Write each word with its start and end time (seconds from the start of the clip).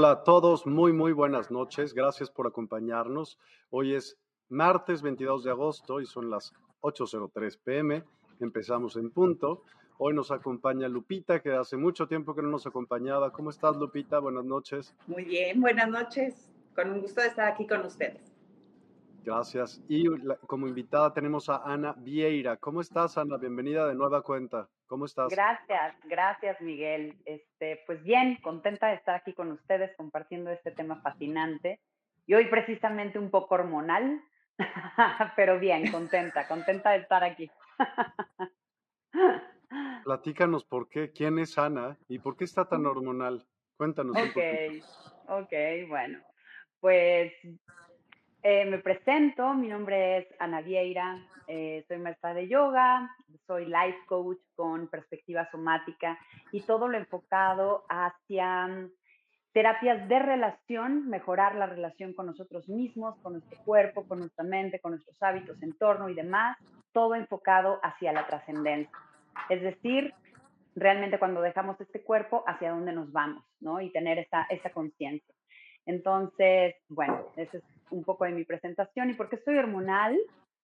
Hola, 0.00 0.12
a 0.12 0.24
todos, 0.24 0.66
muy, 0.66 0.94
muy 0.94 1.12
buenas 1.12 1.50
noches. 1.50 1.92
Gracias 1.92 2.30
por 2.30 2.46
acompañarnos. 2.46 3.38
Hoy 3.68 3.94
es 3.94 4.16
martes 4.48 5.02
22 5.02 5.44
de 5.44 5.50
agosto 5.50 6.00
y 6.00 6.06
son 6.06 6.30
las 6.30 6.54
8.03 6.80 7.58
pm. 7.62 8.04
Empezamos 8.40 8.96
en 8.96 9.10
punto. 9.10 9.62
Hoy 9.98 10.14
nos 10.14 10.30
acompaña 10.30 10.88
Lupita, 10.88 11.42
que 11.42 11.52
hace 11.52 11.76
mucho 11.76 12.08
tiempo 12.08 12.34
que 12.34 12.40
no 12.40 12.48
nos 12.48 12.66
acompañaba. 12.66 13.30
¿Cómo 13.30 13.50
estás, 13.50 13.76
Lupita? 13.76 14.20
Buenas 14.20 14.46
noches. 14.46 14.96
Muy 15.06 15.24
bien, 15.24 15.60
buenas 15.60 15.90
noches. 15.90 16.50
Con 16.74 16.92
un 16.92 17.02
gusto 17.02 17.20
de 17.20 17.26
estar 17.26 17.52
aquí 17.52 17.66
con 17.66 17.84
ustedes. 17.84 18.32
Gracias. 19.22 19.82
Y 19.86 20.06
como 20.46 20.66
invitada 20.66 21.12
tenemos 21.12 21.50
a 21.50 21.56
Ana 21.56 21.92
Vieira. 21.92 22.56
¿Cómo 22.56 22.80
estás, 22.80 23.18
Ana? 23.18 23.36
Bienvenida 23.36 23.86
de 23.86 23.94
nueva 23.94 24.22
cuenta. 24.22 24.66
¿Cómo 24.90 25.04
estás? 25.04 25.30
Gracias, 25.30 25.94
gracias, 26.06 26.60
Miguel. 26.60 27.16
Este, 27.24 27.80
pues 27.86 28.02
bien, 28.02 28.40
contenta 28.42 28.88
de 28.88 28.94
estar 28.94 29.14
aquí 29.14 29.32
con 29.32 29.52
ustedes 29.52 29.94
compartiendo 29.96 30.50
este 30.50 30.72
tema 30.72 31.00
fascinante. 31.00 31.78
Y 32.26 32.34
hoy 32.34 32.46
precisamente 32.46 33.16
un 33.16 33.30
poco 33.30 33.54
hormonal, 33.54 34.20
pero 35.36 35.60
bien, 35.60 35.92
contenta, 35.92 36.48
contenta 36.48 36.90
de 36.90 36.98
estar 36.98 37.22
aquí. 37.22 37.48
Platícanos 40.04 40.64
por 40.64 40.88
qué, 40.88 41.12
quién 41.12 41.38
es 41.38 41.56
Ana 41.56 41.96
y 42.08 42.18
por 42.18 42.36
qué 42.36 42.42
está 42.42 42.68
tan 42.68 42.84
hormonal. 42.84 43.46
Cuéntanos. 43.76 44.16
Ok, 44.16 44.38
ok, 45.28 45.52
bueno. 45.88 46.18
Pues 46.80 47.32
eh, 48.42 48.64
me 48.64 48.78
presento, 48.78 49.54
mi 49.54 49.68
nombre 49.68 50.18
es 50.18 50.26
Ana 50.38 50.62
Vieira, 50.62 51.18
eh, 51.46 51.84
soy 51.88 51.98
maestra 51.98 52.32
de 52.32 52.48
yoga, 52.48 53.10
soy 53.46 53.66
life 53.66 53.98
coach 54.06 54.38
con 54.54 54.88
perspectiva 54.88 55.48
somática 55.50 56.18
y 56.52 56.62
todo 56.62 56.88
lo 56.88 56.96
enfocado 56.96 57.84
hacia 57.88 58.66
mm, 58.66 58.90
terapias 59.52 60.08
de 60.08 60.18
relación, 60.20 61.08
mejorar 61.08 61.54
la 61.56 61.66
relación 61.66 62.14
con 62.14 62.26
nosotros 62.26 62.68
mismos, 62.68 63.16
con 63.22 63.34
nuestro 63.34 63.58
cuerpo, 63.64 64.06
con 64.06 64.20
nuestra 64.20 64.44
mente, 64.44 64.80
con 64.80 64.92
nuestros 64.92 65.20
hábitos, 65.22 65.62
entorno 65.62 66.08
y 66.08 66.14
demás, 66.14 66.56
todo 66.92 67.14
enfocado 67.14 67.78
hacia 67.82 68.12
la 68.12 68.26
trascendencia. 68.26 68.96
Es 69.48 69.60
decir, 69.60 70.14
realmente 70.74 71.18
cuando 71.18 71.40
dejamos 71.40 71.80
este 71.80 72.02
cuerpo, 72.02 72.44
hacia 72.46 72.70
dónde 72.70 72.92
nos 72.92 73.12
vamos, 73.12 73.44
¿no? 73.60 73.80
Y 73.80 73.90
tener 73.90 74.18
esa, 74.18 74.46
esa 74.50 74.70
conciencia. 74.70 75.34
Entonces, 75.86 76.74
bueno, 76.88 77.26
ese 77.36 77.58
es 77.58 77.64
un 77.90 78.04
poco 78.04 78.24
de 78.24 78.32
mi 78.32 78.44
presentación. 78.44 79.10
¿Y 79.10 79.14
por 79.14 79.28
qué 79.28 79.36
estoy 79.36 79.58
hormonal? 79.58 80.18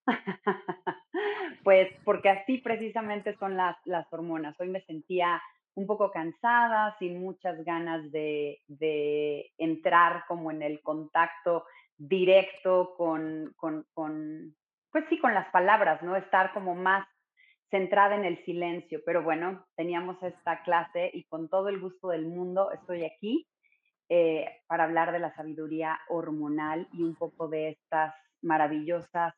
pues 1.63 1.89
porque 2.03 2.29
así 2.29 2.59
precisamente 2.59 3.35
son 3.37 3.57
las, 3.57 3.75
las 3.85 4.11
hormonas. 4.11 4.59
Hoy 4.59 4.69
me 4.69 4.81
sentía 4.81 5.41
un 5.75 5.85
poco 5.85 6.11
cansada, 6.11 6.95
sin 6.97 7.19
muchas 7.19 7.63
ganas 7.63 8.11
de, 8.11 8.61
de 8.67 9.51
entrar 9.57 10.23
como 10.27 10.49
en 10.49 10.63
el 10.63 10.81
contacto 10.81 11.65
directo 11.97 12.95
con, 12.97 13.53
con, 13.57 13.85
con, 13.93 14.55
pues 14.91 15.05
sí, 15.09 15.19
con 15.19 15.33
las 15.33 15.49
palabras, 15.51 16.01
¿no? 16.01 16.15
Estar 16.15 16.53
como 16.53 16.73
más 16.73 17.07
centrada 17.69 18.15
en 18.15 18.25
el 18.25 18.43
silencio. 18.45 19.01
Pero 19.05 19.23
bueno, 19.23 19.65
teníamos 19.75 20.21
esta 20.23 20.63
clase 20.63 21.11
y 21.13 21.25
con 21.25 21.49
todo 21.49 21.69
el 21.69 21.79
gusto 21.79 22.09
del 22.09 22.25
mundo 22.25 22.71
estoy 22.71 23.03
aquí 23.03 23.47
eh, 24.09 24.45
para 24.67 24.85
hablar 24.85 25.11
de 25.11 25.19
la 25.19 25.33
sabiduría 25.35 25.99
hormonal 26.09 26.87
y 26.93 27.03
un 27.03 27.15
poco 27.15 27.47
de 27.47 27.69
estas 27.69 28.13
maravillosas 28.41 29.33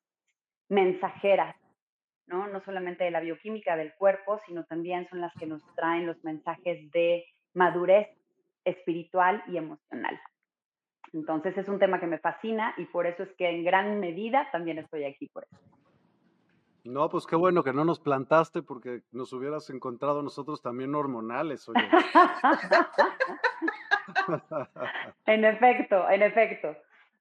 mensajeras, 0.68 1.56
¿no? 2.28 2.48
No 2.48 2.62
solamente 2.62 3.04
de 3.04 3.12
la 3.12 3.20
bioquímica 3.20 3.76
del 3.76 3.94
cuerpo, 3.96 4.40
sino 4.46 4.64
también 4.66 5.08
son 5.10 5.22
las 5.22 5.34
que 5.34 5.48
nos 5.48 5.64
traen 5.76 6.06
los 6.06 6.24
mensajes 6.24 6.92
de 6.92 7.26
madurez 7.54 8.08
espiritual 8.64 9.44
y 9.48 9.58
emocional. 9.58 10.20
Entonces 11.14 11.58
es 11.58 11.68
un 11.68 11.80
tema 11.80 12.00
que 12.00 12.08
me 12.08 12.20
fascina 12.20 12.74
y 12.78 12.86
por 12.86 13.08
eso 13.08 13.24
es 13.24 13.34
que 13.38 13.50
en 13.50 13.64
gran 13.64 14.00
medida 14.00 14.48
también 14.52 14.78
estoy 14.78 15.06
aquí 15.06 15.28
por 15.28 15.46
eso. 15.46 15.58
No, 16.84 17.10
pues 17.10 17.26
qué 17.26 17.36
bueno 17.36 17.64
que 17.64 17.74
no 17.74 17.84
nos 17.86 18.00
plantaste 18.00 18.62
porque 18.62 19.02
nos 19.12 19.34
hubieras 19.34 19.70
encontrado 19.70 20.22
nosotros 20.24 20.62
también 20.62 20.96
hormonales. 20.96 21.68
Oye. 21.68 21.82
en 25.26 25.46
efecto, 25.46 26.10
en 26.10 26.24
efecto. 26.24 26.76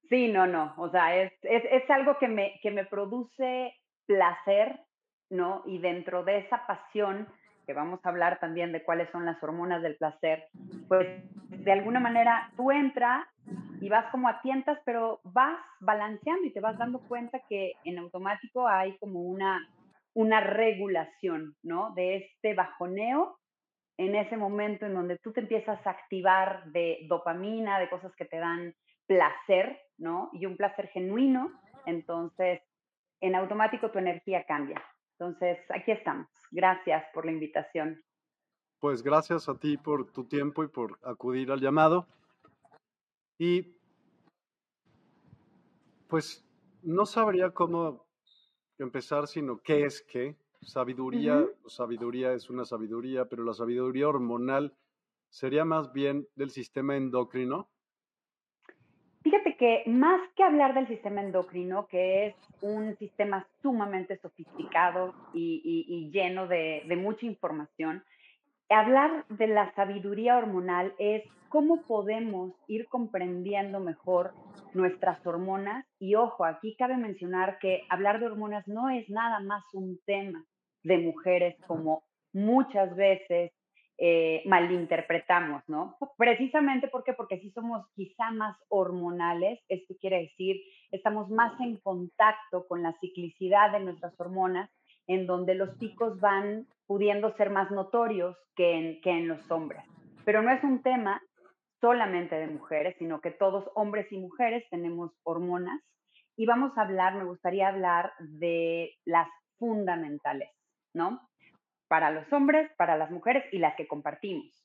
Sí, 0.09 0.29
no, 0.29 0.47
no. 0.47 0.75
O 0.79 0.91
sea, 0.91 1.17
es, 1.17 1.33
es, 1.43 1.63
es, 1.71 1.91
algo 1.91 2.19
que 2.19 2.29
me, 2.29 2.59
que 2.63 2.71
me 2.71 2.85
produce 2.85 3.75
placer, 4.07 4.81
¿no? 5.31 5.63
Y 5.67 5.79
dentro 5.79 6.25
de 6.25 6.39
esa 6.39 6.67
pasión, 6.67 7.29
que 7.67 7.75
vamos 7.75 8.01
a 8.03 8.09
hablar 8.09 8.41
también 8.41 8.73
de 8.73 8.83
cuáles 8.83 9.11
son 9.11 9.27
las 9.27 9.43
hormonas 9.43 9.83
del 9.83 9.97
placer, 9.97 10.47
pues 10.89 11.07
de 11.51 11.73
alguna 11.73 12.01
manera 12.01 12.51
tú 12.57 12.71
entras 12.71 13.27
y 13.81 13.91
vas 13.91 14.07
como 14.11 14.29
a 14.29 14.41
tientas, 14.41 14.79
pero 14.87 15.21
vas 15.25 15.59
balanceando 15.81 16.47
y 16.47 16.53
te 16.53 16.61
vas 16.61 16.79
dando 16.79 17.01
cuenta 17.01 17.41
que 17.49 17.75
en 17.85 17.99
automático 17.99 18.67
hay 18.67 18.97
como 18.97 19.21
una, 19.21 19.69
una 20.15 20.41
regulación, 20.41 21.55
¿no? 21.63 21.93
De 21.95 22.17
este 22.17 22.55
bajoneo 22.55 23.39
en 23.99 24.15
ese 24.15 24.37
momento 24.37 24.87
en 24.87 24.95
donde 24.95 25.19
tú 25.19 25.33
te 25.33 25.41
empiezas 25.41 25.85
a 25.87 25.91
activar 25.91 26.65
de 26.73 27.01
dopamina, 27.09 27.79
de 27.79 27.91
cosas 27.91 28.15
que 28.17 28.25
te 28.25 28.39
dan 28.39 28.75
placer, 29.07 29.79
¿no? 29.99 30.31
Y 30.33 30.47
un 30.47 30.57
placer 30.57 30.89
genuino, 30.89 31.61
entonces 31.85 32.61
en 33.21 33.35
automático 33.35 33.91
tu 33.91 33.99
energía 33.99 34.45
cambia. 34.45 34.83
Entonces, 35.19 35.59
aquí 35.71 35.91
estamos. 35.91 36.29
Gracias 36.53 37.05
por 37.13 37.27
la 37.27 37.33
invitación. 37.33 38.01
Pues 38.79 39.03
gracias 39.03 39.49
a 39.49 39.59
ti 39.59 39.77
por 39.77 40.13
tu 40.13 40.29
tiempo 40.29 40.63
y 40.63 40.69
por 40.69 41.01
acudir 41.03 41.51
al 41.51 41.61
llamado. 41.61 42.07
Y 43.37 43.77
pues 46.09 46.49
no 46.83 47.05
sabría 47.05 47.51
cómo 47.51 48.07
empezar, 48.79 49.27
sino 49.27 49.61
qué 49.61 49.85
es 49.85 50.03
qué. 50.03 50.37
Sabiduría, 50.61 51.47
sabiduría 51.67 52.33
es 52.33 52.51
una 52.51 52.65
sabiduría, 52.65 53.27
pero 53.27 53.45
la 53.45 53.55
sabiduría 53.55 54.09
hormonal 54.09 54.75
sería 55.29 55.65
más 55.65 55.93
bien 55.93 56.27
del 56.37 56.51
sistema 56.51 56.97
endocrino. 56.97 57.69
Fíjate 59.23 59.57
que 59.57 59.83
más 59.87 60.21
que 60.37 60.43
hablar 60.43 60.75
del 60.75 60.89
sistema 60.89 61.23
endocrino, 61.23 61.87
que 61.89 62.29
es 62.29 62.37
un 62.61 62.97
sistema 62.97 63.47
sumamente 63.63 64.19
sofisticado 64.19 65.15
y, 65.35 66.11
lleno 66.13 66.47
de, 66.47 66.83
de 66.87 66.97
mucha 66.97 67.27
información, 67.27 68.05
hablar 68.69 69.27
de 69.29 69.49
la 69.49 69.75
sabiduría 69.75 70.39
hormonal 70.39 70.95
es 70.99 71.25
cómo 71.49 71.83
podemos 71.83 72.53
ir 72.67 72.87
comprendiendo 72.89 73.81
mejor 73.81 74.33
nuestras 74.75 75.25
hormonas. 75.27 75.85
Y 75.99 76.15
ojo, 76.15 76.45
aquí 76.45 76.77
cabe 76.77 76.97
mencionar 76.97 77.59
que 77.59 77.83
hablar 77.89 78.21
de 78.21 78.27
hormonas 78.27 78.67
no 78.69 78.89
es 78.91 79.09
nada 79.09 79.41
más 79.41 79.65
un 79.73 79.99
tema 80.05 80.45
de 80.83 80.99
mujeres 80.99 81.57
como 81.67 82.05
muchas 82.33 82.95
veces 82.95 83.53
eh, 84.01 84.43
malinterpretamos, 84.47 85.63
¿no? 85.69 85.97
Precisamente 86.17 86.87
porque, 86.87 87.15
porque 87.15 87.41
si 87.41 87.51
somos 87.51 87.85
quizá 87.97 88.31
más 88.31 88.57
hormonales, 88.69 89.59
esto 89.69 89.95
quiere 90.01 90.21
decir, 90.21 90.63
estamos 90.93 91.29
más 91.31 91.59
en 91.61 91.79
contacto 91.79 92.67
con 92.69 92.83
la 92.83 92.93
ciclicidad 93.01 93.73
de 93.73 93.81
nuestras 93.81 94.19
hormonas, 94.21 94.71
en 95.09 95.27
donde 95.27 95.57
los 95.57 95.77
picos 95.79 96.21
van 96.21 96.69
pudiendo 96.87 97.35
ser 97.37 97.51
más 97.51 97.71
notorios 97.73 98.37
que 98.55 98.73
en, 98.73 99.01
que 99.01 99.11
en 99.11 99.27
los 99.27 99.51
hombres. 99.51 99.83
Pero 100.25 100.43
no 100.43 100.53
es 100.53 100.63
un 100.63 100.81
tema 100.83 101.21
solamente 101.81 102.37
de 102.37 102.49
mujeres, 102.49 102.97
sino 102.99 103.21
que 103.21 103.31
todos, 103.31 103.71
hombres 103.75 104.11
y 104.13 104.19
mujeres, 104.19 104.65
tenemos 104.71 105.13
hormonas. 105.23 105.81
Y 106.37 106.47
vamos 106.47 106.77
a 106.77 106.83
hablar, 106.83 107.15
me 107.15 107.25
gustaría 107.25 107.69
hablar 107.69 108.13
de 108.19 108.95
las 109.05 109.29
fundamentales, 109.59 110.51
¿no? 110.95 111.29
Para 111.89 112.11
los 112.11 112.33
hombres, 112.33 112.71
para 112.77 112.97
las 112.97 113.11
mujeres 113.11 113.45
y 113.53 113.59
las 113.59 113.75
que 113.75 113.89
compartimos. 113.89 114.65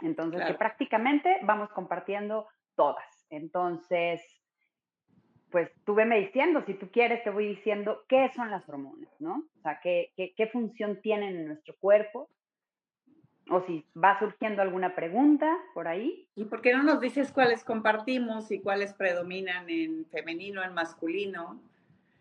Entonces, 0.00 0.44
que 0.44 0.54
prácticamente 0.54 1.38
vamos 1.42 1.70
compartiendo 1.70 2.48
todas. 2.74 3.26
Entonces, 3.30 4.20
pues 5.50 5.70
tú 5.84 5.94
veme 5.94 6.18
diciendo, 6.18 6.62
si 6.66 6.74
tú 6.74 6.90
quieres, 6.90 7.22
te 7.22 7.30
voy 7.30 7.46
diciendo 7.46 8.02
qué 8.08 8.30
son 8.34 8.50
las 8.50 8.68
hormonas, 8.68 9.14
¿no? 9.20 9.44
O 9.58 9.60
sea, 9.60 9.78
qué, 9.80 10.10
qué, 10.16 10.34
qué 10.36 10.46
función 10.48 11.00
tienen 11.00 11.36
en 11.36 11.46
nuestro 11.46 11.76
cuerpo, 11.78 12.28
o 13.50 13.60
si 13.62 13.84
va 13.96 14.18
surgiendo 14.18 14.62
alguna 14.62 14.94
pregunta 14.94 15.56
por 15.74 15.88
ahí. 15.88 16.28
¿Y 16.34 16.44
por 16.44 16.62
qué 16.62 16.72
no 16.72 16.82
nos 16.82 17.00
dices 17.00 17.32
cuáles 17.32 17.64
compartimos 17.64 18.50
y 18.50 18.60
cuáles 18.60 18.94
predominan 18.94 19.68
en 19.68 20.06
femenino, 20.06 20.62
en 20.62 20.74
masculino? 20.74 21.60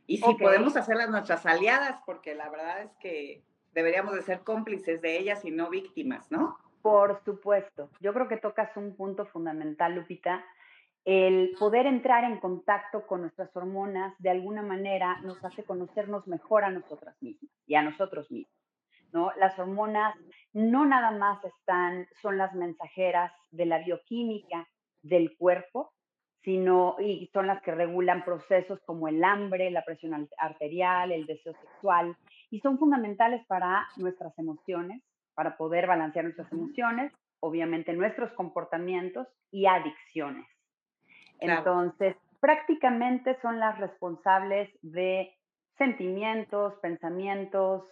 Y 0.07 0.17
si 0.17 0.33
podemos 0.35 0.75
hacerlas 0.75 1.09
nuestras 1.09 1.45
aliadas, 1.45 2.01
porque 2.05 2.35
la 2.35 2.49
verdad 2.49 2.81
es 2.81 2.91
que 2.97 3.43
deberíamos 3.73 4.13
de 4.15 4.21
ser 4.23 4.41
cómplices 4.41 5.01
de 5.01 5.17
ellas 5.17 5.45
y 5.45 5.51
no 5.51 5.69
víctimas, 5.69 6.29
¿no? 6.31 6.57
Por 6.81 7.23
supuesto. 7.23 7.89
Yo 7.99 8.13
creo 8.13 8.27
que 8.27 8.37
tocas 8.37 8.75
un 8.75 8.95
punto 8.95 9.25
fundamental, 9.25 9.95
Lupita. 9.95 10.43
El 11.05 11.55
poder 11.57 11.85
entrar 11.85 12.23
en 12.23 12.39
contacto 12.39 13.07
con 13.07 13.21
nuestras 13.21 13.55
hormonas 13.55 14.13
de 14.19 14.29
alguna 14.29 14.61
manera 14.61 15.19
nos 15.21 15.43
hace 15.43 15.63
conocernos 15.63 16.27
mejor 16.27 16.63
a 16.63 16.69
nosotras 16.69 17.15
mismas 17.21 17.51
y 17.65 17.75
a 17.75 17.81
nosotros 17.81 18.29
mismos. 18.29 18.60
¿No? 19.11 19.31
Las 19.37 19.57
hormonas 19.59 20.15
no 20.53 20.85
nada 20.85 21.11
más 21.11 21.43
están, 21.43 22.07
son 22.21 22.37
las 22.37 22.53
mensajeras 22.53 23.31
de 23.51 23.65
la 23.65 23.79
bioquímica 23.79 24.67
del 25.01 25.35
cuerpo, 25.37 25.93
sino 26.43 26.95
y 26.99 27.29
son 27.33 27.47
las 27.47 27.61
que 27.61 27.71
regulan 27.71 28.25
procesos 28.25 28.79
como 28.85 29.07
el 29.07 29.23
hambre, 29.23 29.69
la 29.71 29.85
presión 29.85 30.27
arterial, 30.37 31.11
el 31.11 31.25
deseo 31.25 31.53
sexual, 31.53 32.15
y 32.49 32.59
son 32.59 32.79
fundamentales 32.79 33.45
para 33.45 33.87
nuestras 33.97 34.37
emociones, 34.39 35.03
para 35.35 35.55
poder 35.55 35.87
balancear 35.87 36.25
nuestras 36.25 36.51
emociones, 36.51 37.13
obviamente 37.39 37.93
nuestros 37.93 38.31
comportamientos 38.33 39.27
y 39.51 39.65
adicciones. 39.67 40.47
Entonces, 41.39 42.15
prácticamente 42.39 43.37
son 43.41 43.59
las 43.59 43.79
responsables 43.79 44.69
de 44.81 45.35
sentimientos, 45.77 46.75
pensamientos, 46.81 47.83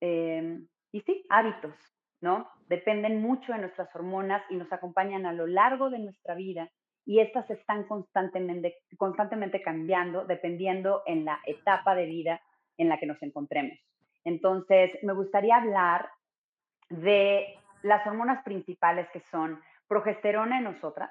em, 0.00 0.66
y 0.92 1.00
sí, 1.02 1.24
hábitos, 1.28 1.74
¿no? 2.20 2.48
Dependen 2.68 3.20
mucho 3.20 3.52
de 3.52 3.58
nuestras 3.58 3.94
hormonas 3.94 4.42
y 4.50 4.56
nos 4.56 4.72
acompañan 4.72 5.26
a 5.26 5.32
lo 5.32 5.46
largo 5.46 5.90
de 5.90 5.98
nuestra 5.98 6.34
vida 6.34 6.70
y 7.04 7.20
estas 7.20 7.48
están 7.50 7.84
constantemente, 7.84 8.78
constantemente 8.96 9.62
cambiando 9.62 10.24
dependiendo 10.24 11.02
en 11.06 11.24
la 11.24 11.40
etapa 11.46 11.94
de 11.94 12.06
vida 12.06 12.40
en 12.76 12.88
la 12.88 12.98
que 12.98 13.06
nos 13.06 13.22
encontremos. 13.22 13.78
Entonces, 14.24 14.90
me 15.02 15.12
gustaría 15.12 15.56
hablar 15.56 16.10
de 16.90 17.54
las 17.82 18.06
hormonas 18.06 18.42
principales 18.42 19.08
que 19.12 19.20
son 19.20 19.60
progesterona 19.86 20.58
en 20.58 20.64
nosotras, 20.64 21.10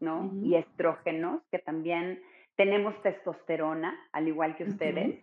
¿no? 0.00 0.30
Y 0.42 0.54
estrógenos, 0.54 1.42
que 1.50 1.58
también 1.58 2.22
tenemos 2.56 3.00
testosterona, 3.02 3.98
al 4.12 4.28
igual 4.28 4.56
que 4.56 4.64
ustedes, 4.64 5.22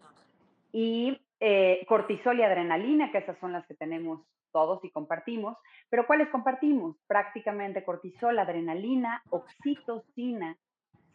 y 0.72 1.22
eh, 1.46 1.86
cortisol 1.90 2.40
y 2.40 2.42
adrenalina, 2.42 3.12
que 3.12 3.18
esas 3.18 3.38
son 3.40 3.52
las 3.52 3.68
que 3.68 3.74
tenemos 3.74 4.22
todos 4.54 4.82
y 4.86 4.92
compartimos, 4.92 5.58
pero 5.90 6.08
¿cuáles 6.08 6.30
compartimos? 6.30 6.96
Prácticamente 7.06 7.84
cortisol, 7.84 8.40
adrenalina, 8.40 9.22
oxitocina, 9.30 10.58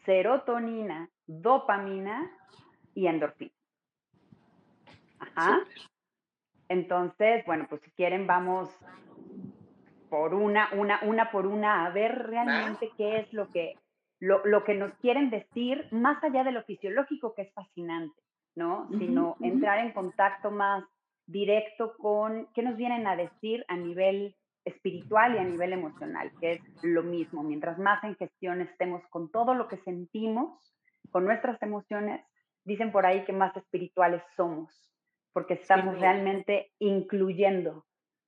serotonina, 0.05 1.09
dopamina 1.27 2.31
y 2.95 3.07
endorfina. 3.07 3.55
Ajá. 5.19 5.61
Entonces, 6.69 7.43
bueno, 7.47 7.67
pues 7.67 7.81
si 7.81 7.91
quieren 7.93 8.27
vamos 8.27 8.69
por 10.11 10.35
una, 10.35 10.69
una, 10.75 11.01
una 11.05 11.31
por 11.31 11.47
una 11.47 11.87
a 11.87 11.91
ver 11.91 12.27
realmente 12.27 12.91
qué 12.99 13.21
es 13.21 13.33
lo 13.33 13.50
que, 13.50 13.76
lo, 14.21 14.45
lo 14.45 14.62
que 14.64 14.75
nos 14.75 14.93
quieren 14.97 15.31
decir, 15.31 15.88
más 15.91 16.23
allá 16.23 16.45
de 16.45 16.52
lo 16.52 16.64
fisiológico, 16.64 17.35
que 17.35 17.43
es 17.43 17.52
fascinante. 17.55 18.27
¿No? 18.55 18.88
Sino 18.99 19.37
entrar 19.40 19.78
en 19.78 19.93
contacto 19.93 20.50
más 20.50 20.85
directo 21.26 21.95
con 21.99 22.49
qué 22.55 22.62
nos 22.62 22.76
vienen 22.76 23.07
a 23.07 23.17
decir 23.17 23.64
a 23.69 23.76
nivel 23.76 24.35
espiritual 24.64 25.35
y 25.35 25.38
a 25.38 25.45
nivel 25.45 25.73
emocional, 25.73 26.33
que 26.40 26.52
es 26.52 26.61
lo 26.83 27.02
mismo. 27.02 27.43
Mientras 27.43 27.78
más 27.78 28.02
en 28.05 28.17
gestión 28.17 28.61
estemos 28.61 29.02
con 29.11 29.31
todo 29.31 29.55
lo 29.55 29.69
que 29.69 29.78
sentimos, 29.78 30.75
con 31.11 31.25
nuestras 31.25 31.62
emociones, 31.62 32.23
dicen 32.64 32.93
por 32.93 33.07
ahí 33.07 33.25
que 33.25 33.33
más 33.33 33.57
espirituales 33.57 34.23
somos, 34.37 34.90
porque 35.33 35.55
estamos 35.55 35.99
realmente 35.99 36.73
incluyendo, 36.78 37.87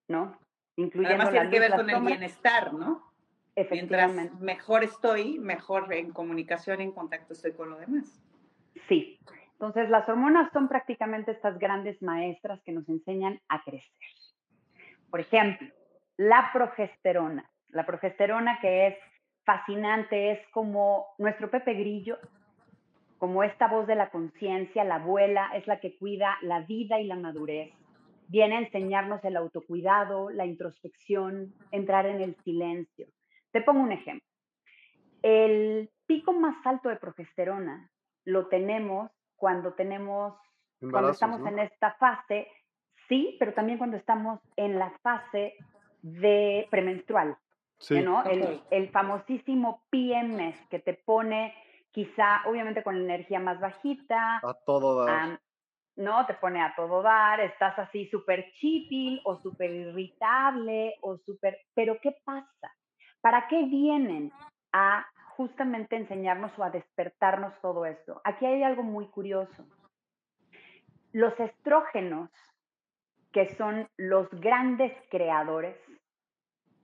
¿no? 0.08 0.38
Incluyendo 0.76 1.24
Además 1.24 1.32
tiene 1.32 1.50
que 1.50 1.60
ver 1.60 1.70
con 1.72 1.90
el 1.90 2.00
bienestar, 2.02 2.72
¿no? 2.72 3.02
Efectivamente. 3.56 4.14
Mientras 4.14 4.40
mejor 4.40 4.84
estoy, 4.84 5.38
mejor 5.38 5.92
en 5.92 6.12
comunicación, 6.12 6.80
en 6.80 6.92
contacto 6.92 7.34
estoy 7.34 7.52
con 7.52 7.70
lo 7.70 7.78
demás. 7.78 8.22
Sí, 8.88 9.18
entonces, 9.60 9.90
las 9.90 10.08
hormonas 10.08 10.50
son 10.54 10.68
prácticamente 10.68 11.32
estas 11.32 11.58
grandes 11.58 12.00
maestras 12.00 12.62
que 12.62 12.72
nos 12.72 12.88
enseñan 12.88 13.38
a 13.50 13.62
crecer. 13.62 13.92
Por 15.10 15.20
ejemplo, 15.20 15.68
la 16.16 16.48
progesterona. 16.50 17.46
La 17.68 17.84
progesterona 17.84 18.58
que 18.62 18.86
es 18.86 18.96
fascinante, 19.44 20.32
es 20.32 20.48
como 20.52 21.08
nuestro 21.18 21.50
Pepe 21.50 21.74
Grillo, 21.74 22.16
como 23.18 23.42
esta 23.42 23.68
voz 23.68 23.86
de 23.86 23.96
la 23.96 24.08
conciencia, 24.08 24.82
la 24.82 24.94
abuela, 24.94 25.50
es 25.54 25.66
la 25.66 25.78
que 25.78 25.98
cuida 25.98 26.38
la 26.40 26.60
vida 26.60 26.98
y 26.98 27.04
la 27.04 27.16
madurez. 27.16 27.70
Viene 28.28 28.56
a 28.56 28.60
enseñarnos 28.60 29.22
el 29.24 29.36
autocuidado, 29.36 30.30
la 30.30 30.46
introspección, 30.46 31.52
entrar 31.70 32.06
en 32.06 32.22
el 32.22 32.34
silencio. 32.44 33.08
Te 33.50 33.60
pongo 33.60 33.82
un 33.82 33.92
ejemplo. 33.92 34.26
El 35.20 35.90
pico 36.06 36.32
más 36.32 36.56
alto 36.64 36.88
de 36.88 36.96
progesterona 36.96 37.90
lo 38.24 38.48
tenemos 38.48 39.10
cuando 39.40 39.72
tenemos, 39.72 40.34
cuando 40.78 41.10
estamos 41.10 41.44
en 41.46 41.58
esta 41.58 41.94
fase, 41.94 42.46
sí, 43.08 43.36
pero 43.38 43.54
también 43.54 43.78
cuando 43.78 43.96
estamos 43.96 44.38
en 44.56 44.78
la 44.78 44.90
fase 45.02 45.54
de 46.02 46.68
premenstrual, 46.70 47.36
sí. 47.78 48.00
¿no? 48.00 48.22
El, 48.24 48.62
el, 48.70 48.90
famosísimo 48.90 49.82
PMS 49.90 50.68
que 50.68 50.78
te 50.78 50.92
pone 50.92 51.54
quizá, 51.90 52.42
obviamente 52.46 52.82
con 52.82 52.98
la 52.98 53.14
energía 53.14 53.40
más 53.40 53.58
bajita. 53.58 54.40
A 54.42 54.54
todo 54.66 55.04
dar. 55.04 55.40
¿no? 55.96 56.26
Te 56.26 56.34
pone 56.34 56.62
a 56.62 56.74
todo 56.76 57.02
dar, 57.02 57.40
estás 57.40 57.78
así 57.78 58.06
súper 58.08 58.52
chipil 58.60 59.20
o 59.24 59.36
súper 59.36 59.70
irritable 59.70 60.96
o 61.00 61.16
súper... 61.16 61.58
Pero 61.74 61.98
¿qué 62.00 62.14
pasa? 62.24 62.74
¿Para 63.20 63.48
qué 63.48 63.64
vienen 63.64 64.32
a 64.72 65.06
justamente 65.40 65.96
enseñarnos 65.96 66.52
o 66.58 66.64
a 66.64 66.68
despertarnos 66.68 67.58
todo 67.62 67.86
esto. 67.86 68.20
Aquí 68.24 68.44
hay 68.44 68.62
algo 68.62 68.82
muy 68.82 69.06
curioso. 69.06 69.64
los 71.12 71.32
estrógenos, 71.40 72.30
que 73.32 73.46
son 73.56 73.88
los 73.96 74.28
grandes 74.32 74.92
creadores, 75.10 75.76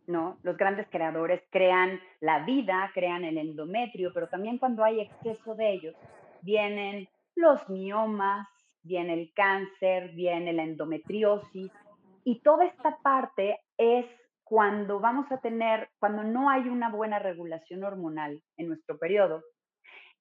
¿no? 0.07 0.39
Los 0.43 0.57
grandes 0.57 0.89
creadores 0.89 1.43
crean 1.51 2.01
la 2.21 2.45
vida, 2.47 2.91
crean 2.95 3.25
el 3.25 3.37
endometrio, 3.37 4.11
pero 4.15 4.29
también 4.29 4.57
cuando 4.57 4.83
hay 4.85 5.03
exceso 5.03 5.55
de 5.55 5.73
ellos, 5.75 5.95
vienen 6.41 7.09
los 7.35 7.69
miomas, 7.69 8.49
viene 8.83 9.13
el 9.13 9.33
cáncer, 9.35 10.13
viene 10.15 10.55
la 10.55 10.63
endometriosis, 10.63 11.71
y 12.25 12.41
toda 12.41 12.65
esta 12.65 12.97
parte 13.03 13.61
es 13.77 14.07
cuando 14.47 15.01
vamos 15.01 15.31
a 15.33 15.39
tener, 15.39 15.91
cuando 15.99 16.23
no 16.23 16.49
hay 16.49 16.69
una 16.69 16.89
buena 16.89 17.19
regulación 17.19 17.83
hormonal 17.83 18.41
en 18.57 18.69
nuestro 18.69 18.97
periodo, 18.97 19.43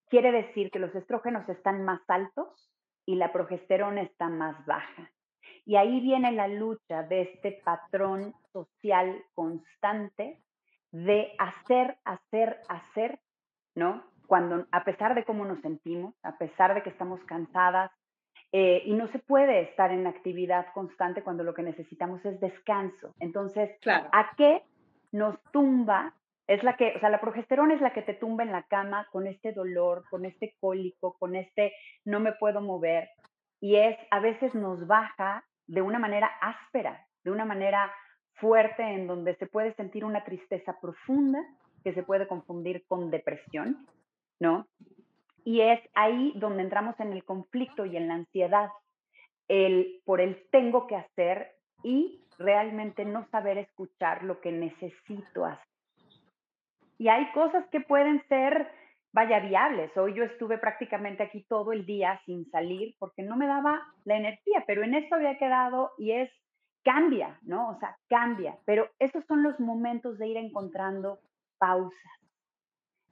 quiere 0.09 0.31
decir 0.31 0.71
que 0.71 0.79
los 0.79 0.95
estrógenos 0.95 1.47
están 1.47 1.85
más 1.85 2.01
altos 2.07 2.71
y 3.05 3.15
la 3.15 3.31
progesterona 3.31 4.01
está 4.01 4.27
más 4.27 4.65
baja. 4.65 5.11
Y 5.63 5.75
ahí 5.75 6.01
viene 6.01 6.31
la 6.31 6.47
lucha 6.47 7.03
de 7.03 7.21
este 7.21 7.61
patrón 7.63 8.33
social 8.51 9.23
constante 9.35 10.41
de 10.91 11.35
hacer, 11.37 11.99
hacer, 12.03 12.61
hacer, 12.67 13.19
¿no? 13.75 14.03
Cuando, 14.25 14.65
a 14.71 14.83
pesar 14.85 15.13
de 15.13 15.23
cómo 15.23 15.45
nos 15.45 15.61
sentimos, 15.61 16.15
a 16.23 16.35
pesar 16.39 16.73
de 16.73 16.81
que 16.81 16.89
estamos 16.89 17.23
cansadas, 17.25 17.91
eh, 18.51 18.83
y 18.85 18.93
no 18.93 19.07
se 19.11 19.19
puede 19.19 19.61
estar 19.61 19.91
en 19.91 20.07
actividad 20.07 20.67
constante 20.73 21.23
cuando 21.23 21.43
lo 21.43 21.53
que 21.53 21.63
necesitamos 21.63 22.23
es 22.25 22.39
descanso. 22.39 23.13
Entonces, 23.19 23.71
¿a 23.85 24.31
qué 24.37 24.63
nos 25.11 25.41
tumba? 25.51 26.13
Es 26.47 26.63
la 26.63 26.77
que, 26.77 26.93
o 26.95 26.99
sea, 26.99 27.09
la 27.09 27.19
progesterona 27.19 27.73
es 27.73 27.81
la 27.81 27.91
que 27.91 28.03
te 28.03 28.13
tumba 28.13 28.43
en 28.43 28.51
la 28.51 28.63
cama 28.63 29.07
con 29.11 29.27
este 29.27 29.51
dolor, 29.51 30.05
con 30.09 30.25
este 30.25 30.55
cólico, 30.59 31.17
con 31.17 31.35
este 31.35 31.73
no 32.05 32.19
me 32.19 32.33
puedo 32.33 32.61
mover. 32.61 33.09
Y 33.59 33.77
es, 33.77 33.97
a 34.11 34.19
veces 34.19 34.53
nos 34.53 34.85
baja 34.85 35.43
de 35.67 35.81
una 35.81 35.97
manera 35.97 36.29
áspera, 36.41 37.05
de 37.23 37.31
una 37.31 37.45
manera 37.45 37.91
fuerte, 38.35 38.83
en 38.83 39.07
donde 39.07 39.35
se 39.35 39.47
puede 39.47 39.73
sentir 39.73 40.05
una 40.05 40.23
tristeza 40.23 40.77
profunda 40.79 41.39
que 41.83 41.93
se 41.93 42.03
puede 42.03 42.27
confundir 42.27 42.85
con 42.87 43.11
depresión, 43.11 43.87
¿no? 44.39 44.67
Y 45.45 45.61
es 45.61 45.79
ahí 45.93 46.33
donde 46.35 46.63
entramos 46.63 46.99
en 46.99 47.13
el 47.13 47.23
conflicto 47.23 47.85
y 47.85 47.95
en 47.95 48.07
la 48.07 48.15
ansiedad, 48.15 48.69
el 49.47 50.01
por 50.03 50.19
el 50.19 50.49
tengo 50.49 50.87
que 50.87 50.95
hacer 50.95 51.51
y 51.83 52.25
realmente 52.39 53.05
no 53.05 53.27
saber 53.29 53.59
escuchar 53.59 54.23
lo 54.23 54.41
que 54.41 54.51
necesito 54.51 55.45
hacer. 55.45 55.67
Y 56.97 57.09
hay 57.09 57.31
cosas 57.31 57.63
que 57.71 57.79
pueden 57.79 58.27
ser, 58.27 58.71
vaya, 59.13 59.39
viables. 59.39 59.95
Hoy 59.95 60.15
yo 60.15 60.23
estuve 60.23 60.57
prácticamente 60.57 61.21
aquí 61.21 61.45
todo 61.47 61.73
el 61.73 61.85
día 61.85 62.19
sin 62.25 62.49
salir 62.49 62.95
porque 62.97 63.21
no 63.21 63.37
me 63.37 63.45
daba 63.45 63.79
la 64.03 64.17
energía, 64.17 64.63
pero 64.65 64.83
en 64.83 64.95
esto 64.95 65.13
había 65.13 65.37
quedado 65.37 65.91
y 65.99 66.11
es, 66.13 66.31
cambia, 66.83 67.37
¿no? 67.43 67.69
O 67.69 67.79
sea, 67.79 67.95
cambia. 68.09 68.57
Pero 68.65 68.89
esos 68.97 69.23
son 69.25 69.43
los 69.43 69.59
momentos 69.59 70.17
de 70.17 70.27
ir 70.27 70.37
encontrando 70.37 71.19
pausas 71.59 72.24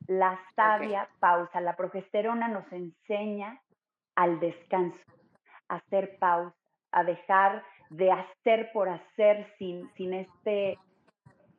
la 0.07 0.39
sabia 0.55 1.09
pausa. 1.19 1.61
La 1.61 1.75
progesterona 1.75 2.47
nos 2.47 2.71
enseña 2.71 3.61
al 4.15 4.39
descanso, 4.39 4.99
a 5.69 5.75
hacer 5.75 6.17
pausa, 6.19 6.55
a 6.91 7.03
dejar 7.03 7.63
de 7.89 8.11
hacer 8.11 8.71
por 8.73 8.89
hacer 8.89 9.47
sin, 9.57 9.89
sin, 9.95 10.13
este, 10.13 10.77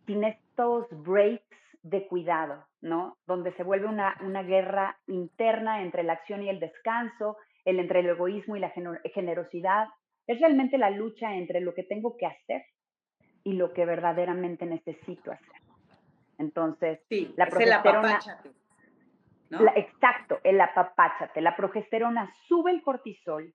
sin 0.06 0.24
estos 0.24 0.86
breaks 0.90 1.44
de 1.82 2.06
cuidado, 2.06 2.64
¿no? 2.80 3.18
Donde 3.26 3.52
se 3.52 3.62
vuelve 3.62 3.86
una, 3.86 4.16
una 4.22 4.42
guerra 4.42 4.96
interna 5.06 5.82
entre 5.82 6.02
la 6.02 6.14
acción 6.14 6.42
y 6.42 6.48
el 6.48 6.60
descanso, 6.60 7.36
el, 7.64 7.78
entre 7.78 8.00
el 8.00 8.08
egoísmo 8.08 8.56
y 8.56 8.60
la 8.60 8.72
generosidad. 9.14 9.88
Es 10.26 10.40
realmente 10.40 10.78
la 10.78 10.90
lucha 10.90 11.34
entre 11.34 11.60
lo 11.60 11.74
que 11.74 11.82
tengo 11.82 12.16
que 12.16 12.26
hacer 12.26 12.64
y 13.44 13.52
lo 13.52 13.72
que 13.74 13.84
verdaderamente 13.84 14.64
necesito 14.64 15.30
hacer. 15.30 15.63
Entonces, 16.38 17.00
la 17.36 17.46
progesterona... 17.46 18.18
El 19.50 19.68
exacto, 19.76 20.40
el 20.42 20.60
apapáchate. 20.60 21.40
La 21.40 21.56
progesterona 21.56 22.32
sube 22.48 22.72
el 22.72 22.82
cortisol 22.82 23.54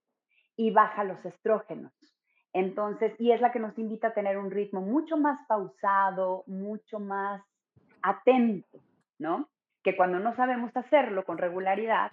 y 0.56 0.70
baja 0.70 1.04
los 1.04 1.24
estrógenos. 1.24 1.92
Entonces, 2.52 3.14
y 3.18 3.32
es 3.32 3.40
la 3.40 3.52
que 3.52 3.60
nos 3.60 3.78
invita 3.78 4.08
a 4.08 4.14
tener 4.14 4.38
un 4.38 4.50
ritmo 4.50 4.80
mucho 4.80 5.16
más 5.16 5.38
pausado, 5.46 6.42
mucho 6.46 6.98
más 6.98 7.42
atento, 8.02 8.78
¿no? 9.18 9.48
Que 9.82 9.96
cuando 9.96 10.18
no 10.18 10.34
sabemos 10.34 10.76
hacerlo 10.76 11.24
con 11.24 11.38
regularidad, 11.38 12.12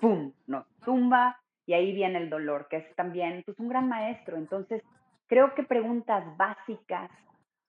¡pum! 0.00 0.32
Nos 0.46 0.66
tumba 0.84 1.38
y 1.66 1.74
ahí 1.74 1.92
viene 1.92 2.18
el 2.18 2.30
dolor, 2.30 2.68
que 2.68 2.76
es 2.78 2.96
también 2.96 3.42
pues, 3.44 3.58
un 3.58 3.68
gran 3.68 3.88
maestro. 3.88 4.36
Entonces, 4.36 4.82
creo 5.26 5.54
que 5.54 5.62
preguntas 5.62 6.24
básicas 6.36 7.10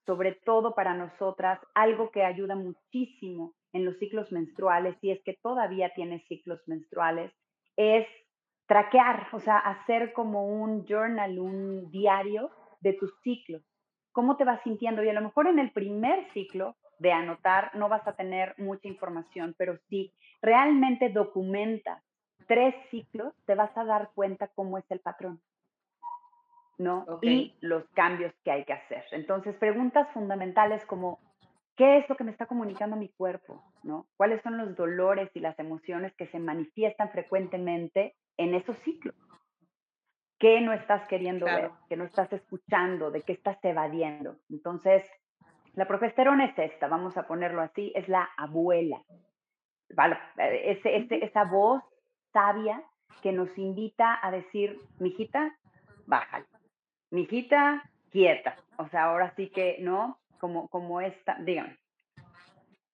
sobre 0.08 0.32
todo 0.46 0.74
para 0.74 0.94
nosotras, 0.94 1.60
algo 1.76 2.10
que 2.12 2.24
ayuda 2.24 2.56
muchísimo 2.56 3.54
en 3.74 3.86
los 3.86 3.98
ciclos 4.00 4.32
menstruales, 4.32 4.96
y 5.02 5.12
es 5.12 5.22
que 5.24 5.38
todavía 5.44 5.92
tienes 5.94 6.26
ciclos 6.28 6.62
menstruales, 6.66 7.32
es 7.76 8.08
traquear, 8.68 9.28
o 9.34 9.40
sea, 9.40 9.58
hacer 9.58 10.14
como 10.14 10.48
un 10.48 10.86
journal, 10.86 11.38
un 11.38 11.92
diario 11.92 12.50
de 12.80 12.94
tus 12.94 13.14
ciclos. 13.22 13.62
¿Cómo 14.14 14.38
te 14.38 14.46
vas 14.46 14.64
sintiendo? 14.64 15.04
Y 15.04 15.10
a 15.10 15.14
lo 15.14 15.22
mejor 15.22 15.48
en 15.48 15.60
el 15.60 15.72
primer 15.72 16.32
ciclo 16.34 16.76
de 17.00 17.12
anotar 17.12 17.76
no 17.76 17.90
vas 17.90 18.08
a 18.08 18.16
tener 18.16 18.56
mucha 18.58 18.88
información, 18.88 19.56
pero 19.58 19.78
si 19.90 20.14
realmente 20.42 21.10
documentas 21.10 22.02
tres 22.48 22.74
ciclos, 22.90 23.34
te 23.46 23.56
vas 23.56 23.78
a 23.78 23.84
dar 23.84 24.12
cuenta 24.16 24.48
cómo 24.48 24.78
es 24.78 24.90
el 24.90 25.02
patrón. 25.02 25.42
¿No? 26.78 27.06
Y 27.22 27.56
los 27.62 27.88
cambios 27.90 28.34
que 28.44 28.52
hay 28.52 28.66
que 28.66 28.74
hacer. 28.74 29.04
Entonces, 29.12 29.56
preguntas 29.56 30.08
fundamentales 30.14 30.86
como, 30.86 31.20
¿qué 31.76 31.98
es 31.98 32.10
lo 32.10 32.16
que 32.16 32.24
me 32.24 32.32
está 32.32 32.46
comunicando 32.46 32.96
mi 32.96 33.10
cuerpo? 33.10 33.64
¿no? 33.84 34.08
¿Cuáles 34.16 34.42
son 34.44 34.58
los 34.58 34.76
dolores 34.76 35.30
y 35.34 35.40
las 35.40 35.58
emociones 35.60 36.14
que 36.16 36.28
se 36.28 36.40
manifiestan 36.40 37.10
frecuentemente 37.10 38.16
en 38.38 38.54
esos 38.54 38.78
ciclos? 38.80 39.16
¿Qué 40.40 40.62
no 40.62 40.72
estás 40.72 41.08
queriendo 41.08 41.46
ver? 41.46 41.72
¿Qué 41.90 41.98
no 41.98 42.04
estás 42.04 42.32
escuchando? 42.32 43.10
¿De 43.10 43.24
qué 43.24 43.34
estás 43.34 43.58
evadiendo? 43.64 44.36
Entonces, 44.52 45.04
la 45.74 45.88
progesterona 45.88 46.46
es 46.46 46.60
esta, 46.60 46.88
vamos 46.88 47.18
a 47.18 47.28
ponerlo 47.28 47.62
así, 47.62 47.92
es 47.96 48.08
la 48.08 48.30
abuela. 48.38 49.02
Eh, 49.90 50.78
ese, 50.84 51.26
esa 51.26 51.44
voz 51.46 51.82
sabia 52.34 52.84
que 53.24 53.32
nos 53.32 53.58
invita 53.58 54.20
a 54.22 54.30
decir, 54.30 54.78
mijita, 55.00 55.58
bájale 56.06 56.46
mijita, 57.12 57.90
quieta. 58.12 58.58
O 58.78 58.88
sea, 58.90 59.06
ahora 59.06 59.34
sí 59.36 59.50
que, 59.50 59.78
¿no? 59.80 60.20
Como, 60.40 60.68
como 60.70 61.02
esta, 61.02 61.36
díganme. 61.40 61.78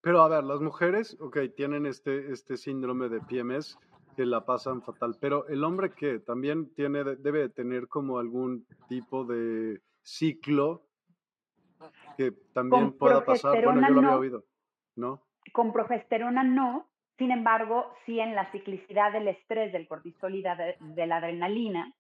Pero 0.02 0.22
a 0.22 0.28
ver, 0.28 0.44
las 0.44 0.60
mujeres, 0.60 1.18
ok, 1.22 1.38
tienen 1.56 1.86
este, 1.86 2.32
este 2.32 2.58
síndrome 2.58 3.10
de 3.10 3.22
PMS 3.22 3.78
que 4.16 4.26
la 4.26 4.46
pasan 4.46 4.82
fatal, 4.82 5.16
pero 5.20 5.48
el 5.48 5.64
hombre 5.64 5.92
que 5.92 6.20
también 6.20 6.74
tiene, 6.74 7.04
debe 7.04 7.50
tener 7.50 7.88
como 7.88 8.20
algún 8.20 8.68
tipo 8.88 9.24
de 9.26 9.82
ciclo 10.02 10.84
que 12.18 12.32
también 12.54 12.94
pueda 12.94 13.24
pasar. 13.26 13.64
Bueno, 13.64 13.88
yo 13.88 13.94
lo 13.94 14.00
había 14.02 14.18
oído, 14.18 14.44
¿no? 14.96 15.22
Con 15.52 15.74
progesterona 15.74 16.44
no, 16.44 16.90
sin 17.18 17.32
embargo, 17.32 17.94
sí 18.06 18.20
en 18.20 18.36
la 18.36 18.52
ciclicidad 18.52 19.12
del 19.12 19.28
estrés, 19.28 19.72
del 19.72 19.88
cortisol 19.88 20.36
y 20.36 20.44
de 20.44 21.08
la 21.08 21.18
adrenalina, 21.18 21.94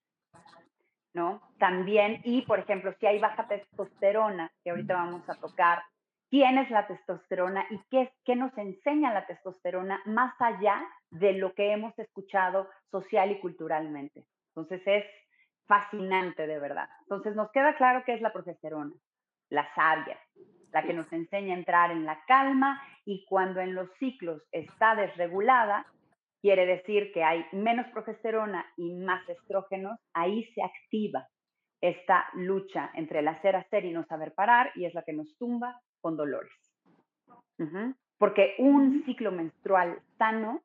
¿no? 1.13 1.41
También, 1.59 2.21
y 2.23 2.41
por 2.43 2.59
ejemplo, 2.59 2.93
si 2.99 3.05
hay 3.05 3.19
baja 3.19 3.47
testosterona, 3.47 4.51
que 4.63 4.71
ahorita 4.71 4.95
vamos 4.95 5.29
a 5.29 5.35
tocar, 5.35 5.83
¿quién 6.29 6.57
es 6.57 6.69
la 6.71 6.87
testosterona 6.87 7.65
y 7.69 7.79
qué, 7.89 8.11
qué 8.25 8.35
nos 8.35 8.57
enseña 8.57 9.13
la 9.13 9.25
testosterona 9.25 10.01
más 10.05 10.33
allá 10.39 10.83
de 11.11 11.33
lo 11.33 11.53
que 11.53 11.71
hemos 11.71 11.97
escuchado 11.99 12.69
social 12.89 13.31
y 13.31 13.39
culturalmente? 13.39 14.25
Entonces 14.49 14.81
es 14.85 15.05
fascinante 15.65 16.47
de 16.47 16.59
verdad. 16.59 16.89
Entonces 17.01 17.35
nos 17.35 17.51
queda 17.51 17.75
claro 17.75 18.03
qué 18.05 18.13
es 18.13 18.21
la 18.21 18.33
progesterona, 18.33 18.95
la 19.49 19.71
sabia, 19.75 20.19
la 20.71 20.83
que 20.83 20.93
nos 20.93 21.11
enseña 21.13 21.53
a 21.53 21.57
entrar 21.57 21.91
en 21.91 22.05
la 22.05 22.23
calma 22.25 22.81
y 23.05 23.25
cuando 23.25 23.61
en 23.61 23.75
los 23.75 23.91
ciclos 23.99 24.41
está 24.51 24.95
desregulada, 24.95 25.85
quiere 26.43 26.65
decir 26.65 27.13
que 27.13 27.23
hay 27.23 27.45
menos 27.53 27.87
progesterona 27.93 28.65
y 28.75 28.93
más 28.95 29.27
estrógenos, 29.29 29.97
ahí 30.13 30.43
se 30.53 30.61
activa 30.61 31.29
esta 31.79 32.25
lucha 32.33 32.91
entre 32.95 33.19
el 33.19 33.29
hacer, 33.29 33.55
hacer 33.55 33.85
y 33.85 33.93
no 33.93 34.03
saber 34.07 34.33
parar 34.33 34.69
y 34.75 34.83
es 34.83 34.93
la 34.93 35.03
que 35.03 35.13
nos 35.13 35.37
tumba 35.37 35.81
con 36.01 36.17
dolores. 36.17 36.51
Porque 38.17 38.55
un 38.59 39.05
ciclo 39.05 39.31
menstrual 39.31 40.01
sano 40.17 40.61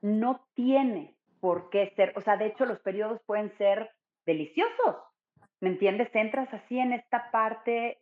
no 0.00 0.46
tiene 0.54 1.16
por 1.40 1.68
qué 1.68 1.92
ser, 1.94 2.14
o 2.16 2.22
sea, 2.22 2.38
de 2.38 2.46
hecho 2.46 2.64
los 2.64 2.80
periodos 2.80 3.20
pueden 3.26 3.54
ser 3.58 3.90
deliciosos, 4.24 4.96
¿me 5.60 5.68
entiendes? 5.68 6.08
Entras 6.14 6.52
así 6.54 6.78
en 6.78 6.94
esta 6.94 7.30
parte 7.30 7.98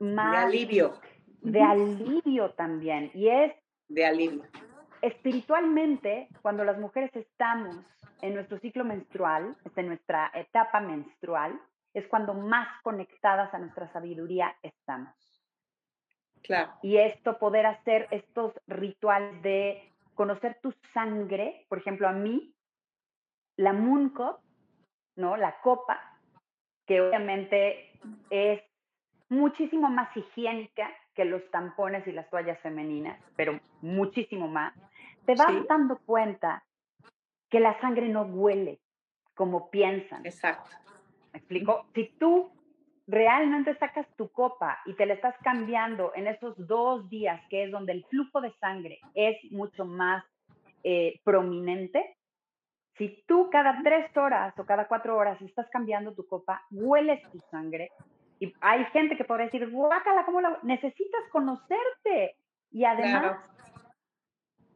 más... 0.00 0.32
De 0.32 0.58
alivio. 0.58 1.00
De 1.40 1.62
alivio 1.62 2.50
también, 2.52 3.10
y 3.14 3.28
es... 3.28 3.54
De 3.88 4.04
alivio 4.04 4.42
espiritualmente, 5.02 6.28
cuando 6.42 6.64
las 6.64 6.78
mujeres 6.78 7.14
estamos 7.14 7.76
en 8.22 8.34
nuestro 8.34 8.58
ciclo 8.58 8.84
menstrual, 8.84 9.56
en 9.76 9.86
nuestra 9.86 10.30
etapa 10.34 10.80
menstrual, 10.80 11.60
es 11.94 12.06
cuando 12.06 12.34
más 12.34 12.68
conectadas 12.82 13.52
a 13.52 13.58
nuestra 13.58 13.92
sabiduría 13.92 14.54
estamos. 14.62 15.14
Claro. 16.42 16.72
Y 16.82 16.96
esto, 16.96 17.38
poder 17.38 17.66
hacer 17.66 18.08
estos 18.10 18.52
rituales 18.66 19.42
de 19.42 19.92
conocer 20.14 20.58
tu 20.62 20.72
sangre, 20.92 21.66
por 21.68 21.78
ejemplo, 21.78 22.08
a 22.08 22.12
mí, 22.12 22.54
la 23.56 23.72
Moon 23.72 24.10
Cup, 24.10 24.38
¿no? 25.16 25.36
La 25.36 25.60
copa, 25.60 26.00
que 26.86 27.00
obviamente 27.00 27.92
es 28.30 28.62
muchísimo 29.28 29.88
más 29.88 30.14
higiénica 30.16 30.90
que 31.14 31.24
los 31.24 31.48
tampones 31.50 32.06
y 32.06 32.12
las 32.12 32.28
toallas 32.30 32.58
femeninas, 32.60 33.18
pero 33.36 33.60
muchísimo 33.80 34.48
más, 34.48 34.74
te 35.34 35.42
vas 35.42 35.66
dando 35.68 35.98
cuenta 36.04 36.64
que 37.48 37.60
la 37.60 37.80
sangre 37.80 38.08
no 38.08 38.22
huele 38.22 38.80
como 39.34 39.70
piensan. 39.70 40.24
Exacto. 40.26 40.70
¿Me 41.32 41.38
explico? 41.38 41.86
Si 41.94 42.06
tú 42.18 42.52
realmente 43.06 43.76
sacas 43.78 44.06
tu 44.16 44.30
copa 44.30 44.78
y 44.86 44.94
te 44.94 45.06
la 45.06 45.14
estás 45.14 45.34
cambiando 45.42 46.12
en 46.14 46.26
esos 46.26 46.54
dos 46.66 47.08
días, 47.08 47.40
que 47.48 47.64
es 47.64 47.70
donde 47.70 47.92
el 47.92 48.04
flujo 48.06 48.40
de 48.40 48.52
sangre 48.58 49.00
es 49.14 49.36
mucho 49.50 49.84
más 49.84 50.24
eh, 50.82 51.20
prominente, 51.24 52.16
si 52.96 53.24
tú 53.26 53.48
cada 53.50 53.80
tres 53.82 54.14
horas 54.16 54.58
o 54.58 54.66
cada 54.66 54.86
cuatro 54.86 55.16
horas 55.16 55.40
estás 55.42 55.68
cambiando 55.70 56.12
tu 56.14 56.26
copa, 56.26 56.62
hueles 56.70 57.22
tu 57.30 57.40
sangre, 57.50 57.90
y 58.40 58.52
hay 58.60 58.84
gente 58.86 59.16
que 59.16 59.24
podría 59.24 59.46
decir, 59.46 59.70
guácala, 59.70 60.24
¿cómo 60.24 60.40
la...? 60.40 60.58
Necesitas 60.62 61.20
conocerte. 61.30 62.36
Y 62.70 62.84
además, 62.84 63.36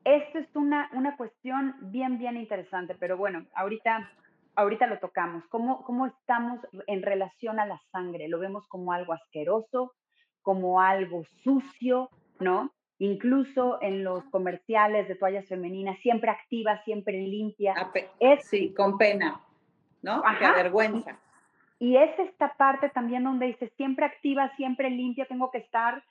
esto 0.04 0.38
es 0.38 0.54
una, 0.54 0.90
una 0.92 1.16
cuestión 1.16 1.74
bien, 1.80 2.18
bien 2.18 2.36
interesante, 2.36 2.94
pero 2.94 3.16
bueno, 3.16 3.46
ahorita, 3.54 4.10
ahorita 4.54 4.86
lo 4.86 4.98
tocamos. 4.98 5.44
¿Cómo, 5.48 5.82
¿Cómo 5.84 6.06
estamos 6.06 6.60
en 6.86 7.02
relación 7.02 7.58
a 7.58 7.66
la 7.66 7.80
sangre? 7.90 8.28
¿Lo 8.28 8.38
vemos 8.38 8.66
como 8.68 8.92
algo 8.92 9.12
asqueroso, 9.12 9.94
como 10.42 10.80
algo 10.80 11.24
sucio, 11.42 12.10
no? 12.38 12.72
Incluso 12.98 13.78
en 13.82 14.04
los 14.04 14.24
comerciales 14.26 15.08
de 15.08 15.16
toallas 15.16 15.48
femeninas, 15.48 15.98
siempre 15.98 16.30
activa, 16.30 16.82
siempre 16.84 17.20
limpia. 17.20 17.74
Es, 18.20 18.46
sí, 18.46 18.72
con 18.74 18.98
pena, 18.98 19.40
¿no? 20.02 20.22
Qué 20.38 20.50
vergüenza. 20.50 21.18
Y 21.78 21.96
es 21.96 22.16
esta 22.18 22.54
parte 22.54 22.88
también 22.90 23.24
donde 23.24 23.46
dice, 23.46 23.68
siempre 23.76 24.06
activa, 24.06 24.54
siempre 24.56 24.90
limpia, 24.90 25.26
tengo 25.26 25.50
que 25.50 25.58
estar 25.58 26.04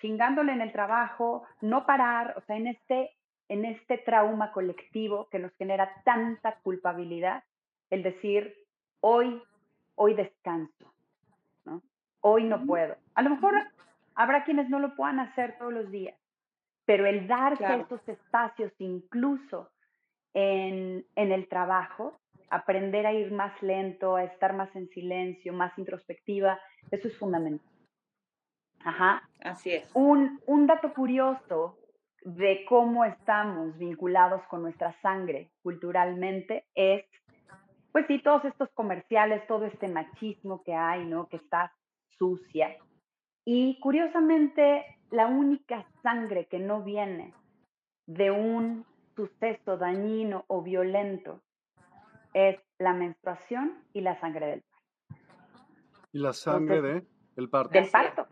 chingándole 0.00 0.52
en 0.52 0.60
el 0.60 0.72
trabajo, 0.72 1.44
no 1.60 1.86
parar, 1.86 2.34
o 2.36 2.40
sea, 2.40 2.56
en 2.56 2.66
este, 2.66 3.10
en 3.52 3.66
este 3.66 3.98
trauma 3.98 4.50
colectivo 4.50 5.28
que 5.28 5.38
nos 5.38 5.52
genera 5.56 6.02
tanta 6.06 6.56
culpabilidad, 6.62 7.44
el 7.90 8.02
decir, 8.02 8.56
hoy, 9.00 9.42
hoy 9.94 10.14
descanso, 10.14 10.94
¿no? 11.66 11.82
Hoy 12.22 12.44
no 12.44 12.64
puedo. 12.64 12.96
A 13.14 13.20
lo 13.20 13.28
mejor 13.28 13.56
habrá 14.14 14.44
quienes 14.44 14.70
no 14.70 14.78
lo 14.78 14.96
puedan 14.96 15.20
hacer 15.20 15.58
todos 15.58 15.70
los 15.70 15.90
días, 15.90 16.18
pero 16.86 17.04
el 17.04 17.28
darse 17.28 17.74
estos 17.74 18.08
espacios 18.08 18.72
incluso 18.78 19.70
en, 20.32 21.04
en 21.14 21.30
el 21.30 21.46
trabajo, 21.46 22.18
aprender 22.48 23.06
a 23.06 23.12
ir 23.12 23.32
más 23.32 23.62
lento, 23.62 24.16
a 24.16 24.24
estar 24.24 24.54
más 24.54 24.74
en 24.74 24.88
silencio, 24.88 25.52
más 25.52 25.76
introspectiva, 25.76 26.58
eso 26.90 27.06
es 27.06 27.18
fundamental. 27.18 27.68
Ajá. 28.82 29.28
Así 29.44 29.72
es. 29.72 29.90
Un, 29.92 30.40
un 30.46 30.66
dato 30.66 30.94
curioso 30.94 31.76
de 32.24 32.64
cómo 32.68 33.04
estamos 33.04 33.76
vinculados 33.78 34.42
con 34.48 34.62
nuestra 34.62 34.92
sangre 35.00 35.50
culturalmente 35.62 36.66
es, 36.74 37.04
pues 37.90 38.06
sí, 38.06 38.22
todos 38.22 38.44
estos 38.44 38.68
comerciales, 38.70 39.46
todo 39.46 39.64
este 39.64 39.88
machismo 39.88 40.62
que 40.62 40.74
hay, 40.74 41.04
¿no? 41.04 41.28
Que 41.28 41.36
está 41.36 41.72
sucia. 42.18 42.76
Y 43.44 43.78
curiosamente, 43.80 44.84
la 45.10 45.26
única 45.26 45.84
sangre 46.02 46.46
que 46.46 46.58
no 46.58 46.82
viene 46.82 47.34
de 48.06 48.30
un 48.30 48.86
suceso 49.16 49.76
dañino 49.76 50.44
o 50.46 50.62
violento 50.62 51.42
es 52.34 52.58
la 52.78 52.94
menstruación 52.94 53.84
y 53.92 54.00
la 54.00 54.18
sangre 54.20 54.46
del 54.46 54.62
parto. 54.62 55.18
¿Y 56.12 56.18
la 56.18 56.32
sangre 56.32 56.82
de 56.82 57.06
el 57.36 57.50
parto? 57.50 57.72
Del 57.72 57.90
parto. 57.90 58.26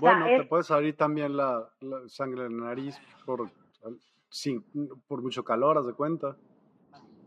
Bueno, 0.00 0.26
te 0.26 0.44
puede 0.44 0.62
salir 0.62 0.96
también 0.96 1.36
la, 1.36 1.68
sangre 2.06 2.44
de 2.44 2.50
la 2.50 2.66
nariz 2.66 3.00
por, 3.24 3.50
sin, 4.28 4.64
por 5.06 5.22
mucho 5.22 5.44
calor, 5.44 5.78
haz 5.78 5.86
de 5.86 5.94
cuenta. 5.94 6.36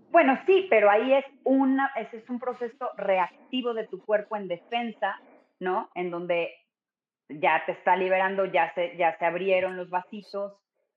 Bueno, 0.09 0.37
sí, 0.45 0.67
pero 0.69 0.89
ahí 0.89 1.13
es, 1.13 1.25
una, 1.43 1.91
ese 1.95 2.17
es 2.17 2.29
un 2.29 2.39
proceso 2.39 2.89
reactivo 2.95 3.73
de 3.73 3.87
tu 3.87 4.03
cuerpo 4.03 4.35
en 4.35 4.47
defensa, 4.47 5.19
¿no? 5.59 5.89
En 5.95 6.09
donde 6.09 6.51
ya 7.29 7.63
te 7.65 7.73
está 7.73 7.95
liberando, 7.95 8.45
ya 8.45 8.73
se, 8.73 8.95
ya 8.97 9.17
se 9.17 9.25
abrieron 9.25 9.75
los 9.75 9.89
vasitos, 9.89 10.53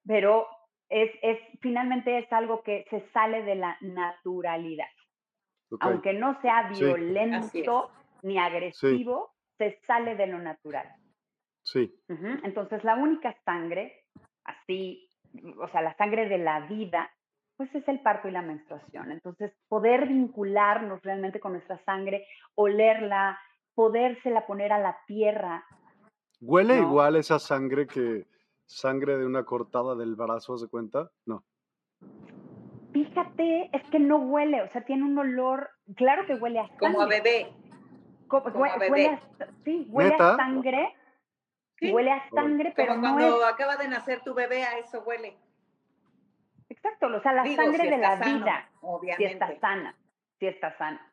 pero 0.07 0.47
es, 0.89 1.11
es, 1.23 1.39
finalmente 1.61 2.19
es 2.19 2.33
algo 2.33 2.63
que 2.63 2.87
se 2.91 3.01
sale 3.13 3.43
de 3.43 3.57
la 3.57 3.77
naturalidad. 3.81 4.87
Aunque 5.81 6.13
no 6.13 6.41
sea 6.41 6.69
violento 6.69 7.91
ni 8.23 8.39
agresivo, 8.39 9.33
se 9.57 9.79
sale 9.87 10.17
de 10.17 10.27
lo 10.27 10.39
natural. 10.39 10.87
Sí. 11.73 11.95
Entonces, 12.43 12.83
la 12.83 12.97
única 12.97 13.33
sangre, 13.45 14.05
así, 14.45 15.09
o 15.61 15.69
sea, 15.69 15.83
la 15.83 15.97
sangre 15.97 16.29
de 16.29 16.39
la 16.39 16.67
vida, 16.67 17.09
pues 17.57 17.73
es 17.77 17.87
el 17.87 18.01
parto 18.01 18.27
y 18.27 18.33
la 18.33 18.43
menstruación. 18.43 19.13
Entonces, 19.13 19.53
poder 19.69 20.09
vincularnos 20.09 21.01
realmente 21.03 21.39
con 21.39 21.53
nuestra 21.53 21.81
sangre, 21.85 22.27
olerla, 22.57 23.39
podérsela 23.77 24.49
poner 24.49 24.73
a 24.73 24.81
la 24.81 24.99
tierra. 25.07 25.65
¿Huele 26.41 26.79
igual 26.79 27.15
esa 27.15 27.39
sangre 27.39 27.87
que, 27.87 28.27
sangre 28.67 29.17
de 29.17 29.27
una 29.27 29.45
cortada 29.45 29.95
del 29.95 30.17
brazo, 30.17 30.59
¿se 30.59 30.67
cuenta? 30.67 31.09
No. 31.25 31.45
Fíjate, 32.93 33.71
es 33.73 33.89
que 33.91 34.01
no 34.01 34.17
huele, 34.17 34.63
o 34.63 34.69
sea, 34.73 34.85
tiene 34.85 35.05
un 35.05 35.17
olor, 35.17 35.71
claro 35.95 36.27
que 36.27 36.35
huele 36.35 36.59
a 36.59 36.67
sangre. 36.67 36.79
Como 36.81 37.03
a 37.03 37.07
bebé. 37.07 37.53
Como, 38.27 38.65
a 38.65 38.77
bebé. 38.77 39.21
sí, 39.65 39.87
huele 39.89 40.17
a 40.19 40.37
sangre. 40.37 40.97
Huele 41.81 42.13
a 42.13 42.29
sangre, 42.31 42.73
pero 42.77 42.95
Como 42.95 43.15
cuando 43.15 43.47
acaba 43.47 43.77
de 43.77 43.89
nacer 43.89 44.21
tu 44.21 44.35
bebé, 44.35 44.65
a 44.65 44.79
eso 44.79 45.01
huele. 45.01 45.37
Exacto, 46.69 47.07
o 47.07 47.21
sea, 47.21 47.33
la 47.33 47.45
sangre 47.55 47.91
de 47.91 47.99
la 47.99 48.17
vida. 48.17 48.69
Obviamente. 48.81 49.29
Si 49.29 49.33
está 49.33 49.61
sana, 49.61 49.97
si 50.39 50.47
está 50.47 50.77
sana. 50.79 51.13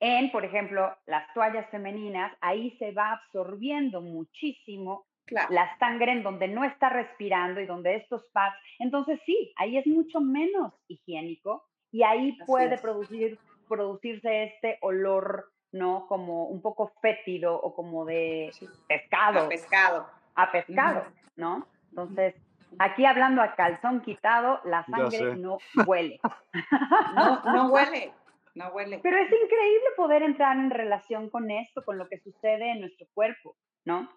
En, 0.00 0.30
por 0.30 0.44
ejemplo, 0.44 0.94
las 1.06 1.32
toallas 1.32 1.68
femeninas, 1.70 2.36
ahí 2.40 2.76
se 2.78 2.92
va 2.92 3.12
absorbiendo 3.12 4.00
muchísimo 4.00 5.06
la 5.50 5.76
sangre 5.78 6.12
en 6.12 6.22
donde 6.22 6.48
no 6.48 6.64
está 6.64 6.88
respirando 6.88 7.60
y 7.60 7.66
donde 7.66 7.96
estos 7.96 8.24
pads, 8.32 8.56
entonces 8.78 9.20
sí, 9.26 9.52
ahí 9.56 9.76
es 9.76 9.86
mucho 9.86 10.20
menos 10.20 10.72
higiénico 10.88 11.64
y 11.90 12.02
ahí 12.02 12.36
puede 12.46 12.78
producir, 12.78 13.38
producirse 13.68 14.44
este 14.44 14.78
olor, 14.82 15.50
¿no? 15.72 16.06
Como 16.06 16.44
un 16.44 16.60
poco 16.62 16.92
fétido 17.00 17.54
o 17.54 17.74
como 17.74 18.04
de 18.04 18.50
pescado. 18.88 19.40
A 19.40 19.48
pescado. 19.48 20.06
A 20.34 20.52
pescado, 20.52 21.04
¿no? 21.36 21.66
Entonces, 21.90 22.34
aquí 22.78 23.04
hablando 23.04 23.42
a 23.42 23.54
calzón 23.54 24.00
quitado, 24.02 24.60
la 24.64 24.84
sangre 24.86 25.36
no 25.36 25.58
huele. 25.86 26.20
no, 27.14 27.42
no 27.44 27.68
huele. 27.70 28.12
No 28.54 28.68
huele. 28.68 29.00
Pero 29.02 29.18
es 29.18 29.30
increíble 29.30 29.86
poder 29.96 30.22
entrar 30.22 30.56
en 30.56 30.70
relación 30.70 31.28
con 31.28 31.50
esto, 31.50 31.84
con 31.84 31.98
lo 31.98 32.08
que 32.08 32.18
sucede 32.20 32.72
en 32.72 32.80
nuestro 32.80 33.06
cuerpo, 33.12 33.54
¿no? 33.84 34.10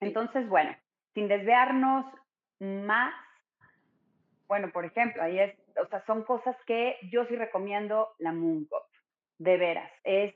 Entonces, 0.00 0.48
bueno, 0.48 0.76
sin 1.14 1.28
desviarnos 1.28 2.06
más, 2.60 3.14
bueno, 4.46 4.70
por 4.70 4.84
ejemplo, 4.84 5.22
ahí 5.22 5.40
es, 5.40 5.54
o 5.82 5.86
sea, 5.86 6.04
son 6.06 6.24
cosas 6.24 6.56
que 6.66 6.98
yo 7.10 7.24
sí 7.26 7.36
recomiendo 7.36 8.14
la 8.18 8.32
Moon 8.32 8.68
de 9.38 9.56
veras. 9.56 9.90
Es, 10.04 10.34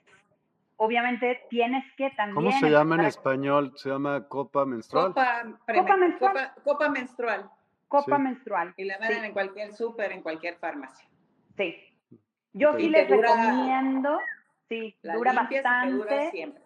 obviamente 0.78 1.42
tienes 1.50 1.84
que 1.96 2.10
también... 2.10 2.34
¿Cómo 2.34 2.52
se 2.52 2.70
llama 2.70 2.94
en 2.94 3.02
español? 3.02 3.72
¿Se 3.76 3.90
llama 3.90 4.26
copa 4.28 4.64
menstrual? 4.64 5.08
Copa, 5.08 5.44
menstrual. 5.96 6.52
Copa, 6.64 6.88
menstrual. 6.88 7.50
Copa 7.88 8.18
menstrual. 8.18 8.74
Y 8.76 8.84
la 8.84 8.98
venden 8.98 9.24
en 9.26 9.32
cualquier 9.32 9.72
súper, 9.72 10.12
en 10.12 10.22
cualquier 10.22 10.56
farmacia. 10.56 11.08
Sí. 11.56 11.76
Yo 12.52 12.74
sí 12.74 12.88
les 12.88 13.08
recomiendo, 13.08 14.18
sí, 14.68 14.96
dura 15.02 15.32
bastante. 15.32 15.92
Dura 15.92 16.30
siempre. 16.30 16.62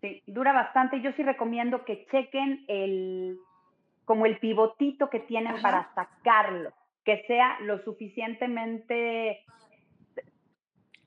Sí, 0.00 0.22
dura 0.26 0.52
bastante. 0.52 1.00
Yo 1.00 1.12
sí 1.12 1.22
recomiendo 1.22 1.84
que 1.84 2.06
chequen 2.10 2.64
el, 2.68 3.38
como 4.04 4.26
el 4.26 4.38
pivotito 4.38 5.10
que 5.10 5.20
tienen 5.20 5.60
para 5.60 5.92
sacarlo, 5.94 6.72
que 7.04 7.24
sea 7.26 7.58
lo 7.60 7.82
suficientemente 7.84 9.44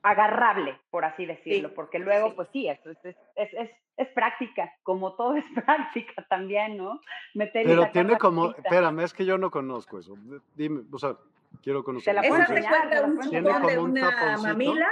agarrable, 0.02 0.78
por 0.90 1.04
así 1.04 1.26
decirlo, 1.26 1.74
porque 1.74 1.98
luego, 1.98 2.34
pues 2.34 2.48
sí, 2.52 2.68
es, 2.68 2.78
es, 2.86 3.16
es, 3.36 3.70
es, 3.96 4.08
práctica, 4.08 4.72
como 4.82 5.14
todo 5.14 5.36
es 5.36 5.44
práctica 5.66 6.24
también, 6.28 6.76
¿no? 6.76 7.00
Meter 7.34 7.66
Pero 7.66 7.90
tiene 7.90 8.18
como, 8.18 8.50
espérame, 8.52 9.00
es 9.00 9.12
que 9.12 9.24
yo 9.24 9.38
no 9.38 9.50
conozco 9.50 9.98
eso. 9.98 10.16
Dime, 10.54 10.82
o 10.90 10.98
sea, 10.98 11.16
quiero 11.62 11.82
conocer. 11.84 12.16
¿Esa 12.16 12.46
recuerda 12.46 13.04
un 13.04 13.20
chupón 13.20 13.66
de 13.66 13.78
una 13.78 14.38
mamila? 14.38 14.88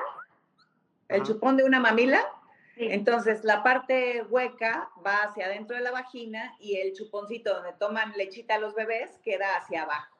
¿El 1.09 1.23
chupón 1.23 1.57
de 1.57 1.65
una 1.65 1.81
mamila? 1.81 2.21
Entonces, 2.77 3.43
la 3.43 3.63
parte 3.63 4.23
hueca 4.29 4.91
va 5.05 5.23
hacia 5.23 5.47
adentro 5.47 5.77
de 5.77 5.83
la 5.83 5.93
vagina 5.93 6.55
y 6.61 6.77
el 6.77 6.93
chuponcito 6.93 7.55
donde 7.55 7.73
toman 7.73 8.13
lechita 8.17 8.57
a 8.57 8.59
los 8.59 8.75
bebés 8.75 9.19
queda 9.25 9.57
hacia 9.57 9.83
abajo. 9.83 10.15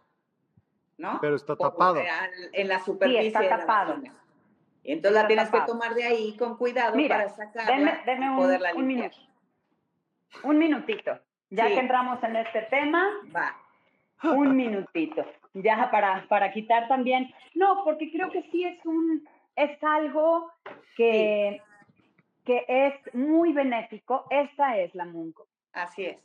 ¿No? 0.97 1.19
Pero 1.21 1.37
está 1.37 1.55
tapado. 1.55 2.01
En 2.53 2.69
la 2.69 2.83
superficie. 2.83 3.21
Sí, 3.21 3.27
está 3.27 3.59
tapado. 3.59 4.01
Entonces 4.93 5.23
la 5.23 5.27
tienes 5.27 5.51
que 5.51 5.61
tomar 5.63 5.95
de 5.95 6.05
ahí 6.05 6.37
con 6.37 6.57
cuidado 6.57 6.97
para 7.09 7.29
sacarla 7.29 8.03
denme, 8.05 8.31
un, 8.31 8.37
poderla 8.37 8.75
un 8.75 8.87
minuto. 8.87 9.17
Un 10.43 10.59
minutito. 10.59 11.19
Ya 11.51 11.69
que 11.69 11.79
entramos 11.79 12.23
en 12.23 12.37
este 12.37 12.63
tema, 12.63 13.09
va. 13.35 13.57
Un 14.31 14.57
minutito. 14.57 15.25
Ya 15.55 15.91
para, 15.91 16.27
para 16.29 16.53
quitar 16.53 16.89
también. 16.89 17.33
No, 17.55 17.83
porque 17.85 18.11
creo 18.11 18.31
que 18.31 18.43
sí 18.51 18.65
es 18.65 18.85
un 18.85 19.27
es 19.57 19.83
algo 19.83 20.53
que, 20.97 21.63
que 22.45 22.65
es 22.69 23.15
muy 23.15 23.53
benéfico. 23.53 24.27
Esta 24.31 24.79
es 24.79 24.95
la 24.95 25.07
Munco. 25.07 25.49
Así 25.73 26.05
es. 26.05 26.19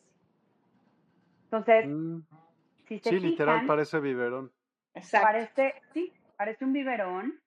Entonces, 1.45 1.87
mm. 1.87 2.19
si 2.87 2.99
se 2.99 3.09
Sí, 3.09 3.19
literal 3.19 3.65
parece 3.65 3.99
biberón. 3.99 4.51
Exacto. 4.93 5.27
Parece, 5.27 5.75
sí, 5.93 6.13
parece 6.37 6.65
un 6.65 6.73
biberón. 6.73 7.39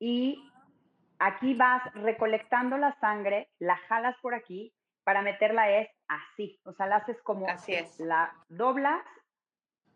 Y 0.00 0.47
Aquí 1.18 1.54
vas 1.54 1.82
recolectando 1.94 2.76
la 2.78 2.98
sangre, 3.00 3.50
la 3.58 3.76
jalas 3.88 4.16
por 4.22 4.34
aquí, 4.34 4.72
para 5.04 5.22
meterla 5.22 5.70
es 5.70 5.88
así, 6.06 6.60
o 6.64 6.72
sea, 6.72 6.86
la 6.86 6.96
haces 6.96 7.20
como, 7.22 7.48
así 7.48 7.72
es. 7.72 7.98
la 7.98 8.34
doblas 8.48 9.02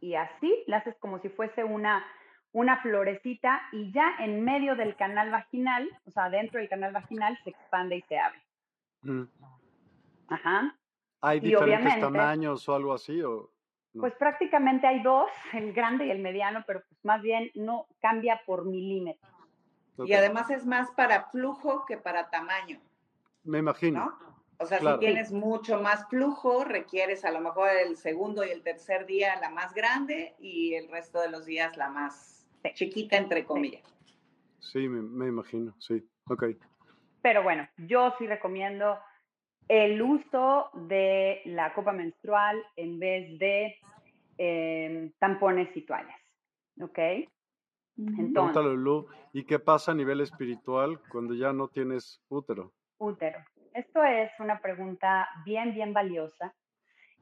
y 0.00 0.14
así, 0.14 0.64
la 0.66 0.78
haces 0.78 0.96
como 0.98 1.20
si 1.20 1.28
fuese 1.28 1.64
una, 1.64 2.04
una 2.52 2.80
florecita 2.82 3.61
y 3.72 3.92
ya 3.92 4.16
en 4.18 4.42
medio 4.42 4.74
del 4.74 4.96
canal 4.96 5.30
vaginal, 5.30 5.88
o 6.06 6.11
sea, 6.11 6.30
dentro 6.30 6.58
del 6.58 6.68
canal 6.68 6.92
vaginal 6.92 7.38
se 7.44 7.50
expande 7.50 7.96
y 7.96 8.02
se 8.02 8.18
abre. 8.18 8.42
Mm. 9.02 9.24
Ajá. 10.28 10.76
¿Hay 11.20 11.40
diferentes 11.40 12.00
tamaños 12.00 12.68
o 12.68 12.74
algo 12.74 12.94
así? 12.94 13.22
O 13.22 13.50
Pues 13.92 14.14
prácticamente 14.14 14.87
hay 14.87 15.02
dos, 15.02 15.30
el 15.52 15.72
grande 15.72 16.06
y 16.06 16.11
el 16.11 16.18
mediano, 16.18 16.64
pero 16.66 16.82
pues 16.88 17.04
más 17.04 17.22
bien 17.22 17.50
no 17.54 17.87
cambia 18.00 18.40
por 18.44 18.64
milímetros. 18.64 19.32
Y 19.98 20.12
además 20.14 20.50
es 20.50 20.66
más 20.66 20.90
para 20.92 21.31
flujo 21.31 21.85
que 21.87 21.96
para 21.96 22.31
tamaño. 22.31 22.81
Me 23.44 23.59
imagino. 23.59 24.16
O 24.59 24.66
sea, 24.66 24.78
si 24.78 24.98
tienes 25.00 25.33
mucho 25.33 25.81
más 25.81 26.09
flujo, 26.09 26.64
requieres 26.64 27.24
a 27.24 27.33
lo 27.33 27.40
mejor 27.40 27.70
el 27.70 27.96
segundo 27.96 28.44
y 28.44 28.50
el 28.50 28.62
tercer 28.62 29.07
día 29.07 29.35
la 29.40 29.50
más 29.50 29.74
grande 29.74 30.35
y 30.38 30.74
el 30.74 30.88
resto 30.88 31.20
de 31.20 31.31
los 31.31 31.46
días 31.46 31.76
la 31.76 31.88
más 31.88 32.46
chiquita, 32.74 33.16
entre 33.16 33.44
comillas. 33.44 33.83
Sí, 34.61 34.88
me, 34.88 35.26
imagino, 35.26 35.74
sí. 35.81 36.07
Ok. 36.28 36.44
Pero 37.20 37.42
bueno, 37.42 37.68
yo 37.76 38.14
sí 38.18 38.26
recomiendo 38.26 38.98
el 39.66 40.00
uso 40.00 40.70
de 40.74 41.42
la 41.44 41.74
copa 41.74 41.92
menstrual 41.92 42.62
en 42.76 43.00
vez 43.00 43.38
de 43.40 43.76
em, 44.38 45.12
tampones 45.18 45.76
y 45.76 45.83
toallas. 45.83 46.20
¿Ok? 46.81 46.98
Entonces, 47.96 48.64
¿y 49.33 49.44
qué 49.44 49.59
pasa 49.59 49.92
a 49.92 49.94
nivel 49.94 50.20
espiritual 50.20 51.00
cuando 51.11 51.35
ya 51.35 51.52
no 51.52 51.68
tienes 51.68 52.22
útero? 52.28 52.72
Útero. 52.98 53.38
Esto 53.74 54.02
es 54.02 54.31
una 54.38 54.61
pregunta 54.61 55.28
bien, 55.44 55.74
bien 55.74 55.92
valiosa 55.92 56.55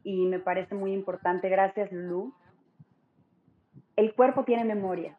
y 0.02 0.26
me 0.26 0.38
parece 0.38 0.74
muy 0.74 0.92
importante. 0.92 1.48
Gracias, 1.48 1.92
Lu. 1.92 2.34
El 3.96 4.14
cuerpo 4.14 4.44
tiene 4.44 4.64
memoria 4.64 5.16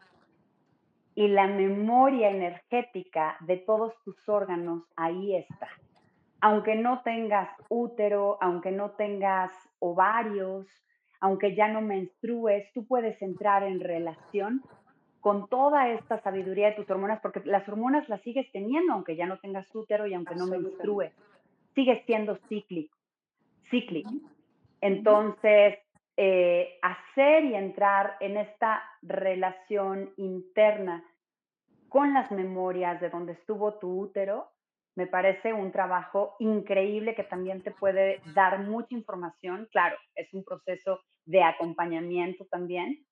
y 1.15 1.27
la 1.27 1.47
memoria 1.47 2.29
energética 2.29 3.37
de 3.41 3.57
todos 3.57 3.93
tus 4.03 4.27
órganos 4.27 4.83
ahí 4.95 5.35
está. 5.35 5.67
Aunque 6.39 6.75
no 6.75 7.01
tengas 7.03 7.49
útero, 7.69 8.37
aunque 8.41 8.71
no 8.71 8.91
tengas 8.91 9.51
ovarios, 9.79 10.67
aunque 11.19 11.55
ya 11.55 11.67
no 11.67 11.81
menstrues, 11.81 12.71
tú 12.73 12.87
puedes 12.87 13.21
entrar 13.21 13.63
en 13.63 13.79
relación 13.79 14.63
con 15.21 15.47
toda 15.47 15.89
esta 15.89 16.21
sabiduría 16.21 16.69
de 16.69 16.75
tus 16.75 16.89
hormonas, 16.89 17.21
porque 17.21 17.41
las 17.45 17.67
hormonas 17.69 18.09
las 18.09 18.21
sigues 18.21 18.51
teniendo 18.51 18.93
aunque 18.93 19.15
ya 19.15 19.25
no 19.25 19.37
tengas 19.39 19.73
útero 19.73 20.07
y 20.07 20.13
aunque 20.13 20.35
no 20.35 20.47
menstrues, 20.47 21.13
sigues 21.75 22.03
siendo 22.05 22.37
cíclico, 22.49 22.97
cíclico. 23.69 24.11
Entonces, 24.81 25.77
eh, 26.17 26.79
hacer 26.81 27.45
y 27.45 27.55
entrar 27.55 28.17
en 28.19 28.37
esta 28.37 28.83
relación 29.01 30.11
interna 30.17 31.03
con 31.87 32.13
las 32.13 32.31
memorias 32.31 32.99
de 32.99 33.09
donde 33.09 33.33
estuvo 33.33 33.75
tu 33.75 34.01
útero, 34.01 34.49
me 34.95 35.07
parece 35.07 35.53
un 35.53 35.71
trabajo 35.71 36.35
increíble 36.39 37.15
que 37.15 37.23
también 37.23 37.61
te 37.61 37.71
puede 37.71 38.21
dar 38.33 38.59
mucha 38.59 38.93
información. 38.93 39.67
Claro, 39.71 39.97
es 40.15 40.33
un 40.33 40.43
proceso 40.43 40.99
de 41.25 41.43
acompañamiento 41.43 42.45
también, 42.45 43.05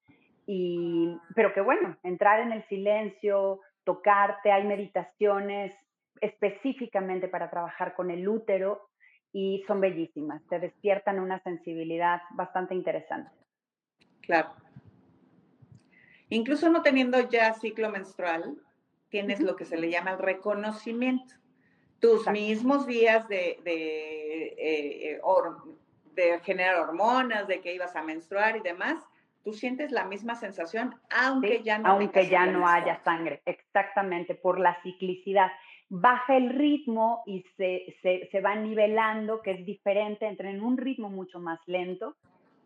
y, 0.52 1.16
pero 1.36 1.54
que 1.54 1.62
bueno, 1.62 1.96
entrar 2.02 2.40
en 2.40 2.52
el 2.52 2.68
silencio, 2.70 3.60
tocarte, 3.84 4.52
hay 4.52 4.66
meditaciones 4.66 5.76
específicamente 6.22 7.28
para 7.28 7.52
trabajar 7.52 7.94
con 7.94 8.10
el 8.10 8.28
útero 8.28 8.90
y 9.32 9.64
son 9.68 9.80
bellísimas, 9.80 10.42
te 10.50 10.58
despiertan 10.58 11.20
una 11.20 11.40
sensibilidad 11.44 12.24
bastante 12.32 12.74
interesante. 12.74 13.30
Claro. 14.22 14.50
Incluso 16.30 16.68
no 16.72 16.82
teniendo 16.82 17.30
ya 17.30 17.54
ciclo 17.54 17.92
menstrual, 17.92 18.58
tienes 19.10 19.42
lo 19.42 19.56
que 19.56 19.66
se 19.66 19.78
le 19.78 19.92
llama 19.92 20.14
el 20.14 20.18
reconocimiento. 20.18 21.36
Tus 22.00 22.28
mismos 22.28 22.88
días 22.88 23.28
de, 23.28 23.60
de, 23.64 24.46
eh, 24.58 25.12
eh, 25.12 25.22
de 26.14 26.40
generar 26.40 26.78
hormonas, 26.78 27.48
de 27.48 27.62
que 27.62 27.76
ibas 27.76 27.96
a 27.96 28.02
menstruar 28.02 28.58
y 28.58 28.62
demás, 28.62 29.09
tú 29.50 29.54
sientes 29.58 29.92
la 29.92 30.06
misma 30.06 30.36
sensación, 30.36 30.94
aunque 31.10 31.64
ya 31.64 31.80
no, 31.80 31.90
aunque 31.90 32.30
ya 32.30 32.46
no 32.46 32.68
haya 32.68 33.02
sangre, 33.04 33.42
exactamente, 33.46 34.36
por 34.36 34.60
la 34.60 34.80
ciclicidad. 34.84 35.52
Baja 35.90 36.38
el 36.38 36.52
ritmo 36.52 37.24
y 37.26 37.44
se, 37.58 37.98
se, 38.32 38.42
va 38.42 38.54
nivelando, 38.56 39.42
que 39.42 39.52
es 39.52 39.66
diferente, 39.66 40.28
entra 40.28 40.52
en 40.52 40.62
un 40.62 40.78
ritmo 40.78 41.10
mucho 41.10 41.40
más 41.40 41.60
lento, 41.66 42.16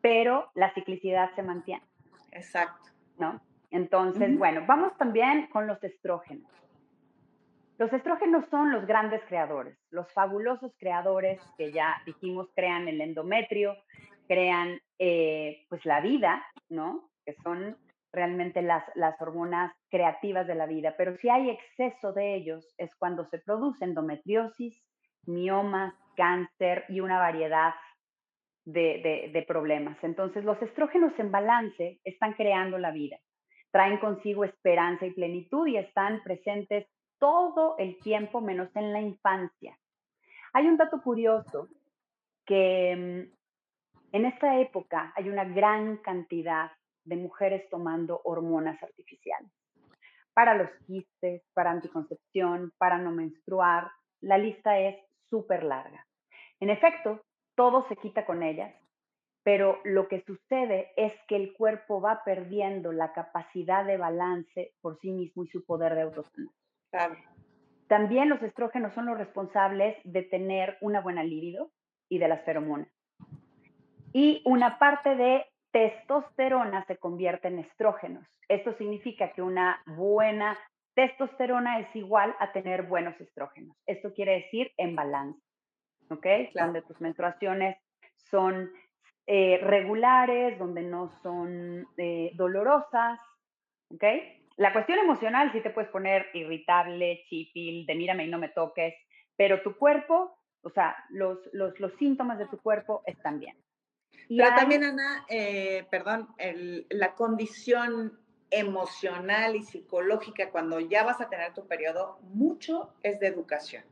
pero 0.01 0.51
la 0.55 0.73
ciclicidad 0.73 1.33
se 1.35 1.43
mantiene. 1.43 1.85
Exacto. 2.33 2.89
¿No? 3.17 3.39
Entonces, 3.71 4.37
bueno, 4.37 4.65
vamos 4.67 4.97
también 4.97 5.47
con 5.47 5.65
los 5.65 5.81
estrógenos. 5.85 6.51
Los 7.77 7.93
estrógenos 7.93 8.45
son 8.51 8.73
los 8.73 8.85
grandes 8.85 9.21
creadores, 9.29 9.77
los 9.89 10.11
fabulosos 10.11 10.73
creadores 10.77 11.39
que 11.57 11.71
ya 11.71 12.01
dijimos 12.05 12.49
crean 12.53 12.89
el 12.89 12.99
endometrio, 12.99 13.77
crean 14.27 14.79
eh, 14.99 15.65
pues 15.69 15.85
la 15.85 16.01
vida, 16.01 16.45
¿no? 16.69 17.09
Que 17.25 17.33
son 17.43 17.77
realmente 18.11 18.61
las, 18.61 18.83
las 18.95 19.19
hormonas 19.21 19.73
creativas 19.89 20.45
de 20.45 20.55
la 20.55 20.67
vida, 20.67 20.93
pero 20.97 21.17
si 21.17 21.29
hay 21.29 21.49
exceso 21.49 22.13
de 22.13 22.35
ellos 22.35 22.73
es 22.77 22.95
cuando 22.95 23.25
se 23.29 23.39
produce 23.39 23.83
endometriosis, 23.83 24.79
miomas, 25.25 25.93
cáncer 26.15 26.85
y 26.89 26.99
una 26.99 27.17
variedad 27.17 27.73
de, 28.65 29.29
de, 29.33 29.41
problemas. 29.41 29.97
Entonces, 30.03 30.45
los 30.45 30.61
estrógenos 30.61 31.11
en 31.17 31.31
balance 31.31 31.99
están 32.03 32.33
creando 32.33 32.77
la 32.77 32.91
vida, 32.91 33.17
traen 33.71 33.97
consigo 33.97 34.45
esperanza 34.45 35.05
y 35.05 35.11
plenitud 35.11 35.67
y 35.67 35.77
están 35.77 36.21
presentes 36.23 36.87
todo 37.19 37.75
el 37.77 37.97
tiempo 37.99 38.41
menos 38.41 38.69
en 38.75 38.93
la 38.93 39.01
infancia. 39.01 39.77
Hay 40.53 40.67
un 40.67 40.77
dato 40.77 41.01
curioso 41.01 41.67
que 42.45 43.27
mm, 43.29 43.42
en 44.13 44.25
esta 44.25 44.59
época 44.59 45.11
hay 45.15 45.27
una 45.27 45.43
gran 45.43 45.97
cantidad 45.97 46.71
de 47.03 47.17
mujeres 47.17 47.67
tomando 47.69 48.21
hormonas 48.23 48.81
artificiales 48.81 49.51
para 50.35 50.53
los 50.53 50.69
quistes, 50.85 51.43
para 51.53 51.71
anticoncepción, 51.71 52.71
para 52.77 52.99
no 52.99 53.11
menstruar. 53.11 53.89
La 54.21 54.37
lista 54.37 54.79
es 54.79 54.95
súper 55.29 55.63
larga. 55.63 56.05
En 56.59 56.69
efecto, 56.69 57.21
todo 57.55 57.87
se 57.87 57.95
quita 57.97 58.25
con 58.25 58.43
ellas, 58.43 58.73
pero 59.43 59.79
lo 59.83 60.07
que 60.07 60.21
sucede 60.21 60.91
es 60.95 61.13
que 61.27 61.35
el 61.35 61.53
cuerpo 61.53 61.99
va 61.99 62.23
perdiendo 62.23 62.91
la 62.91 63.13
capacidad 63.13 63.83
de 63.83 63.97
balance 63.97 64.73
por 64.81 64.99
sí 64.99 65.11
mismo 65.11 65.43
y 65.43 65.47
su 65.47 65.65
poder 65.65 65.95
de 65.95 66.03
autosanación. 66.03 66.53
También 67.87 68.29
los 68.29 68.41
estrógenos 68.43 68.93
son 68.93 69.07
los 69.07 69.17
responsables 69.17 69.97
de 70.03 70.21
tener 70.21 70.77
una 70.81 71.01
buena 71.01 71.23
libido 71.23 71.71
y 72.09 72.19
de 72.19 72.27
las 72.27 72.43
feromonas 72.45 72.87
y 74.13 74.41
una 74.45 74.77
parte 74.77 75.15
de 75.15 75.45
testosterona 75.71 76.85
se 76.85 76.97
convierte 76.97 77.47
en 77.47 77.59
estrógenos. 77.59 78.25
Esto 78.47 78.73
significa 78.77 79.33
que 79.33 79.41
una 79.41 79.81
buena 79.87 80.57
testosterona 80.93 81.79
es 81.79 81.95
igual 81.95 82.35
a 82.39 82.51
tener 82.51 82.83
buenos 82.83 83.19
estrógenos. 83.19 83.75
Esto 83.87 84.13
quiere 84.13 84.43
decir 84.43 84.71
en 84.77 84.95
balance, 84.95 85.41
¿ok? 86.09 86.25
Donde 86.53 86.83
tus 86.83 87.01
menstruaciones 87.01 87.75
son 88.29 88.71
eh, 89.25 89.59
regulares, 89.63 90.59
donde 90.59 90.83
no 90.83 91.09
son 91.23 91.87
eh, 91.97 92.31
dolorosas, 92.35 93.19
¿ok? 93.89 94.03
La 94.57 94.71
cuestión 94.71 94.99
emocional 94.99 95.51
sí 95.51 95.61
te 95.61 95.71
puedes 95.71 95.89
poner 95.89 96.27
irritable, 96.35 97.23
chipil, 97.27 97.87
de 97.87 97.95
mírame 97.95 98.25
y 98.25 98.29
no 98.29 98.37
me 98.37 98.49
toques, 98.49 98.93
pero 99.35 99.63
tu 99.63 99.75
cuerpo, 99.75 100.37
o 100.61 100.69
sea, 100.69 100.95
los, 101.09 101.39
los, 101.53 101.79
los 101.79 101.91
síntomas 101.93 102.37
de 102.37 102.45
tu 102.45 102.61
cuerpo 102.61 103.01
están 103.07 103.39
bien. 103.39 103.57
Pero 104.27 104.55
también, 104.55 104.83
Ana, 104.83 105.25
eh, 105.29 105.85
perdón, 105.89 106.29
la 106.89 107.13
condición 107.15 108.19
emocional 108.49 109.55
y 109.55 109.63
psicológica 109.63 110.51
cuando 110.51 110.79
ya 110.79 111.03
vas 111.03 111.19
a 111.21 111.29
tener 111.29 111.53
tu 111.53 111.67
periodo, 111.67 112.19
mucho 112.21 112.93
es 113.01 113.19
de 113.19 113.27
educación. 113.27 113.83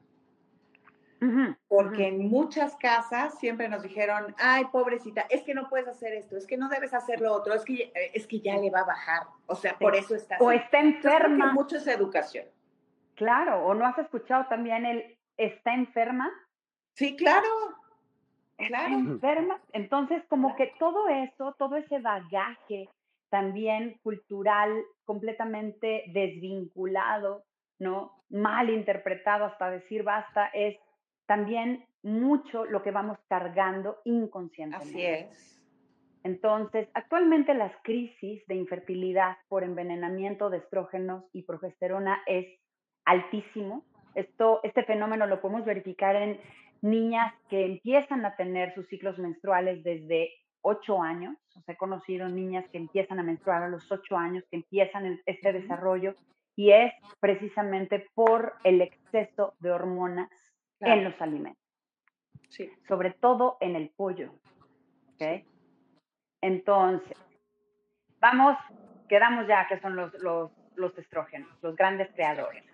Porque 1.68 2.08
en 2.08 2.30
muchas 2.30 2.76
casas 2.78 3.38
siempre 3.38 3.70
nos 3.70 3.84
dijeron, 3.84 4.34
ay, 4.40 4.66
pobrecita, 4.72 5.22
es 5.30 5.44
que 5.44 5.54
no 5.54 5.70
puedes 5.70 5.88
hacer 5.88 6.14
esto, 6.14 6.36
es 6.36 6.48
que 6.48 6.58
no 6.58 6.68
debes 6.68 6.96
hacer 6.96 7.22
lo 7.22 7.32
otro, 7.34 7.54
es 7.54 7.64
que, 7.64 7.92
eh, 7.94 8.12
es 8.16 8.26
que 8.26 8.40
ya 8.40 8.58
le 8.58 8.72
va 8.72 8.80
a 8.80 8.86
bajar. 8.86 9.28
O 9.46 9.54
sea, 9.54 9.78
por 9.78 9.96
eso 9.96 10.16
está 10.16 10.38
O 10.40 10.52
está 10.52 10.80
enferma. 10.80 11.54
mucho 11.54 11.78
es 11.78 11.86
educación. 11.86 12.46
Claro, 13.14 13.64
o 13.66 13.76
no 13.76 13.86
has 13.86 14.00
escuchado 14.00 14.48
también 14.48 14.84
el 14.84 15.20
está 15.38 15.76
enferma. 15.76 16.32
Sí, 16.94 17.16
claro. 17.16 17.48
Claro. 18.68 18.96
enferma. 18.96 19.62
Entonces, 19.74 20.24
como 20.30 20.56
que 20.56 20.74
todo 20.80 21.08
eso, 21.08 21.56
todo 21.58 21.76
ese 21.76 22.00
bagaje 22.00 22.90
también 23.30 23.98
cultural 24.04 24.84
completamente 25.06 26.04
desvinculado, 26.08 27.44
¿no? 27.80 28.12
Mal 28.30 28.70
interpretado 28.70 29.46
hasta 29.46 29.70
decir 29.70 30.04
basta, 30.04 30.48
es 30.54 30.78
también 31.26 31.86
mucho 32.04 32.66
lo 32.66 32.84
que 32.84 32.92
vamos 32.92 33.18
cargando 33.30 34.00
inconscientemente. 34.04 34.90
Así 34.90 35.06
es. 35.06 35.62
Entonces, 36.24 36.88
actualmente 36.94 37.54
las 37.54 37.72
crisis 37.84 38.46
de 38.48 38.56
infertilidad 38.56 39.38
por 39.48 39.64
envenenamiento 39.64 40.50
de 40.50 40.58
estrógenos 40.58 41.24
y 41.34 41.44
progesterona 41.44 42.22
es 42.28 42.46
altísimo. 43.06 43.84
Esto, 44.14 44.60
este 44.64 44.84
fenómeno 44.84 45.26
lo 45.26 45.42
podemos 45.42 45.66
verificar 45.66 46.16
en 46.16 46.40
niñas 46.82 47.34
que 47.50 47.66
empiezan 47.66 48.26
a 48.26 48.36
tener 48.36 48.74
sus 48.74 48.88
ciclos 48.88 49.18
menstruales 49.18 49.84
desde 49.84 50.32
8 50.62 51.02
años. 51.02 51.38
O 51.56 51.62
sea, 51.62 51.74
he 51.74 51.78
conocido 51.78 52.28
niñas 52.28 52.66
que 52.72 52.78
empiezan 52.78 53.20
a 53.20 53.24
menstruar 53.24 53.64
a 53.64 53.70
los 53.70 53.92
8 53.92 54.18
años, 54.18 54.44
que 54.50 54.58
empiezan 54.58 55.22
este 55.26 55.54
desarrollo, 55.54 56.16
y 56.56 56.72
es 56.72 56.94
precisamente 57.20 58.08
por 58.14 58.54
el 58.64 58.82
exceso 58.82 59.56
de 59.60 59.72
hormonas 59.72 60.30
en 60.80 61.04
los 61.04 61.20
alimentos. 61.22 61.62
Sí. 62.50 62.70
Sobre 62.88 63.12
todo 63.12 63.58
en 63.62 63.76
el 63.76 63.90
pollo. 63.90 64.34
¿okay? 65.14 65.46
Entonces, 66.42 67.18
vamos, 68.20 68.58
quedamos 69.08 69.48
ya 69.48 69.68
que 69.68 69.80
son 69.80 69.96
los, 69.96 70.14
los, 70.16 70.52
los 70.76 70.98
estrógenos, 70.98 71.50
los 71.62 71.76
grandes 71.76 72.12
creadores. 72.14 72.71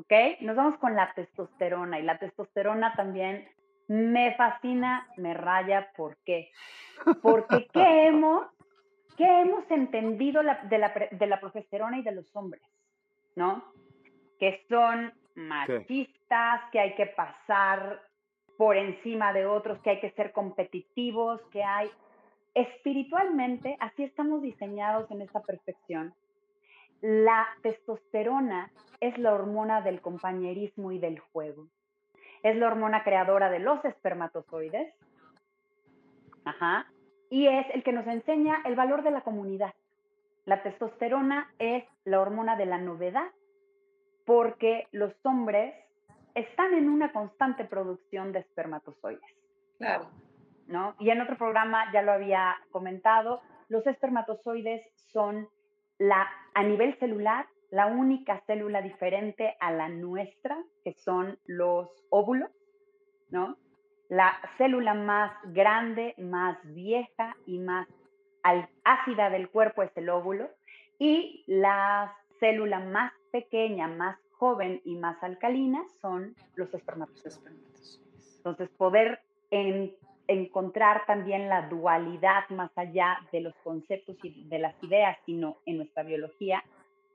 ¿Ok? 0.00 0.40
Nos 0.40 0.56
vamos 0.56 0.78
con 0.78 0.96
la 0.96 1.12
testosterona 1.12 1.98
y 1.98 2.02
la 2.02 2.18
testosterona 2.18 2.94
también 2.94 3.46
me 3.86 4.34
fascina, 4.34 5.06
me 5.18 5.34
raya, 5.34 5.92
¿por 5.94 6.16
qué? 6.24 6.50
Porque 7.20 7.68
¿qué 7.72 8.06
hemos, 8.06 8.46
qué 9.18 9.42
hemos 9.42 9.70
entendido 9.70 10.42
de, 10.42 10.78
la, 10.78 11.08
de 11.10 11.26
la 11.26 11.40
progesterona 11.40 11.98
y 11.98 12.02
de 12.02 12.12
los 12.12 12.34
hombres? 12.34 12.62
¿No? 13.36 13.62
Que 14.38 14.64
son 14.70 15.12
machistas, 15.34 16.62
que 16.72 16.80
hay 16.80 16.94
que 16.94 17.06
pasar 17.06 18.00
por 18.56 18.76
encima 18.76 19.34
de 19.34 19.44
otros, 19.44 19.80
que 19.80 19.90
hay 19.90 20.00
que 20.00 20.12
ser 20.12 20.32
competitivos, 20.32 21.42
que 21.52 21.62
hay... 21.62 21.90
Espiritualmente, 22.54 23.76
así 23.80 24.02
estamos 24.02 24.42
diseñados 24.42 25.10
en 25.10 25.22
esta 25.22 25.40
perfección. 25.40 26.14
La 27.00 27.46
testosterona 27.62 28.70
es 29.00 29.16
la 29.18 29.32
hormona 29.32 29.80
del 29.80 30.00
compañerismo 30.00 30.92
y 30.92 30.98
del 30.98 31.18
juego. 31.18 31.68
Es 32.42 32.56
la 32.56 32.66
hormona 32.66 33.04
creadora 33.04 33.50
de 33.50 33.58
los 33.58 33.84
espermatozoides. 33.84 34.94
Ajá. 36.44 36.86
Y 37.30 37.46
es 37.46 37.66
el 37.74 37.82
que 37.82 37.92
nos 37.92 38.06
enseña 38.06 38.62
el 38.64 38.74
valor 38.74 39.02
de 39.02 39.10
la 39.10 39.22
comunidad. 39.22 39.74
La 40.44 40.62
testosterona 40.62 41.52
es 41.58 41.84
la 42.04 42.20
hormona 42.20 42.56
de 42.56 42.66
la 42.66 42.78
novedad 42.78 43.30
porque 44.26 44.86
los 44.92 45.12
hombres 45.24 45.74
están 46.34 46.74
en 46.74 46.88
una 46.88 47.12
constante 47.12 47.64
producción 47.64 48.32
de 48.32 48.40
espermatozoides. 48.40 49.36
Claro. 49.78 50.10
¿No? 50.66 50.94
Y 50.98 51.10
en 51.10 51.20
otro 51.20 51.36
programa 51.36 51.92
ya 51.92 52.02
lo 52.02 52.12
había 52.12 52.56
comentado, 52.70 53.40
los 53.68 53.86
espermatozoides 53.86 54.82
son 55.12 55.48
la, 56.00 56.28
a 56.54 56.62
nivel 56.64 56.98
celular 56.98 57.46
la 57.70 57.86
única 57.86 58.42
célula 58.46 58.82
diferente 58.82 59.54
a 59.60 59.70
la 59.70 59.88
nuestra, 59.88 60.58
que 60.82 60.94
son 60.94 61.38
los 61.46 61.88
óvulos, 62.08 62.50
¿no? 63.30 63.56
La 64.08 64.40
célula 64.58 64.94
más 64.94 65.32
grande, 65.52 66.14
más 66.18 66.58
vieja 66.64 67.36
y 67.46 67.58
más 67.58 67.86
ácida 68.82 69.30
del 69.30 69.50
cuerpo 69.50 69.82
es 69.82 69.96
el 69.96 70.08
óvulo 70.08 70.48
y 70.98 71.44
la 71.46 72.16
célula 72.40 72.80
más 72.80 73.12
pequeña, 73.30 73.86
más 73.86 74.18
joven 74.32 74.80
y 74.84 74.96
más 74.96 75.22
alcalina 75.22 75.84
son 76.00 76.34
los 76.56 76.72
espermatozoides. 76.74 78.00
Entonces, 78.38 78.68
poder 78.70 79.20
encontrar 80.30 81.04
también 81.06 81.48
la 81.48 81.68
dualidad 81.68 82.48
más 82.50 82.70
allá 82.76 83.18
de 83.32 83.40
los 83.40 83.54
conceptos 83.64 84.16
y 84.22 84.44
de 84.48 84.58
las 84.58 84.74
ideas, 84.82 85.18
sino 85.26 85.58
en 85.66 85.78
nuestra 85.78 86.02
biología, 86.02 86.62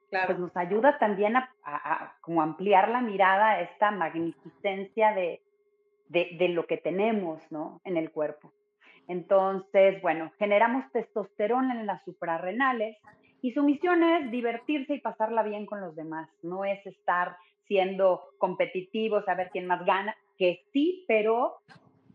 pues 0.10 0.40
nos 0.40 0.56
ayuda 0.56 0.98
también 0.98 1.36
a, 1.36 2.16
como 2.22 2.42
ampliar 2.42 2.90
la 2.90 3.02
mirada 3.02 3.52
a 3.52 3.62
esta 3.62 3.92
magnificencia 3.92 5.14
de, 5.14 5.42
de, 6.10 6.36
de, 6.38 6.50
lo 6.50 6.68
que 6.68 6.78
tenemos 6.78 7.42
¿no? 7.52 7.82
en 7.84 7.98
el 7.98 8.12
cuerpo. 8.12 8.52
Entonces, 9.08 10.02
bueno, 10.02 10.32
generamos 10.40 10.90
testosterona 10.92 11.80
en 11.80 11.86
las 11.86 12.04
suprarrenales 12.06 12.98
y 13.42 13.52
su 13.54 13.64
misión 13.64 14.04
es 14.04 14.32
divertirse 14.32 14.96
y 14.96 15.02
pasarla 15.02 15.44
bien 15.44 15.66
con 15.66 15.82
los 15.82 15.96
demás, 15.96 16.30
no 16.42 16.66
es 16.66 16.86
estar 16.86 17.38
siendo 17.68 18.22
competitivos, 18.38 19.28
a 19.28 19.36
ver 19.36 19.50
quién 19.52 19.68
más 19.68 19.86
gana, 19.86 20.16
que 20.38 20.64
sí, 20.72 21.04
pero 21.08 21.58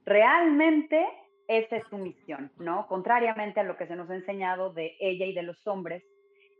realmente 0.04 1.06
esa 1.48 1.76
es 1.76 1.84
su 1.88 1.98
misión, 1.98 2.52
¿no? 2.58 2.86
Contrariamente 2.86 3.60
a 3.60 3.64
lo 3.64 3.76
que 3.76 3.86
se 3.86 3.96
nos 3.96 4.08
ha 4.10 4.14
enseñado 4.14 4.72
de 4.72 4.96
ella 5.00 5.26
y 5.26 5.34
de 5.34 5.42
los 5.42 5.66
hombres, 5.66 6.04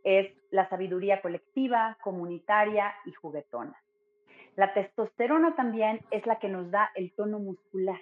es 0.03 0.33
la 0.51 0.69
sabiduría 0.69 1.21
colectiva, 1.21 1.97
comunitaria 2.03 2.93
y 3.05 3.13
juguetona. 3.13 3.77
La 4.57 4.75
testosterona 4.75 5.55
también 5.55 6.01
es 6.11 6.27
la 6.27 6.39
que 6.39 6.49
nos 6.49 6.71
da 6.71 6.91
el 6.95 7.13
tono 7.13 7.39
muscular. 7.39 8.01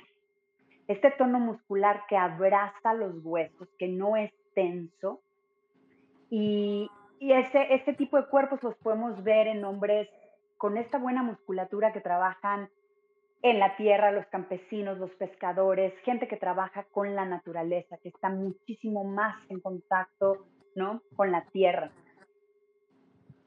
Este 0.87 1.11
tono 1.11 1.39
muscular 1.39 2.05
que 2.09 2.17
abraza 2.17 2.95
los 2.95 3.15
huesos, 3.23 3.69
que 3.79 3.89
no 3.89 4.17
es 4.17 4.33
tenso, 4.55 5.21
y, 6.31 6.91
ese, 7.21 7.75
ese 7.75 7.95
tipo 7.95 8.17
de 8.17 8.29
cuerpos 8.29 8.63
los 8.63 8.77
podemos 8.77 9.23
ver 9.25 9.47
en 9.49 9.65
hombres 9.65 10.09
con 10.57 10.77
esta 10.77 10.99
buena 10.99 11.23
musculatura 11.23 11.93
que 11.93 12.01
trabajan 12.01 12.71
en 13.43 13.59
la 13.59 13.77
tierra, 13.77 14.11
los 14.11 14.27
campesinos, 14.27 14.99
los 14.99 15.11
pescadores, 15.13 15.95
gente 16.01 16.27
que 16.27 16.37
trabaja 16.37 16.85
con 16.91 17.15
la 17.15 17.25
naturaleza, 17.25 17.99
que 17.99 18.09
está 18.09 18.29
muchísimo 18.29 19.05
más 19.05 19.37
en 19.49 19.61
contacto 19.61 20.47
¿no? 20.75 21.03
con 21.17 21.31
la 21.31 21.45
tierra. 21.53 21.93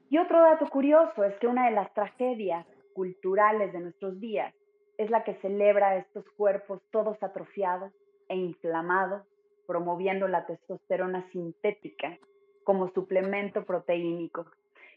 Y 0.08 0.18
otro 0.18 0.40
dato 0.40 0.68
curioso 0.68 1.24
es 1.24 1.34
que 1.38 1.46
una 1.46 1.66
de 1.66 1.72
las 1.72 1.92
tragedias 1.94 2.66
culturales 2.94 3.72
de 3.72 3.80
nuestros 3.80 4.18
días 4.20 4.54
es 4.98 5.10
la 5.10 5.24
que 5.24 5.34
celebra 5.36 5.96
estos 5.96 6.24
cuerpos 6.36 6.82
todos 6.90 7.22
atrofiados 7.22 7.92
e 8.28 8.36
inflamados, 8.36 9.22
promoviendo 9.66 10.28
la 10.28 10.46
testosterona 10.46 11.26
sintética 11.32 12.18
como 12.64 12.90
suplemento 12.90 13.64
proteínico, 13.64 14.46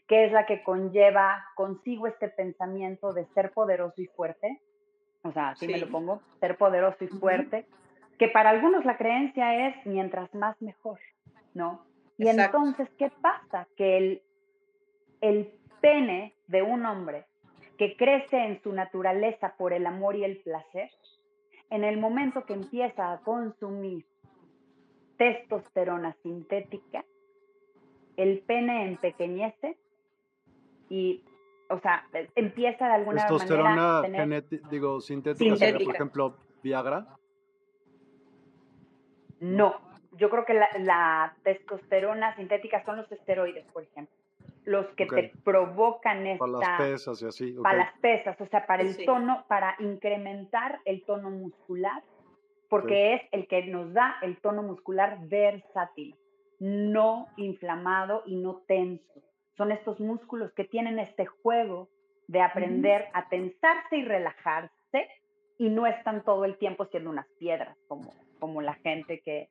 que 0.06 0.26
es 0.26 0.32
la 0.32 0.46
que 0.46 0.62
conlleva 0.62 1.44
consigo 1.54 2.06
este 2.06 2.28
pensamiento 2.28 3.12
de 3.12 3.26
ser 3.34 3.52
poderoso 3.52 4.00
y 4.00 4.06
fuerte, 4.06 4.60
o 5.28 5.32
sea, 5.32 5.50
así 5.50 5.66
me 5.66 5.78
lo 5.78 5.88
pongo, 5.88 6.22
ser 6.40 6.56
poderoso 6.56 7.04
y 7.04 7.08
fuerte, 7.08 7.66
que 8.18 8.28
para 8.28 8.50
algunos 8.50 8.84
la 8.84 8.96
creencia 8.96 9.68
es 9.68 9.86
mientras 9.86 10.34
más 10.34 10.60
mejor, 10.62 10.98
¿no? 11.54 11.84
Y 12.18 12.28
entonces, 12.28 12.88
¿qué 12.98 13.10
pasa? 13.20 13.68
Que 13.76 13.98
el, 13.98 14.22
el 15.20 15.52
pene 15.80 16.34
de 16.46 16.62
un 16.62 16.86
hombre 16.86 17.26
que 17.76 17.96
crece 17.96 18.38
en 18.38 18.62
su 18.62 18.72
naturaleza 18.72 19.54
por 19.58 19.72
el 19.72 19.86
amor 19.86 20.16
y 20.16 20.24
el 20.24 20.38
placer, 20.38 20.90
en 21.68 21.84
el 21.84 21.98
momento 21.98 22.44
que 22.46 22.54
empieza 22.54 23.12
a 23.12 23.18
consumir 23.18 24.06
testosterona 25.18 26.16
sintética, 26.22 27.04
el 28.16 28.38
pene 28.40 28.86
empequeñece, 28.86 29.76
y, 30.88 31.22
o 31.68 31.78
sea, 31.80 32.06
e, 32.12 32.28
empieza 32.34 32.86
de 32.86 32.94
alguna 32.94 33.22
manera... 33.22 33.38
Testosterona 33.38 34.02
digo, 34.70 35.00
sintética, 35.00 35.56
sintética. 35.56 35.84
por 35.84 35.94
ejemplo, 35.94 36.36
Viagra. 36.62 37.06
No, 39.40 39.80
yo 40.12 40.30
creo 40.30 40.44
que 40.44 40.54
la, 40.54 41.36
testosterona 41.42 42.34
sintética 42.36 42.84
son 42.84 42.98
los 42.98 43.10
esteroides, 43.12 43.66
por 43.72 43.82
ejemplo. 43.82 44.14
Los 44.64 44.86
que 44.96 45.06
te 45.06 45.32
provocan 45.44 46.26
esta... 46.26 46.44
Para 46.44 46.58
las 46.58 46.78
pesas 46.80 47.22
y 47.22 47.26
así. 47.26 47.52
Para 47.62 47.78
las 47.78 47.98
pesas, 48.00 48.40
o 48.40 48.46
sea, 48.46 48.66
para 48.66 48.82
el 48.82 49.04
tono, 49.04 49.44
para 49.48 49.76
incrementar 49.78 50.80
el 50.84 51.04
tono 51.04 51.30
muscular, 51.30 52.02
porque 52.68 53.14
es 53.14 53.22
el 53.30 53.46
que 53.46 53.66
nos 53.66 53.92
da 53.92 54.16
el 54.22 54.38
tono 54.38 54.62
muscular 54.62 55.18
versátil, 55.28 56.16
no 56.58 57.28
inflamado 57.36 58.22
y 58.26 58.36
no 58.36 58.62
tenso. 58.66 59.22
Son 59.56 59.72
estos 59.72 60.00
músculos 60.00 60.52
que 60.52 60.64
tienen 60.64 60.98
este 60.98 61.26
juego 61.26 61.88
de 62.28 62.42
aprender 62.42 63.06
a 63.12 63.28
tensarse 63.28 63.96
y 63.96 64.04
relajarse 64.04 65.08
y 65.58 65.68
no 65.68 65.86
están 65.86 66.24
todo 66.24 66.44
el 66.44 66.58
tiempo 66.58 66.86
siendo 66.86 67.10
unas 67.10 67.26
piedras 67.38 67.76
como 67.88 68.12
como 68.38 68.62
la 68.62 68.74
gente 68.74 69.20
que, 69.20 69.48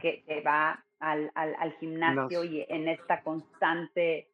que, 0.00 0.42
va 0.46 0.84
al, 1.00 1.30
al, 1.34 1.72
gimnasio 1.78 2.44
y 2.44 2.64
en 2.68 2.88
esta 2.88 3.22
constante 3.22 4.28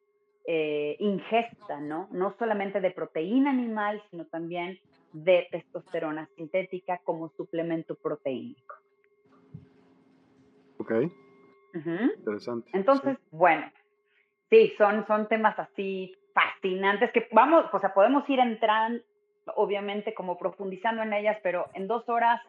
eh, 0.45 0.95
ingesta, 0.99 1.79
¿no? 1.79 2.07
No 2.11 2.35
solamente 2.37 2.79
de 2.81 2.91
proteína 2.91 3.49
animal, 3.49 4.01
sino 4.09 4.25
también 4.25 4.79
de 5.13 5.47
testosterona 5.51 6.27
sintética 6.35 6.99
como 7.03 7.29
suplemento 7.29 7.95
proteínico. 7.95 8.75
Ok. 10.77 10.91
Interesante. 12.17 12.69
Entonces, 12.73 13.17
bueno, 13.31 13.69
sí, 14.49 14.73
son, 14.77 15.05
son 15.07 15.27
temas 15.27 15.57
así 15.59 16.15
fascinantes 16.33 17.11
que 17.11 17.27
vamos, 17.31 17.65
o 17.71 17.79
sea, 17.79 17.93
podemos 17.93 18.29
ir 18.29 18.39
entrando, 18.39 19.01
obviamente, 19.55 20.13
como 20.13 20.37
profundizando 20.37 21.01
en 21.03 21.13
ellas, 21.13 21.37
pero 21.41 21.67
en 21.73 21.87
dos 21.87 22.07
horas 22.09 22.41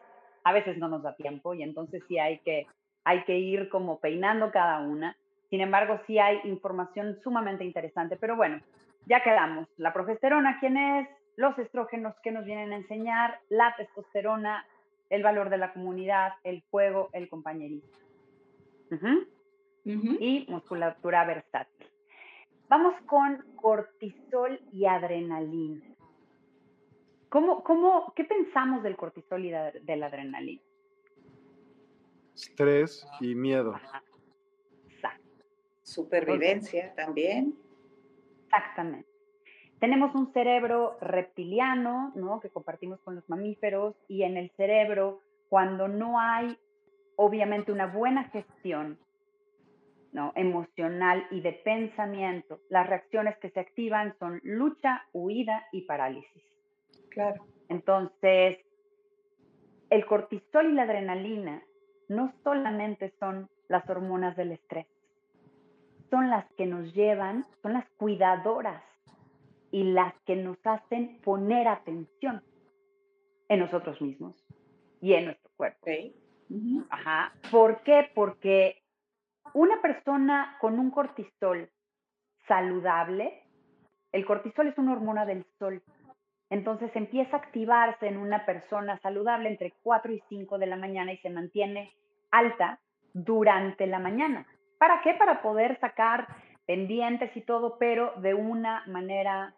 a 0.45 0.53
veces 0.53 0.79
no 0.79 0.89
nos 0.89 1.03
da 1.03 1.15
tiempo 1.15 1.55
y 1.55 1.63
entonces 1.63 2.03
sí 2.09 2.19
hay 2.19 2.39
que, 2.39 2.67
hay 3.05 3.23
que 3.25 3.39
ir 3.39 3.69
como 3.69 4.01
peinando 4.01 4.51
cada 4.51 4.81
una. 4.81 5.17
Sin 5.51 5.61
embargo, 5.61 6.01
sí 6.07 6.19
hay 6.19 6.41
información 6.45 7.19
sumamente 7.23 7.65
interesante, 7.65 8.17
pero 8.17 8.37
bueno, 8.37 8.61
ya 9.07 9.23
quedamos. 9.23 9.69
La 9.77 9.93
progesterona, 9.93 10.59
¿quién 10.59 10.77
es? 10.77 11.09
Los 11.37 11.57
estrógenos 11.59 12.15
que 12.23 12.33
nos 12.33 12.45
vienen 12.45 12.73
a 12.73 12.77
enseñar, 12.77 13.39
la 13.49 13.75
testosterona, 13.77 14.67
el 15.11 15.23
valor 15.23 15.51
de 15.51 15.59
la 15.59 15.73
comunidad, 15.73 16.33
el 16.43 16.63
juego, 16.71 17.11
el 17.13 17.29
compañerismo. 17.29 17.91
Y 19.87 20.47
musculatura 20.49 21.25
versátil. 21.25 21.87
Vamos 22.69 22.95
con 23.07 23.45
cortisol 23.55 24.61
y 24.73 24.87
adrenalina. 24.87 25.81
¿Cómo, 27.29 27.63
cómo, 27.63 28.13
¿Qué 28.17 28.25
pensamos 28.25 28.83
del 28.83 28.97
cortisol 28.97 29.45
y 29.45 29.51
de, 29.51 29.97
la 29.97 30.07
adrenalina? 30.07 30.63
Estrés 32.35 33.07
y 33.21 33.37
miedo. 33.37 33.79
Exacto. 34.89 35.45
Supervivencia 35.83 36.93
también. 36.97 37.57
Exactamente. 38.45 39.09
Tenemos 39.79 40.15
un 40.17 40.33
cerebro 40.33 40.97
reptiliano, 41.01 42.13
¿no? 42.17 42.41
Que 42.41 42.51
compartimos 42.51 42.99
con 43.03 43.15
los 43.15 43.29
mamíferos 43.29 43.95
y 44.09 44.25
en 44.25 44.37
el 44.37 44.51
cerebro, 44.57 45.21
cuando 45.49 45.87
no 45.87 46.19
hay, 46.19 46.59
obviamente, 47.15 47.71
una 47.71 47.87
buena 47.87 48.25
gestión 48.31 48.99
¿no? 50.13 50.33
emocional 50.35 51.27
y 51.31 51.41
de 51.41 51.53
pensamiento, 51.53 52.61
las 52.69 52.89
reacciones 52.89 53.37
que 53.39 53.51
se 53.51 53.61
activan 53.61 54.17
son 54.19 54.41
lucha, 54.45 55.05
huida 55.13 55.67
y 55.73 55.83
parálisis. 55.83 56.43
Claro. 57.11 57.45
Entonces, 57.69 58.59
el 59.91 60.07
cortisol 60.07 60.67
y 60.67 60.73
la 60.73 60.83
adrenalina 60.83 61.63
no 62.09 62.33
solamente 62.43 63.13
son 63.19 63.49
las 63.69 63.89
hormonas 63.89 64.37
del 64.37 64.53
estrés, 64.53 64.87
son 66.11 66.31
las 66.31 66.47
que 66.55 66.67
nos 66.67 66.95
llevan, 66.95 67.45
son 67.63 67.73
las 67.73 67.89
cuidadoras 67.97 68.83
y 69.71 69.85
las 69.85 70.15
que 70.25 70.37
nos 70.37 70.59
hacen 70.65 71.21
poner 71.23 71.69
atención 71.69 72.43
en 73.49 73.61
nosotros 73.61 74.01
mismos 74.01 74.45
y 75.01 75.15
en 75.15 75.27
nuestro 75.27 75.51
cuerpo. 75.57 75.87
Ajá. 76.91 77.33
¿Por 77.51 77.83
qué? 77.83 78.09
Porque 78.15 78.83
una 79.55 79.81
persona 79.81 80.57
con 80.61 80.79
un 80.79 80.91
cortisol 80.91 81.71
saludable, 82.47 83.43
el 84.13 84.25
cortisol 84.25 84.69
es 84.69 84.79
una 84.79 84.93
hormona 84.93 85.27
del 85.27 85.45
sol, 85.59 85.83
entonces 86.49 86.91
empieza 86.95 87.37
a 87.37 87.41
activarse 87.41 88.07
en 88.07 88.19
una 88.19 88.47
persona 88.47 88.99
saludable 89.01 89.49
entre 89.49 89.75
4 89.83 90.13
y 90.13 90.23
5 90.29 90.59
de 90.59 90.67
la 90.67 90.77
mañana 90.77 91.13
y 91.13 91.19
se 91.19 91.31
mantiene 91.31 91.93
alta 92.31 92.79
durante 93.13 93.87
la 93.87 93.99
mañana. 93.99 94.47
¿Para 94.79 95.01
qué? 95.03 95.15
Para 95.15 95.43
poder 95.43 95.79
sacar 95.81 96.29
pendientes 96.67 97.35
y 97.37 97.41
todo, 97.41 97.79
pero 97.79 98.13
de 98.19 98.35
una 98.35 98.85
manera 98.87 99.55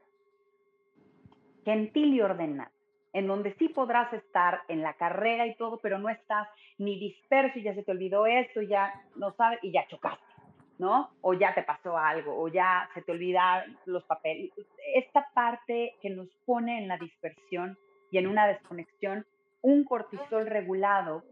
gentil 1.64 2.14
y 2.14 2.20
ordenada, 2.20 2.70
en 3.18 3.26
donde 3.26 3.54
sí 3.54 3.68
podrás 3.68 4.12
estar 4.12 4.62
en 4.68 4.82
la 4.82 4.94
carrera 4.94 5.46
y 5.46 5.56
todo, 5.56 5.78
pero 5.78 5.98
no 5.98 6.08
estás 6.08 6.48
ni 6.78 6.98
disperso 6.98 7.58
y 7.58 7.62
ya 7.62 7.74
se 7.74 7.82
te 7.82 7.90
olvidó 7.90 8.26
esto, 8.26 8.62
ya 8.62 8.94
no 9.16 9.32
sabes 9.32 9.58
y 9.62 9.72
ya 9.72 9.86
chocaste. 9.88 10.24
¿no? 10.78 11.10
O 11.22 11.34
ya 11.34 11.52
te 11.54 11.64
pasó 11.64 11.98
algo, 11.98 12.40
o 12.40 12.46
ya 12.46 12.88
se 12.94 13.02
te 13.02 13.10
olvidan 13.10 13.76
los 13.84 14.04
papeles. 14.04 14.52
Esta 14.94 15.28
parte 15.34 15.96
que 16.00 16.08
nos 16.08 16.28
pone 16.46 16.78
en 16.78 16.86
la 16.86 16.96
dispersión 16.96 17.76
y 18.12 18.18
en 18.18 18.28
una 18.28 18.46
desconexión, 18.46 19.26
un 19.60 19.82
cortisol 19.82 20.46
regulado 20.46 21.24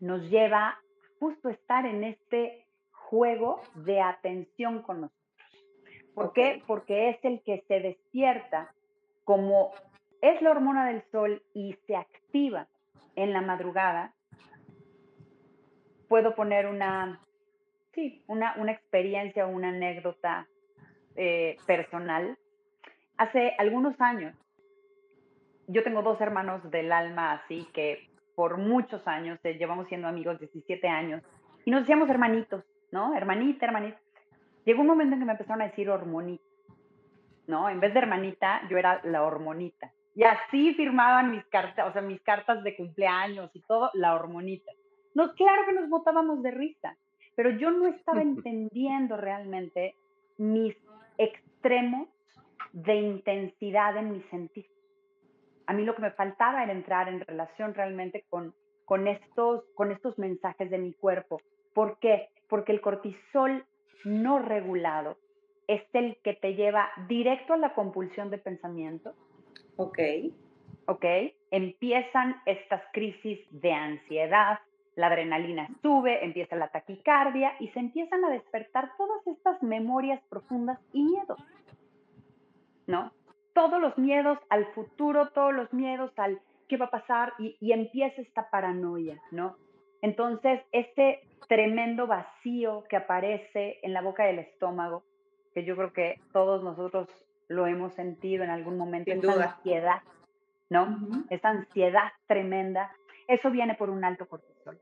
nos 0.00 0.28
lleva 0.28 0.68
a 0.68 0.78
justo 1.18 1.48
estar 1.48 1.86
en 1.86 2.04
este 2.04 2.66
juego 2.92 3.62
de 3.74 4.02
atención 4.02 4.82
con 4.82 5.00
nosotros. 5.00 5.18
¿Por 6.14 6.34
qué? 6.34 6.62
Porque 6.66 7.08
es 7.08 7.24
el 7.24 7.40
que 7.42 7.64
se 7.66 7.80
despierta 7.80 8.74
como 9.24 9.72
es 10.20 10.40
la 10.42 10.50
hormona 10.50 10.86
del 10.86 11.02
sol 11.10 11.42
y 11.54 11.76
se 11.86 11.96
activa 11.96 12.66
en 13.16 13.32
la 13.32 13.40
madrugada. 13.40 14.12
Puedo 16.08 16.34
poner 16.34 16.66
una 16.66 17.20
sí, 17.94 18.22
una, 18.26 18.54
una 18.58 18.72
experiencia, 18.72 19.46
una 19.46 19.68
anécdota 19.68 20.46
eh, 21.16 21.56
personal. 21.66 22.38
Hace 23.16 23.54
algunos 23.58 24.00
años, 24.00 24.34
yo 25.66 25.82
tengo 25.82 26.02
dos 26.02 26.20
hermanos 26.20 26.70
del 26.70 26.92
alma 26.92 27.32
así 27.32 27.66
que 27.72 28.08
por 28.38 28.56
muchos 28.56 29.04
años, 29.08 29.40
eh, 29.42 29.54
llevamos 29.58 29.88
siendo 29.88 30.06
amigos 30.06 30.38
17 30.38 30.86
años, 30.86 31.24
y 31.64 31.72
nos 31.72 31.80
decíamos 31.80 32.08
hermanitos, 32.08 32.64
¿no? 32.92 33.12
Hermanita, 33.16 33.66
hermanita. 33.66 33.98
Llegó 34.64 34.82
un 34.82 34.86
momento 34.86 35.14
en 35.14 35.20
que 35.20 35.26
me 35.26 35.32
empezaron 35.32 35.62
a 35.62 35.66
decir 35.66 35.90
hormonita, 35.90 36.44
¿no? 37.48 37.68
En 37.68 37.80
vez 37.80 37.92
de 37.92 37.98
hermanita, 37.98 38.62
yo 38.70 38.78
era 38.78 39.00
la 39.02 39.24
hormonita. 39.24 39.90
Y 40.18 40.24
así 40.24 40.74
firmaban 40.74 41.30
mis 41.30 41.44
cartas, 41.46 41.88
o 41.88 41.92
sea, 41.92 42.02
mis 42.02 42.20
cartas 42.22 42.62
de 42.64 42.76
cumpleaños 42.76 43.50
y 43.54 43.60
todo, 43.60 43.90
la 43.94 44.14
hormonita. 44.14 44.72
No, 45.14 45.32
claro 45.34 45.62
que 45.64 45.72
nos 45.72 45.88
botábamos 45.88 46.42
de 46.42 46.50
risa 46.50 46.96
pero 47.38 47.50
yo 47.50 47.70
no 47.70 47.86
estaba 47.86 48.20
entendiendo 48.20 49.16
realmente 49.16 49.94
mis 50.38 50.74
extremos 51.18 52.08
de 52.72 52.96
intensidad 52.96 53.96
en 53.96 54.10
mi 54.10 54.22
sentir. 54.22 54.66
A 55.68 55.72
mí 55.72 55.84
lo 55.84 55.94
que 55.94 56.02
me 56.02 56.10
faltaba 56.10 56.64
era 56.64 56.72
entrar 56.72 57.08
en 57.08 57.20
relación 57.20 57.74
realmente 57.74 58.24
con, 58.28 58.56
con, 58.84 59.06
estos, 59.06 59.62
con 59.76 59.92
estos 59.92 60.18
mensajes 60.18 60.68
de 60.68 60.78
mi 60.78 60.92
cuerpo. 60.94 61.40
¿Por 61.74 62.00
qué? 62.00 62.28
Porque 62.48 62.72
el 62.72 62.80
cortisol 62.80 63.64
no 64.02 64.40
regulado 64.40 65.16
es 65.68 65.82
el 65.92 66.16
que 66.24 66.34
te 66.34 66.56
lleva 66.56 66.90
directo 67.06 67.52
a 67.52 67.58
la 67.58 67.72
compulsión 67.72 68.30
de 68.30 68.38
pensamiento. 68.38 69.14
Ok. 69.78 69.98
Ok. 70.86 71.04
Empiezan 71.50 72.42
estas 72.44 72.82
crisis 72.92 73.38
de 73.50 73.72
ansiedad, 73.72 74.58
la 74.96 75.06
adrenalina 75.06 75.68
sube, 75.80 76.24
empieza 76.24 76.56
la 76.56 76.68
taquicardia 76.68 77.54
y 77.60 77.68
se 77.68 77.78
empiezan 77.78 78.24
a 78.24 78.30
despertar 78.30 78.90
todas 78.98 79.24
estas 79.26 79.62
memorias 79.62 80.20
profundas 80.28 80.78
y 80.92 81.04
miedos. 81.04 81.38
¿No? 82.86 83.12
Todos 83.54 83.80
los 83.80 83.96
miedos 83.96 84.38
al 84.50 84.66
futuro, 84.72 85.28
todos 85.28 85.54
los 85.54 85.72
miedos 85.72 86.10
al 86.16 86.40
qué 86.68 86.76
va 86.76 86.86
a 86.86 86.90
pasar 86.90 87.32
y, 87.38 87.56
empieza 87.72 88.20
esta 88.20 88.50
paranoia, 88.50 89.20
¿no? 89.30 89.56
Entonces, 90.02 90.60
este 90.72 91.20
tremendo 91.48 92.06
vacío 92.06 92.84
que 92.88 92.96
aparece 92.96 93.78
en 93.82 93.92
la 93.94 94.02
boca 94.02 94.24
del 94.24 94.40
estómago, 94.40 95.02
que 95.54 95.64
yo 95.64 95.76
creo 95.76 95.92
que 95.92 96.20
todos 96.32 96.62
nosotros 96.62 97.08
lo 97.48 97.66
hemos 97.66 97.94
sentido 97.94 98.44
en 98.44 98.50
algún 98.50 98.76
momento, 98.76 99.10
esa 99.10 99.56
ansiedad, 99.56 100.02
¿no? 100.70 100.98
Esa 101.30 101.48
ansiedad 101.50 102.12
tremenda, 102.26 102.92
eso 103.26 103.50
viene 103.50 103.74
por 103.74 103.90
un 103.90 104.04
alto 104.04 104.26
cortisol. 104.28 104.78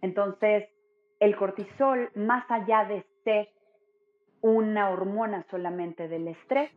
Entonces, 0.00 0.68
el 1.20 1.36
cortisol, 1.36 2.10
más 2.14 2.48
allá 2.50 2.84
de 2.84 3.04
ser 3.24 3.48
una 4.40 4.90
hormona 4.90 5.44
solamente 5.50 6.08
del 6.08 6.28
estrés. 6.28 6.70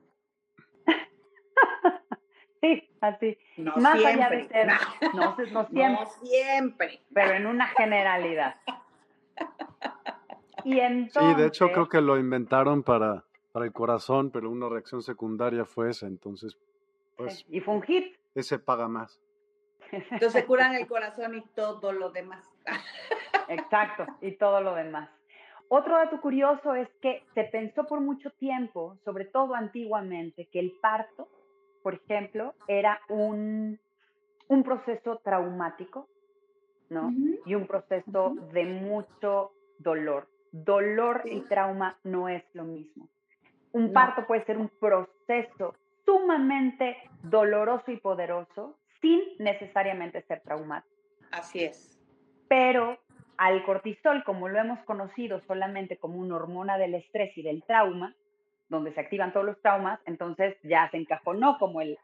sí, 2.62 2.90
así. 3.02 3.38
No 3.58 3.76
Más 3.78 4.00
siempre. 4.00 4.24
allá 4.24 4.30
de 4.30 4.48
ser, 4.48 4.68
no, 5.14 5.14
no, 5.14 5.36
siempre. 5.36 5.74
No 5.90 6.06
siempre. 6.06 7.02
Pero 7.14 7.34
en 7.34 7.46
una 7.48 7.68
generalidad. 7.68 8.56
Y 10.64 10.80
entonces, 10.80 11.36
sí, 11.36 11.42
de 11.42 11.48
hecho 11.48 11.72
creo 11.72 11.88
que 11.88 12.02
lo 12.02 12.18
inventaron 12.18 12.82
para, 12.82 13.24
para 13.56 13.68
el 13.68 13.72
corazón, 13.72 14.32
pero 14.32 14.52
una 14.52 14.68
reacción 14.68 15.02
secundaria 15.02 15.64
fue 15.64 15.90
esa, 15.90 16.08
entonces, 16.08 16.58
pues... 17.16 17.46
Y 17.48 17.62
fue 17.62 17.76
un 17.76 17.84
hit. 17.84 18.18
Ese 18.36 18.60
paga 18.60 18.90
más. 18.90 19.22
Entonces 20.12 20.44
curan 20.44 20.76
el 20.76 20.86
corazón 20.88 21.36
y 21.36 21.42
todo 21.56 21.94
lo 21.94 22.10
demás. 22.10 22.46
Exacto, 23.48 24.08
y 24.20 24.34
todo 24.34 24.60
lo 24.60 24.76
demás. 24.76 25.10
Otro 25.70 25.96
dato 25.96 26.20
curioso 26.20 26.76
es 26.76 26.90
que 27.02 27.24
se 27.34 27.46
pensó 27.46 27.86
por 27.86 28.02
mucho 28.02 28.30
tiempo, 28.32 28.98
sobre 29.06 29.24
todo 29.24 29.56
antiguamente, 29.56 30.50
que 30.52 30.60
el 30.60 30.74
parto, 30.82 31.30
por 31.82 31.94
ejemplo, 31.94 32.56
era 32.68 33.00
un, 33.08 33.80
un 34.50 34.64
proceso 34.64 35.22
traumático, 35.24 36.10
¿no? 36.90 37.10
Y 37.46 37.56
un 37.56 37.68
proceso 37.68 38.36
de 38.52 38.66
mucho 38.66 39.54
dolor. 39.80 40.28
Dolor 40.52 41.22
y 41.24 41.40
trauma 41.44 41.98
no 42.04 42.28
es 42.28 42.44
lo 42.54 42.66
mismo. 42.66 43.08
Un 43.76 43.92
parto 43.92 44.26
puede 44.26 44.46
ser 44.46 44.58
un 44.58 44.70
proceso 44.70 45.76
sumamente 46.06 46.96
doloroso 47.24 47.92
y 47.92 47.98
poderoso 47.98 48.78
sin 49.02 49.20
necesariamente 49.38 50.22
ser 50.22 50.40
traumático. 50.40 50.96
Así 51.34 51.66
es. 51.66 52.02
Pero 52.48 52.98
al 53.36 53.66
cortisol, 53.66 54.24
como 54.24 54.48
lo 54.48 54.60
hemos 54.60 54.80
conocido 54.86 55.42
solamente 55.42 55.98
como 55.98 56.20
una 56.20 56.38
hormona 56.38 56.78
del 56.78 56.96
estrés 56.96 57.38
y 57.38 57.42
del 57.42 57.66
trauma, 57.66 58.16
donde 58.70 58.94
se 58.94 59.02
activan 59.02 59.34
todos 59.34 59.46
los 59.46 59.62
traumas, 59.62 60.00
entonces 60.06 60.56
ya 60.64 60.90
se 60.90 60.96
encajonó 60.96 61.58
como 61.58 61.82
el 61.82 61.98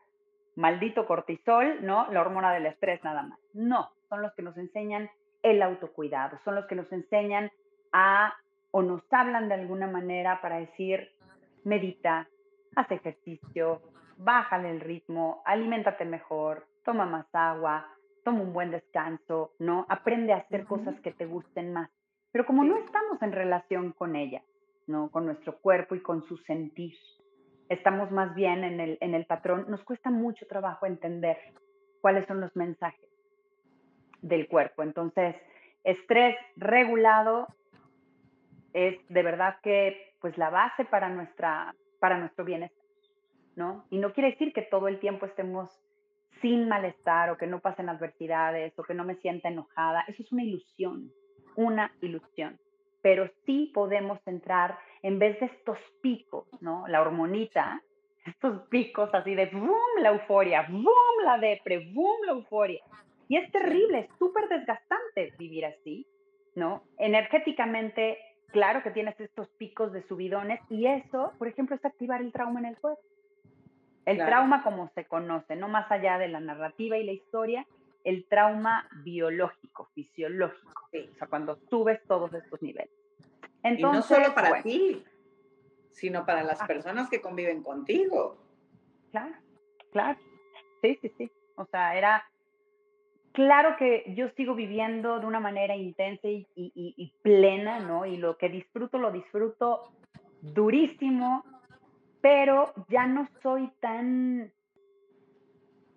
maldito 0.58 1.06
cortisol, 1.06 1.86
¿no? 1.86 2.12
La 2.12 2.20
hormona 2.20 2.52
del 2.52 2.66
estrés 2.66 3.02
nada 3.06 3.24
más. 3.24 3.40
No, 3.54 3.92
son 4.10 4.22
los 4.22 4.34
que 4.34 4.42
nos 4.42 4.58
enseñan 4.58 5.10
el 5.42 5.62
autocuidado, 5.62 6.38
son 6.44 6.56
los 6.56 6.66
que 6.66 6.76
nos 6.76 6.92
enseñan 6.92 7.50
a 7.94 8.36
o 8.72 8.82
nos 8.82 9.02
hablan 9.10 9.48
de 9.48 9.56
alguna 9.56 9.88
manera 9.88 10.42
para 10.42 10.58
decir, 10.58 11.10
medita, 11.64 12.28
haz 12.76 12.92
ejercicio, 12.92 13.82
bájale 14.18 14.70
el 14.70 14.80
ritmo, 14.80 15.42
aliméntate 15.46 16.06
mejor, 16.06 16.68
toma 16.84 17.06
más 17.06 17.26
agua, 17.34 17.88
toma 18.24 18.42
un 18.42 18.54
buen 18.54 18.72
descanso, 18.72 19.54
¿no? 19.60 19.86
Aprende 19.90 20.34
a 20.34 20.38
hacer 20.38 20.66
cosas 20.66 21.00
que 21.02 21.12
te 21.12 21.26
gusten 21.26 21.74
más. 21.74 21.90
Pero 22.32 22.46
como 22.46 22.64
no 22.64 22.78
estamos 22.78 23.22
en 23.22 23.32
relación 23.32 23.92
con 23.94 24.16
ella, 24.16 24.44
¿no? 24.88 25.10
Con 25.10 25.26
nuestro 25.26 25.58
cuerpo 25.60 25.96
y 25.96 26.02
con 26.02 26.24
su 26.24 26.38
sentir, 26.38 26.94
estamos 27.70 28.12
más 28.12 28.34
bien 28.36 28.64
en 28.64 28.80
el, 28.80 28.98
en 29.02 29.16
el 29.16 29.26
patrón, 29.26 29.66
nos 29.70 29.84
cuesta 29.84 30.10
mucho 30.10 30.46
trabajo 30.48 30.86
entender 30.86 31.38
cuáles 32.02 32.26
son 32.28 32.42
los 32.42 32.56
mensajes 32.56 33.10
del 34.22 34.48
cuerpo. 34.48 34.84
Entonces, 34.84 35.36
estrés 35.84 36.36
regulado 36.56 37.48
es 38.74 38.98
de 39.10 39.24
verdad 39.24 39.58
que 39.64 40.14
pues 40.20 40.38
la 40.38 40.50
base 40.50 40.86
para 40.86 41.10
nuestra 41.10 41.76
para 42.00 42.18
nuestro 42.18 42.44
bienestar, 42.46 42.86
¿no? 43.56 43.86
Y 43.90 44.00
no 44.00 44.14
quiere 44.14 44.32
decir 44.32 44.54
que 44.54 44.64
todo 44.64 44.88
el 44.88 45.00
tiempo 45.00 45.26
estemos 45.26 45.70
sin 46.42 46.68
malestar 46.68 47.30
o 47.30 47.38
que 47.38 47.48
no 47.48 47.60
pasen 47.60 47.90
adversidades 47.90 48.78
o 48.78 48.84
que 48.84 48.96
no 48.96 49.04
me 49.04 49.16
sienta 49.16 49.50
enojada. 49.50 50.04
Eso 50.08 50.24
es 50.24 50.32
una 50.32 50.44
ilusión, 50.44 51.12
una 51.56 51.94
ilusión. 52.02 52.60
Pero 53.02 53.30
sí 53.46 53.72
podemos 53.74 54.20
entrar, 54.28 54.78
en 55.04 55.20
vez 55.20 55.40
de 55.40 55.48
estos 55.48 55.78
picos, 56.02 56.48
¿no? 56.62 56.88
La 56.88 57.02
hormonita, 57.02 57.82
estos 58.26 58.68
picos 58.70 59.10
así 59.14 59.34
de 59.36 59.48
boom, 59.48 60.02
la 60.02 60.10
euforia, 60.10 60.68
boom, 60.70 61.24
la 61.24 61.38
depre, 61.38 61.92
boom, 61.94 62.26
la 62.26 62.34
euforia. 62.34 62.82
Y 63.28 63.38
es 63.38 63.52
terrible, 63.52 64.00
es 64.00 64.18
súper 64.18 64.48
desgastante 64.50 65.34
vivir 65.38 65.66
así, 65.66 66.06
¿no? 66.56 66.84
Energéticamente, 66.98 68.18
claro 68.52 68.84
que 68.84 68.92
tienes 68.92 69.20
estos 69.20 69.48
picos 69.50 69.92
de 69.92 70.04
subidones 70.08 70.60
y 70.70 70.88
eso, 70.88 71.34
por 71.38 71.48
ejemplo, 71.48 71.76
es 71.76 71.84
activar 71.84 72.22
el 72.22 72.32
trauma 72.32 72.60
en 72.60 72.68
el 72.68 72.78
cuerpo. 72.78 73.02
El 74.06 74.18
trauma 74.18 74.64
como 74.64 74.90
se 74.96 75.06
conoce, 75.06 75.56
no 75.56 75.68
más 75.68 75.92
allá 75.92 76.18
de 76.18 76.28
la 76.28 76.40
narrativa 76.40 76.98
y 76.98 77.04
la 77.04 77.12
historia, 77.12 77.68
el 78.04 78.26
trauma 78.28 78.90
biológico, 79.04 79.90
fisiológico, 79.94 80.90
o 80.92 81.16
sea, 81.18 81.28
cuando 81.28 81.56
subes 81.70 82.02
todos 82.08 82.34
estos 82.34 82.62
niveles. 82.62 82.92
Entonces, 83.64 83.80
y 83.80 84.14
no 84.14 84.24
solo 84.24 84.34
para 84.34 84.64
ti, 84.64 85.04
sino 85.92 86.26
para 86.26 86.44
las 86.44 86.62
ah. 86.62 86.68
personas 86.68 87.10
que 87.10 87.22
conviven 87.22 87.62
contigo. 87.62 88.38
Claro, 89.12 89.36
claro. 89.92 90.20
Sí, 90.82 90.98
sí, 91.02 91.14
sí. 91.18 91.32
O 91.56 91.66
sea, 91.66 91.96
era 91.96 92.26
claro 93.34 93.76
que 93.78 94.14
yo 94.16 94.30
sigo 94.30 94.56
viviendo 94.56 95.20
de 95.20 95.26
una 95.26 95.40
manera 95.40 95.76
intensa 95.76 96.28
y, 96.28 97.14
plena, 97.22 97.80
¿no? 97.80 98.06
Y 98.06 98.18
lo 98.18 98.38
que 98.38 98.50
disfruto, 98.50 98.98
lo 98.98 99.12
disfruto 99.12 99.92
durísimo, 100.42 101.44
pero 102.22 102.74
ya 102.90 103.06
no 103.06 103.28
soy 103.42 103.70
tan, 103.80 104.52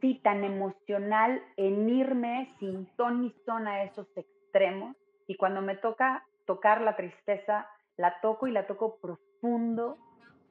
sí, 0.00 0.20
tan 0.22 0.44
emocional 0.44 1.42
en 1.56 1.88
irme 1.88 2.54
sin 2.58 2.86
ton 2.96 3.22
ni 3.22 3.34
son 3.46 3.66
a 3.66 3.84
esos 3.84 4.06
extremos. 4.16 4.96
Y 5.26 5.36
cuando 5.36 5.62
me 5.62 5.76
toca 5.76 6.24
tocar 6.44 6.80
la 6.80 6.96
tristeza, 6.96 7.66
la 7.96 8.20
toco 8.20 8.46
y 8.46 8.52
la 8.52 8.66
toco 8.66 8.98
profundo, 9.00 9.98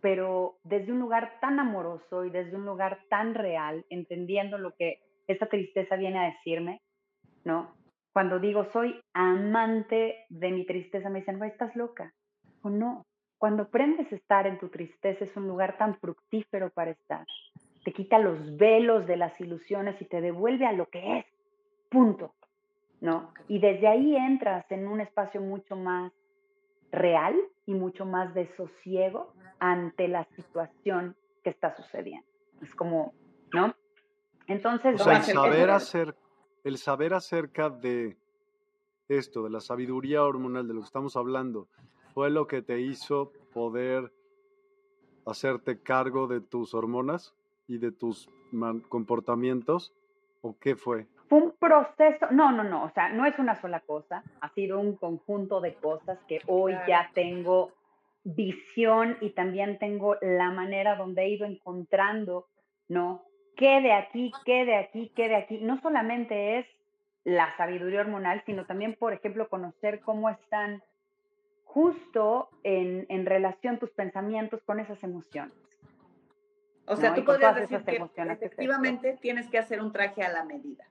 pero 0.01 0.57
desde 0.63 0.91
un 0.91 0.99
lugar 0.99 1.39
tan 1.39 1.59
amoroso 1.59 2.25
y 2.25 2.29
desde 2.29 2.55
un 2.55 2.65
lugar 2.65 2.99
tan 3.09 3.35
real, 3.35 3.85
entendiendo 3.89 4.57
lo 4.57 4.73
que 4.75 5.01
esa 5.27 5.47
tristeza 5.47 5.95
viene 5.95 6.19
a 6.19 6.31
decirme, 6.31 6.81
¿no? 7.43 7.73
Cuando 8.13 8.39
digo 8.39 8.65
soy 8.71 8.99
amante 9.13 10.25
de 10.29 10.51
mi 10.51 10.65
tristeza, 10.65 11.09
me 11.09 11.19
dicen, 11.19 11.39
no, 11.39 11.45
estás 11.45 11.75
loca. 11.75 12.13
O 12.61 12.69
no, 12.69 13.05
cuando 13.43 13.63
aprendes 13.63 14.11
a 14.11 14.15
estar 14.15 14.47
en 14.47 14.57
tu 14.57 14.69
tristeza 14.69 15.25
es 15.25 15.35
un 15.35 15.47
lugar 15.47 15.77
tan 15.77 15.95
fructífero 15.97 16.69
para 16.69 16.91
estar. 16.91 17.25
Te 17.83 17.91
quita 17.91 18.17
los 18.17 18.55
velos 18.55 19.05
de 19.05 19.17
las 19.17 19.37
ilusiones 19.41 20.01
y 20.01 20.05
te 20.05 20.21
devuelve 20.21 20.65
a 20.65 20.71
lo 20.71 20.85
que 20.85 21.19
es. 21.19 21.25
Punto. 21.89 22.33
¿No? 23.01 23.33
Y 23.49 23.59
desde 23.59 23.87
ahí 23.87 24.15
entras 24.15 24.65
en 24.71 24.87
un 24.87 25.01
espacio 25.01 25.41
mucho 25.41 25.75
más 25.75 26.13
real 26.89 27.35
y 27.65 27.73
mucho 27.73 28.05
más 28.05 28.33
de 28.33 28.47
sosiego 28.55 29.33
ante 29.59 30.07
la 30.07 30.23
situación 30.35 31.17
que 31.43 31.49
está 31.49 31.75
sucediendo. 31.75 32.25
Es 32.61 32.73
como, 32.75 33.13
¿no? 33.51 33.75
Entonces, 34.47 34.99
o 34.99 35.03
sea, 35.03 35.17
el 35.17 35.23
saber, 35.23 35.69
hacer, 35.69 36.15
el 36.63 36.77
saber 36.77 37.13
acerca 37.13 37.69
de 37.69 38.17
esto, 39.07 39.43
de 39.43 39.49
la 39.49 39.59
sabiduría 39.59 40.23
hormonal, 40.23 40.67
de 40.67 40.73
lo 40.73 40.81
que 40.81 40.85
estamos 40.85 41.15
hablando, 41.15 41.67
fue 42.13 42.29
lo 42.29 42.47
que 42.47 42.61
te 42.61 42.81
hizo 42.81 43.31
poder 43.53 44.11
hacerte 45.25 45.81
cargo 45.81 46.27
de 46.27 46.41
tus 46.41 46.73
hormonas 46.73 47.33
y 47.67 47.77
de 47.77 47.91
tus 47.91 48.29
comportamientos? 48.89 49.93
¿O 50.41 50.57
qué 50.59 50.75
fue? 50.75 51.07
Fue 51.29 51.39
un 51.39 51.51
proceso, 51.51 52.27
no, 52.31 52.51
no, 52.51 52.63
no, 52.63 52.83
o 52.83 52.89
sea, 52.91 53.09
no 53.09 53.25
es 53.25 53.39
una 53.39 53.59
sola 53.61 53.79
cosa, 53.79 54.23
ha 54.41 54.49
sido 54.49 54.79
un 54.79 54.95
conjunto 54.97 55.61
de 55.61 55.73
cosas 55.75 56.19
que 56.27 56.41
hoy 56.47 56.73
ya 56.87 57.09
tengo 57.13 57.71
visión 58.23 59.17
y 59.21 59.31
también 59.31 59.79
tengo 59.79 60.17
la 60.21 60.51
manera 60.51 60.95
donde 60.95 61.23
he 61.23 61.29
ido 61.29 61.45
encontrando, 61.45 62.47
¿no? 62.89 63.23
¿Qué 63.55 63.81
de 63.81 63.93
aquí, 63.93 64.31
qué 64.45 64.65
de 64.65 64.75
aquí, 64.75 65.11
qué 65.15 65.29
de 65.29 65.35
aquí? 65.35 65.59
No 65.59 65.79
solamente 65.81 66.59
es 66.59 66.65
la 67.23 67.55
sabiduría 67.55 68.01
hormonal, 68.01 68.43
sino 68.45 68.65
también, 68.65 68.95
por 68.95 69.13
ejemplo, 69.13 69.47
conocer 69.47 70.01
cómo 70.01 70.29
están 70.29 70.83
justo 71.63 72.49
en, 72.63 73.05
en 73.09 73.25
relación 73.25 73.79
tus 73.79 73.91
pensamientos 73.91 74.61
con 74.63 74.79
esas 74.79 75.01
emociones. 75.03 75.55
O 76.85 76.95
sea, 76.95 77.13
tú 77.13 77.23
podrías 77.23 77.55
decir 77.55 77.83
que 77.83 77.95
efectivamente 77.95 79.17
tienes 79.21 79.49
que 79.49 79.57
hacer 79.57 79.81
un 79.81 79.91
traje 79.93 80.21
a 80.21 80.29
la 80.29 80.43
medida. 80.43 80.85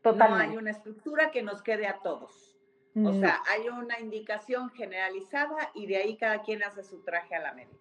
Totalmente. 0.00 0.46
No 0.46 0.52
hay 0.52 0.56
una 0.56 0.70
estructura 0.70 1.30
que 1.30 1.42
nos 1.42 1.62
quede 1.62 1.86
a 1.86 1.98
todos. 1.98 2.56
O 2.94 3.12
sea, 3.14 3.40
hay 3.48 3.68
una 3.68 3.98
indicación 4.00 4.70
generalizada 4.70 5.70
y 5.74 5.86
de 5.86 5.96
ahí 5.96 6.16
cada 6.16 6.42
quien 6.42 6.62
hace 6.62 6.82
su 6.82 7.02
traje 7.02 7.34
a 7.34 7.40
la 7.40 7.54
medida. 7.54 7.78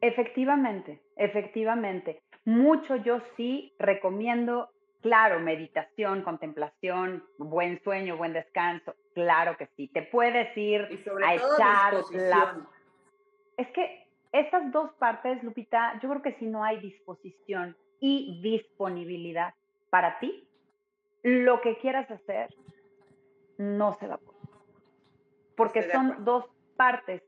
Efectivamente, 0.00 1.02
efectivamente. 1.16 2.22
Mucho 2.46 2.96
yo 2.96 3.20
sí 3.36 3.74
recomiendo 3.78 4.70
Claro, 5.06 5.38
meditación, 5.38 6.22
contemplación, 6.22 7.24
buen 7.38 7.80
sueño, 7.84 8.16
buen 8.16 8.32
descanso, 8.32 8.96
claro 9.14 9.56
que 9.56 9.68
sí. 9.76 9.86
Te 9.86 10.02
puedes 10.02 10.56
ir 10.56 10.80
a 11.24 11.34
echar 11.36 11.94
la... 12.10 12.66
Es 13.56 13.68
que 13.68 14.08
estas 14.32 14.72
dos 14.72 14.90
partes, 14.94 15.40
Lupita, 15.44 15.98
yo 16.02 16.08
creo 16.08 16.22
que 16.22 16.32
si 16.40 16.46
no 16.46 16.64
hay 16.64 16.80
disposición 16.80 17.76
y 18.00 18.40
disponibilidad 18.42 19.54
para 19.90 20.18
ti, 20.18 20.48
lo 21.22 21.60
que 21.60 21.78
quieras 21.78 22.10
hacer 22.10 22.52
no 23.58 23.96
se 24.00 24.08
va 24.08 24.16
a 24.16 24.18
poder. 24.18 24.40
Porque 25.56 25.90
son 25.92 26.24
dos 26.24 26.46
partes 26.76 27.22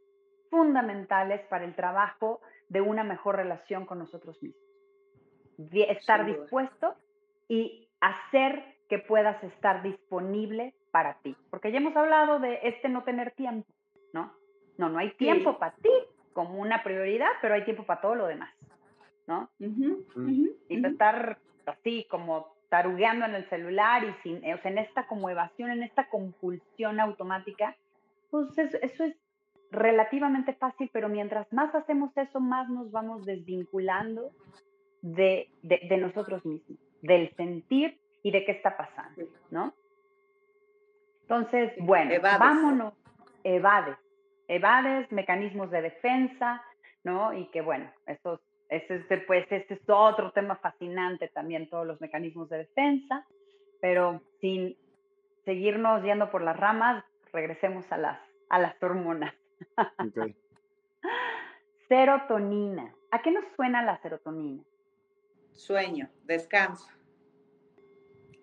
fundamentales 0.51 1.43
para 1.49 1.65
el 1.65 1.77
trabajo 1.77 2.41
de 2.69 2.81
una 2.81 3.05
mejor 3.05 3.37
relación 3.37 3.87
con 3.87 4.01
nosotros 4.01 4.43
mismos. 4.43 4.68
Estar 5.59 6.25
dispuesto 6.25 6.95
y 7.49 7.89
hacer 8.01 8.77
que 8.89 8.99
puedas 8.99 9.43
estar 9.45 9.83
disponible 9.83 10.75
para 10.91 11.15
ti. 11.19 11.37
Porque 11.51 11.73
ya 11.73 11.79
hemos 11.79 11.97
hablado 11.97 12.39
de 12.39 12.61
este 12.63 12.89
no 12.89 13.03
tener 13.05 13.33
tiempo, 13.33 13.69
¿no? 14.13 14.33
No, 14.77 14.89
no 14.89 14.99
hay 14.99 15.11
tiempo 15.13 15.59
para 15.59 15.75
ti 15.77 15.91
como 16.33 16.61
una 16.61 16.83
prioridad, 16.85 17.31
pero 17.43 17.55
hay 17.55 17.65
tiempo 17.65 17.83
para 17.83 18.01
todo 18.01 18.15
lo 18.15 18.27
demás, 18.27 18.55
¿no? 19.27 19.51
y 19.59 20.87
estar 20.87 21.39
así 21.67 22.07
como 22.09 22.55
tarugueando 22.69 23.27
en 23.27 23.35
el 23.35 23.49
celular 23.49 24.05
y 24.05 24.15
sin, 24.23 24.37
o 24.37 24.59
sea, 24.59 24.71
en 24.71 24.79
esta 24.79 25.07
como 25.07 25.29
evasión, 25.31 25.71
en 25.71 25.83
esta 25.83 26.09
compulsión 26.09 27.01
automática, 27.01 27.75
pues 28.31 28.57
eso, 28.57 29.05
es 29.05 29.17
relativamente 29.71 30.53
fácil, 30.55 30.91
pero 30.93 31.09
mientras 31.09 31.53
más 31.53 31.75
hacemos 31.75 32.17
eso, 32.17 32.41
más 32.41 32.69
nos 32.69 32.91
vamos 32.91 33.25
desvinculando 33.27 34.31
de, 35.03 35.49
de, 35.63 35.97
nosotros 35.97 36.45
mismos, 36.45 36.79
del 37.03 37.35
sentir 37.37 37.99
y 38.23 38.31
de 38.31 38.45
qué 38.45 38.53
está 38.53 38.77
pasando, 38.77 39.23
¿no? 39.51 39.73
Entonces, 41.23 41.73
bueno, 41.79 42.15
vámonos, 42.21 42.95
evades, 43.45 43.97
evades, 44.49 45.11
mecanismos 45.13 45.71
de 45.71 45.83
defensa, 45.83 46.63
¿no? 47.05 47.33
Y 47.35 47.47
que 47.49 47.61
bueno, 47.61 47.91
estos 48.07 48.41
ese 48.69 48.99
pues, 49.27 49.47
este 49.51 49.75
es 49.75 49.81
otro 49.89 50.31
tema 50.33 50.57
fascinante 50.57 51.29
también, 51.29 51.69
todos 51.71 51.87
los 51.87 52.01
mecanismos 52.01 52.49
de 52.51 52.59
defensa, 52.59 53.25
pero 53.81 54.21
sin 54.41 54.77
seguirnos 55.45 56.03
yendo 56.03 56.31
por 56.31 56.43
las 56.43 56.57
ramas, 56.57 57.05
regresemos 57.33 57.91
a 57.91 57.97
las, 57.97 58.19
a 58.51 58.59
las 58.59 58.83
hormonas. 58.83 59.35
serotonina. 61.89 62.93
¿A 63.11 63.23
qué 63.23 63.31
nos 63.31 63.45
suena 63.57 63.83
la 63.83 63.99
serotonina? 64.03 64.63
Sueño, 65.59 66.09
descanso, 66.23 66.89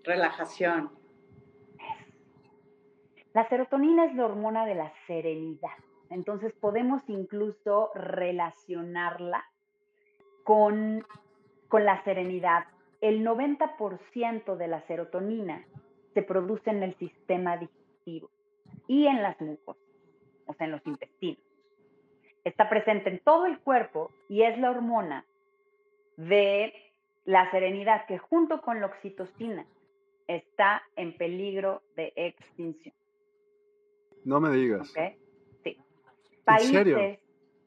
relajación. 0.03 0.91
La 3.33 3.47
serotonina 3.47 4.03
es 4.03 4.15
la 4.15 4.25
hormona 4.25 4.65
de 4.65 4.75
la 4.75 4.91
serenidad. 5.07 5.77
Entonces 6.09 6.51
podemos 6.59 7.01
incluso 7.07 7.91
relacionarla 7.95 9.45
con, 10.43 11.07
la 11.71 12.03
serenidad. 12.03 12.65
El 12.99 13.25
90% 13.25 14.57
de 14.57 14.67
la 14.67 14.85
serotonina 14.85 15.65
se 16.13 16.21
produce 16.21 16.69
en 16.69 16.83
el 16.83 16.95
sistema 16.95 17.55
digestivo 17.55 18.29
y 18.87 19.07
en 19.07 19.23
las 19.23 19.39
mucosas, 19.39 19.83
o 20.47 20.53
sea, 20.53 20.65
en 20.65 20.71
los 20.73 20.85
intestinos. 20.85 21.39
Está 22.43 22.69
presente 22.69 23.09
en 23.09 23.19
todo 23.19 23.45
el 23.45 23.59
cuerpo 23.59 24.11
y 24.27 24.43
es 24.43 24.59
la 24.59 24.71
hormona 24.71 25.25
de 26.17 26.84
la 27.25 27.49
serenidad 27.51 28.05
que 28.05 28.17
junto 28.17 28.61
con 28.61 28.79
la 28.79 28.87
oxitocina 28.87 29.65
está 30.27 30.81
en 30.95 31.17
peligro 31.17 31.81
de 31.95 32.13
extinción. 32.15 32.95
No 34.23 34.39
me 34.39 34.49
digas. 34.51 34.93
Sí. 35.63 35.77
Países, 36.43 37.19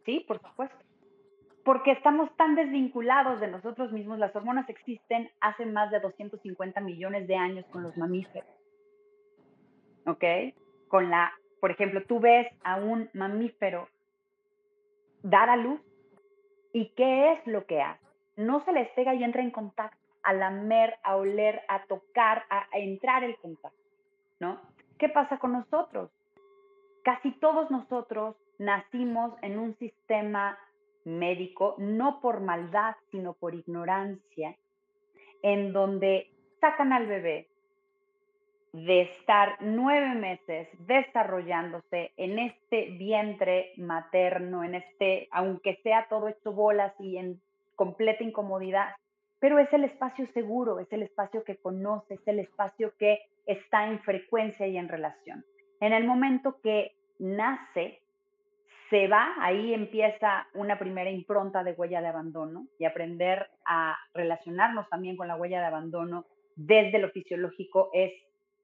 sí, 0.04 0.24
por 0.26 0.40
supuesto 0.40 0.88
porque 1.68 1.92
estamos 1.92 2.34
tan 2.38 2.54
desvinculados 2.54 3.40
de 3.40 3.46
nosotros 3.46 3.92
mismos. 3.92 4.18
Las 4.18 4.34
hormonas 4.34 4.66
existen 4.70 5.30
hace 5.38 5.66
más 5.66 5.90
de 5.90 6.00
250 6.00 6.80
millones 6.80 7.28
de 7.28 7.36
años 7.36 7.66
con 7.66 7.82
los 7.82 7.94
mamíferos. 7.98 8.48
¿Ok? 10.06 10.24
Con 10.88 11.10
la, 11.10 11.30
por 11.60 11.70
ejemplo, 11.70 12.02
tú 12.06 12.20
ves 12.20 12.46
a 12.64 12.76
un 12.76 13.10
mamífero 13.12 13.86
dar 15.22 15.50
a 15.50 15.58
luz 15.58 15.78
y 16.72 16.88
¿qué 16.96 17.34
es 17.34 17.46
lo 17.46 17.66
que 17.66 17.82
hace? 17.82 18.07
No 18.38 18.64
se 18.64 18.72
les 18.72 18.88
pega 18.90 19.14
y 19.14 19.24
entra 19.24 19.42
en 19.42 19.50
contacto, 19.50 19.98
a 20.22 20.32
lamer, 20.32 20.94
a 21.02 21.16
oler, 21.16 21.60
a 21.66 21.84
tocar, 21.86 22.44
a, 22.50 22.68
entrar 22.72 23.24
en 23.24 23.34
contacto, 23.34 23.82
¿no? 24.38 24.60
¿Qué 24.96 25.08
pasa 25.08 25.38
con 25.38 25.54
nosotros? 25.54 26.08
Casi 27.02 27.32
todos 27.40 27.68
nosotros 27.72 28.36
nacimos 28.58 29.34
en 29.42 29.58
un 29.58 29.76
sistema 29.78 30.56
médico, 31.04 31.74
no 31.78 32.20
por 32.20 32.40
maldad, 32.40 32.94
sino 33.10 33.32
por 33.32 33.56
ignorancia, 33.56 34.54
en 35.42 35.72
donde 35.72 36.30
sacan 36.60 36.92
al 36.92 37.08
bebé 37.08 37.48
de 38.72 39.00
estar 39.00 39.56
nueve 39.62 40.14
meses 40.14 40.68
desarrollándose 40.86 42.12
en 42.16 42.38
este 42.38 42.90
vientre 42.90 43.72
materno, 43.78 44.62
en 44.62 44.76
este, 44.76 45.26
aunque 45.32 45.80
sea 45.82 46.06
todo 46.08 46.28
hecho 46.28 46.52
bolas 46.52 46.94
y 47.00 47.16
en 47.16 47.40
completa 47.78 48.24
incomodidad, 48.24 48.88
pero 49.38 49.60
es 49.60 49.72
el 49.72 49.84
espacio 49.84 50.26
seguro, 50.34 50.80
es 50.80 50.92
el 50.92 51.04
espacio 51.04 51.44
que 51.44 51.56
conoce, 51.56 52.14
es 52.14 52.26
el 52.26 52.40
espacio 52.40 52.92
que 52.98 53.20
está 53.46 53.86
en 53.86 54.00
frecuencia 54.00 54.66
y 54.66 54.76
en 54.76 54.88
relación. 54.88 55.44
En 55.80 55.92
el 55.92 56.04
momento 56.04 56.60
que 56.60 56.96
nace, 57.20 58.00
se 58.90 59.06
va, 59.06 59.34
ahí 59.40 59.72
empieza 59.72 60.48
una 60.54 60.76
primera 60.76 61.10
impronta 61.10 61.62
de 61.62 61.72
huella 61.72 62.00
de 62.00 62.08
abandono 62.08 62.66
y 62.80 62.84
aprender 62.84 63.46
a 63.64 63.96
relacionarnos 64.12 64.88
también 64.88 65.16
con 65.16 65.28
la 65.28 65.36
huella 65.36 65.60
de 65.60 65.66
abandono 65.66 66.26
desde 66.56 66.98
lo 66.98 67.10
fisiológico 67.10 67.90
es 67.92 68.12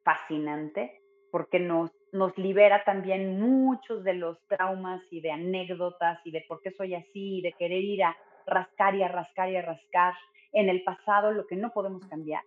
fascinante 0.02 1.00
porque 1.30 1.60
nos, 1.60 1.90
nos 2.12 2.36
libera 2.38 2.84
también 2.84 3.40
muchos 3.40 4.02
de 4.02 4.14
los 4.14 4.38
traumas 4.48 5.02
y 5.10 5.20
de 5.20 5.30
anécdotas 5.30 6.18
y 6.24 6.30
de 6.30 6.44
por 6.48 6.60
qué 6.62 6.70
soy 6.72 6.94
así, 6.94 7.38
y 7.38 7.42
de 7.42 7.52
querer 7.52 7.82
ir 7.82 8.04
a 8.04 8.16
rascar 8.47 8.95
y 8.95 9.03
a 9.03 9.09
rascar 9.09 9.51
y 9.51 9.57
a 9.57 9.62
rascar 9.62 10.14
en 10.53 10.68
el 10.68 10.82
pasado 10.82 11.32
lo 11.32 11.47
que 11.47 11.57
no 11.57 11.72
podemos 11.72 12.05
cambiar. 12.07 12.42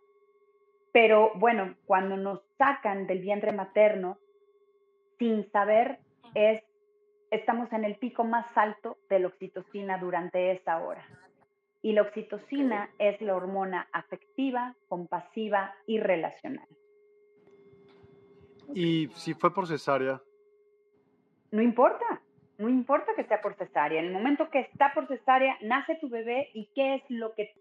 Pero 0.92 1.32
bueno, 1.36 1.76
cuando 1.86 2.18
nos 2.18 2.42
sacan 2.58 3.08
del 3.08 3.20
vientre 3.20 3.52
materno, 3.52 4.18
sin 5.20 5.50
saber, 5.52 6.00
es 6.34 6.64
estamos 7.32 7.72
en 7.74 7.84
el 7.84 7.96
pico 7.98 8.24
más 8.24 8.46
alto 8.56 8.98
de 9.10 9.20
la 9.20 9.28
oxitocina 9.28 9.98
durante 9.98 10.52
esa 10.52 10.80
hora. 10.80 11.06
Y 11.82 11.94
la 11.94 12.02
oxitocina 12.04 12.90
es 12.98 13.22
la 13.22 13.36
hormona 13.36 13.88
afectiva, 13.92 14.76
compasiva 14.88 15.76
y 15.86 16.00
relacional. 16.00 16.68
¿Y 18.74 19.08
si 19.10 19.34
fue 19.34 19.54
por 19.54 19.68
cesárea? 19.68 20.22
No 21.52 21.62
importa, 21.62 22.22
no 22.58 22.70
importa 22.70 23.14
que 23.16 23.24
sea 23.26 23.42
por 23.42 23.56
cesárea. 23.56 24.00
En 24.00 24.08
el 24.08 24.14
momento 24.14 24.50
que 24.50 24.60
está 24.60 24.94
por 24.94 25.08
cesárea, 25.08 25.58
nace 25.62 25.96
tu 25.96 26.10
bebé 26.10 26.50
y 26.54 26.70
¿qué 26.74 26.96
es 26.96 27.04
lo 27.10 27.34
que 27.34 27.54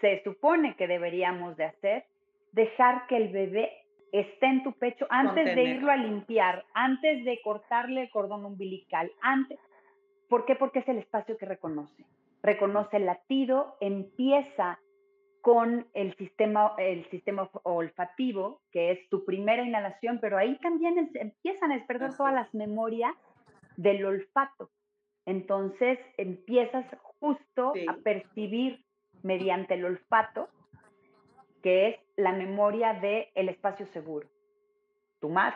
se 0.00 0.22
supone 0.24 0.74
que 0.76 0.88
deberíamos 0.88 1.56
de 1.56 1.64
hacer? 1.64 2.04
Dejar 2.52 3.06
que 3.06 3.16
el 3.16 3.28
bebé 3.28 3.70
esté 4.10 4.46
en 4.46 4.62
tu 4.62 4.72
pecho 4.72 5.06
antes 5.08 5.56
de 5.56 5.64
irlo 5.64 5.90
a 5.90 5.96
limpiar, 5.96 6.64
antes 6.74 7.24
de 7.24 7.40
cortarle 7.42 8.02
el 8.02 8.10
cordón 8.10 8.44
umbilical, 8.44 9.10
antes. 9.22 9.58
¿Por 10.28 10.44
qué? 10.44 10.56
Porque 10.56 10.80
es 10.80 10.88
el 10.88 10.98
espacio 10.98 11.36
que 11.38 11.46
reconoce. 11.46 12.04
Reconoce 12.42 12.96
el 12.96 13.06
latido, 13.06 13.76
empieza 13.80 14.78
con 15.40 15.86
el 15.94 16.16
sistema, 16.16 16.72
el 16.78 17.08
sistema 17.10 17.48
olfativo, 17.64 18.60
que 18.70 18.92
es 18.92 19.08
tu 19.08 19.24
primera 19.24 19.62
inhalación, 19.62 20.18
pero 20.20 20.36
ahí 20.36 20.56
también 20.58 21.10
empiezan 21.14 21.72
a 21.72 21.76
despertar 21.76 22.16
todas 22.16 22.34
las 22.34 22.52
memorias 22.54 23.12
del 23.82 24.04
olfato. 24.04 24.70
Entonces 25.26 25.98
empiezas 26.16 26.86
justo 27.18 27.72
a 27.88 27.96
percibir 28.02 28.84
mediante 29.22 29.74
el 29.74 29.84
olfato 29.84 30.48
que 31.62 31.88
es 31.88 31.96
la 32.16 32.32
memoria 32.32 32.94
del 32.94 33.28
el 33.34 33.48
espacio 33.48 33.86
seguro, 33.92 34.28
tu 35.20 35.28
mar, 35.28 35.54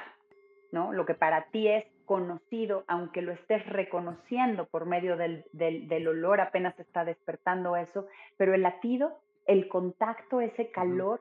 ¿no? 0.71 0.93
Lo 0.93 1.05
que 1.05 1.15
para 1.15 1.47
ti 1.51 1.67
es 1.67 1.85
conocido, 2.05 2.85
aunque 2.87 3.23
lo 3.23 3.33
estés 3.33 3.67
reconociendo 3.67 4.67
por 4.67 4.87
medio 4.87 5.17
del, 5.17 5.45
del, 5.53 6.07
olor, 6.07 6.41
apenas 6.41 6.79
está 6.79 7.05
despertando 7.05 7.77
eso, 7.77 8.07
pero 8.37 8.55
el 8.55 8.63
latido, 8.63 9.19
el 9.47 9.67
contacto, 9.67 10.41
ese 10.41 10.71
calor, 10.71 11.21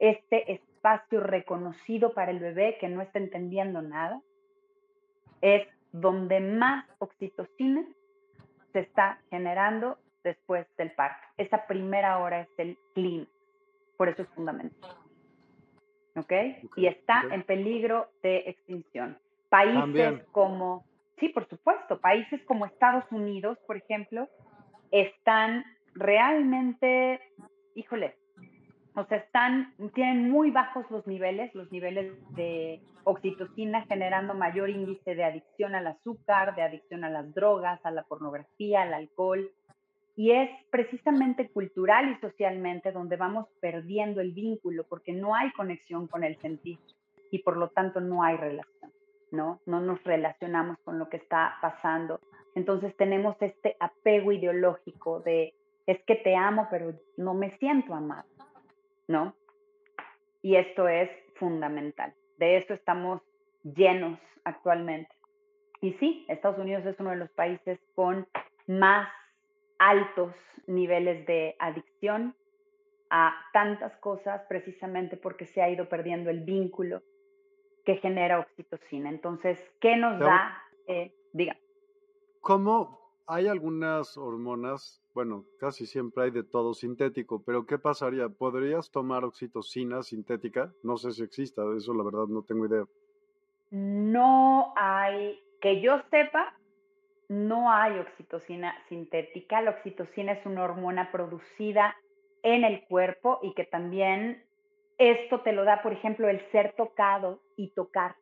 este 0.00 0.52
espacio 0.52 1.20
reconocido 1.20 2.12
para 2.12 2.32
el 2.32 2.40
bebé 2.40 2.76
que 2.80 2.88
no 2.88 3.00
está 3.02 3.20
entendiendo 3.20 3.80
nada, 3.80 4.20
es 5.40 5.68
donde 6.00 6.40
más 6.40 6.84
oxitocina 6.98 7.84
se 8.72 8.80
está 8.80 9.18
generando 9.30 9.98
después 10.22 10.66
del 10.76 10.92
parto. 10.92 11.26
Esa 11.36 11.66
primera 11.66 12.18
hora 12.18 12.42
es 12.42 12.48
el 12.58 12.76
clima. 12.94 13.26
Por 13.96 14.08
eso 14.08 14.22
es 14.22 14.28
fundamental. 14.30 14.90
¿Ok? 16.16 16.32
y 16.76 16.86
está 16.86 17.24
en 17.30 17.42
peligro 17.42 18.08
de 18.22 18.38
extinción. 18.46 19.18
Países 19.50 20.24
como, 20.32 20.86
sí, 21.20 21.28
por 21.28 21.46
supuesto, 21.46 22.00
países 22.00 22.42
como 22.46 22.64
Estados 22.64 23.04
Unidos, 23.10 23.58
por 23.66 23.76
ejemplo, 23.76 24.26
están 24.90 25.62
realmente, 25.94 27.20
híjole, 27.74 28.16
O 28.96 29.04
sea, 29.04 29.18
están, 29.18 29.74
tienen 29.94 30.30
muy 30.30 30.50
bajos 30.50 30.90
los 30.90 31.06
niveles, 31.06 31.54
los 31.54 31.70
niveles 31.70 32.14
de 32.34 32.80
oxitocina 33.04 33.84
generando 33.84 34.32
mayor 34.32 34.70
índice 34.70 35.14
de 35.14 35.22
adicción 35.22 35.74
al 35.74 35.86
azúcar, 35.86 36.56
de 36.56 36.62
adicción 36.62 37.04
a 37.04 37.10
las 37.10 37.32
drogas, 37.34 37.78
a 37.84 37.90
la 37.90 38.04
pornografía, 38.04 38.82
al 38.82 38.94
alcohol. 38.94 39.50
Y 40.16 40.32
es 40.32 40.48
precisamente 40.70 41.50
cultural 41.50 42.10
y 42.10 42.20
socialmente 42.26 42.90
donde 42.90 43.16
vamos 43.16 43.46
perdiendo 43.60 44.22
el 44.22 44.32
vínculo 44.32 44.84
porque 44.88 45.12
no 45.12 45.34
hay 45.34 45.52
conexión 45.52 46.06
con 46.06 46.24
el 46.24 46.40
sentir 46.40 46.78
y 47.30 47.40
por 47.40 47.58
lo 47.58 47.68
tanto 47.68 48.00
no 48.00 48.22
hay 48.22 48.38
relación, 48.38 48.90
¿no? 49.30 49.60
No 49.66 49.80
nos 49.80 50.02
relacionamos 50.04 50.78
con 50.84 50.98
lo 50.98 51.10
que 51.10 51.18
está 51.18 51.56
pasando. 51.60 52.18
Entonces 52.54 52.96
tenemos 52.96 53.36
este 53.40 53.76
apego 53.78 54.32
ideológico 54.32 55.20
de 55.20 55.52
es 55.86 56.02
que 56.04 56.16
te 56.16 56.34
amo 56.34 56.66
pero 56.70 56.94
no 57.18 57.34
me 57.34 57.56
siento 57.58 57.94
amado, 57.94 58.26
¿no? 59.08 59.34
Y 60.42 60.56
esto 60.56 60.88
es 60.88 61.10
fundamental. 61.36 62.14
De 62.38 62.56
esto 62.56 62.74
estamos 62.74 63.22
llenos 63.62 64.18
actualmente. 64.44 65.14
Y 65.80 65.92
sí, 65.94 66.24
Estados 66.28 66.58
Unidos 66.58 66.86
es 66.86 66.98
uno 67.00 67.10
de 67.10 67.16
los 67.16 67.30
países 67.30 67.78
con 67.94 68.26
más 68.66 69.08
altos 69.78 70.34
niveles 70.66 71.26
de 71.26 71.56
adicción 71.58 72.34
a 73.10 73.34
tantas 73.52 73.96
cosas 73.98 74.42
precisamente 74.48 75.16
porque 75.16 75.46
se 75.46 75.62
ha 75.62 75.70
ido 75.70 75.88
perdiendo 75.88 76.30
el 76.30 76.40
vínculo 76.40 77.02
que 77.84 77.96
genera 77.96 78.40
oxitocina. 78.40 79.10
Entonces, 79.10 79.58
¿qué 79.80 79.96
nos 79.96 80.18
da? 80.18 80.60
Eh, 80.88 81.14
diga. 81.32 81.56
¿Cómo 82.40 83.12
hay 83.26 83.46
algunas 83.46 84.16
hormonas? 84.16 85.05
Bueno, 85.16 85.46
casi 85.58 85.86
siempre 85.86 86.24
hay 86.24 86.30
de 86.30 86.44
todo 86.44 86.74
sintético, 86.74 87.42
pero 87.42 87.64
¿qué 87.64 87.78
pasaría? 87.78 88.28
¿Podrías 88.28 88.90
tomar 88.90 89.24
oxitocina 89.24 90.02
sintética? 90.02 90.74
No 90.82 90.98
sé 90.98 91.10
si 91.12 91.22
exista, 91.22 91.62
eso 91.74 91.94
la 91.94 92.04
verdad 92.04 92.26
no 92.28 92.42
tengo 92.42 92.66
idea. 92.66 92.84
No 93.70 94.74
hay, 94.76 95.42
que 95.62 95.80
yo 95.80 96.02
sepa, 96.10 96.54
no 97.30 97.72
hay 97.72 97.98
oxitocina 97.98 98.74
sintética. 98.90 99.62
La 99.62 99.70
oxitocina 99.70 100.32
es 100.32 100.44
una 100.44 100.64
hormona 100.64 101.10
producida 101.10 101.96
en 102.42 102.64
el 102.64 102.84
cuerpo 102.86 103.38
y 103.42 103.54
que 103.54 103.64
también 103.64 104.44
esto 104.98 105.40
te 105.40 105.52
lo 105.52 105.64
da, 105.64 105.80
por 105.82 105.94
ejemplo, 105.94 106.28
el 106.28 106.42
ser 106.52 106.74
tocado 106.76 107.40
y 107.56 107.70
tocar. 107.70 108.16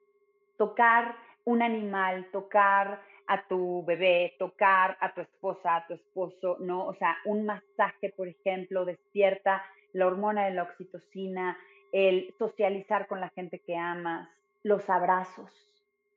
Tocar 0.59 1.17
un 1.43 1.61
animal, 1.61 2.29
tocar 2.31 3.03
a 3.27 3.47
tu 3.47 3.85
bebé, 3.85 4.35
tocar 4.39 4.97
a 5.01 5.15
tu 5.15 5.21
esposa, 5.21 5.77
a 5.77 5.87
tu 5.87 5.95
esposo, 5.95 6.57
¿no? 6.61 6.87
O 6.87 6.95
sea, 6.95 7.17
un 7.25 7.47
masaje, 7.47 8.13
por 8.17 8.29
ejemplo, 8.29 8.85
despierta 8.85 9.65
la 9.93 10.07
hormona 10.07 10.47
de 10.47 10.53
la 10.53 10.65
oxitocina, 10.65 11.57
el 11.93 12.35
socializar 12.39 13.07
con 13.07 13.21
la 13.21 13.31
gente 13.31 13.61
que 13.61 13.77
amas, 13.77 14.29
los 14.63 14.89
abrazos. 14.91 15.51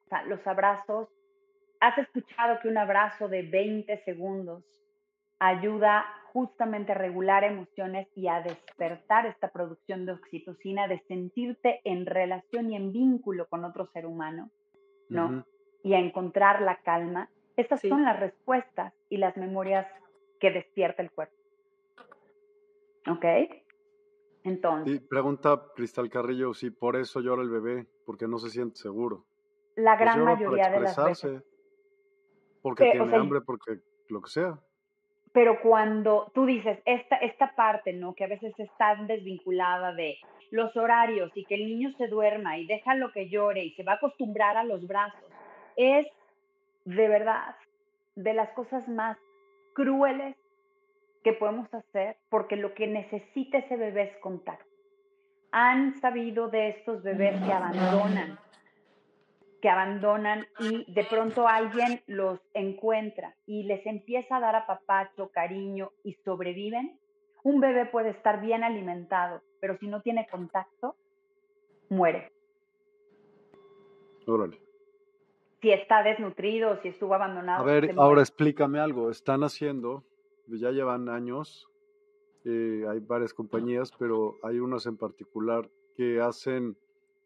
O 0.06 0.10
sea, 0.10 0.24
los 0.24 0.46
abrazos 0.48 1.10
¿Has 1.80 1.98
escuchado 1.98 2.60
que 2.60 2.68
un 2.68 2.78
abrazo 2.78 3.28
de 3.28 3.44
20 3.44 4.04
segundos 4.04 4.64
ayuda 5.40 6.06
justamente 6.34 6.92
a 6.92 6.96
regular 6.96 7.44
emociones 7.44 8.08
y 8.16 8.28
a 8.28 8.42
despertar 8.42 9.28
esta 9.28 9.50
producción 9.50 10.06
de 10.06 10.14
oxitocina, 10.14 10.88
de 10.88 11.00
sentirte 11.08 11.82
en 11.84 12.06
relación 12.06 12.72
y 12.72 12.76
en 12.76 12.92
vínculo 12.92 13.48
con 13.48 13.64
otro 13.64 13.86
ser 13.88 14.06
humano, 14.06 14.50
¿no? 15.10 15.46
Y 15.88 15.94
a 15.94 16.00
encontrar 16.00 16.62
la 16.62 16.82
calma. 16.82 17.30
Estas 17.56 17.82
son 17.82 18.04
las 18.04 18.20
respuestas 18.20 18.94
y 19.10 19.18
las 19.18 19.38
memorias 19.38 19.88
que 20.40 20.52
despierta 20.52 21.02
el 21.02 21.12
cuerpo. 21.12 21.36
¿Ok? 23.10 23.26
Entonces. 24.44 24.96
Y 24.96 25.00
pregunta 25.00 25.64
Cristal 25.76 26.10
Carrillo 26.10 26.54
si 26.54 26.72
por 26.72 26.98
eso 26.98 27.22
llora 27.22 27.42
el 27.42 27.50
bebé, 27.50 27.88
porque 28.06 28.28
no 28.28 28.38
se 28.38 28.50
siente 28.50 28.76
seguro. 28.76 29.26
La 29.76 29.98
pues 29.98 30.02
gran 30.02 30.26
mayoría 30.26 30.70
de 30.70 30.80
las 30.82 31.04
veces 31.04 31.42
porque 32.62 32.92
tiene 32.92 33.16
hambre, 33.16 33.42
porque 33.42 33.80
lo 34.10 34.22
que 34.22 34.30
sea. 34.30 34.60
Pero 35.32 35.62
cuando 35.62 36.32
tú 36.34 36.46
dices 36.46 36.80
esta, 36.86 37.16
esta 37.18 37.56
parte, 37.56 37.94
¿no? 37.94 38.14
Que 38.14 38.26
a 38.26 38.28
veces 38.28 38.54
está 38.58 38.96
desvinculada 38.96 39.94
de 39.94 40.18
los 40.52 40.76
horarios 40.76 41.32
y 41.36 41.46
que 41.46 41.56
el 41.56 41.66
niño 41.66 41.92
se 41.98 42.08
duerma 42.08 42.58
y 42.58 42.66
deja 42.66 42.96
lo 42.96 43.12
que 43.12 43.30
llore 43.30 43.64
y 43.64 43.72
se 43.76 43.84
va 43.84 43.94
a 43.94 43.96
acostumbrar 43.96 44.58
a 44.58 44.64
los 44.64 44.88
brazos, 44.88 45.27
es 45.78 46.08
de 46.86 47.08
verdad 47.08 47.56
de 48.16 48.34
las 48.34 48.50
cosas 48.50 48.88
más 48.88 49.18
crueles 49.74 50.36
que 51.24 51.34
podemos 51.34 51.74
hacer 51.74 52.18
porque 52.30 52.56
lo 52.56 52.74
que 52.74 52.88
necesita 52.88 53.60
ese 53.60 53.78
bebé 53.78 54.04
es 54.04 54.18
contacto. 54.18 54.66
Han 55.52 56.00
sabido 56.02 56.50
de 56.50 56.70
estos 56.70 57.04
bebés 57.04 57.42
que 57.44 57.52
abandonan 57.54 58.38
que 59.62 59.70
abandonan 59.70 60.46
y 60.60 60.92
de 60.92 61.04
pronto 61.06 61.48
alguien 61.48 62.02
los 62.08 62.40
encuentra 62.54 63.36
y 63.46 63.64
les 63.64 63.86
empieza 63.86 64.38
a 64.38 64.40
dar 64.40 64.56
apapacho, 64.56 65.30
cariño 65.30 65.92
y 66.04 66.14
sobreviven, 66.26 67.00
un 67.44 67.60
bebé 67.60 67.86
puede 67.86 68.10
estar 68.10 68.42
bien 68.42 68.64
alimentado, 68.64 69.42
pero 69.60 69.78
si 69.78 69.88
no 69.88 70.02
tiene 70.02 70.28
contacto, 70.28 70.96
muere. 71.90 72.32
Órale. 74.28 74.67
Si 75.62 75.72
está 75.72 76.04
desnutrido, 76.04 76.80
si 76.82 76.90
estuvo 76.90 77.16
abandonado. 77.16 77.64
A 77.64 77.66
ver, 77.66 77.94
ahora 77.98 78.22
explícame 78.22 78.80
algo. 78.80 79.10
Están 79.10 79.44
haciendo, 79.44 80.04
ya 80.48 80.72
llevan 80.72 81.10
años, 81.10 81.68
eh, 82.46 82.86
hay 82.88 83.00
varias 83.00 83.34
compañías, 83.34 83.92
pero 83.98 84.38
hay 84.44 84.60
unas 84.60 84.86
en 84.86 84.98
particular 84.98 85.70
que 85.96 86.22
hacen 86.22 86.78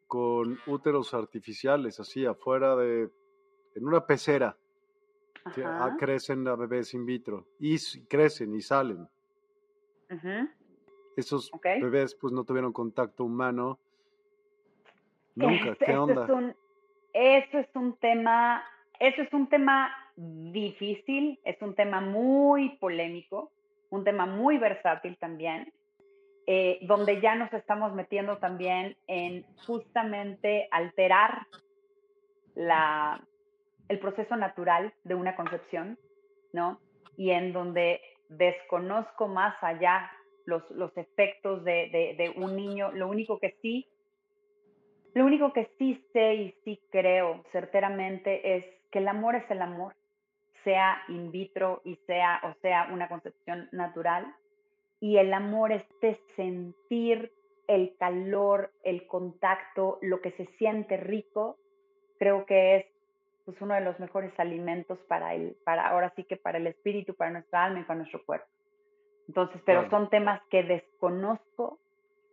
con 0.08 0.58
úteros 0.66 1.14
artificiales, 1.14 2.00
así 2.00 2.26
afuera 2.26 2.76
de, 2.76 3.10
en 3.76 3.88
una 3.88 4.06
pecera, 4.06 4.58
que 5.54 5.64
ah, 5.64 5.96
crecen 6.00 6.48
a 6.48 6.56
bebés 6.56 6.94
in 6.94 7.06
vitro 7.06 7.48
y 7.60 7.78
crecen 8.08 8.56
y 8.56 8.62
salen. 8.62 9.08
Esos 11.16 11.52
bebés 11.64 12.16
pues 12.16 12.34
no 12.34 12.44
tuvieron 12.44 12.74
contacto 12.74 13.24
humano 13.24 13.80
nunca. 15.36 15.76
¿Qué 15.76 15.96
onda? 15.96 16.28
Eso 17.14 17.60
es 17.60 17.68
un 17.76 17.98
tema, 17.98 18.64
eso 19.00 19.22
es 19.22 19.34
un 19.34 19.48
tema 19.48 19.94
difícil, 20.16 21.40
es 21.44 21.62
un 21.62 21.76
tema 21.76 22.02
muy 22.02 22.78
polémico, 22.78 23.52
un 23.90 24.04
tema 24.04 24.26
muy 24.26 24.58
versátil 24.58 25.18
también. 25.18 25.72
Eh, 26.48 26.80
donde 26.82 27.22
ya 27.22 27.36
nos 27.36 27.54
estamos 27.54 27.94
metiendo 27.94 28.40
también 28.40 28.98
en 29.06 29.46
justamente 29.68 30.68
alterar 30.72 31.46
la, 32.56 33.24
el 33.88 34.00
proceso 34.00 34.36
natural 34.36 34.92
de 35.04 35.16
una 35.16 35.36
concepción, 35.36 36.00
¿no? 36.52 36.80
Y 37.16 37.30
en 37.30 37.54
donde 37.54 38.02
desconozco 38.30 39.28
más 39.28 39.56
allá 39.62 40.12
los, 40.46 40.70
los 40.72 40.96
efectos 40.98 41.64
de, 41.64 42.16
de, 42.18 42.34
un 42.36 42.56
niño, 42.56 42.92
lo 42.92 43.08
único 43.08 43.40
que 43.40 43.56
sí, 43.62 43.88
lo 45.14 45.26
único 45.26 45.54
que 45.54 45.70
sí 45.78 46.04
sé 46.14 46.34
y 46.36 46.52
sí 46.64 46.80
creo 46.92 47.44
certeramente 47.52 48.58
es 48.58 48.66
que 48.92 49.00
el 49.00 49.08
amor 49.08 49.36
es 49.36 49.50
el 49.50 49.62
amor, 49.62 49.96
sea 50.64 51.02
in 51.08 51.32
vitro 51.32 51.82
y 51.84 51.96
sea, 52.08 52.40
o 52.44 52.54
sea, 52.62 52.90
una 52.92 53.08
concepción 53.10 53.68
natural, 53.72 54.34
y 55.00 55.18
el 55.18 55.34
amor, 55.34 55.72
este 55.72 56.20
sentir 56.36 57.32
el 57.68 57.96
calor, 57.98 58.72
el 58.84 59.08
contacto, 59.08 59.98
lo 60.02 60.22
que 60.22 60.32
se 60.32 60.46
siente 60.58 60.98
rico, 60.98 61.58
creo 62.20 62.46
que 62.46 62.76
es 62.76 62.86
pues, 63.46 63.60
uno 63.62 63.74
de 63.74 63.82
los 63.82 64.00
mejores 64.00 64.32
alimentos 64.40 65.00
para 65.08 65.34
el, 65.34 65.56
para 65.64 65.88
ahora 65.88 66.14
sí 66.16 66.24
que 66.24 66.38
para 66.38 66.58
el 66.58 66.68
espíritu, 66.68 67.16
para 67.16 67.32
nuestra 67.32 67.66
alma 67.66 67.80
y 67.80 67.84
para 67.84 68.00
nuestro 68.00 68.24
cuerpo. 68.26 68.48
Entonces, 69.28 69.62
pero 69.66 69.90
son 69.90 70.10
temas 70.10 70.42
que 70.50 70.64
desconozco 70.64 71.80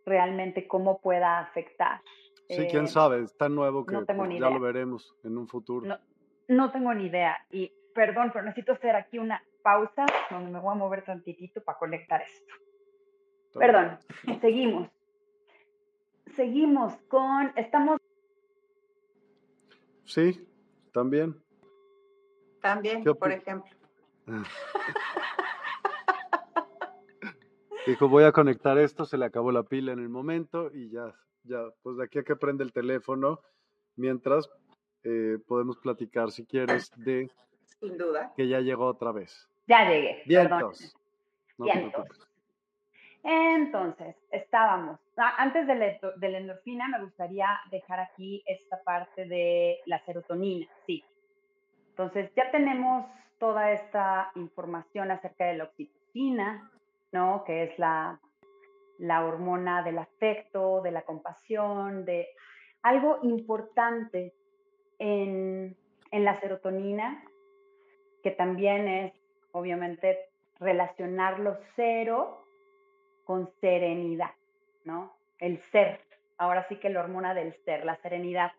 realmente 0.05 0.67
cómo 0.67 0.99
pueda 0.99 1.39
afectar. 1.39 2.01
Sí, 2.49 2.67
quién 2.69 2.85
eh, 2.85 2.87
sabe, 2.87 3.21
es 3.21 3.37
tan 3.37 3.53
nuevo 3.53 3.85
que 3.85 3.95
pues, 3.95 4.39
ya 4.39 4.49
lo 4.49 4.59
veremos 4.59 5.15
en 5.23 5.37
un 5.37 5.47
futuro. 5.47 5.85
No, 5.85 5.99
no 6.47 6.71
tengo 6.71 6.91
ni 6.95 7.05
idea. 7.05 7.37
Y 7.51 7.71
perdón, 7.93 8.31
pero 8.33 8.43
necesito 8.43 8.71
hacer 8.71 8.95
aquí 8.95 9.19
una 9.19 9.43
pausa 9.61 10.07
donde 10.31 10.49
me 10.49 10.59
voy 10.59 10.71
a 10.71 10.75
mover 10.75 11.03
tantitito 11.03 11.61
para 11.63 11.77
conectar 11.77 12.21
esto. 12.21 12.53
Perdón, 13.53 13.99
seguimos. 14.41 14.89
Seguimos 16.35 16.95
con, 17.07 17.53
estamos... 17.55 17.99
Sí, 20.05 20.47
también. 20.91 21.35
También, 22.61 23.03
por 23.03 23.31
ejemplo. 23.31 23.71
Dijo, 27.85 28.09
voy 28.09 28.23
a 28.23 28.31
conectar 28.31 28.77
esto, 28.79 29.05
se 29.05 29.17
le 29.17 29.25
acabó 29.25 29.51
la 29.51 29.63
pila 29.63 29.91
en 29.91 29.99
el 29.99 30.09
momento 30.09 30.71
y 30.73 30.89
ya, 30.89 31.13
ya, 31.49 31.63
pues 31.81 31.97
de 31.97 32.05
aquí 32.05 32.19
a 32.19 32.23
que 32.23 32.35
prende 32.35 32.63
el 32.63 32.71
teléfono, 32.71 33.41
mientras 33.95 34.49
eh, 35.03 35.37
podemos 35.47 35.77
platicar, 35.77 36.31
si 36.31 36.45
quieres, 36.45 36.91
de 36.95 37.29
sin 37.79 37.97
duda. 37.97 38.33
Que 38.35 38.47
ya 38.47 38.59
llegó 38.59 38.85
otra 38.85 39.11
vez. 39.11 39.49
Ya 39.67 39.89
llegué. 39.89 40.23
Vientos. 40.25 40.95
No 41.57 41.65
Entonces, 43.23 44.15
estábamos. 44.31 44.99
Antes 45.15 45.67
de 45.67 45.75
la, 45.75 46.37
endorfina, 46.37 46.87
me 46.87 47.03
gustaría 47.03 47.59
dejar 47.69 47.99
aquí 47.99 48.43
esta 48.45 48.81
parte 48.83 49.25
de 49.25 49.79
la 49.85 49.99
serotonina. 50.05 50.67
Sí. 50.85 51.03
Entonces, 51.89 52.31
ya 52.35 52.49
tenemos 52.51 53.05
toda 53.39 53.71
esta 53.71 54.31
información 54.35 55.11
acerca 55.11 55.45
de 55.45 55.57
la 55.57 55.65
oxitocina, 55.65 56.71
¿no? 57.11 57.43
Que 57.45 57.63
es 57.63 57.79
la, 57.79 58.19
la 58.99 59.25
hormona 59.25 59.81
del 59.81 59.97
afecto, 59.97 60.81
de 60.81 60.91
la 60.91 61.01
compasión, 61.01 62.05
de 62.05 62.27
algo 62.83 63.19
importante 63.23 64.33
en, 64.99 65.75
en 66.11 66.25
la 66.25 66.39
serotonina, 66.39 67.23
que 68.21 68.31
también 68.31 68.87
es, 68.87 69.13
obviamente, 69.51 70.29
relacionar 70.59 71.39
lo 71.39 71.57
cero 71.75 72.45
con 73.23 73.49
serenidad, 73.61 74.31
¿no? 74.83 75.15
El 75.39 75.61
ser, 75.71 76.01
ahora 76.37 76.67
sí 76.67 76.75
que 76.77 76.89
la 76.89 76.99
hormona 76.99 77.33
del 77.33 77.53
ser, 77.63 77.85
la 77.85 77.95
serenidad. 78.01 78.51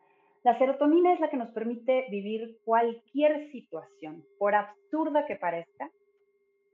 La 0.43 0.57
serotonina 0.59 1.13
es 1.13 1.21
la 1.21 1.29
que 1.29 1.37
nos 1.37 1.51
permite 1.51 2.07
vivir 2.11 2.59
cualquier 2.65 3.51
situación, 3.53 4.25
por 4.39 4.55
absurda 4.55 5.27
que 5.27 5.37
parezca, 5.37 5.91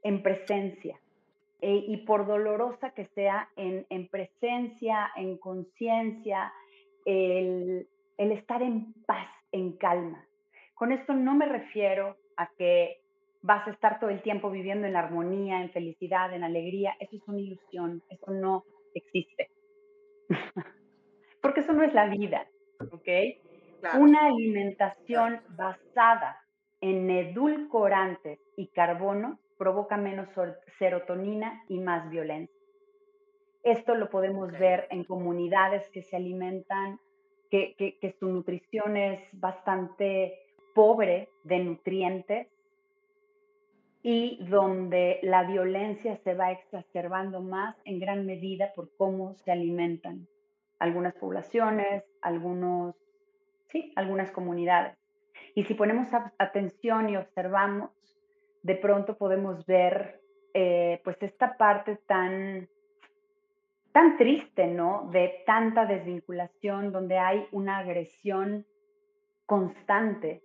en 0.02 0.22
presencia. 0.22 1.00
Eh, 1.60 1.84
y 1.88 1.96
por 1.98 2.26
dolorosa 2.26 2.90
que 2.90 3.06
sea, 3.06 3.48
en, 3.56 3.86
en 3.88 4.08
presencia, 4.08 5.10
en 5.16 5.38
conciencia, 5.38 6.52
el, 7.04 7.88
el 8.18 8.32
estar 8.32 8.62
en 8.62 8.92
paz, 9.04 9.28
en 9.52 9.72
calma. 9.72 10.26
Con 10.74 10.92
esto 10.92 11.14
no 11.14 11.34
me 11.34 11.46
refiero 11.46 12.16
a 12.36 12.50
que 12.58 13.00
vas 13.40 13.66
a 13.66 13.70
estar 13.70 13.98
todo 14.00 14.10
el 14.10 14.22
tiempo 14.22 14.50
viviendo 14.50 14.86
en 14.86 14.96
armonía, 14.96 15.62
en 15.62 15.70
felicidad, 15.70 16.34
en 16.34 16.44
alegría. 16.44 16.94
Eso 17.00 17.16
es 17.16 17.22
una 17.26 17.40
ilusión, 17.40 18.02
eso 18.10 18.30
no 18.32 18.64
existe. 18.94 19.50
Porque 21.40 21.60
eso 21.60 21.72
no 21.72 21.82
es 21.84 21.94
la 21.94 22.08
vida, 22.08 22.46
¿ok? 22.92 23.08
Una 23.98 24.26
alimentación 24.26 25.40
basada 25.50 26.42
en 26.80 27.08
edulcorantes 27.08 28.40
y 28.56 28.66
carbono 28.68 29.38
provoca 29.58 29.96
menos 29.96 30.28
serotonina 30.78 31.64
y 31.68 31.80
más 31.80 32.08
violencia. 32.10 32.54
Esto 33.62 33.94
lo 33.94 34.10
podemos 34.10 34.52
ver 34.52 34.86
en 34.90 35.04
comunidades 35.04 35.88
que 35.90 36.02
se 36.02 36.16
alimentan, 36.16 37.00
que, 37.50 37.74
que 37.76 38.12
su 38.18 38.28
nutrición 38.28 38.96
es 38.96 39.20
bastante 39.32 40.38
pobre 40.74 41.30
de 41.44 41.58
nutrientes 41.60 42.48
y 44.02 44.38
donde 44.48 45.18
la 45.22 45.42
violencia 45.42 46.16
se 46.18 46.34
va 46.34 46.52
exacerbando 46.52 47.40
más 47.40 47.76
en 47.84 47.98
gran 47.98 48.24
medida 48.24 48.72
por 48.74 48.94
cómo 48.96 49.34
se 49.34 49.50
alimentan 49.50 50.28
algunas 50.78 51.14
poblaciones, 51.14 52.04
algunos, 52.20 52.94
sí, 53.68 53.92
algunas 53.96 54.30
comunidades. 54.30 54.96
Y 55.54 55.64
si 55.64 55.74
ponemos 55.74 56.08
atención 56.38 57.08
y 57.08 57.16
observamos, 57.16 57.90
de 58.66 58.74
pronto 58.74 59.16
podemos 59.16 59.64
ver 59.64 60.20
eh, 60.52 61.00
pues 61.04 61.16
esta 61.22 61.56
parte 61.56 61.96
tan, 62.06 62.68
tan 63.92 64.18
triste, 64.18 64.66
¿no? 64.66 65.08
De 65.12 65.44
tanta 65.46 65.86
desvinculación, 65.86 66.90
donde 66.90 67.16
hay 67.16 67.46
una 67.52 67.78
agresión 67.78 68.66
constante 69.46 70.42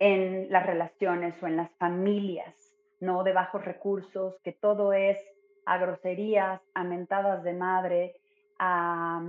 en 0.00 0.50
las 0.50 0.66
relaciones 0.66 1.40
o 1.40 1.46
en 1.46 1.56
las 1.56 1.70
familias 1.76 2.72
no 2.98 3.24
de 3.24 3.32
bajos 3.32 3.64
recursos, 3.64 4.40
que 4.42 4.52
todo 4.52 4.92
es 4.92 5.18
a 5.66 5.76
groserías, 5.76 6.60
a 6.74 6.84
mentadas 6.84 7.42
de 7.42 7.52
madre, 7.52 8.16
a, 8.58 9.20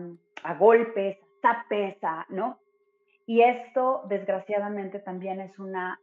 golpes, 0.60 1.18
a 1.42 1.66
tapes, 1.68 1.98
¿no? 2.30 2.60
Y 3.26 3.42
esto, 3.42 4.04
desgraciadamente, 4.08 5.00
también 5.00 5.42
es 5.42 5.58
una, 5.58 6.00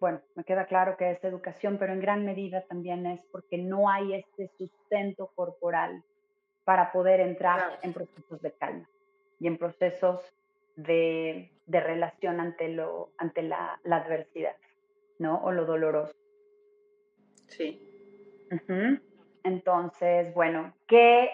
bueno, 0.00 0.20
me 0.34 0.44
queda 0.44 0.66
claro 0.66 0.96
que 0.96 1.10
es 1.10 1.22
educación, 1.24 1.78
pero 1.78 1.92
en 1.92 2.00
gran 2.00 2.24
medida 2.24 2.62
también 2.62 3.06
es 3.06 3.20
porque 3.32 3.58
no 3.58 3.88
hay 3.88 4.14
este 4.14 4.48
sustento 4.56 5.30
corporal 5.34 6.02
para 6.64 6.92
poder 6.92 7.20
entrar 7.20 7.78
en 7.82 7.92
procesos 7.92 8.40
de 8.42 8.52
calma 8.52 8.88
y 9.40 9.46
en 9.46 9.58
procesos 9.58 10.34
de, 10.76 11.50
relación 11.66 12.40
ante, 12.40 12.68
lo, 12.68 13.10
ante 13.18 13.42
la, 13.42 13.80
la 13.84 13.96
adversidad, 13.96 14.56
¿no? 15.18 15.42
O 15.42 15.50
lo 15.50 15.64
doloroso. 15.64 16.14
Sí. 17.48 17.82
Entonces, 19.42 20.32
bueno, 20.34 20.74
¿qué, 20.86 21.30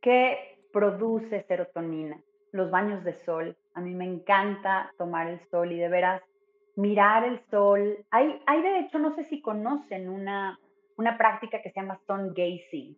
¿qué 0.00 0.58
produce 0.72 1.42
serotonina? 1.42 2.20
Los 2.52 2.70
baños 2.70 3.04
de 3.04 3.12
sol. 3.12 3.56
A 3.74 3.80
mí 3.80 3.94
me 3.94 4.06
encanta 4.06 4.92
tomar 4.96 5.28
el 5.28 5.40
sol 5.50 5.70
y 5.72 5.78
de 5.78 5.88
veras 5.88 6.22
mirar 6.78 7.24
el 7.24 7.40
sol. 7.50 8.04
Hay, 8.10 8.40
hay 8.46 8.62
de 8.62 8.78
hecho, 8.80 8.98
no 8.98 9.14
sé 9.16 9.24
si 9.24 9.42
conocen 9.42 10.08
una, 10.08 10.58
una 10.96 11.18
práctica 11.18 11.60
que 11.60 11.70
se 11.70 11.80
llama 11.80 11.98
sun 12.06 12.28
gazing. 12.28 12.96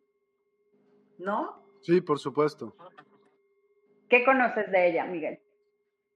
¿No? 1.18 1.62
Sí, 1.80 2.00
por 2.00 2.18
supuesto. 2.18 2.74
¿Qué 4.08 4.24
conoces 4.24 4.70
de 4.70 4.90
ella, 4.90 5.06
Miguel? 5.06 5.38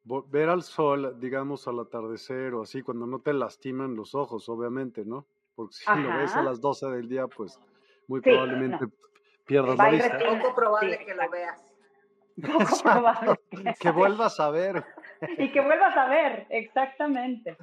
Ver 0.04 0.50
al 0.50 0.62
sol, 0.62 1.18
digamos, 1.18 1.66
al 1.66 1.80
atardecer 1.80 2.52
o 2.52 2.62
así, 2.62 2.82
cuando 2.82 3.06
no 3.06 3.20
te 3.20 3.32
lastiman 3.32 3.96
los 3.96 4.14
ojos, 4.14 4.48
obviamente, 4.50 5.04
¿no? 5.04 5.26
porque 5.54 5.74
si 5.74 6.02
lo 6.02 6.18
ves 6.18 6.34
a 6.34 6.42
las 6.42 6.60
12 6.60 6.86
del 6.88 7.08
día, 7.08 7.26
pues 7.28 7.58
muy 8.08 8.20
probablemente 8.20 8.86
pierdas 9.46 9.78
la 9.78 9.90
vista. 9.90 10.18
Es 10.18 10.42
poco 10.42 10.54
probable 10.54 10.98
que 11.04 11.14
lo 11.14 11.30
veas. 11.30 11.62
Poco 12.42 12.82
probable. 12.82 13.38
que 13.78 13.90
vuelvas 13.90 14.40
a 14.40 14.50
ver. 14.50 14.84
Y 15.38 15.50
que 15.50 15.60
vuelvas 15.60 15.96
a 15.96 16.08
ver, 16.08 16.46
exactamente, 16.50 17.56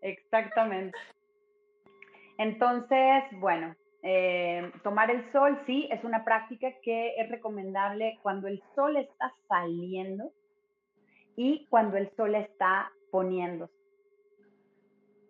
exactamente. 0.00 0.96
Entonces, 2.38 3.24
bueno, 3.32 3.74
eh, 4.02 4.70
tomar 4.82 5.10
el 5.10 5.30
sol, 5.32 5.60
sí, 5.66 5.88
es 5.90 6.04
una 6.04 6.24
práctica 6.24 6.68
que 6.82 7.14
es 7.16 7.28
recomendable 7.28 8.18
cuando 8.22 8.46
el 8.46 8.62
sol 8.74 8.96
está 8.96 9.32
saliendo 9.48 10.30
y 11.36 11.66
cuando 11.66 11.96
el 11.96 12.10
sol 12.16 12.34
está 12.34 12.92
poniéndose 13.10 13.78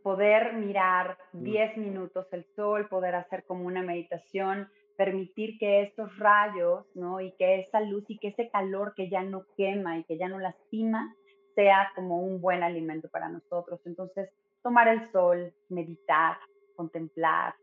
poder 0.09 0.55
mirar 0.55 1.19
10 1.35 1.77
mm. 1.77 1.81
minutos 1.81 2.27
el 2.33 2.47
sol, 2.57 2.89
poder 2.89 3.15
hacer 3.15 3.45
como 3.45 3.67
una 3.67 3.83
meditación, 3.83 4.69
permitir 4.97 5.59
que 5.59 5.83
estos 5.83 6.19
rayos, 6.19 6.87
¿no? 6.95 7.21
Y 7.21 7.33
que 7.33 7.61
esa 7.61 7.81
luz 7.81 8.05
y 8.09 8.17
que 8.17 8.29
ese 8.29 8.49
calor 8.49 8.95
que 8.97 9.11
ya 9.11 9.23
no 9.23 9.45
quema 9.55 9.99
y 9.99 10.05
que 10.05 10.17
ya 10.17 10.29
no 10.29 10.39
lastima, 10.39 11.15
sea 11.59 11.91
como 11.97 12.23
un 12.23 12.41
buen 12.41 12.63
alimento 12.63 13.09
para 13.09 13.29
nosotros. 13.29 13.81
Entonces, 13.85 14.31
tomar 14.63 14.87
el 14.87 15.11
sol, 15.11 15.53
meditar, 15.69 16.37
contemplar, 16.77 17.57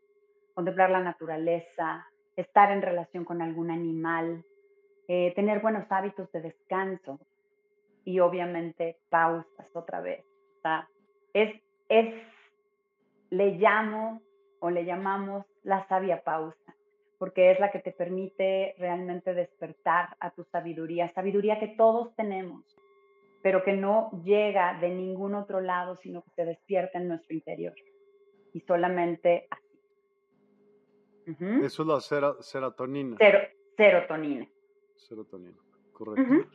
contemplar 0.54 0.90
la 0.90 1.00
naturaleza, 1.00 2.06
estar 2.36 2.74
en 2.74 2.82
relación 2.82 3.24
con 3.24 3.42
algún 3.42 3.72
animal, 3.72 4.44
eh, 5.08 5.32
tener 5.34 5.62
buenos 5.62 5.90
hábitos 5.90 6.30
de 6.34 6.42
descanso 6.42 7.22
y 8.04 8.20
obviamente 8.20 8.98
pausas 9.10 9.74
otra 9.74 10.02
vez. 10.02 10.26
Es, 11.32 11.56
es 11.88 12.14
le 13.30 13.52
llamo 13.52 14.22
o 14.60 14.72
le 14.72 14.84
llamamos 14.84 15.46
la 15.64 15.88
sabia 15.88 16.22
pausa, 16.22 16.76
porque 17.18 17.52
es 17.52 17.62
la 17.62 17.72
que 17.72 17.80
te 17.80 17.94
permite 17.94 18.76
realmente 18.78 19.34
despertar 19.34 20.18
a 20.20 20.32
tu 20.32 20.44
sabiduría, 20.44 21.14
sabiduría 21.14 21.60
que 21.60 21.70
todos 21.70 22.14
tenemos, 22.18 22.66
pero 23.46 23.64
que 23.64 23.74
no 23.74 24.10
llega 24.24 24.74
de 24.80 24.90
ningún 24.90 25.36
otro 25.36 25.62
lado, 25.62 25.98
sino 25.98 26.24
que 26.24 26.32
se 26.32 26.46
despierta 26.46 26.98
en 26.98 27.10
nuestro 27.10 27.36
interior. 27.36 27.76
Y 28.54 28.62
solamente 28.62 29.48
así. 29.52 31.38
Eso 31.64 31.84
es 31.84 31.88
la 31.88 32.34
serotonina. 32.42 33.18
serotonina. 33.78 34.48
Serotonina, 34.96 35.58
correcto. 35.94 36.50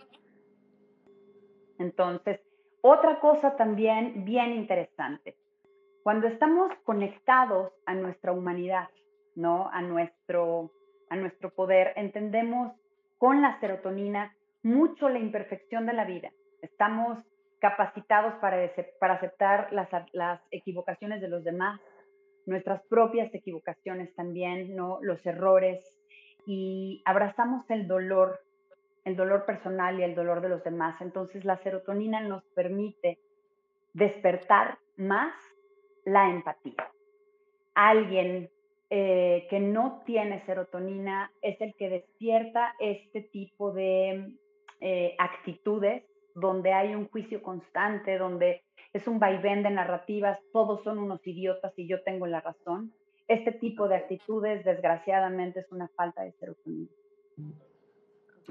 Entonces, 1.79 2.41
otra 2.81 3.21
cosa 3.21 3.55
también 3.55 4.25
bien 4.25 4.53
interesante. 4.53 5.37
Cuando 6.03 6.27
estamos 6.27 6.73
conectados 6.83 7.71
a 7.87 7.95
nuestra 7.95 8.33
humanidad, 8.33 8.89
¿no? 9.37 9.71
A 9.71 9.81
nuestro, 9.81 10.73
a 11.09 11.15
nuestro 11.15 11.55
poder, 11.55 11.93
entendemos 11.95 12.73
con 13.17 13.43
la 13.43 13.61
serotonina 13.61 14.35
mucho 14.65 15.09
la 15.09 15.21
imperfección 15.21 15.87
de 15.87 15.93
la 15.93 16.05
vida. 16.05 16.33
Estamos 16.63 17.19
capacitados 17.61 18.35
para, 18.41 18.59
para 18.99 19.15
aceptar 19.15 19.73
las, 19.73 19.89
las 20.13 20.41
equivocaciones 20.51 21.21
de 21.21 21.29
los 21.29 21.45
demás, 21.45 21.81
nuestras 22.47 22.83
propias 22.89 23.33
equivocaciones 23.35 24.15
también, 24.15 24.75
¿no? 24.75 24.99
Los 25.03 25.25
errores 25.27 25.85
y 26.47 27.03
abrazamos 27.05 27.71
el 27.71 27.87
dolor, 27.87 28.41
el 29.05 29.15
dolor 29.15 29.45
personal 29.45 30.01
y 30.01 30.03
el 30.03 30.15
dolor 30.15 30.41
de 30.41 30.49
los 30.49 30.65
demás. 30.65 31.01
Entonces 31.01 31.45
la 31.45 31.59
serotonina 31.59 32.21
nos 32.21 32.43
permite 32.55 33.19
despertar 33.93 34.79
más 34.97 35.35
la 36.05 36.31
empatía. 36.31 36.91
Alguien 37.75 38.51
eh, 38.89 39.47
que 39.49 39.61
no 39.61 40.03
tiene 40.05 40.45
serotonina 40.47 41.31
es 41.43 41.61
el 41.61 41.75
que 41.77 41.89
despierta 41.89 42.75
este 42.81 43.23
tipo 43.23 43.73
de 43.73 44.33
eh, 44.81 45.15
actitudes 45.19 46.03
donde 46.41 46.73
hay 46.73 46.95
un 46.95 47.09
juicio 47.09 47.43
constante, 47.43 48.19
donde 48.19 48.63
es 48.93 49.07
un 49.07 49.19
vaivén 49.19 49.63
de 49.63 49.71
narrativas, 49.71 50.39
todos 50.53 50.83
son 50.83 50.99
unos 50.99 51.25
idiotas 51.27 51.73
y 51.77 51.87
yo 51.87 52.03
tengo 52.03 52.27
la 52.27 52.41
razón. 52.41 52.93
Este 53.29 53.53
tipo 53.53 53.87
de 53.87 53.97
actitudes, 53.97 54.65
desgraciadamente, 54.65 55.61
es 55.61 55.71
una 55.71 55.89
falta 55.89 56.23
de 56.23 56.33
serotonina. 56.33 56.91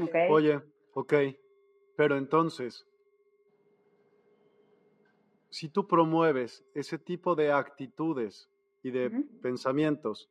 ¿Okay? 0.02 0.30
Oye, 0.32 0.62
ok, 0.94 1.14
pero 1.98 2.16
entonces, 2.16 2.88
si 5.50 5.68
tú 5.68 5.86
promueves 5.86 6.66
ese 6.74 6.98
tipo 6.98 7.36
de 7.36 7.52
actitudes 7.52 8.50
y 8.82 8.92
de 8.92 9.10
pensamientos, 9.42 10.30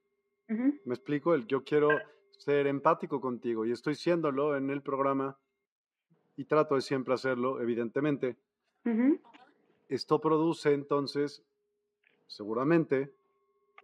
me 0.49 0.95
explico, 0.95 1.35
el 1.35 1.47
yo 1.47 1.63
quiero 1.63 1.91
ser 2.39 2.67
empático 2.67 3.21
contigo 3.21 3.67
y 3.67 3.73
estoy 3.73 3.95
siéndolo 3.95 4.57
en 4.57 4.71
el 4.71 4.81
programa 4.81 5.37
y 6.39 6.45
trato 6.45 6.77
de 6.77 6.83
siempre 6.83 7.15
hacerlo, 7.15 7.61
evidentemente. 7.61 8.37
Esto 9.89 10.21
produce 10.21 10.73
entonces, 10.73 11.45
seguramente, 12.29 13.13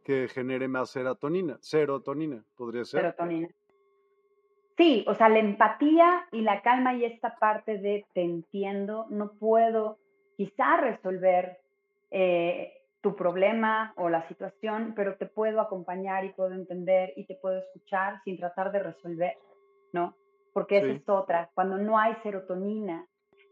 que 0.05 0.29
genere 0.29 0.69
más 0.69 0.91
serotonina. 0.91 1.59
Serotonina, 1.61 2.45
podría 2.57 2.85
ser. 2.85 3.01
Serotonina. 3.01 3.49
Sí, 4.77 5.05
o 5.09 5.15
sea, 5.15 5.29
la 5.29 5.41
empatía 5.41 6.27
y 6.31 6.43
la 6.43 6.63
calma 6.63 6.95
y 6.95 7.05
esta 7.05 7.37
parte 7.37 7.79
de 7.79 8.07
te 8.15 8.23
entiendo, 8.23 9.07
no 9.11 9.33
puedo 9.33 9.99
quizá 10.37 10.77
resolver 10.77 11.59
eh, 12.13 12.73
tu 13.01 13.17
problema 13.17 13.93
o 13.97 14.09
la 14.09 14.27
situación, 14.29 14.93
pero 14.95 15.17
te 15.17 15.27
puedo 15.27 15.61
acompañar 15.61 16.25
y 16.25 16.33
puedo 16.33 16.53
entender 16.53 17.13
y 17.17 17.27
te 17.27 17.35
puedo 17.35 17.59
escuchar 17.59 18.23
sin 18.23 18.37
tratar 18.37 18.71
de 18.71 18.79
resolver, 18.79 19.35
¿no? 19.93 20.15
Porque 20.55 20.79
esa 20.79 20.93
es 20.93 21.09
otra. 21.09 21.51
Cuando 21.53 21.77
no 21.77 21.99
hay 21.99 22.15
serotonina, 22.23 23.07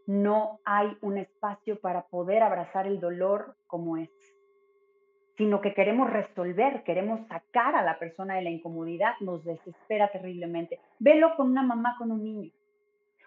no 0.07 0.61
hay 0.65 0.97
un 1.03 1.19
espacio 1.19 1.79
para 1.81 2.07
poder 2.07 2.43
abrazar 2.43 2.87
el 2.87 3.01
dolor 3.01 3.57
como 3.67 3.99
es, 3.99 4.11
sino 5.37 5.61
que 5.61 5.75
queremos 5.75 6.11
resolver, 6.11 6.83
queremos 6.85 7.27
sacar 7.27 7.75
a 7.75 7.83
la 7.83 7.99
persona 7.99 8.37
de 8.37 8.43
la 8.43 8.51
incomodidad, 8.51 9.15
nos 9.21 9.45
desespera 9.45 10.11
terriblemente. 10.11 10.79
Velo 10.99 11.35
con 11.37 11.51
una 11.51 11.63
mamá 11.63 11.97
con 11.99 12.11
un 12.11 12.23
niño. 12.23 12.51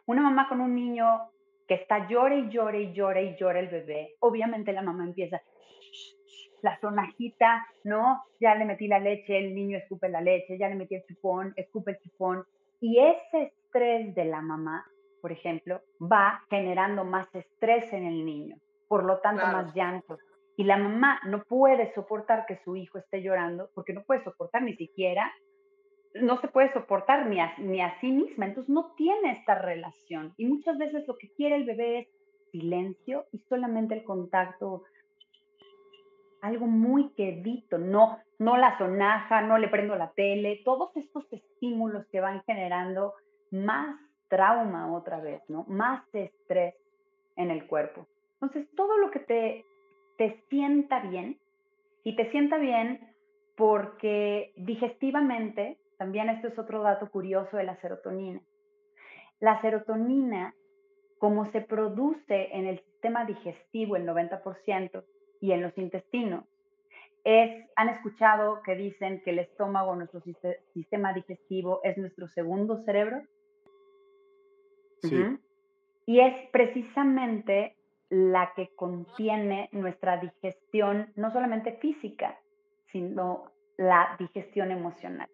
Una 0.06 0.22
mamá 0.22 0.48
con 0.48 0.62
un 0.62 0.74
niño 0.74 1.30
que 1.68 1.76
está 1.76 2.08
llore 2.08 2.40
y 2.40 2.50
llore 2.50 2.82
y 2.82 2.94
llore 2.94 3.24
y 3.24 3.36
llore 3.36 3.60
el 3.60 3.68
bebé. 3.68 4.16
Obviamente 4.20 4.72
la 4.72 4.84
mamá 4.84 5.04
empieza, 5.04 5.42
la 6.62 6.80
sonajita, 6.80 7.68
¿no? 7.84 8.24
Ya 8.40 8.56
le 8.56 8.66
metí 8.66 8.88
la 8.88 9.00
leche, 9.00 9.38
el 9.38 9.56
niño 9.56 9.78
escupe 9.78 10.10
la 10.10 10.22
leche, 10.22 10.58
ya 10.58 10.70
le 10.70 10.76
metí 10.76 10.96
el 10.96 11.06
chupón, 11.06 11.54
escupe 11.56 11.92
el 11.92 12.00
chupón. 12.00 12.46
Y 12.82 13.00
ese 13.00 13.54
estrés 13.76 14.16
de 14.16 14.26
la 14.26 14.42
mamá 14.42 14.86
por 15.26 15.32
ejemplo, 15.32 15.82
va 16.00 16.44
generando 16.52 17.04
más 17.04 17.28
estrés 17.34 17.92
en 17.94 18.06
el 18.06 18.24
niño, 18.24 18.58
por 18.88 19.04
lo 19.04 19.22
tanto 19.22 19.44
más 19.48 19.74
llanto. 19.74 20.20
Y 20.56 20.66
la 20.66 20.78
mamá 20.78 21.20
no 21.26 21.44
puede 21.46 21.92
soportar 21.96 22.46
que 22.46 22.60
su 22.64 22.76
hijo 22.76 23.00
esté 23.00 23.24
llorando 23.24 23.72
porque 23.74 23.94
no 23.94 24.04
puede 24.04 24.24
soportar 24.24 24.62
ni 24.62 24.76
siquiera, 24.76 25.34
no 26.14 26.40
se 26.42 26.48
puede 26.48 26.72
soportar 26.74 27.26
ni 27.26 27.40
a, 27.40 27.56
ni 27.58 27.82
a 27.82 28.00
sí 28.02 28.12
misma, 28.12 28.46
entonces 28.46 28.72
no 28.72 28.94
tiene 28.96 29.32
esta 29.32 29.56
relación. 29.56 30.36
Y 30.38 30.46
muchas 30.46 30.78
veces 30.78 31.08
lo 31.08 31.18
que 31.18 31.32
quiere 31.32 31.56
el 31.56 31.66
bebé 31.66 32.02
es 32.02 32.08
silencio 32.52 33.26
y 33.32 33.40
solamente 33.50 33.96
el 33.96 34.04
contacto 34.04 34.84
algo 36.44 36.68
muy 36.68 37.10
quedito, 37.16 37.80
no, 37.80 38.20
no 38.38 38.58
la 38.58 38.78
sonaja, 38.78 39.42
no 39.42 39.58
le 39.58 39.70
prendo 39.70 39.96
la 39.96 40.12
tele, 40.12 40.62
todos 40.64 40.96
estos 40.96 41.26
estímulos 41.34 42.06
que 42.12 42.22
van 42.22 42.44
generando 42.44 43.16
más 43.64 44.00
trauma 44.28 44.94
otra 44.94 45.20
vez, 45.20 45.42
¿no? 45.50 45.66
Más 45.68 46.04
estrés 46.14 46.76
en 47.36 47.52
el 47.52 47.68
cuerpo. 47.68 48.08
Entonces, 48.34 48.68
todo 48.76 48.98
lo 48.98 49.12
que 49.12 49.20
te, 49.20 49.66
te 50.18 50.44
sienta 50.50 51.00
bien, 51.02 51.40
y 52.06 52.16
te 52.16 52.30
sienta 52.32 52.58
bien 52.58 53.00
porque 53.58 54.54
digestivamente, 54.56 55.78
también 55.98 56.30
esto 56.30 56.48
es 56.48 56.60
otro 56.60 56.84
dato 56.84 57.10
curioso 57.10 57.58
de 57.58 57.64
la 57.64 57.76
serotonina. 57.82 58.42
La 59.40 59.60
serotonina, 59.62 60.54
como 61.18 61.52
se 61.52 61.62
produce 61.62 62.56
en 62.56 62.68
el 62.68 62.80
sistema 62.80 63.26
digestivo 63.26 63.96
el 63.96 64.06
90% 64.06 65.04
y 65.42 65.52
en 65.52 65.62
los 65.62 65.76
intestinos, 65.78 66.46
es, 67.24 67.66
han 67.76 67.90
escuchado 67.90 68.62
que 68.62 68.76
dicen 68.76 69.22
que 69.24 69.32
el 69.32 69.40
estómago, 69.40 69.96
nuestro 69.96 70.22
sistema 70.74 71.12
digestivo, 71.12 71.80
es 71.84 71.98
nuestro 71.98 72.28
segundo 72.28 72.84
cerebro. 72.84 73.24
Y 76.06 76.20
es 76.20 76.50
precisamente 76.52 77.76
la 78.10 78.54
que 78.56 78.70
contiene 78.76 79.70
nuestra 79.72 80.18
digestión, 80.18 81.12
no 81.16 81.32
solamente 81.32 81.74
física, 81.74 82.38
sino 82.92 83.52
la 83.78 84.16
digestión 84.20 84.72
emocional. 84.72 85.28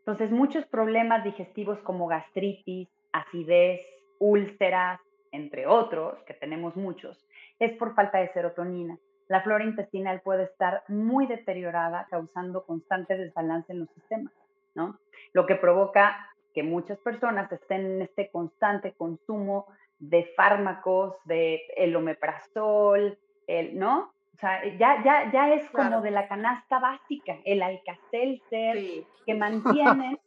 Entonces, 0.00 0.30
muchos 0.30 0.64
problemas 0.66 1.24
digestivos 1.24 1.78
como 1.80 2.06
gastritis, 2.06 2.88
acidez, 3.12 3.80
úlceras, 4.18 5.00
entre 5.32 5.66
otros, 5.66 6.22
que 6.24 6.34
tenemos 6.34 6.76
muchos, 6.76 7.26
es 7.58 7.76
por 7.78 7.94
falta 7.94 8.18
de 8.18 8.32
serotonina. 8.32 8.98
La 9.28 9.42
flora 9.42 9.64
intestinal 9.64 10.22
puede 10.22 10.44
estar 10.44 10.82
muy 10.88 11.26
deteriorada, 11.26 12.06
causando 12.10 12.64
constante 12.64 13.16
desbalance 13.16 13.72
en 13.72 13.80
los 13.80 13.90
sistemas, 13.90 14.32
¿no? 14.74 14.98
Lo 15.34 15.44
que 15.44 15.56
provoca 15.56 16.30
que 16.58 16.64
muchas 16.64 16.98
personas 16.98 17.52
estén 17.52 17.86
en 17.86 18.02
este 18.02 18.32
constante 18.32 18.92
consumo 18.94 19.68
de 20.00 20.24
fármacos, 20.36 21.14
de 21.24 21.62
el 21.76 21.94
omeprazol, 21.94 23.16
el, 23.46 23.78
¿no? 23.78 24.12
O 24.34 24.38
sea, 24.40 24.64
ya, 24.76 25.00
ya, 25.04 25.30
ya 25.30 25.54
es 25.54 25.70
como 25.70 26.00
de 26.00 26.10
la 26.10 26.26
canasta 26.26 26.80
básica, 26.80 27.36
el 27.44 27.62
alcacelser, 27.62 29.04
que 29.24 29.34
mantiene 29.34 30.18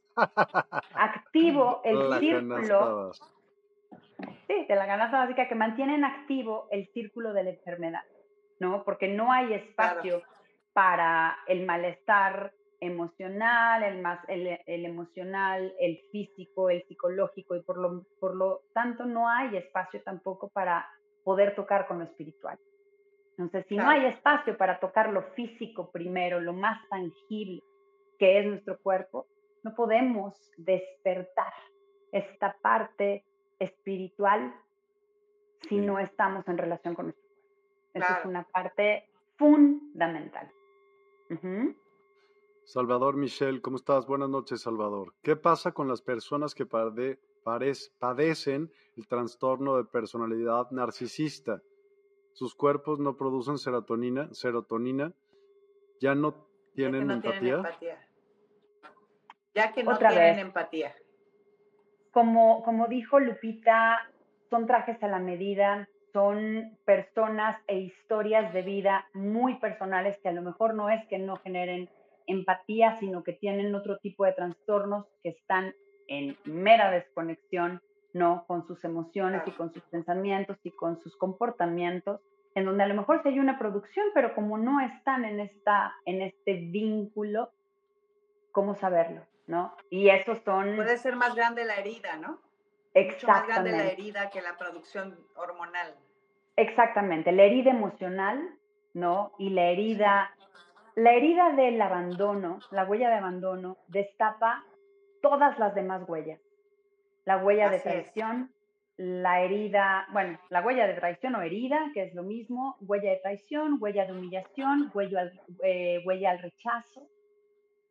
activo 0.96 1.82
el 1.84 2.18
círculo. 2.22 3.12
Sí, 4.48 4.66
de 4.70 4.76
la 4.76 4.88
canasta 4.88 5.18
básica, 5.18 5.50
que 5.50 5.56
mantienen 5.56 6.06
activo 6.06 6.70
el 6.72 6.88
círculo 6.94 7.34
de 7.34 7.44
la 7.44 7.50
enfermedad, 7.50 8.04
¿no? 8.58 8.86
Porque 8.86 9.10
no 9.10 9.34
hay 9.34 9.54
espacio 9.54 10.22
para 10.72 11.40
el 11.48 11.66
malestar 11.66 12.54
emocional, 12.82 13.84
el, 13.84 14.02
más, 14.02 14.20
el, 14.28 14.58
emocional, 14.66 15.74
el 15.80 16.02
físico, 16.12 16.70
el 16.70 16.84
psicológico, 16.88 17.56
y 17.56 17.62
por 17.62 17.78
lo, 17.78 18.04
por 18.20 18.36
lo 18.36 18.64
tanto 18.74 19.06
no 19.06 19.30
hay 19.30 19.56
espacio 19.56 20.02
tampoco 20.04 20.50
para 20.50 20.90
poder 21.24 21.56
tocar 21.56 21.88
con 21.88 22.00
lo 22.00 22.06
espiritual. 22.06 22.58
Entonces, 23.38 23.66
si 23.70 23.78
no 23.78 23.90
hay 23.90 24.06
espacio 24.06 24.58
para 24.58 24.80
tocar 24.80 25.12
lo 25.12 25.24
físico 25.34 25.92
primero, 25.92 26.40
lo 26.40 26.54
más 26.54 26.78
tangible 26.90 27.64
que 28.20 28.40
es 28.40 28.46
nuestro 28.46 28.78
cuerpo, 28.80 29.28
no 29.64 29.74
podemos 29.74 30.52
despertar 30.58 31.54
esta 32.12 32.56
parte 32.62 33.24
espiritual 33.60 34.54
si 35.70 35.78
no 35.78 36.00
estamos 36.00 36.48
en 36.48 36.58
relación 36.58 36.96
con 36.96 37.06
nuestro 37.06 37.24
cuerpo. 37.24 37.42
Esa 37.94 38.20
es 38.20 38.26
una 38.26 38.44
parte 38.44 39.10
fundamental. 39.38 40.52
Salvador 42.64 43.18
Michel, 43.18 43.62
¿cómo 43.62 43.78
estás? 43.78 44.08
Buenas 44.08 44.30
noches, 44.30 44.62
Salvador. 44.62 45.14
¿Qué 45.24 45.36
pasa 45.36 45.74
con 45.74 45.88
las 45.88 46.02
personas 46.02 46.56
que 46.56 46.66
padecen 46.66 48.72
el 48.96 49.08
trastorno 49.08 49.78
de 49.78 49.84
personalidad 49.84 50.70
narcisista? 50.72 51.62
Sus 52.34 52.56
cuerpos 52.56 53.00
no 53.00 53.18
producen 53.18 53.58
serotonina, 53.58 54.30
serotonina, 54.34 55.14
ya 56.00 56.16
no 56.16 56.48
tienen, 56.74 57.08
ya 57.08 57.14
empatía? 57.16 57.62
Ya 59.54 59.74
que 59.74 59.84
no 59.84 59.98
tienen 59.98 60.40
empatía. 60.40 60.96
Como, 62.12 62.64
como 62.64 62.88
dijo 62.88 63.20
Lupita, 63.20 64.10
son 64.50 64.66
trajes 64.66 65.02
a 65.04 65.08
la 65.08 65.20
medida, 65.20 65.90
son 66.14 66.78
personas 66.86 67.62
e 67.68 67.80
historias 67.80 68.54
de 68.54 68.62
vida 68.62 69.08
muy 69.14 69.56
personales 69.56 70.18
que 70.20 70.30
a 70.30 70.34
lo 70.34 70.42
mejor 70.42 70.74
no 70.74 70.90
es 70.90 71.06
que 71.08 71.20
no 71.20 71.36
generen 71.38 71.90
empatía, 72.28 72.98
sino 73.00 73.24
que 73.24 73.34
tienen 73.34 73.74
otro 73.76 73.98
tipo 73.98 74.26
de 74.26 74.34
trastornos 74.34 75.06
que 75.24 75.30
están 75.30 75.74
en 76.08 76.38
mera 76.44 76.92
desconexión, 76.92 77.82
¿no? 78.14 78.46
Con 78.48 78.66
sus 78.68 78.84
emociones 78.84 79.44
y 79.46 79.52
con 79.52 79.74
sus 79.74 79.84
pensamientos 79.84 80.58
y 80.64 80.72
con 80.72 81.00
sus 81.00 81.16
comportamientos, 81.16 82.22
en 82.56 82.66
donde 82.66 82.84
a 82.84 82.88
lo 82.88 82.96
mejor 82.96 83.22
sí 83.24 83.30
hay 83.30 83.40
una 83.40 83.58
producción, 83.58 84.06
pero 84.14 84.36
como 84.36 84.58
no 84.58 84.82
están 84.82 85.26
en, 85.26 85.40
esta, 85.40 85.94
en 86.06 86.22
este 86.22 86.56
vínculo, 86.56 87.52
¿cómo 88.52 88.76
saberlo? 88.76 89.22
¿No? 89.48 89.76
Y 89.90 90.10
esos 90.10 90.40
son... 90.44 90.76
Puede 90.76 90.98
ser 90.98 91.16
más 91.16 91.36
grande 91.36 91.66
la 91.66 91.76
herida, 91.76 92.18
¿no? 92.18 92.40
Exactamente. 92.94 93.16
Mucho 93.16 93.28
más 93.28 93.48
grande 93.48 93.72
la 93.72 93.92
herida 93.92 94.30
que 94.30 94.42
la 94.42 94.58
producción 94.58 95.18
hormonal. 95.36 95.96
Exactamente, 96.58 97.32
la 97.32 97.44
herida 97.44 97.72
emocional, 97.72 98.58
¿no? 98.94 99.34
Y 99.40 99.50
la 99.50 99.70
herida 99.70 100.36
la 101.02 101.14
herida 101.14 101.52
del 101.54 101.82
abandono, 101.82 102.60
la 102.70 102.86
huella 102.86 103.10
de 103.10 103.16
abandono, 103.16 103.78
destapa 103.88 104.64
todas 105.20 105.58
las 105.58 105.74
demás 105.74 106.08
huellas. 106.08 106.40
La 107.26 107.38
huella 107.38 107.72
de 107.72 107.80
traición, 107.80 108.52
la 108.98 109.42
herida, 109.42 110.08
bueno, 110.12 110.40
la 110.50 110.62
huella 110.62 110.86
de 110.86 110.94
traición 110.94 111.34
o 111.34 111.42
herida, 111.42 111.90
que 111.96 112.04
es 112.04 112.14
lo 112.14 112.22
mismo, 112.22 112.78
huella 112.82 113.10
de 113.10 113.18
traición, 113.18 113.78
huella 113.80 114.06
de 114.06 114.12
humillación, 114.12 114.92
huella 114.94 115.22
al, 115.22 115.42
eh, 115.64 116.04
huella 116.06 116.32
al 116.32 116.40
rechazo, 116.40 117.08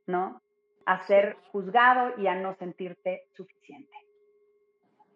¿no? 0.07 0.41
A 0.87 1.05
ser 1.09 1.37
juzgado 1.51 2.13
y 2.17 2.29
a 2.29 2.37
no 2.37 2.55
sentirte 2.55 3.25
suficiente. 3.37 3.97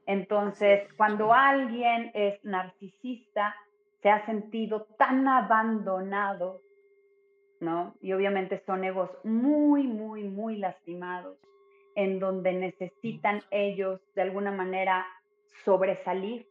Entonces, 0.06 0.92
cuando 0.96 1.32
alguien 1.32 2.10
es 2.12 2.44
narcisista, 2.44 3.54
se 4.02 4.10
ha 4.10 4.26
sentido 4.26 4.88
tan 4.98 5.28
abandonado, 5.28 6.63
¿no? 7.60 7.94
Y 8.00 8.12
obviamente 8.12 8.62
son 8.66 8.84
egos 8.84 9.10
muy, 9.24 9.86
muy, 9.86 10.24
muy 10.24 10.56
lastimados, 10.56 11.36
en 11.94 12.18
donde 12.18 12.52
necesitan 12.52 13.42
ellos 13.50 14.00
de 14.14 14.22
alguna 14.22 14.50
manera 14.50 15.06
sobresalir 15.64 16.46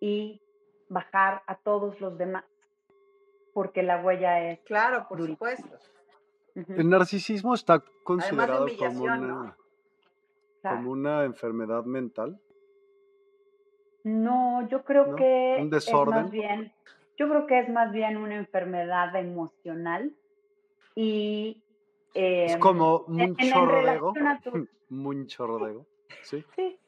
y 0.00 0.40
bajar 0.88 1.42
a 1.46 1.56
todos 1.56 2.00
los 2.00 2.18
demás, 2.18 2.44
porque 3.54 3.82
la 3.82 4.02
huella 4.02 4.50
es... 4.50 4.60
Claro, 4.60 5.06
por 5.08 5.24
supuesto. 5.24 5.78
El 6.54 6.88
narcisismo 6.88 7.54
está 7.54 7.82
considerado 8.02 8.66
como 8.76 9.04
una, 9.04 9.56
como 10.62 10.90
una 10.90 11.24
enfermedad 11.24 11.84
mental. 11.84 12.40
No, 14.02 14.66
yo 14.68 14.82
creo 14.82 15.14
que 15.14 15.58
¿Un 15.60 15.70
desorden? 15.70 16.16
es 16.16 16.22
más 16.22 16.30
bien, 16.30 16.72
yo 17.20 17.28
creo 17.28 17.46
que 17.46 17.58
es 17.58 17.68
más 17.68 17.92
bien 17.92 18.16
una 18.16 18.36
enfermedad 18.36 19.14
emocional 19.14 20.10
y 20.94 21.62
es 22.14 22.56
como 22.56 23.04
mucho 23.08 23.66
rodeo. 23.66 24.14
Mucho 24.88 25.46
rodeo. 25.46 25.86
Sí. 26.22 26.42
Sí, 26.56 26.78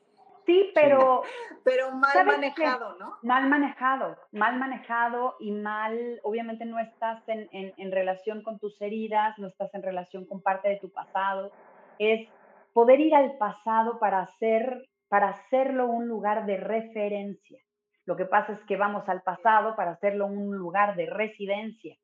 sí 0.46 0.70
pero. 0.74 1.22
Pero 1.64 1.92
mal 1.92 2.24
manejado, 2.26 2.96
¿no? 2.98 3.18
Mal 3.22 3.46
manejado, 3.50 4.16
mal 4.32 4.58
manejado 4.58 5.36
y 5.38 5.52
mal. 5.52 6.18
Obviamente 6.22 6.64
no 6.64 6.78
estás 6.78 7.22
en, 7.28 7.50
en, 7.52 7.74
en 7.76 7.92
relación 7.92 8.42
con 8.42 8.58
tus 8.58 8.80
heridas, 8.80 9.38
no 9.38 9.48
estás 9.48 9.72
en 9.74 9.82
relación 9.82 10.24
con 10.24 10.40
parte 10.40 10.70
de 10.70 10.78
tu 10.78 10.90
pasado. 10.90 11.52
Es 11.98 12.26
poder 12.72 13.00
ir 13.00 13.14
al 13.14 13.36
pasado 13.36 13.98
para 13.98 14.22
hacer 14.22 14.88
para 15.08 15.28
hacerlo 15.28 15.88
un 15.88 16.08
lugar 16.08 16.46
de 16.46 16.56
referencia. 16.56 17.62
Lo 18.05 18.16
que 18.16 18.24
pasa 18.24 18.53
es 18.53 18.61
que 18.66 18.76
vamos 18.76 19.09
al 19.09 19.22
pasado 19.22 19.76
para 19.76 19.92
hacerlo 19.92 20.26
un 20.26 20.57
lugar 20.57 20.96
de 20.96 21.07
residencia. 21.07 21.96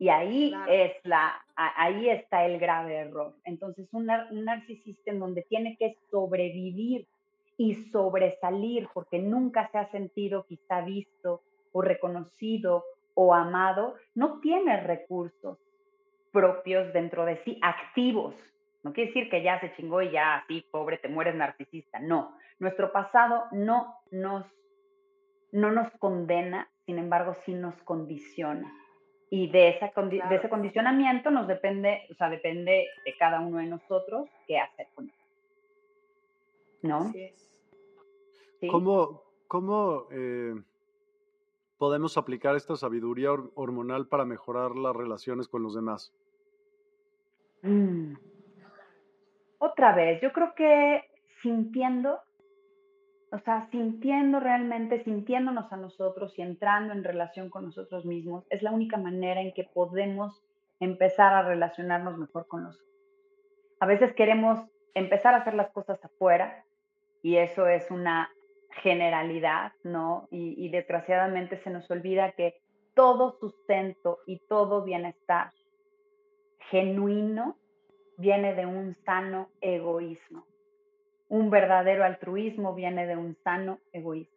Y 0.00 0.10
ahí, 0.10 0.54
es 0.68 0.92
la, 1.02 1.44
ahí 1.56 2.08
está 2.08 2.46
el 2.46 2.60
grave 2.60 2.98
error. 2.98 3.34
Entonces, 3.44 3.88
un, 3.92 4.08
un 4.30 4.44
narcisista 4.44 5.10
en 5.10 5.18
donde 5.18 5.42
tiene 5.42 5.76
que 5.76 5.96
sobrevivir 6.10 7.08
y 7.56 7.74
sobresalir 7.90 8.88
porque 8.94 9.18
nunca 9.18 9.68
se 9.72 9.78
ha 9.78 9.90
sentido 9.90 10.46
quizá 10.46 10.82
visto 10.82 11.42
o 11.72 11.82
reconocido 11.82 12.84
o 13.14 13.34
amado, 13.34 13.96
no 14.14 14.38
tiene 14.40 14.80
recursos 14.80 15.58
propios 16.32 16.92
dentro 16.92 17.24
de 17.24 17.42
sí, 17.42 17.58
activos. 17.62 18.34
No 18.84 18.92
quiere 18.92 19.08
decir 19.08 19.28
que 19.28 19.42
ya 19.42 19.58
se 19.60 19.74
chingó 19.74 20.02
y 20.02 20.12
ya 20.12 20.36
así, 20.36 20.64
pobre, 20.70 20.98
te 20.98 21.08
mueres 21.08 21.34
narcisista. 21.34 21.98
No, 21.98 22.36
nuestro 22.60 22.92
pasado 22.92 23.44
no 23.50 23.96
nos, 24.12 24.46
no 25.52 25.70
nos 25.70 25.90
condena, 25.98 26.68
sin 26.86 26.98
embargo, 26.98 27.34
sí 27.44 27.54
nos 27.54 27.74
condiciona. 27.82 28.72
Y 29.30 29.50
de, 29.50 29.68
esa 29.68 29.92
de 30.00 30.36
ese 30.36 30.48
condicionamiento 30.48 31.30
nos 31.30 31.46
depende, 31.46 32.06
o 32.10 32.14
sea, 32.14 32.30
depende 32.30 32.86
de 33.04 33.16
cada 33.18 33.40
uno 33.40 33.58
de 33.58 33.66
nosotros 33.66 34.28
qué 34.46 34.58
hacer 34.58 34.88
con 34.94 35.04
él. 35.04 35.14
¿No? 36.82 36.98
Así 36.98 37.22
es. 37.22 37.48
¿Cómo, 38.70 39.22
cómo 39.46 40.06
eh, 40.10 40.54
podemos 41.76 42.16
aplicar 42.16 42.56
esta 42.56 42.76
sabiduría 42.76 43.30
hormonal 43.54 44.08
para 44.08 44.24
mejorar 44.24 44.76
las 44.76 44.96
relaciones 44.96 45.46
con 45.46 45.62
los 45.62 45.74
demás? 45.74 46.12
Mm. 47.62 48.14
Otra 49.58 49.94
vez, 49.94 50.20
yo 50.22 50.32
creo 50.32 50.54
que 50.54 51.04
sintiendo 51.42 52.18
o 53.30 53.38
sea, 53.38 53.68
sintiendo 53.70 54.40
realmente, 54.40 55.04
sintiéndonos 55.04 55.70
a 55.72 55.76
nosotros 55.76 56.38
y 56.38 56.42
entrando 56.42 56.92
en 56.92 57.04
relación 57.04 57.50
con 57.50 57.64
nosotros 57.64 58.04
mismos, 58.04 58.46
es 58.50 58.62
la 58.62 58.70
única 58.70 58.96
manera 58.96 59.40
en 59.40 59.52
que 59.52 59.64
podemos 59.64 60.42
empezar 60.80 61.34
a 61.34 61.42
relacionarnos 61.42 62.16
mejor 62.16 62.46
con 62.46 62.64
nosotros. 62.64 62.88
A 63.80 63.86
veces 63.86 64.14
queremos 64.14 64.60
empezar 64.94 65.34
a 65.34 65.38
hacer 65.38 65.54
las 65.54 65.70
cosas 65.70 66.02
afuera 66.04 66.64
y 67.22 67.36
eso 67.36 67.66
es 67.66 67.90
una 67.90 68.30
generalidad, 68.82 69.72
¿no? 69.82 70.28
Y, 70.30 70.54
y 70.64 70.70
desgraciadamente 70.70 71.58
se 71.58 71.70
nos 71.70 71.90
olvida 71.90 72.32
que 72.32 72.60
todo 72.94 73.32
sustento 73.38 74.20
y 74.26 74.38
todo 74.48 74.84
bienestar 74.84 75.52
genuino 76.70 77.56
viene 78.16 78.54
de 78.54 78.66
un 78.66 78.94
sano 78.94 79.50
egoísmo 79.60 80.44
un 81.28 81.50
verdadero 81.50 82.04
altruismo 82.04 82.74
viene 82.74 83.06
de 83.06 83.16
un 83.16 83.34
sano 83.34 83.78
egoísmo. 83.92 84.36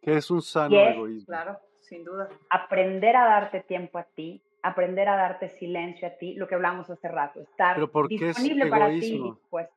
¿Qué 0.00 0.16
es 0.16 0.30
un 0.30 0.42
sano 0.42 0.76
egoísmo? 0.76 1.26
Claro, 1.26 1.58
sin 1.80 2.04
duda. 2.04 2.28
Aprender 2.50 3.16
a 3.16 3.24
darte 3.24 3.60
tiempo 3.60 3.98
a 3.98 4.04
ti, 4.04 4.42
aprender 4.62 5.08
a 5.08 5.16
darte 5.16 5.48
silencio 5.48 6.08
a 6.08 6.12
ti, 6.12 6.34
lo 6.34 6.48
que 6.48 6.56
hablamos 6.56 6.90
hace 6.90 7.08
rato, 7.08 7.40
estar 7.40 7.78
disponible 8.08 8.66
para 8.66 8.88
ti 8.88 9.22
pues 9.50 9.68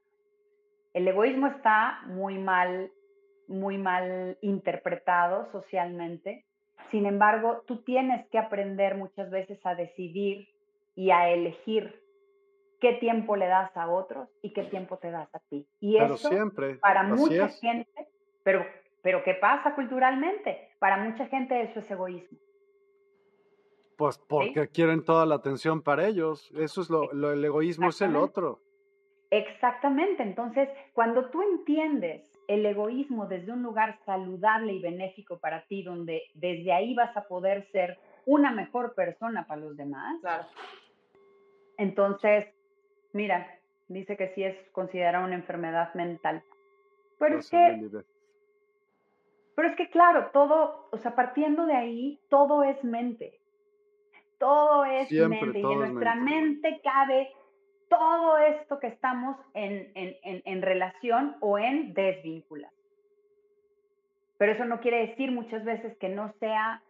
El 0.94 1.08
egoísmo 1.08 1.48
está 1.48 2.02
muy 2.08 2.38
mal, 2.38 2.92
muy 3.48 3.78
mal 3.78 4.38
interpretado 4.42 5.46
socialmente. 5.52 6.46
Sin 6.90 7.06
embargo, 7.06 7.64
tú 7.68 7.84
tienes 7.84 8.28
que 8.30 8.38
aprender 8.38 8.96
muchas 8.96 9.30
veces 9.30 9.60
a 9.66 9.76
decidir 9.76 10.50
y 10.96 11.12
a 11.12 11.30
elegir 11.30 12.05
qué 12.80 12.94
tiempo 12.94 13.36
le 13.36 13.48
das 13.48 13.76
a 13.76 13.90
otros 13.90 14.30
y 14.42 14.54
qué 14.54 14.64
tiempo 14.64 14.98
te 14.98 15.12
das 15.12 15.34
a 15.34 15.40
ti. 15.40 15.68
Y 15.80 15.98
eso 15.98 16.18
siempre, 16.18 16.76
para 16.76 17.04
mucha 17.04 17.50
gente, 17.50 18.08
pero, 18.44 18.66
pero 19.02 19.24
¿qué 19.24 19.34
pasa 19.36 19.76
culturalmente? 19.76 20.70
Para 20.80 20.98
mucha 20.98 21.28
gente 21.28 21.62
eso 21.62 21.80
es 21.80 21.90
egoísmo. 21.90 22.38
Pues 23.98 24.18
porque 24.18 24.68
quieren 24.68 25.04
toda 25.06 25.26
la 25.26 25.36
atención 25.36 25.82
para 25.82 26.06
ellos. 26.06 26.52
Eso 26.58 26.82
es 26.82 26.90
lo, 26.90 27.14
lo 27.14 27.32
el 27.32 27.44
egoísmo 27.46 27.90
es 27.90 28.02
el 28.02 28.16
otro. 28.16 28.60
Exactamente. 29.32 30.22
Entonces, 30.22 30.70
cuando 30.94 31.30
tú 31.30 31.42
entiendes 31.42 32.30
el 32.48 32.66
egoísmo 32.66 33.26
desde 33.26 33.52
un 33.52 33.64
lugar 33.64 33.98
saludable 34.06 34.74
y 34.74 34.82
benéfico 34.82 35.40
para 35.40 35.66
ti, 35.66 35.84
donde 35.84 36.24
desde 36.34 36.72
ahí 36.74 36.94
vas 36.94 37.16
a 37.18 37.24
poder 37.24 37.68
ser 37.72 37.98
una 38.26 38.52
mejor 38.52 38.94
persona 38.96 39.46
para 39.48 39.62
los 39.62 39.78
demás, 39.78 40.20
claro. 40.22 40.46
entonces 41.78 42.46
Mira, 43.16 43.48
dice 43.88 44.18
que 44.18 44.34
sí 44.36 44.44
es 44.44 44.58
considerada 44.74 45.24
una 45.24 45.36
enfermedad 45.36 45.94
mental. 45.94 46.44
Pero 47.18 47.40
es 47.40 47.50
que, 47.50 47.90
pero 49.56 49.70
es 49.70 49.76
que 49.78 49.90
claro, 49.90 50.32
todo, 50.34 50.90
o 50.92 50.98
sea, 50.98 51.16
partiendo 51.16 51.66
de 51.66 51.76
ahí, 51.76 52.20
todo 52.30 52.62
es 52.64 52.84
mente. 52.84 53.40
Todo 54.38 54.84
es 54.84 55.10
mente. 55.14 55.60
y 55.60 55.64
en 55.64 55.80
nuestra 55.80 56.16
mente. 56.16 56.82
cabe 56.84 57.32
todo 57.88 58.38
esto 58.38 58.80
que 58.80 58.88
estamos 58.88 59.38
en, 59.54 59.94
en, 59.96 60.18
en, 60.22 60.42
en 60.44 60.62
relación 60.62 61.38
o 61.40 61.58
en 61.58 61.94
desvínculas. 61.94 62.74
Pero 64.38 64.52
eso 64.52 64.66
no 64.66 64.82
quiere 64.82 65.08
decir 65.08 65.32
muchas 65.32 65.64
veces 65.64 65.96
que 66.00 66.10
no 66.10 66.34
sea 66.42 66.82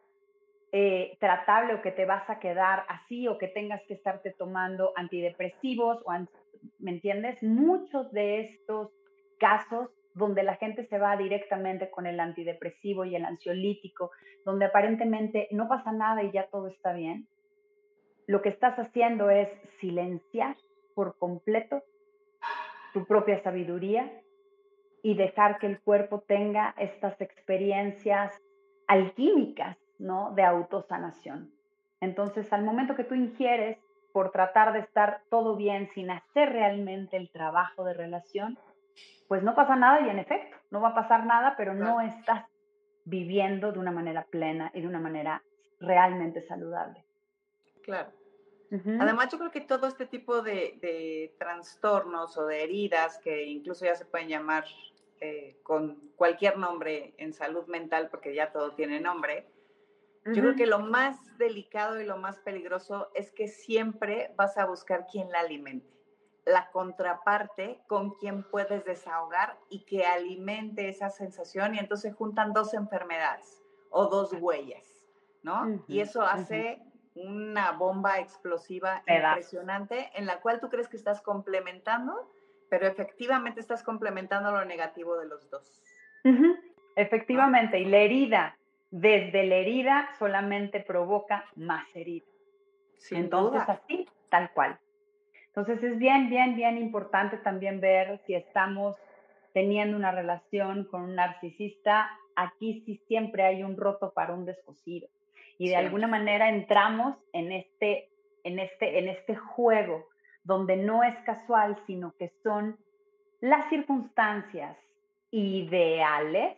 eh, 0.71 1.17
tratable 1.19 1.75
o 1.75 1.81
que 1.81 1.91
te 1.91 2.05
vas 2.05 2.29
a 2.29 2.39
quedar 2.39 2.85
así 2.89 3.27
o 3.27 3.37
que 3.37 3.47
tengas 3.47 3.81
que 3.87 3.93
estarte 3.93 4.31
tomando 4.31 4.91
antidepresivos 4.95 6.01
o 6.05 6.11
¿me 6.79 6.91
entiendes? 6.91 7.41
Muchos 7.43 8.11
de 8.11 8.41
estos 8.41 8.91
casos 9.39 9.89
donde 10.15 10.43
la 10.43 10.55
gente 10.55 10.85
se 10.87 10.97
va 10.97 11.17
directamente 11.17 11.89
con 11.89 12.07
el 12.07 12.19
antidepresivo 12.19 13.05
y 13.05 13.15
el 13.15 13.25
ansiolítico, 13.25 14.11
donde 14.45 14.65
aparentemente 14.65 15.47
no 15.51 15.67
pasa 15.67 15.91
nada 15.91 16.23
y 16.23 16.31
ya 16.31 16.47
todo 16.47 16.67
está 16.67 16.93
bien, 16.93 17.27
lo 18.25 18.41
que 18.41 18.49
estás 18.49 18.77
haciendo 18.79 19.29
es 19.29 19.49
silenciar 19.79 20.55
por 20.95 21.17
completo 21.17 21.83
tu 22.93 23.05
propia 23.05 23.43
sabiduría 23.43 24.09
y 25.03 25.15
dejar 25.15 25.59
que 25.59 25.67
el 25.67 25.79
cuerpo 25.81 26.21
tenga 26.21 26.73
estas 26.77 27.19
experiencias 27.21 28.41
alquímicas 28.87 29.77
¿no? 29.99 30.31
De 30.31 30.43
autosanación. 30.43 31.51
Entonces, 32.01 32.51
al 32.53 32.63
momento 32.63 32.95
que 32.95 33.03
tú 33.03 33.15
ingieres 33.15 33.77
por 34.11 34.31
tratar 34.31 34.73
de 34.73 34.79
estar 34.79 35.21
todo 35.29 35.55
bien 35.55 35.89
sin 35.93 36.09
hacer 36.09 36.51
realmente 36.51 37.17
el 37.17 37.29
trabajo 37.29 37.83
de 37.83 37.93
relación, 37.93 38.57
pues 39.27 39.43
no 39.43 39.55
pasa 39.55 39.75
nada 39.75 40.01
y 40.01 40.09
en 40.09 40.19
efecto, 40.19 40.55
no 40.71 40.81
va 40.81 40.89
a 40.89 40.95
pasar 40.95 41.25
nada, 41.25 41.55
pero 41.57 41.73
no 41.73 41.99
estás 41.99 42.45
viviendo 43.03 43.71
de 43.71 43.79
una 43.79 43.91
manera 43.91 44.23
plena 44.23 44.71
y 44.73 44.81
de 44.81 44.87
una 44.87 44.99
manera 44.99 45.43
realmente 45.79 46.41
saludable. 46.41 47.03
Claro. 47.83 48.11
Además, 48.71 49.29
yo 49.31 49.37
creo 49.37 49.51
que 49.51 49.61
todo 49.61 49.87
este 49.87 50.05
tipo 50.05 50.41
de, 50.41 51.33
trastornos 51.37 52.37
o 52.37 52.45
de 52.45 52.63
heridas, 52.63 53.19
que 53.19 53.45
incluso 53.45 53.85
ya 53.85 53.95
se 53.95 54.05
pueden 54.05 54.27
llamar 54.27 54.65
eh, 55.21 55.57
con 55.63 56.11
cualquier 56.15 56.57
nombre 56.57 57.13
en 57.17 57.31
salud 57.33 57.65
mental, 57.67 58.09
porque 58.09 58.33
ya 58.33 58.51
todo 58.51 58.71
tiene 58.71 58.99
nombre, 58.99 59.47
yo 60.25 60.41
creo 60.41 60.55
que 60.55 60.65
lo 60.65 60.79
más 60.79 61.37
delicado 61.37 62.01
y 62.01 62.05
lo 62.05 62.17
más 62.17 62.39
peligroso 62.39 63.09
es 63.13 63.31
que 63.31 63.47
siempre 63.47 64.33
vas 64.35 64.57
a 64.57 64.65
buscar 64.65 65.05
quien 65.05 65.29
la 65.31 65.41
alimente. 65.41 65.93
La 66.45 66.71
contraparte 66.71 67.81
con 67.87 68.15
quien 68.15 68.43
puedes 68.43 68.83
desahogar 68.85 69.57
y 69.69 69.85
que 69.85 70.05
alimente 70.05 70.89
esa 70.89 71.09
sensación 71.09 71.75
y 71.75 71.79
entonces 71.79 72.15
juntan 72.15 72.53
dos 72.53 72.73
enfermedades 72.73 73.63
o 73.91 74.07
dos 74.07 74.33
huellas, 74.33 75.05
¿no? 75.43 75.83
y 75.87 75.99
eso 75.99 76.21
hace 76.23 76.81
una 77.15 77.71
bomba 77.71 78.19
explosiva 78.19 79.03
impresionante 79.07 80.11
en 80.15 80.25
la 80.25 80.41
cual 80.41 80.59
tú 80.59 80.69
crees 80.69 80.89
que 80.89 80.97
estás 80.97 81.21
complementando, 81.21 82.29
pero 82.69 82.87
efectivamente 82.87 83.59
estás 83.59 83.83
complementando 83.83 84.51
lo 84.51 84.65
negativo 84.65 85.17
de 85.17 85.27
los 85.27 85.49
dos. 85.49 85.81
Efectivamente, 86.95 87.79
y 87.79 87.85
la 87.85 87.97
herida, 87.97 88.57
desde 88.91 89.45
la 89.45 89.55
herida 89.55 90.09
solamente 90.17 90.79
provoca 90.79 91.45
más 91.55 91.85
herida. 91.95 92.25
Entonces, 93.11 93.61
así, 93.67 94.07
tal 94.29 94.51
cual. 94.51 94.79
Entonces, 95.47 95.83
es 95.83 95.97
bien, 95.97 96.29
bien, 96.29 96.55
bien 96.55 96.77
importante 96.77 97.37
también 97.37 97.79
ver 97.79 98.19
si 98.25 98.35
estamos 98.35 98.95
teniendo 99.53 99.95
una 99.95 100.11
relación 100.11 100.85
con 100.85 101.01
un 101.01 101.15
narcisista. 101.15 102.09
Aquí 102.35 102.83
sí 102.85 103.01
siempre 103.07 103.43
hay 103.43 103.63
un 103.63 103.77
roto 103.77 104.11
para 104.13 104.33
un 104.33 104.45
descosido 104.45 105.07
y 105.57 105.69
de 105.69 105.75
alguna 105.77 106.07
manera 106.07 106.49
entramos 106.49 107.15
en 107.33 107.51
este, 107.51 108.09
en, 108.43 108.59
este, 108.59 108.99
en 108.99 109.07
este 109.07 109.35
juego 109.35 110.07
donde 110.43 110.77
no 110.77 111.03
es 111.03 111.15
casual, 111.19 111.77
sino 111.87 112.13
que 112.17 112.31
son 112.43 112.77
las 113.39 113.67
circunstancias 113.69 114.77
ideales 115.31 116.57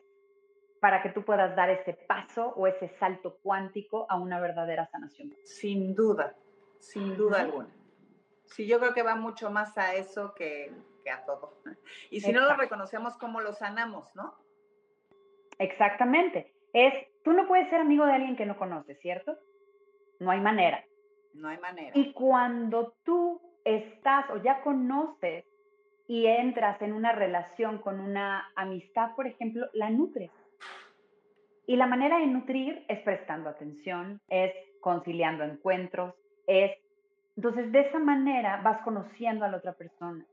para 0.87 1.01
que 1.01 1.09
tú 1.09 1.25
puedas 1.25 1.53
dar 1.53 1.69
ese 1.69 1.93
paso 1.93 2.53
o 2.55 2.65
ese 2.65 2.87
salto 2.97 3.39
cuántico 3.43 4.05
a 4.07 4.17
una 4.17 4.39
verdadera 4.39 4.87
sanación. 4.87 5.33
Sin 5.43 5.93
duda, 5.93 6.33
sin 6.79 7.17
duda 7.17 7.41
alguna. 7.41 7.67
Sí, 8.45 8.65
yo 8.65 8.79
creo 8.79 8.93
que 8.93 9.03
va 9.03 9.15
mucho 9.15 9.51
más 9.51 9.77
a 9.77 9.95
eso 9.95 10.33
que, 10.33 10.71
que 11.03 11.11
a 11.11 11.25
todo. 11.25 11.61
Y 12.09 12.21
si 12.21 12.31
no 12.31 12.39
lo 12.39 12.55
reconocemos, 12.55 13.17
¿cómo 13.17 13.41
lo 13.41 13.51
sanamos, 13.51 14.07
no? 14.15 14.33
Exactamente. 15.59 16.53
Es 16.71 16.93
Tú 17.27 17.33
no 17.33 17.45
puedes 17.45 17.69
ser 17.69 17.81
amigo 17.81 18.05
de 18.05 18.13
alguien 18.13 18.37
que 18.37 18.45
no 18.45 18.57
conoces, 18.57 18.97
¿cierto? 19.01 19.37
No 20.21 20.31
hay 20.31 20.39
manera. 20.39 20.81
No 21.33 21.49
hay 21.49 21.57
manera. 21.57 21.91
Y 21.93 22.13
cuando 22.13 22.93
tú 23.03 23.41
estás 23.65 24.29
o 24.29 24.41
ya 24.41 24.61
conoces 24.61 25.43
y 26.07 26.25
entras 26.27 26.81
en 26.81 26.93
una 26.93 27.11
relación 27.11 27.79
con 27.79 27.99
una 27.99 28.49
amistad, 28.55 29.13
por 29.13 29.27
ejemplo, 29.27 29.67
la 29.73 29.89
nutres. 29.89 30.31
Y 31.67 31.75
la 31.75 31.85
manera 31.85 32.17
de 32.17 32.27
nutrir 32.27 32.85
es 32.87 32.99
prestando 33.01 33.49
atención, 33.49 34.21
es 34.29 34.53
conciliando 34.79 35.43
encuentros, 35.43 36.15
es... 36.47 36.71
Entonces, 37.35 37.71
de 37.71 37.81
esa 37.81 37.99
manera 37.99 38.61
vas 38.63 38.81
conociendo 38.81 39.45
a 39.45 39.49
la 39.49 39.57
otra 39.57 39.73
persona. 39.73 40.25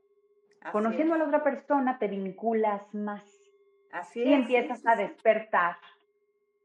Conociendo 0.71 1.13
a 1.13 1.17
la 1.19 1.25
otra 1.25 1.43
persona 1.43 1.99
te 1.99 2.07
vinculas 2.07 2.81
más. 2.95 3.21
Así 3.91 4.23
y 4.23 4.33
empiezas 4.33 4.83
a 4.87 4.95
despertar 4.95 5.75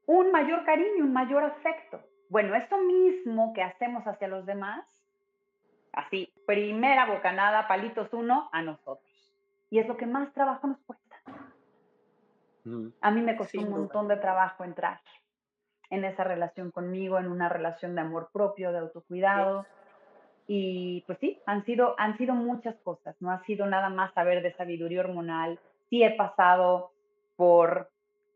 un 0.07 0.31
mayor 0.31 0.65
cariño, 0.65 1.05
un 1.05 1.13
mayor 1.13 1.45
afecto. 1.45 2.01
Bueno, 2.29 2.55
esto 2.55 2.79
mismo 2.79 3.53
que 3.53 3.63
hacemos 3.63 4.07
hacia 4.07 4.29
los 4.29 4.47
demás, 4.47 4.87
así, 5.93 6.33
primera 6.47 7.07
bocanada, 7.07 7.69
palitos 7.69 8.13
uno, 8.13 8.49
a 8.53 8.63
nosotros. 8.63 9.35
Y 9.69 9.81
es 9.81 9.89
lo 9.89 9.97
que 9.97 10.07
más 10.07 10.33
trabajo 10.33 10.69
nos 10.69 10.79
cuesta. 10.87 11.10
A 13.01 13.11
mí 13.11 13.23
me 13.23 13.37
costó 13.37 13.61
un 13.61 13.71
montón 13.71 14.09
de 14.09 14.17
trabajo 14.17 14.65
entrar 14.65 15.01
en 15.91 16.05
esa 16.05 16.25
relación 16.25 16.71
conmigo, 16.71 17.19
en 17.19 17.27
una 17.27 17.49
relación 17.49 17.95
de 17.95 18.01
amor 18.03 18.31
propio, 18.33 18.73
de 18.73 18.79
autocuidado. 18.79 19.67
Y 20.47 21.03
pues 21.07 21.19
sí, 21.19 21.41
han 21.47 21.65
sido, 21.65 21.95
han 21.99 22.17
sido 22.17 22.35
muchas 22.35 22.77
cosas, 22.83 23.15
no 23.21 23.31
ha 23.31 23.45
sido 23.45 23.67
nada 23.67 23.89
más 23.89 24.13
saber 24.15 24.43
de 24.43 24.53
sabiduría 24.55 25.01
hormonal. 25.01 25.59
Sí 25.89 26.03
he 26.03 26.11
pasado 26.13 26.93
por 27.37 27.91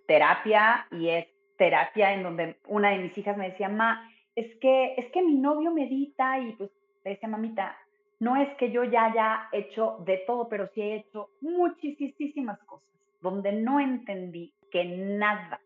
terapia 0.06 0.86
y 0.90 1.08
es 1.08 1.26
terapia 1.56 2.12
en 2.14 2.22
donde 2.22 2.60
una 2.66 2.90
de 2.90 2.98
mis 2.98 3.16
hijas 3.18 3.36
me 3.36 3.50
decía, 3.50 3.68
ma, 3.68 4.08
es 4.34 4.56
que, 4.60 4.94
es 4.96 5.10
que 5.12 5.22
mi 5.22 5.34
novio 5.34 5.72
medita 5.72 6.38
y 6.38 6.52
pues 6.52 6.70
le 7.04 7.12
decía, 7.12 7.28
mamita, 7.28 7.76
no 8.20 8.36
es 8.36 8.54
que 8.56 8.70
yo 8.70 8.84
ya 8.84 9.06
haya 9.06 9.48
hecho 9.52 9.98
de 10.04 10.18
todo, 10.26 10.48
pero 10.48 10.68
sí 10.68 10.82
he 10.82 10.96
hecho 10.96 11.30
muchísimas 11.40 12.58
cosas 12.64 12.93
donde 13.24 13.52
no 13.52 13.80
entendí 13.80 14.52
que 14.70 14.84
nada 14.84 15.58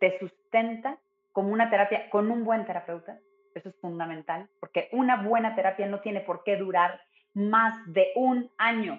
te 0.00 0.18
sustenta 0.18 0.98
como 1.32 1.52
una 1.52 1.68
terapia 1.68 2.08
con 2.08 2.30
un 2.30 2.42
buen 2.42 2.64
terapeuta. 2.64 3.18
Eso 3.54 3.68
es 3.68 3.76
fundamental, 3.80 4.48
porque 4.60 4.88
una 4.92 5.22
buena 5.22 5.54
terapia 5.54 5.86
no 5.86 6.00
tiene 6.00 6.22
por 6.22 6.42
qué 6.42 6.56
durar 6.56 6.98
más 7.34 7.74
de 7.92 8.12
un 8.16 8.50
año. 8.56 8.98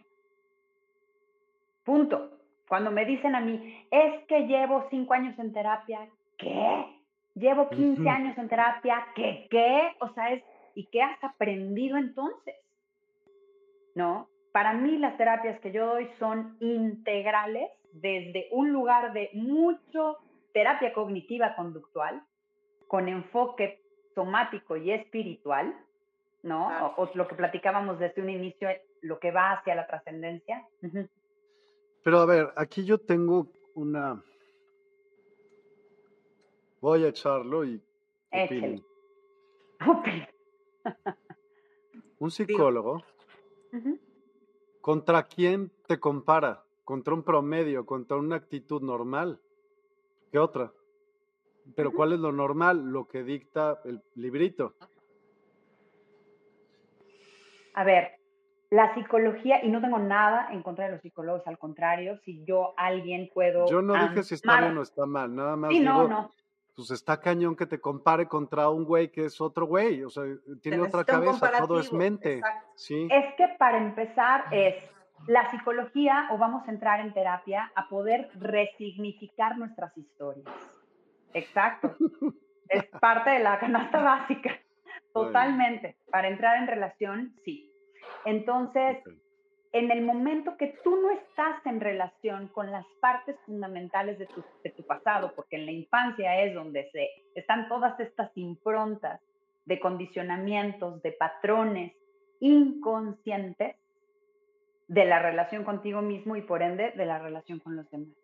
Punto. 1.84 2.38
Cuando 2.68 2.92
me 2.92 3.04
dicen 3.06 3.34
a 3.36 3.42
mí, 3.42 3.88
es 3.90 4.24
que 4.28 4.46
llevo 4.46 4.88
cinco 4.92 5.16
años 5.16 5.38
en 5.40 5.52
terapia, 5.52 6.08
¿qué? 6.38 6.86
Llevo 7.34 7.68
15 7.70 8.08
años 8.08 8.38
en 8.38 8.48
terapia, 8.48 9.08
¿qué? 9.16 9.48
¿Qué? 9.50 9.92
O 10.02 10.10
sea, 10.14 10.32
es, 10.34 10.44
¿y 10.76 10.86
qué 10.86 11.02
has 11.02 11.24
aprendido 11.24 11.98
entonces? 11.98 12.56
¿No? 13.96 14.28
Para 14.52 14.74
mí 14.74 15.00
las 15.00 15.18
terapias 15.18 15.60
que 15.62 15.72
yo 15.72 15.88
doy 15.88 16.08
son 16.20 16.58
integrales 16.60 17.72
desde 17.94 18.48
un 18.52 18.72
lugar 18.72 19.14
de 19.14 19.30
mucho 19.34 20.18
terapia 20.54 20.94
cognitiva 20.94 21.56
conductual, 21.56 22.22
con 22.88 23.08
enfoque 23.08 23.82
somático 24.14 24.76
y 24.76 24.92
espiritual, 24.92 25.76
¿no? 26.44 26.94
O, 26.98 27.10
lo 27.16 27.28
que 27.28 27.36
platicábamos 27.36 27.98
desde 27.98 28.22
un 28.22 28.30
inicio, 28.30 28.70
lo 29.02 29.20
que 29.20 29.32
va 29.32 29.54
hacia 29.54 29.76
la 29.76 29.88
trascendencia. 29.88 30.68
Pero 32.04 32.20
a 32.20 32.26
ver, 32.26 32.50
aquí 32.56 32.86
yo 32.86 32.98
tengo 32.98 33.48
una, 33.74 34.22
Voy 36.84 37.06
a 37.06 37.08
echarlo 37.08 37.64
y 37.64 37.82
Un 42.20 42.30
psicólogo, 42.30 43.02
¿contra 44.82 45.24
quién 45.24 45.72
te 45.88 45.98
compara? 45.98 46.66
¿Contra 46.84 47.14
un 47.14 47.24
promedio? 47.24 47.86
¿Contra 47.86 48.18
una 48.18 48.36
actitud 48.36 48.82
normal? 48.82 49.40
¿Qué 50.32 50.40
otra? 50.40 50.72
Pero 51.76 51.94
¿cuál 51.94 52.14
es 52.14 52.20
lo 52.20 52.32
normal? 52.32 52.92
Lo 52.92 53.08
que 53.08 53.24
dicta 53.24 53.80
el 53.86 54.02
librito. 54.16 54.76
A 57.76 57.84
ver, 57.84 58.20
la 58.70 58.94
psicología, 58.94 59.64
y 59.64 59.70
no 59.70 59.82
tengo 59.82 60.00
nada 60.00 60.50
en 60.52 60.62
contra 60.62 60.86
de 60.86 60.92
los 60.92 61.02
psicólogos, 61.02 61.48
al 61.48 61.58
contrario, 61.58 62.20
si 62.26 62.44
yo 62.44 62.74
alguien 62.78 63.30
puedo... 63.34 63.68
Yo 63.68 63.82
no 63.82 63.94
dije 63.94 64.24
si 64.24 64.36
está 64.36 64.62
bien 64.62 64.78
o 64.78 64.82
está 64.82 65.06
mal, 65.06 65.34
nada 65.34 65.56
más 65.56 65.70
digo, 65.70 66.08
no 66.08 66.32
pues 66.76 66.92
está 66.92 67.20
cañón 67.20 67.56
que 67.56 67.66
te 67.66 67.80
compare 67.80 68.28
contra 68.28 68.70
un 68.70 68.84
güey 68.84 69.12
que 69.12 69.26
es 69.26 69.40
otro 69.40 69.66
güey, 69.68 70.04
o 70.04 70.10
sea, 70.10 70.24
tiene 70.62 70.82
otra 70.82 71.04
cabeza, 71.04 71.52
todo 71.60 71.80
es 71.80 71.94
mente. 71.94 72.42
Sí. 72.76 73.08
Es 73.12 73.36
que 73.36 73.48
para 73.60 73.78
empezar 73.78 74.46
es 74.52 74.76
la 75.28 75.50
psicología 75.52 76.28
o 76.32 76.38
vamos 76.38 76.68
a 76.68 76.72
entrar 76.72 77.00
en 77.00 77.14
terapia 77.14 77.72
a 77.76 77.88
poder 77.88 78.30
resignificar 78.36 79.58
nuestras 79.58 79.98
historias. 79.98 80.54
Exacto. 81.34 81.96
es 82.70 82.86
parte 83.00 83.32
de 83.32 83.40
la 83.40 83.60
canasta 83.60 84.02
básica. 84.02 84.52
Totalmente. 85.14 85.96
Para 86.10 86.28
entrar 86.28 86.58
en 86.58 86.68
relación, 86.68 87.34
sí. 87.46 87.72
Entonces, 88.26 88.98
en 89.72 89.92
el 89.92 90.02
momento 90.02 90.58
que 90.58 90.76
tú 90.84 90.96
no 90.96 91.10
estás 91.12 91.66
en 91.66 91.80
relación 91.80 92.48
con 92.50 92.72
las 92.72 92.86
partes 93.00 93.36
fundamentales 93.46 94.20
de 94.20 94.28
tu, 94.28 94.44
de 94.64 94.70
tu 94.72 94.86
pasado, 94.86 95.34
porque 95.36 95.56
en 95.56 95.66
la 95.66 95.72
infancia 95.72 96.42
es 96.42 96.54
donde 96.54 96.90
se 96.92 97.10
están 97.36 97.68
todas 97.68 98.00
estas 98.00 98.32
improntas 98.36 99.22
de 99.66 99.80
condicionamientos, 99.80 101.02
de 101.02 101.12
patrones 101.14 101.94
inconscientes 102.40 103.76
de 104.88 105.06
la 105.06 105.20
relación 105.20 105.64
contigo 105.64 106.02
mismo 106.02 106.36
y 106.36 106.42
por 106.42 106.62
ende 106.62 106.92
de 106.92 107.06
la 107.06 107.20
relación 107.20 107.60
con 107.60 107.76
los 107.76 107.90
demás. 107.90 108.16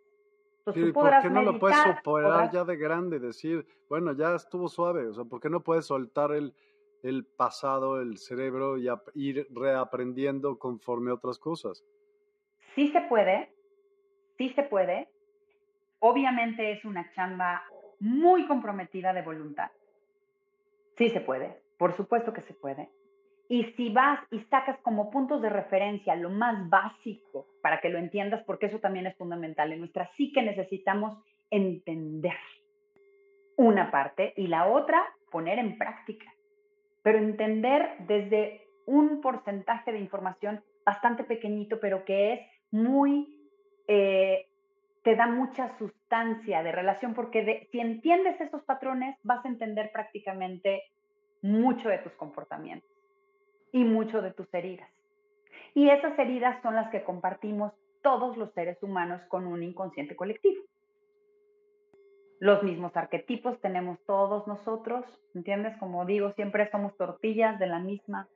Entonces, 0.59 0.93
¿Por 0.93 1.21
qué 1.21 1.29
no 1.29 1.41
lo 1.41 1.57
puedes 1.57 1.77
superar 1.77 2.51
ya 2.51 2.63
de 2.63 2.77
grande? 2.77 3.19
Decir, 3.19 3.65
bueno, 3.87 4.13
ya 4.13 4.35
estuvo 4.35 4.67
suave, 4.67 5.07
o 5.07 5.13
sea, 5.13 5.23
¿por 5.23 5.39
qué 5.39 5.49
no 5.49 5.61
puedes 5.61 5.85
soltar 5.85 6.31
el, 6.31 6.53
el 7.03 7.25
pasado, 7.25 8.01
el 8.01 8.17
cerebro 8.17 8.77
y 8.77 8.89
ir 9.15 9.47
reaprendiendo 9.51 10.57
conforme 10.57 11.11
otras 11.11 11.39
cosas. 11.39 11.83
Sí 12.75 12.89
se 12.89 13.01
puede, 13.01 13.53
sí 14.37 14.49
se 14.49 14.63
puede. 14.63 15.09
Obviamente 15.99 16.71
es 16.71 16.85
una 16.85 17.11
chamba 17.13 17.63
muy 17.99 18.47
comprometida 18.47 19.13
de 19.13 19.21
voluntad. 19.21 19.71
Sí 20.97 21.09
se 21.09 21.21
puede, 21.21 21.61
por 21.77 21.95
supuesto 21.95 22.33
que 22.33 22.41
se 22.41 22.53
puede. 22.53 22.89
Y 23.51 23.63
si 23.75 23.89
vas 23.89 24.19
y 24.29 24.39
sacas 24.41 24.77
como 24.83 25.09
puntos 25.09 25.41
de 25.41 25.49
referencia 25.49 26.15
lo 26.15 26.29
más 26.29 26.69
básico 26.69 27.47
para 27.63 27.81
que 27.81 27.89
lo 27.89 27.97
entiendas, 27.97 28.43
porque 28.45 28.67
eso 28.67 28.77
también 28.77 29.07
es 29.07 29.17
fundamental. 29.17 29.73
En 29.73 29.79
nuestra 29.79 30.07
psique 30.15 30.43
necesitamos 30.43 31.17
entender 31.49 32.37
una 33.55 33.89
parte 33.89 34.33
y 34.37 34.45
la 34.45 34.67
otra 34.67 35.03
poner 35.31 35.57
en 35.57 35.79
práctica. 35.79 36.31
Pero 37.01 37.17
entender 37.17 37.95
desde 38.07 38.67
un 38.85 39.19
porcentaje 39.19 39.91
de 39.93 39.99
información 39.99 40.63
bastante 40.85 41.23
pequeñito, 41.23 41.79
pero 41.79 42.05
que 42.05 42.33
es 42.33 42.39
muy, 42.69 43.35
eh, 43.87 44.45
te 45.01 45.15
da 45.15 45.25
mucha 45.25 45.75
sustancia 45.79 46.61
de 46.61 46.71
relación, 46.71 47.15
porque 47.15 47.67
si 47.71 47.79
entiendes 47.79 48.39
esos 48.39 48.61
patrones, 48.61 49.17
vas 49.23 49.43
a 49.43 49.47
entender 49.49 49.91
prácticamente 49.91 50.83
mucho 51.41 51.89
de 51.89 51.97
tus 51.97 52.13
comportamientos 52.13 52.98
y 53.71 53.83
mucho 53.83 54.21
de 54.21 54.31
tus 54.31 54.51
heridas. 54.53 54.89
Y 55.73 55.89
esas 55.89 56.17
heridas 56.17 56.61
son 56.61 56.75
las 56.75 56.89
que 56.89 57.03
compartimos 57.03 57.73
todos 58.01 58.37
los 58.37 58.51
seres 58.53 58.81
humanos 58.81 59.21
con 59.27 59.45
un 59.45 59.63
inconsciente 59.63 60.15
colectivo. 60.15 60.63
Los 62.39 62.63
mismos 62.63 62.95
arquetipos 62.95 63.59
tenemos 63.59 63.99
todos 64.05 64.47
nosotros, 64.47 65.05
¿entiendes? 65.35 65.75
Como 65.77 66.05
digo, 66.05 66.31
siempre 66.33 66.69
somos 66.71 66.95
tortillas 66.95 67.59
de 67.59 67.67
la 67.67 67.79
misma 67.79 68.27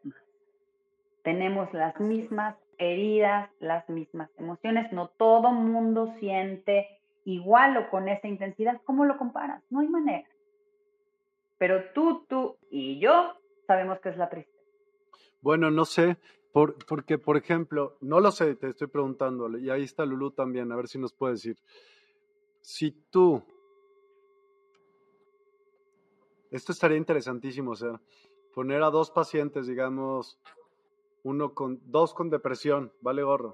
Tenemos 1.24 1.74
las 1.74 1.98
mismas 2.02 2.58
heridas, 2.78 3.50
las 3.60 3.88
mismas 3.88 4.30
emociones. 4.38 4.92
No 4.92 5.08
todo 5.08 5.52
mundo 5.52 6.14
siente 6.20 7.00
igual 7.24 7.78
o 7.78 7.90
con 7.90 8.10
esa 8.10 8.28
intensidad. 8.28 8.82
¿Cómo 8.84 9.06
lo 9.06 9.18
comparas? 9.18 9.64
No 9.70 9.80
hay 9.80 9.88
manera. 9.88 10.28
Pero 11.58 11.92
tú, 11.94 12.26
tú 12.28 12.58
y 12.70 13.00
yo 13.00 13.38
sabemos 13.68 14.00
que 14.02 14.10
es 14.10 14.18
la 14.18 14.30
tristeza. 14.30 14.53
Bueno, 15.44 15.70
no 15.70 15.84
sé, 15.84 16.18
por, 16.53 16.78
porque, 16.86 17.18
por 17.18 17.36
ejemplo, 17.36 17.98
no 17.99 18.22
lo 18.22 18.32
sé, 18.32 18.56
te 18.56 18.70
estoy 18.70 18.88
preguntando, 18.88 19.57
y 19.57 19.70
ahí 19.70 19.84
está 19.84 20.06
Lulu 20.06 20.32
también, 20.32 20.72
a 20.72 20.78
ver 20.78 20.88
si 20.88 20.98
nos 20.98 21.11
puede 21.11 21.34
decir. 21.34 21.57
Si 22.61 22.91
tú, 23.11 23.44
esto 26.49 26.72
estaría 26.72 26.95
interesantísimo, 26.95 27.72
o 27.72 27.76
sea, 27.76 27.99
poner 28.56 28.84
a 28.84 28.90
dos 28.90 29.11
pacientes, 29.11 29.68
digamos, 29.68 30.40
uno 31.24 31.53
con, 31.53 31.82
dos 31.88 32.14
con 32.14 32.30
depresión, 32.30 32.94
vale 33.02 33.22
gorro, 33.24 33.52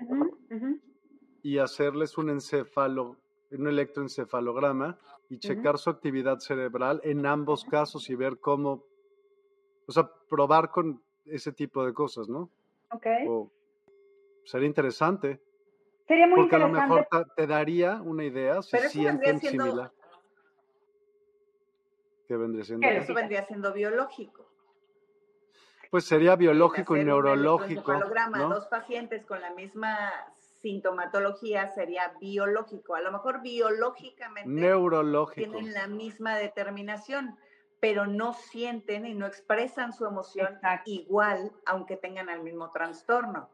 y 1.42 1.58
hacerles 1.58 2.20
un 2.20 2.30
encefalo, 2.30 3.16
un 3.50 3.68
electroencefalograma 3.68 5.00
y 5.28 5.40
checar 5.40 5.80
su 5.80 5.90
actividad 5.90 6.38
cerebral 6.38 7.02
en 7.04 7.26
ambos 7.26 7.66
casos 7.66 8.12
y 8.12 8.16
ver 8.16 8.40
cómo, 8.40 8.84
o 9.88 9.92
sea, 9.92 10.08
probar 10.30 10.70
con 10.70 11.02
ese 11.32 11.52
tipo 11.52 11.86
de 11.86 11.94
cosas, 11.94 12.28
¿no? 12.30 12.50
Ok. 12.92 13.06
sería 14.46 14.68
interesante. 14.68 15.40
Sería 16.08 16.28
muy 16.28 16.36
porque 16.38 16.56
interesante. 16.56 16.80
Porque 16.80 17.16
a 17.16 17.18
lo 17.20 17.24
mejor 17.24 17.36
te, 17.36 17.48
daría 17.48 18.02
una 18.02 18.24
idea 18.24 18.62
si 18.62 18.72
Pero 18.72 18.90
sienten 18.90 19.40
siendo... 19.40 19.64
similar. 19.66 19.92
¿Qué 22.28 22.38
vendría 22.38 22.64
siendo? 22.64 22.88
Pero 22.88 23.02
eso 23.02 23.14
vendría 23.14 23.46
siendo 23.46 23.74
biológico. 23.74 24.50
Pues 25.90 26.06
sería 26.06 26.36
biológico 26.36 26.96
y 26.96 27.04
neurológico. 27.04 27.94
¿no? 27.94 28.50
Dos 28.50 28.68
pacientes 28.68 29.26
con 29.26 29.42
la 29.42 29.52
misma 29.54 30.12
sintomatología 30.62 31.68
sería 31.68 32.14
biológico. 32.20 32.96
A 32.96 33.02
lo 33.02 33.12
mejor 33.12 33.42
biológicamente 33.42 34.50
Neurológico. 34.50 35.52
tienen 35.52 35.74
la 35.74 35.88
misma 35.88 36.36
determinación 36.36 37.38
pero 37.80 38.06
no 38.06 38.34
sienten 38.34 39.06
y 39.06 39.14
no 39.14 39.26
expresan 39.26 39.94
su 39.94 40.06
emoción 40.06 40.60
igual, 40.86 41.52
aunque 41.66 41.98
tengan 41.98 42.30
el 42.30 42.42
mismo 42.42 42.72
trastorno. 42.72 43.50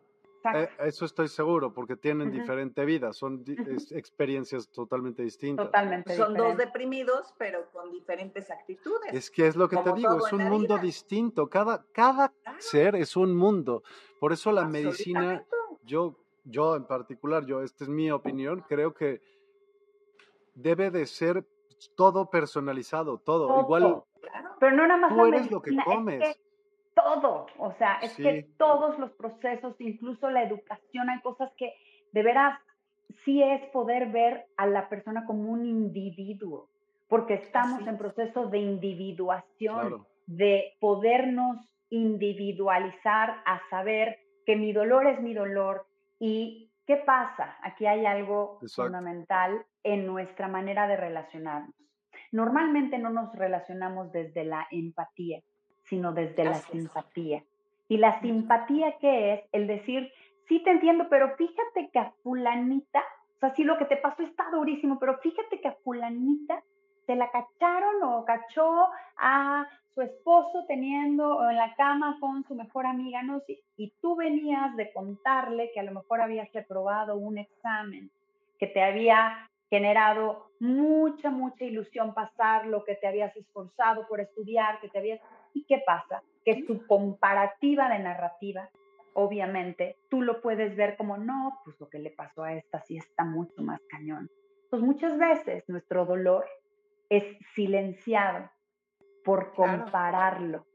Eh, 0.54 0.70
eso 0.80 1.06
estoy 1.06 1.28
seguro, 1.28 1.74
porque 1.74 1.96
tienen 1.96 2.32
diferente 2.32 2.86
vida, 2.86 3.14
son 3.14 3.44
experiencias 3.92 4.70
totalmente 4.70 5.24
distintas. 5.24 5.66
Totalmente. 5.66 6.16
Son 6.16 6.34
dos 6.36 6.56
deprimidos, 6.58 7.34
pero 7.38 7.72
con 7.72 7.92
diferentes 7.92 8.52
actitudes. 8.52 9.12
Es 9.12 9.32
que 9.32 9.48
es 9.48 9.56
lo 9.56 9.68
que 9.68 9.78
te 9.78 9.94
digo, 9.94 10.18
es 10.26 10.32
un 10.32 10.44
mundo 10.44 10.78
distinto. 10.78 11.50
Cada, 11.50 11.84
cada 11.92 12.32
ser 12.60 12.96
es 12.96 13.16
un 13.16 13.36
mundo. 13.36 13.84
Por 14.20 14.34
eso 14.34 14.52
la 14.52 14.66
medicina, 14.66 15.44
yo, 15.84 16.16
yo 16.44 16.76
en 16.76 16.86
particular, 16.86 17.46
yo, 17.46 17.64
esta 17.64 17.84
es 17.84 17.90
mi 17.90 18.12
opinión, 18.12 18.64
creo 18.68 18.94
que 18.94 19.22
debe 20.54 20.92
de 20.92 21.06
ser 21.06 21.46
todo 21.96 22.30
personalizado, 22.30 23.18
todo. 23.20 23.62
Igual 23.62 24.04
pero 24.60 24.76
no 24.76 24.88
nada 24.88 25.00
más 25.00 25.14
Tú 25.14 25.26
eres 25.26 25.52
lo 25.52 25.62
que 25.62 25.76
comes. 25.84 26.22
Es 26.22 26.36
que 26.36 26.42
todo, 26.96 27.48
o 27.58 27.74
sea, 27.74 28.00
es 28.02 28.16
que 28.16 28.48
todos 28.58 28.98
los 29.00 29.12
procesos, 29.12 29.76
incluso 29.80 30.30
la 30.30 30.44
educación, 30.44 31.10
hay 31.10 31.22
cosas 31.22 31.52
que 31.58 31.74
de 32.14 32.24
veras 32.24 32.60
sí 33.26 33.44
es 33.44 33.62
poder 33.72 34.12
ver 34.12 34.46
a 34.58 34.66
la 34.66 34.88
persona 34.88 35.26
como 35.26 35.52
un 35.52 35.66
individuo, 35.66 36.70
porque 37.10 37.36
estamos 37.36 37.86
en 37.86 37.98
proceso 37.98 38.48
de 38.48 38.60
individuación, 38.60 40.06
de 40.26 40.78
podernos 40.80 41.58
individualizar 41.90 43.42
a 43.46 43.62
saber 43.70 44.20
que 44.46 44.56
mi 44.56 44.74
dolor 44.74 45.08
es 45.08 45.22
mi 45.22 45.34
dolor 45.34 45.86
y 46.20 46.72
qué 46.86 46.98
pasa. 46.98 47.58
Aquí 47.62 47.86
hay 47.86 48.06
algo 48.06 48.60
fundamental 48.76 49.66
en 49.84 50.06
nuestra 50.06 50.48
manera 50.48 50.88
de 50.88 50.98
relacionarnos. 50.98 51.76
Normalmente 52.32 52.98
no 52.98 53.10
nos 53.10 53.34
relacionamos 53.34 54.12
desde 54.12 54.44
la 54.46 54.68
empatía, 54.72 55.42
sino 55.84 56.14
desde 56.14 56.44
la 56.44 56.56
simpatía. 56.56 57.44
¿Y 57.88 57.98
la 57.98 58.20
simpatía 58.20 58.98
qué 59.00 59.34
es? 59.34 59.42
El 59.52 59.68
decir, 59.68 60.12
sí 60.48 60.62
te 60.64 60.72
entiendo, 60.72 61.08
pero 61.10 61.36
fíjate 61.36 61.90
que 61.92 62.00
a 62.00 62.12
fulanita, 62.24 63.04
o 63.36 63.40
sea, 63.40 63.54
sí 63.56 63.64
lo 63.64 63.78
que 63.78 63.86
te 63.86 63.98
pasó 63.98 64.24
está 64.24 64.50
durísimo, 64.52 64.98
pero 65.00 65.18
fíjate 65.20 65.62
que 65.62 65.68
a 65.68 65.78
fulanita 65.84 66.64
se 67.06 67.16
la 67.16 67.30
cacharon 67.32 68.04
o 68.04 68.26
cachó 68.26 68.88
a 69.18 69.68
su 69.94 70.02
esposo 70.02 70.66
teniendo 70.68 71.50
en 71.50 71.56
la 71.56 71.74
cama 71.76 72.18
con 72.20 72.44
su 72.44 72.54
mejor 72.54 72.86
amiga, 72.86 73.24
¿no? 73.24 73.42
Y 73.78 73.94
tú 74.02 74.16
venías 74.16 74.76
de 74.76 74.92
contarle 74.92 75.72
que 75.74 75.80
a 75.80 75.84
lo 75.84 75.94
mejor 75.94 76.22
habías 76.22 76.52
reprobado 76.52 77.16
un 77.16 77.38
examen, 77.38 78.12
que 78.60 78.68
te 78.68 78.84
había 78.84 79.50
generado 79.70 80.50
mucha, 80.60 81.30
mucha 81.30 81.64
ilusión 81.64 82.14
pasar 82.14 82.68
lo 82.68 82.84
que 82.84 82.96
te 82.96 83.08
habías 83.08 83.36
esforzado 83.36 84.08
por 84.08 84.20
estudiar, 84.20 84.80
que 84.82 84.90
te 84.90 85.00
habías... 85.00 85.22
¿Y 85.54 85.64
qué 85.64 85.82
pasa? 85.86 86.22
Que 86.44 86.66
su 86.66 86.86
comparativa 86.86 87.88
de 87.90 88.00
narrativa, 88.00 88.70
obviamente, 89.14 89.98
tú 90.10 90.22
lo 90.22 90.42
puedes 90.42 90.76
ver 90.76 90.98
como, 90.98 91.18
no, 91.18 91.60
pues 91.64 91.80
lo 91.80 91.90
que 91.90 92.00
le 92.00 92.12
pasó 92.12 92.44
a 92.44 92.54
esta 92.54 92.82
sí 92.82 92.98
está 92.98 93.24
mucho 93.24 93.62
más 93.62 93.80
cañón. 93.90 94.30
Pues 94.70 94.82
muchas 94.82 95.18
veces 95.18 95.64
nuestro 95.70 96.06
dolor 96.06 96.46
es 97.10 97.24
silenciado 97.54 98.50
por 99.24 99.54
compararlo. 99.54 100.66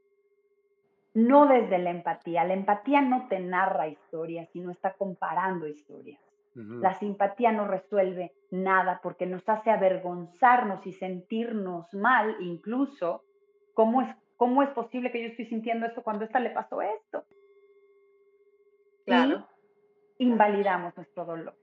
No 1.15 1.47
desde 1.47 1.78
la 1.78 1.90
empatía. 1.90 2.44
La 2.44 2.55
empatía 2.55 3.01
no 3.01 3.28
te 3.28 3.40
narra 3.40 3.89
historias, 3.89 4.48
sino 4.52 4.70
está 4.70 4.94
comparando 4.94 5.66
historias. 5.66 6.20
La 6.55 6.98
simpatía 6.98 7.52
no 7.52 7.69
resuelve 7.69 8.35
nada 8.51 9.01
porque 9.02 9.24
nos 9.24 9.48
hace 9.48 9.70
avergonzarnos 9.70 10.85
y 10.85 10.93
sentirnos 10.93 11.94
mal, 11.94 12.36
incluso, 12.40 13.23
¿cómo 13.73 14.02
es, 14.02 14.09
cómo 14.36 14.62
es 14.62 14.70
posible 14.70 15.12
que 15.12 15.23
yo 15.23 15.28
estoy 15.28 15.47
sintiendo 15.47 15.86
esto 15.86 16.02
cuando 16.02 16.24
a 16.24 16.27
esta 16.27 16.40
le 16.40 16.51
pasó 16.51 16.82
esto? 16.82 17.24
Claro. 19.07 19.47
invalidamos 20.19 20.97
nuestro 20.97 21.24
dolor. 21.24 21.57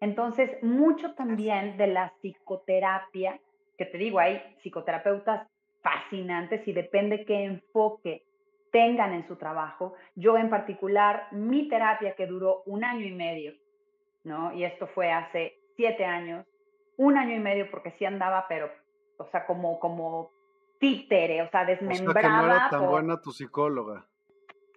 Entonces, 0.00 0.50
mucho 0.62 1.14
también 1.14 1.76
de 1.76 1.88
la 1.88 2.12
psicoterapia, 2.20 3.38
que 3.76 3.86
te 3.86 3.98
digo, 3.98 4.18
hay 4.18 4.42
psicoterapeutas 4.62 5.48
fascinantes 5.82 6.66
y 6.66 6.72
depende 6.72 7.24
qué 7.24 7.44
enfoque 7.44 8.24
tengan 8.70 9.12
en 9.12 9.26
su 9.28 9.36
trabajo. 9.36 9.94
Yo 10.14 10.36
en 10.38 10.50
particular, 10.50 11.28
mi 11.32 11.68
terapia 11.68 12.14
que 12.14 12.26
duró 12.26 12.62
un 12.66 12.84
año 12.84 13.04
y 13.04 13.12
medio, 13.12 13.54
¿no? 14.24 14.52
Y 14.52 14.64
esto 14.64 14.86
fue 14.88 15.12
hace 15.12 15.58
siete 15.76 16.04
años, 16.04 16.46
un 16.96 17.16
año 17.16 17.34
y 17.34 17.40
medio 17.40 17.70
porque 17.70 17.92
sí 17.98 18.04
andaba, 18.04 18.46
pero, 18.48 18.70
o 19.18 19.26
sea, 19.30 19.46
como, 19.46 19.78
como 19.78 20.30
títere, 20.78 21.42
o 21.42 21.50
sea, 21.50 21.64
desmembrada. 21.64 22.10
O 22.10 22.12
sea, 22.12 22.22
que 22.22 22.28
no 22.28 22.44
era 22.44 22.70
tan 22.70 22.86
buena 22.88 23.20
tu 23.20 23.32
psicóloga. 23.32 24.06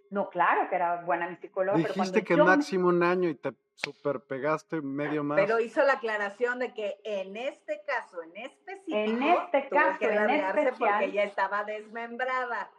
No, 0.10 0.30
claro 0.30 0.69
que 0.69 0.76
era 0.76 1.02
buena 1.02 1.27
mi 1.27 1.36
psicóloga. 1.38 1.77
Dijiste 1.77 2.23
que 2.23 2.38
máximo 2.38 2.90
un 2.90 3.03
año 3.03 3.30
y 3.30 3.36
te 3.36 3.53
super 3.76 4.22
pegaste 4.22 4.82
medio 4.82 5.23
más. 5.23 5.38
Pero 5.38 5.60
hizo 5.60 5.84
la 5.84 5.94
aclaración 5.94 6.60
de 6.60 6.73
que 6.73 6.98
en 7.03 7.36
este 7.36 7.82
caso, 7.86 8.22
en 8.23 8.38
específico, 8.38 8.98
en 8.98 9.23
este 9.23 9.68
caso, 9.69 9.99
que 9.99 10.06
en 10.06 10.30
especial, 10.30 10.76
porque 10.77 11.11
ya 11.11 11.23
estaba 11.23 11.64
desmembrada. 11.64 12.69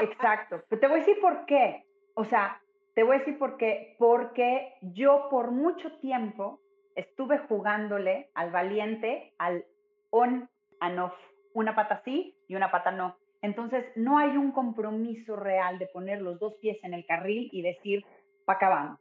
Exacto. 0.00 0.62
Pero 0.68 0.80
te 0.80 0.86
voy 0.86 0.96
a 0.96 0.98
decir 1.00 1.20
por 1.20 1.44
qué. 1.46 1.86
O 2.14 2.24
sea, 2.24 2.60
te 2.94 3.02
voy 3.02 3.16
a 3.16 3.18
decir 3.20 3.38
por 3.38 3.56
qué. 3.56 3.96
Porque 3.98 4.74
yo 4.82 5.28
por 5.30 5.50
mucho 5.50 5.92
tiempo 5.98 6.60
estuve 6.94 7.38
jugándole 7.38 8.30
al 8.34 8.50
valiente, 8.50 9.34
al 9.38 9.64
on 10.10 10.48
and 10.80 10.98
off. 11.00 11.14
Una 11.54 11.74
pata 11.74 12.02
sí 12.04 12.36
y 12.46 12.54
una 12.54 12.70
pata 12.70 12.90
no. 12.90 13.16
Entonces, 13.42 13.84
no 13.96 14.18
hay 14.18 14.36
un 14.36 14.52
compromiso 14.52 15.36
real 15.36 15.78
de 15.78 15.86
poner 15.86 16.20
los 16.22 16.38
dos 16.40 16.54
pies 16.60 16.78
en 16.82 16.94
el 16.94 17.06
carril 17.06 17.48
y 17.52 17.62
decir, 17.62 18.04
pa' 18.44 18.54
acá 18.54 18.68
vamos. 18.68 19.00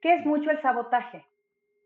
Que 0.00 0.14
es 0.14 0.26
mucho 0.26 0.50
el 0.50 0.60
sabotaje, 0.60 1.24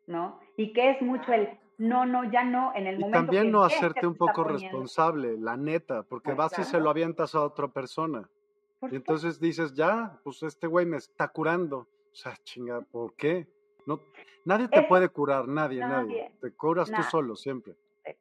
¿no? 0.06 0.40
Y 0.56 0.72
que 0.72 0.90
es 0.90 1.02
mucho 1.02 1.32
el, 1.32 1.48
no, 1.78 2.06
no, 2.06 2.30
ya 2.30 2.44
no, 2.44 2.72
en 2.74 2.86
el 2.86 2.96
y 2.96 2.98
momento 2.98 3.18
también 3.18 3.44
que 3.44 3.50
no 3.50 3.62
ves 3.62 3.72
que 3.72 3.76
hacerte 3.76 4.00
te 4.00 4.06
un 4.06 4.16
poco 4.16 4.44
responsable, 4.44 5.36
la 5.38 5.56
neta, 5.56 6.02
porque 6.02 6.34
Pues 6.34 6.36
vas 6.36 6.58
y 6.58 6.64
se 6.64 6.80
lo 6.80 6.90
avientas 6.90 7.34
a 7.34 7.42
otra 7.42 7.68
persona. 7.68 8.28
Y 8.90 8.96
entonces 8.96 9.40
dices, 9.40 9.74
ya, 9.74 10.18
pues 10.22 10.42
este 10.42 10.66
güey 10.66 10.84
me 10.84 10.98
está 10.98 11.28
curando. 11.28 11.78
O 11.78 12.16
sea, 12.16 12.36
chinga, 12.44 12.80
¿por 12.82 13.14
qué? 13.14 13.48
No, 13.86 14.00
nadie 14.44 14.68
te 14.68 14.82
puede 14.82 15.08
curar, 15.08 15.48
nadie, 15.48 15.80
nadie. 15.80 16.06
nadie, 16.06 16.32
Te 16.40 16.52
curas 16.52 16.90
tú 16.90 17.02
solo, 17.02 17.34
siempre. 17.34 17.74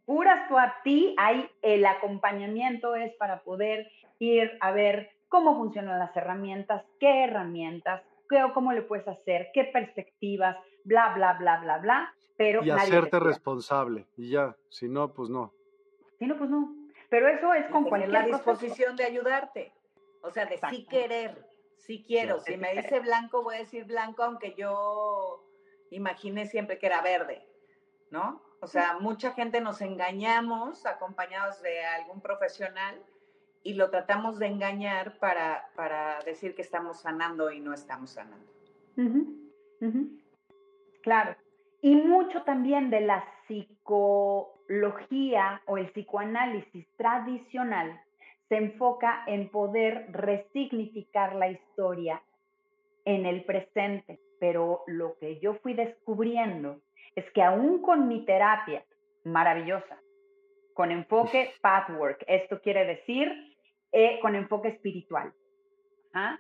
Curas 0.06 0.48
tú 0.48 0.58
a 0.58 0.76
ti, 0.84 1.16
ahí 1.18 1.50
el 1.62 1.86
acompañamiento 1.86 2.96
es 2.96 3.14
para 3.16 3.42
poder 3.42 3.90
ir 4.20 4.58
a 4.62 4.72
ver 4.72 5.12
cómo 5.30 5.56
funcionan 5.58 6.00
las 6.00 6.16
herramientas, 6.16 6.84
qué 7.00 7.24
herramientas, 7.26 8.04
qué, 8.30 8.44
cómo 8.54 8.72
le 8.72 8.84
puedes 8.84 9.08
hacer, 9.08 9.50
qué 9.54 9.66
perspectivas, 9.66 10.58
bla, 10.84 11.14
bla, 11.16 11.34
bla, 11.34 11.60
bla, 11.60 11.78
bla, 11.80 12.14
pero 12.38 12.64
Y 12.64 12.70
hacerte 12.70 13.20
responsable. 13.20 14.08
Y 14.18 14.30
ya, 14.30 14.56
si 14.70 14.88
no, 14.88 15.14
pues 15.14 15.30
no. 15.30 15.54
Si 16.20 16.26
no, 16.26 16.38
pues 16.38 16.50
no. 16.50 16.76
Pero 17.10 17.28
eso 17.28 17.54
es 17.54 17.68
con 17.68 17.84
cualquier 17.86 18.12
la 18.12 18.26
proceso. 18.26 18.52
disposición 18.52 18.96
de 18.96 19.04
ayudarte. 19.04 19.72
O 20.22 20.32
sea, 20.32 20.46
de 20.46 20.60
sí 20.70 20.86
querer, 20.86 21.46
sí 21.78 22.04
quiero. 22.08 22.40
Sí. 22.40 22.54
Si 22.54 22.58
me 22.58 22.74
dice 22.74 23.00
blanco, 23.02 23.44
voy 23.44 23.56
a 23.56 23.60
decir 23.60 23.86
blanco, 23.86 24.24
aunque 24.24 24.56
yo 24.56 25.44
imaginé 25.92 26.48
siempre 26.48 26.80
que 26.80 26.88
era 26.88 27.02
verde, 27.02 27.46
¿no? 28.10 28.42
O 28.64 28.68
sea, 28.68 28.98
mucha 28.98 29.32
gente 29.34 29.60
nos 29.60 29.82
engañamos 29.82 30.86
acompañados 30.86 31.62
de 31.62 31.84
algún 31.84 32.22
profesional 32.22 32.96
y 33.62 33.74
lo 33.74 33.90
tratamos 33.90 34.40
de 34.40 34.48
engañar 34.48 35.18
para, 35.20 35.68
para 35.76 36.20
decir 36.22 36.56
que 36.56 36.62
estamos 36.62 37.02
sanando 37.02 37.52
y 37.52 37.60
no 37.60 37.74
estamos 37.74 38.12
sanando. 38.12 38.50
Claro. 41.02 41.36
Y 41.82 41.94
mucho 41.94 42.44
también 42.44 42.90
de 42.90 43.02
la 43.02 43.26
psicología 43.50 43.92
o 45.66 45.78
el 45.78 45.92
psicoanálisis 45.92 46.88
tradicional 46.96 48.00
se 48.48 48.56
enfoca 48.56 49.26
en 49.28 49.50
poder 49.50 50.08
resignificar 50.10 51.36
la 51.36 51.50
historia 51.50 52.24
en 53.04 53.26
el 53.26 53.44
presente. 53.44 54.22
Pero 54.40 54.86
lo 54.88 55.18
que 55.20 55.42
yo 55.42 55.56
fui 55.56 55.74
descubriendo 55.74 56.80
es 57.16 57.30
que 57.32 57.42
aún 57.42 57.82
con 57.82 58.08
mi 58.08 58.26
terapia 58.26 58.84
maravillosa, 59.24 60.00
con 60.74 60.92
enfoque 60.92 61.54
pathwork, 61.62 62.24
esto 62.28 62.60
quiere 62.62 62.86
decir 62.86 63.32
eh, 63.92 64.20
con 64.22 64.36
enfoque 64.36 64.70
espiritual. 64.70 65.34
¿ah? 66.14 66.40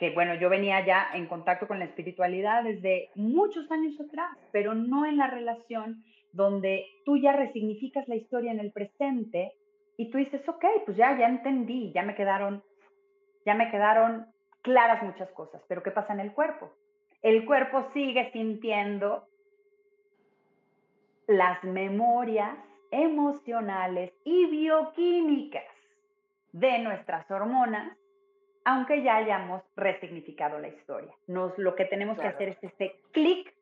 que 0.00 0.10
bueno, 0.10 0.34
yo 0.34 0.48
venía 0.48 0.84
ya 0.84 1.08
en 1.12 1.26
contacto 1.26 1.68
con 1.68 1.78
la 1.78 1.84
espiritualidad 1.84 2.64
desde 2.64 3.10
muchos 3.16 3.70
años 3.70 4.00
atrás, 4.00 4.30
pero 4.50 4.74
no 4.74 5.04
en 5.04 5.18
la 5.18 5.26
relación 5.26 6.02
donde 6.32 6.86
tú 7.04 7.18
ya 7.18 7.32
resignificas 7.32 8.08
la 8.08 8.16
historia 8.16 8.50
en 8.50 8.60
el 8.60 8.72
presente 8.72 9.52
y 9.98 10.10
tú 10.10 10.16
dices, 10.16 10.40
ok, 10.48 10.64
pues 10.86 10.96
ya, 10.96 11.18
ya 11.18 11.28
entendí, 11.28 11.92
ya 11.92 12.02
me 12.02 12.14
quedaron, 12.14 12.62
ya 13.44 13.52
me 13.54 13.70
quedaron 13.70 14.24
claras 14.62 15.02
muchas 15.02 15.30
cosas, 15.32 15.62
pero 15.68 15.82
¿qué 15.82 15.90
pasa 15.90 16.14
en 16.14 16.20
el 16.20 16.32
cuerpo? 16.32 16.72
El 17.20 17.44
cuerpo 17.44 17.90
sigue 17.92 18.30
sintiendo 18.32 19.24
las 21.30 21.62
memorias 21.64 22.56
emocionales 22.90 24.12
y 24.24 24.46
bioquímicas 24.46 25.64
de 26.52 26.78
nuestras 26.80 27.30
hormonas 27.30 27.96
aunque 28.64 29.02
ya 29.02 29.16
hayamos 29.16 29.62
resignificado 29.74 30.58
la 30.58 30.68
historia. 30.68 31.14
Nos, 31.26 31.56
lo 31.58 31.74
que 31.74 31.86
tenemos 31.86 32.16
Claro. 32.16 32.36
que 32.36 32.44
hacer 32.44 32.48
es 32.50 32.70
este 32.70 33.00
clic 33.12 33.54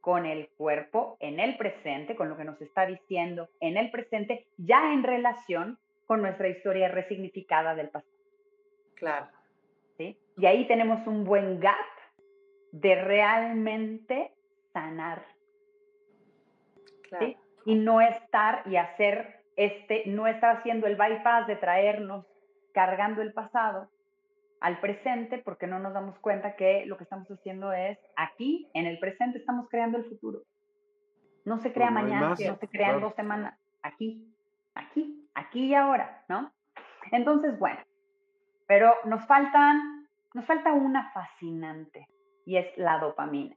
con 0.00 0.24
el 0.24 0.48
cuerpo 0.50 1.16
en 1.20 1.40
el 1.40 1.56
presente, 1.56 2.14
con 2.14 2.28
lo 2.28 2.36
que 2.36 2.44
nos 2.44 2.60
está 2.62 2.86
diciendo 2.86 3.48
en 3.60 3.76
el 3.76 3.90
presente, 3.90 4.46
ya 4.56 4.92
en 4.92 5.02
relación 5.02 5.78
con 6.06 6.22
nuestra 6.22 6.48
historia 6.48 6.88
resignificada 6.88 7.74
del 7.74 7.88
pasado. 7.88 8.12
Claro. 8.94 9.26
¿sí? 9.98 10.16
Y 10.38 10.46
ahí 10.46 10.66
tenemos 10.66 11.06
un 11.06 11.24
buen 11.24 11.60
gap 11.60 11.74
de 12.72 12.94
realmente 12.94 14.32
sanar, 14.72 15.24
Claro. 17.10 17.26
¿sí? 17.26 17.36
Y 17.66 17.74
no 17.74 18.00
estar 18.00 18.62
y 18.66 18.76
hacer 18.76 19.40
este, 19.56 20.04
no 20.06 20.26
estar 20.26 20.56
haciendo 20.56 20.86
el 20.86 20.96
bypass 20.96 21.46
de 21.46 21.56
traernos 21.56 22.24
cargando 22.72 23.20
el 23.20 23.34
pasado 23.34 23.90
al 24.60 24.80
presente 24.80 25.38
porque 25.38 25.66
no 25.66 25.78
nos 25.78 25.92
damos 25.92 26.18
cuenta 26.18 26.56
que 26.56 26.86
lo 26.86 26.96
que 26.96 27.04
estamos 27.04 27.30
haciendo 27.30 27.72
es 27.72 27.98
aquí, 28.16 28.70
en 28.74 28.86
el 28.86 28.98
presente, 28.98 29.38
estamos 29.38 29.68
creando 29.68 29.98
el 29.98 30.04
futuro. 30.04 30.40
No 31.44 31.58
se 31.58 31.72
crea 31.72 31.90
mañana, 31.90 32.30
no 32.30 32.36
se 32.36 32.68
crea 32.68 32.92
en 32.92 33.00
dos 33.00 33.14
semanas, 33.14 33.58
aquí, 33.82 34.26
aquí, 34.74 35.28
aquí 35.34 35.66
y 35.66 35.74
ahora, 35.74 36.24
¿no? 36.28 36.52
Entonces, 37.12 37.58
bueno, 37.58 37.80
pero 38.66 38.94
nos 39.04 39.26
faltan, 39.26 40.06
nos 40.34 40.44
falta 40.44 40.72
una 40.72 41.10
fascinante 41.12 42.06
y 42.44 42.56
es 42.56 42.66
la 42.76 42.98
dopamina. 42.98 43.56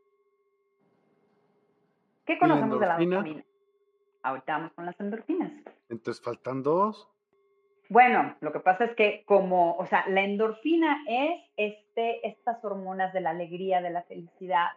¿Qué 2.25 2.33
la 2.33 2.39
conocemos 2.39 2.79
de 2.79 2.85
la 2.85 2.97
dopamina? 2.97 3.43
Ahorita 4.23 4.57
vamos 4.57 4.73
con 4.73 4.85
las 4.85 4.99
endorfinas. 4.99 5.51
Entonces 5.89 6.23
faltan 6.23 6.63
dos. 6.63 7.09
Bueno, 7.89 8.35
lo 8.39 8.51
que 8.53 8.59
pasa 8.59 8.85
es 8.85 8.95
que 8.95 9.23
como, 9.25 9.75
o 9.75 9.85
sea, 9.85 10.05
la 10.07 10.23
endorfina 10.23 11.03
es 11.07 11.41
este, 11.57 12.25
estas 12.27 12.63
hormonas 12.63 13.13
de 13.13 13.21
la 13.21 13.31
alegría, 13.31 13.81
de 13.81 13.89
la 13.89 14.03
felicidad, 14.03 14.67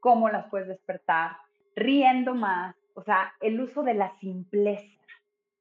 cómo 0.00 0.28
las 0.28 0.50
puedes 0.50 0.68
despertar, 0.68 1.36
riendo 1.76 2.34
más, 2.34 2.74
o 2.94 3.02
sea, 3.02 3.32
el 3.40 3.60
uso 3.60 3.82
de 3.82 3.94
la 3.94 4.18
simpleza, 4.18 4.84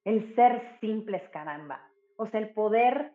el 0.03 0.33
ser 0.35 0.77
simples, 0.81 1.21
caramba. 1.29 1.81
O 2.17 2.27
sea, 2.27 2.39
el 2.39 2.49
poder 2.49 3.13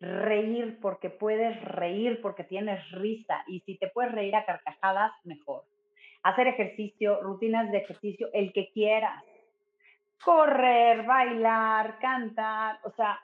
reír 0.00 0.78
porque 0.80 1.10
puedes 1.10 1.62
reír 1.62 2.20
porque 2.22 2.42
tienes 2.42 2.90
risa 2.92 3.44
y 3.46 3.60
si 3.60 3.76
te 3.76 3.88
puedes 3.88 4.12
reír 4.12 4.34
a 4.34 4.46
carcajadas, 4.46 5.12
mejor. 5.24 5.64
Hacer 6.22 6.48
ejercicio, 6.48 7.20
rutinas 7.22 7.70
de 7.70 7.78
ejercicio, 7.78 8.28
el 8.32 8.52
que 8.52 8.70
quieras 8.72 9.24
correr, 10.22 11.04
bailar, 11.04 11.98
cantar, 11.98 12.78
o 12.84 12.90
sea, 12.90 13.18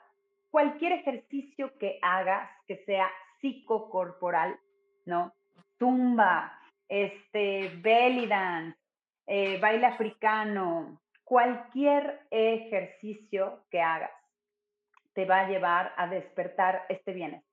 cualquier 0.49 0.93
ejercicio 0.93 1.77
que 1.77 1.99
hagas 2.01 2.49
que 2.67 2.77
sea 2.85 3.09
psicocorporal, 3.39 4.59
¿no? 5.05 5.33
Zumba, 5.77 6.59
este, 6.87 7.71
belly 7.81 8.25
dance, 8.25 8.77
eh, 9.27 9.59
baile 9.59 9.85
africano, 9.85 10.99
cualquier 11.23 12.21
ejercicio 12.31 13.65
que 13.69 13.81
hagas 13.81 14.11
te 15.13 15.25
va 15.25 15.41
a 15.41 15.49
llevar 15.49 15.93
a 15.97 16.07
despertar 16.07 16.85
este 16.89 17.11
bienestar. 17.11 17.43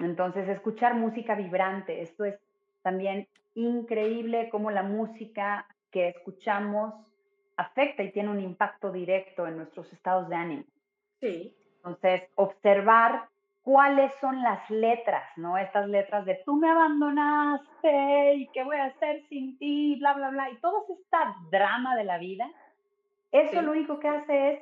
Entonces, 0.00 0.48
escuchar 0.48 0.94
música 0.94 1.34
vibrante, 1.34 2.02
esto 2.02 2.24
es 2.24 2.38
también 2.82 3.28
increíble 3.54 4.48
cómo 4.50 4.70
la 4.70 4.82
música 4.82 5.66
que 5.90 6.08
escuchamos 6.08 6.94
afecta 7.56 8.02
y 8.02 8.12
tiene 8.12 8.30
un 8.30 8.40
impacto 8.40 8.92
directo 8.92 9.46
en 9.46 9.56
nuestros 9.56 9.92
estados 9.92 10.28
de 10.28 10.36
ánimo. 10.36 10.64
Sí. 11.20 11.56
Entonces, 11.76 12.22
observar 12.36 13.28
cuáles 13.62 14.14
son 14.20 14.42
las 14.42 14.68
letras, 14.70 15.24
¿no? 15.36 15.58
Estas 15.58 15.88
letras 15.88 16.24
de 16.24 16.40
tú 16.44 16.56
me 16.56 16.70
abandonaste 16.70 18.34
y 18.34 18.48
qué 18.48 18.62
voy 18.64 18.76
a 18.76 18.86
hacer 18.86 19.22
sin 19.28 19.58
ti, 19.58 19.96
bla, 19.98 20.14
bla, 20.14 20.30
bla. 20.30 20.50
Y 20.50 20.56
todo 20.56 20.86
esta 20.88 21.34
drama 21.50 21.96
de 21.96 22.04
la 22.04 22.18
vida, 22.18 22.48
eso 23.32 23.50
Sí. 23.58 23.60
lo 23.60 23.72
único 23.72 23.98
que 23.98 24.08
hace 24.08 24.52
es 24.52 24.60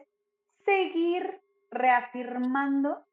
seguir 0.64 1.40
reafirmando 1.70 3.04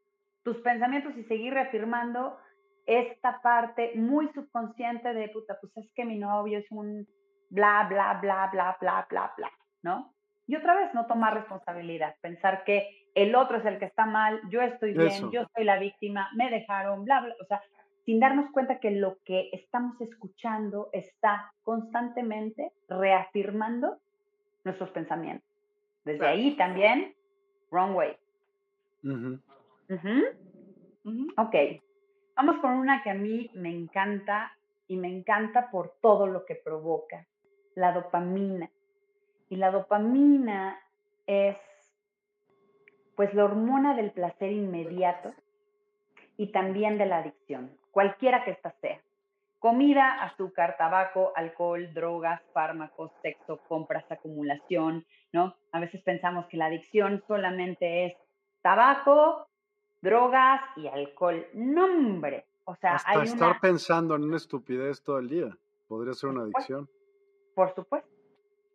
tus 0.43 0.57
pensamientos 0.57 1.15
y 1.17 1.23
seguir 1.23 1.53
reafirmando 1.53 2.37
esta 2.85 3.41
parte 3.41 3.93
muy 3.95 4.29
subconsciente 4.33 5.13
de 5.13 5.29
puta, 5.29 5.57
pues 5.59 5.75
es 5.77 5.91
que 5.93 6.05
mi 6.05 6.17
novio 6.17 6.59
es 6.59 6.69
un 6.71 7.07
bla, 7.49 7.85
bla, 7.89 8.19
bla, 8.21 8.49
bla, 8.51 8.77
bla, 8.79 9.07
bla, 9.09 9.33
bla, 9.37 9.51
¿no? 9.83 10.13
Y 10.47 10.55
otra 10.55 10.75
vez, 10.75 10.93
no 10.93 11.05
tomar 11.07 11.35
responsabilidad, 11.35 12.15
pensar 12.21 12.63
que 12.65 12.89
el 13.15 13.35
otro 13.35 13.57
es 13.57 13.65
el 13.65 13.79
que 13.79 13.85
está 13.85 14.05
mal, 14.05 14.41
yo 14.49 14.61
estoy 14.61 14.93
bien, 14.93 15.07
Eso. 15.07 15.31
yo 15.31 15.45
soy 15.55 15.63
la 15.63 15.77
víctima, 15.79 16.29
me 16.35 16.49
dejaron, 16.49 17.05
bla, 17.05 17.21
bla, 17.21 17.35
o 17.41 17.45
sea, 17.45 17.61
sin 18.05 18.19
darnos 18.19 18.51
cuenta 18.51 18.79
que 18.79 18.91
lo 18.91 19.19
que 19.23 19.49
estamos 19.53 19.99
escuchando 20.01 20.89
está 20.91 21.53
constantemente 21.61 22.73
reafirmando 22.89 23.99
nuestros 24.65 24.89
pensamientos. 24.91 25.47
Desde 26.03 26.19
Claro. 26.19 26.33
ahí 26.33 26.57
también, 26.57 27.15
wrong 27.71 27.95
way. 27.95 28.17
Ujú. 29.03 29.39
Ujú. 29.89 30.23
Ujú. 31.05 31.27
Ok, 31.37 31.55
vamos 32.35 32.57
con 32.59 32.71
una 32.73 33.03
que 33.03 33.09
a 33.11 33.15
mí 33.15 33.49
me 33.53 33.69
encanta 33.69 34.51
y 34.87 34.97
me 34.97 35.07
encanta 35.07 35.69
por 35.71 35.95
todo 36.01 36.27
lo 36.27 36.45
que 36.45 36.55
provoca, 36.55 37.25
la 37.75 37.91
dopamina. 37.91 38.69
Y 39.49 39.55
la 39.55 39.71
dopamina 39.71 40.79
es 41.25 41.57
Pues 43.15 43.33
la 43.33 43.45
hormona 43.45 43.95
del 43.95 44.11
placer 44.11 44.51
inmediato 44.51 45.33
y 46.35 46.51
también 46.51 46.97
de 46.97 47.05
la 47.05 47.19
adicción, 47.19 47.77
cualquiera 47.91 48.43
que 48.43 48.51
ésta 48.51 48.71
sea. 48.81 48.99
Comida, 49.59 50.23
azúcar, 50.23 50.75
tabaco, 50.77 51.31
alcohol, 51.35 51.93
drogas, 51.93 52.41
fármacos, 52.53 53.11
sexo, 53.21 53.59
compras, 53.67 54.03
acumulación, 54.11 55.05
¿no? 55.31 55.55
A 55.71 55.79
veces 55.79 56.01
pensamos 56.01 56.47
que 56.47 56.57
la 56.57 56.65
adicción 56.65 57.23
solamente 57.27 58.05
es 58.05 58.13
tabaco, 58.61 59.47
drogas 60.03 60.61
y 60.75 60.87
alcohol. 60.87 61.47
No, 61.53 61.85
hombre. 61.85 62.45
O 62.65 62.75
sea, 62.75 62.95
Hasta 62.95 63.11
hay 63.11 63.23
estar 63.23 63.59
pensando 63.59 64.15
en 64.15 64.23
una 64.23 64.37
estupidez 64.37 65.01
todo 65.01 65.17
el 65.17 65.29
día. 65.29 65.57
Podría 65.87 66.13
ser 66.13 66.29
una 66.29 66.43
adicción. 66.43 66.87
Por 67.55 67.73
supuesto. 67.73 68.09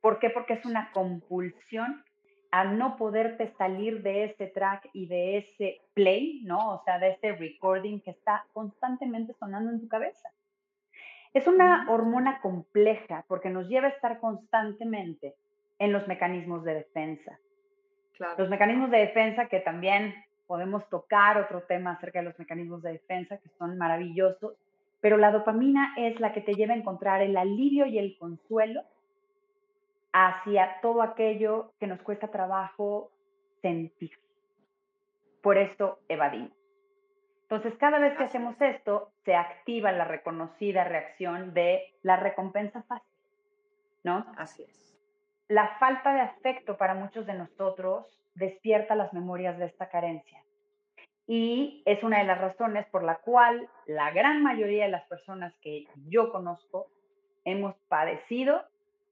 ¿Por 0.01 0.19
qué? 0.19 0.31
Porque 0.31 0.55
es 0.55 0.65
una 0.65 0.91
compulsión 0.93 2.03
a 2.51 2.65
no 2.65 2.97
poderte 2.97 3.53
salir 3.59 4.03
de 4.03 4.25
ese 4.25 4.47
track 4.47 4.89
y 4.95 5.07
de 5.07 5.39
ese 5.39 5.83
play, 5.93 6.41
¿no? 6.45 6.73
O 6.73 6.83
sea, 6.85 6.99
de 6.99 7.11
ese 7.11 7.33
recording 7.33 8.01
que 8.01 8.13
está 8.13 8.47
constantemente 8.55 9.35
sonando 9.35 9.71
en 9.71 9.81
tu 9.81 9.89
cabeza. 9.89 10.31
Es 11.35 11.47
una 11.47 11.91
hormona 11.91 12.41
compleja 12.41 13.25
porque 13.29 13.51
nos 13.51 13.69
lleva 13.69 13.89
a 13.89 13.91
estar 13.91 14.19
constantemente 14.19 15.35
en 15.79 15.93
los 15.93 16.09
mecanismos 16.09 16.65
de 16.65 16.75
defensa. 16.75 17.39
Los 18.39 18.49
mecanismos 18.49 18.91
de 18.91 18.99
defensa 18.99 19.47
que 19.47 19.61
también 19.61 20.15
podemos 20.49 20.89
tocar 20.89 21.39
otro 21.39 21.63
tema 21.63 21.93
acerca 21.93 22.21
de 22.21 22.25
los 22.25 22.39
mecanismos 22.39 22.83
de 22.83 22.93
defensa 22.93 23.37
que 23.37 23.51
son 23.51 23.79
maravillosos, 23.79 24.55
pero 25.01 25.19
la 25.19 25.31
dopamina 25.31 25.95
es 25.97 26.19
la 26.19 26.33
que 26.33 26.41
te 26.41 26.55
lleva 26.55 26.75
a 26.75 26.79
encontrar 26.79 27.23
el 27.23 27.37
alivio 27.37 27.87
y 27.87 27.99
el 27.99 28.17
consuelo 28.19 28.83
hacia 30.13 30.81
todo 30.81 31.03
aquello 31.03 31.73
que 31.79 31.87
nos 31.87 32.01
cuesta 32.01 32.29
trabajo 32.29 33.13
sentir. 33.61 34.13
Por 35.43 35.59
eso 35.59 36.01
evadimos. 36.09 36.57
Entonces, 37.43 37.75
cada 37.79 37.99
vez 37.99 38.17
que 38.17 38.25
hacemos 38.25 38.61
esto, 38.61 39.13
se 39.25 39.35
activa 39.35 39.93
la 39.93 40.05
reconocida 40.05 40.85
reacción 40.85 41.55
de 41.55 41.95
la 42.03 42.17
recompensa 42.17 42.83
fácil, 42.83 43.17
¿no? 44.03 44.27
Así 44.37 44.65
es. 44.65 44.99
La 45.49 45.79
falta 45.79 46.13
de 46.13 46.21
afecto 46.21 46.77
para 46.77 46.95
muchos 46.95 47.27
de 47.27 47.35
nosotros 47.35 48.19
despierta 48.39 48.95
las 48.95 49.13
memorias 49.13 49.59
de 49.59 49.67
esta 49.67 49.89
carencia. 49.89 50.43
Y 51.27 51.83
es 51.85 52.03
una 52.03 52.19
de 52.19 52.25
las 52.25 52.41
razones 52.41 52.87
por 52.87 53.05
la 53.05 53.17
cual 53.17 53.69
la 53.87 54.11
gran 54.13 54.43
mayoría 54.43 54.85
de 54.85 54.91
las 54.91 55.07
personas 55.09 55.53
que 55.61 55.87
yo 56.09 56.33
conozco 56.33 56.87
hemos 57.45 57.75
padecido, 57.89 58.63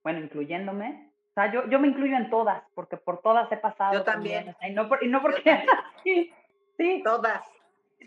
bueno, 0.03 0.21
incluyéndome, 0.21 1.11
o 1.31 1.35
sea, 1.35 1.53
yo, 1.53 1.69
yo 1.69 1.79
me 1.79 1.89
incluyo 1.89 2.17
en 2.17 2.31
todas, 2.31 2.63
porque 2.75 2.97
por 2.97 3.21
todas 3.21 3.53
he 3.53 3.59
pasado. 3.59 3.93
Yo 3.93 4.05
también. 4.05 4.57
y, 4.63 4.71
no 4.71 4.89
y 5.03 5.09
no 5.09 5.21
porque... 5.21 5.67
sí, 6.05 6.33
sí. 6.79 7.03
Todas 7.05 7.45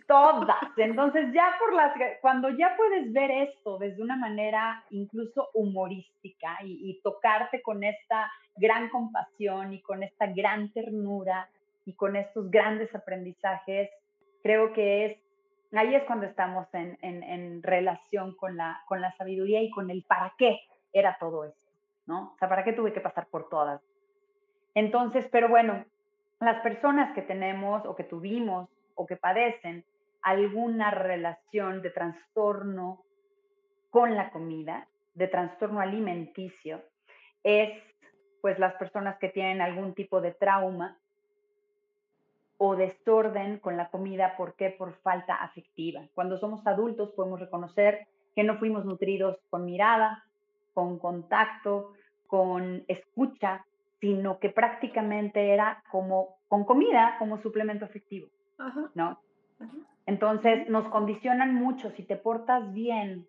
todas. 0.08 0.58
Entonces 0.78 1.32
ya 1.34 1.56
por 1.60 1.74
las, 1.74 1.94
cuando 2.22 2.50
ya 2.50 2.76
puedes 2.76 3.12
ver 3.14 3.32
esto 3.32 3.78
desde 3.78 4.02
una 4.02 4.16
manera 4.16 4.84
incluso 4.90 5.50
humorística 5.54 6.58
y, 6.64 7.00
tocarte 7.04 7.62
con 7.62 7.84
esta 7.84 8.32
gran 8.56 8.90
compasión 8.90 9.74
y 9.74 9.82
con 9.82 10.04
esta 10.04 10.28
gran 10.28 10.72
ternura 10.72 11.50
y 11.86 11.94
con 11.94 12.16
estos 12.16 12.50
grandes 12.52 12.94
aprendizajes, 12.94 13.90
creo 14.44 14.74
que 14.74 15.06
es, 15.06 15.18
ahí 15.74 15.96
es 15.96 16.04
cuando 16.04 16.26
estamos 16.26 16.68
en, 16.74 16.98
en, 17.02 17.64
relación 17.64 18.36
con 18.36 18.58
la, 18.58 18.82
con 18.88 19.02
la 19.02 19.16
sabiduría 19.16 19.62
y 19.62 19.70
con 19.70 19.90
el 19.90 20.04
para 20.04 20.34
qué 20.38 20.60
era 20.92 21.18
todo 21.20 21.46
esto, 21.46 21.68
¿no? 22.06 22.34
O 22.34 22.38
sea, 22.38 22.50
para 22.50 22.64
qué 22.64 22.74
tuve 22.74 22.94
que 22.94 23.02
pasar 23.02 23.28
por 23.28 23.50
todas. 23.50 23.82
Entonces, 24.76 25.28
pero 25.32 25.50
bueno, 25.50 25.86
las 26.40 26.62
personas 26.62 27.14
que 27.14 27.22
tenemos 27.22 27.86
o 27.86 27.96
que 27.96 28.04
tuvimos 28.04 28.70
o 29.00 29.06
que 29.06 29.16
padecen 29.16 29.86
alguna 30.22 30.92
relación 30.92 31.82
de 31.82 31.90
trastorno 31.90 33.06
con 33.90 34.14
la 34.14 34.30
comida, 34.30 34.90
de 35.14 35.30
trastorno 35.30 35.80
alimenticio, 35.80 36.84
es 37.42 37.82
pues 38.42 38.60
las 38.60 38.74
personas 38.74 39.18
que 39.18 39.30
tienen 39.30 39.62
algún 39.62 39.94
tipo 39.94 40.20
de 40.20 40.34
trauma 40.34 41.00
o 42.58 42.76
desorden 42.76 43.60
con 43.60 43.78
la 43.78 43.90
comida, 43.90 44.36
¿por 44.36 44.56
qué? 44.56 44.70
Por 44.70 44.94
falta 44.96 45.36
afectiva. 45.36 46.02
Cuando 46.14 46.38
somos 46.38 46.68
adultos 46.68 47.14
podemos 47.14 47.40
reconocer 47.40 48.06
que 48.36 48.44
no 48.44 48.58
fuimos 48.58 48.84
nutridos 48.84 49.38
con 49.50 49.64
mirada, 49.64 50.26
con 50.74 51.00
contacto, 51.00 51.94
con 52.28 52.84
escucha, 52.90 53.66
sino 54.02 54.40
que 54.40 54.50
prácticamente 54.50 55.54
era 55.54 55.84
como 55.90 56.36
con 56.50 56.66
comida, 56.66 57.16
como 57.18 57.42
suplemento 57.42 57.86
afectivo, 57.86 58.28
¿no? 58.96 59.22
Entonces 60.06 60.68
nos 60.70 60.88
condicionan 60.90 61.54
mucho, 61.54 61.92
si 61.92 62.04
te 62.04 62.16
portas 62.16 62.74
bien, 62.74 63.28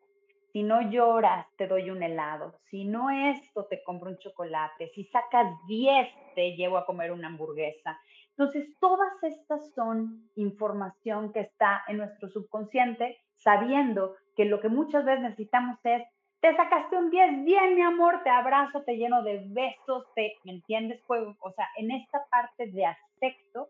si 0.53 0.63
no 0.63 0.81
lloras, 0.91 1.47
te 1.57 1.67
doy 1.67 1.91
un 1.91 2.03
helado, 2.03 2.55
si 2.71 2.85
no 2.85 3.11
esto, 3.11 3.67
te 3.67 3.83
compro 3.85 4.11
un 4.11 4.19
chocolate, 4.19 4.91
si 4.95 5.05
sacas 5.05 5.47
10, 5.67 6.09
te 6.35 6.57
llevo 6.57 6.79
a 6.79 6.87
comer 6.87 7.13
una 7.13 7.29
hamburguesa. 7.29 8.01
Entonces, 8.31 8.69
todas 8.81 9.13
estas 9.23 9.73
son 9.75 10.29
información 10.37 11.33
que 11.33 11.41
está 11.41 11.83
en 11.87 11.99
nuestro 11.99 12.29
subconsciente, 12.31 13.19
sabiendo 13.37 14.17
que 14.35 14.47
lo 14.47 14.61
que 14.61 14.69
muchas 14.69 15.05
veces 15.05 15.23
necesitamos 15.23 15.79
es, 15.85 16.03
te 16.41 16.57
sacaste 16.57 16.97
un 16.97 17.11
10, 17.11 17.45
bien, 17.45 17.75
mi 17.75 17.83
amor, 17.83 18.23
te 18.25 18.31
abrazo, 18.31 18.83
te 18.83 18.97
lleno 18.97 19.23
de 19.23 19.45
besos, 19.49 20.07
te, 20.15 20.33
¿me 20.45 20.53
entiendes? 20.53 21.03
O 21.07 21.53
sea, 21.53 21.69
en 21.77 21.91
esta 21.91 22.25
parte 22.31 22.69
de 22.69 22.87
aspecto 22.87 23.69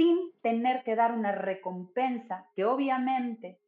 sin 0.00 0.32
tener 0.40 0.82
que 0.82 0.96
dar 0.96 1.12
una 1.12 1.32
recompensa, 1.32 2.46
que 2.56 2.64
obviamente 2.64 3.58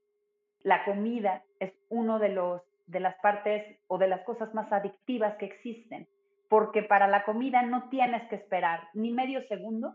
la 0.63 0.83
comida 0.87 1.43
es 1.61 1.75
uno 1.91 2.19
de 2.19 2.31
los 2.31 2.63
de 2.87 3.01
las 3.01 3.15
partes 3.17 3.79
o 3.87 3.99
de 3.99 4.09
las 4.09 4.23
cosas 4.23 4.53
más 4.55 4.73
adictivas 4.73 5.37
que 5.37 5.45
existen, 5.45 6.09
porque 6.49 6.83
para 6.83 7.07
la 7.07 7.25
comida 7.25 7.63
no 7.63 7.91
tienes 7.91 8.27
que 8.29 8.37
esperar 8.37 8.89
ni 8.95 9.11
medio 9.11 9.47
segundo 9.49 9.95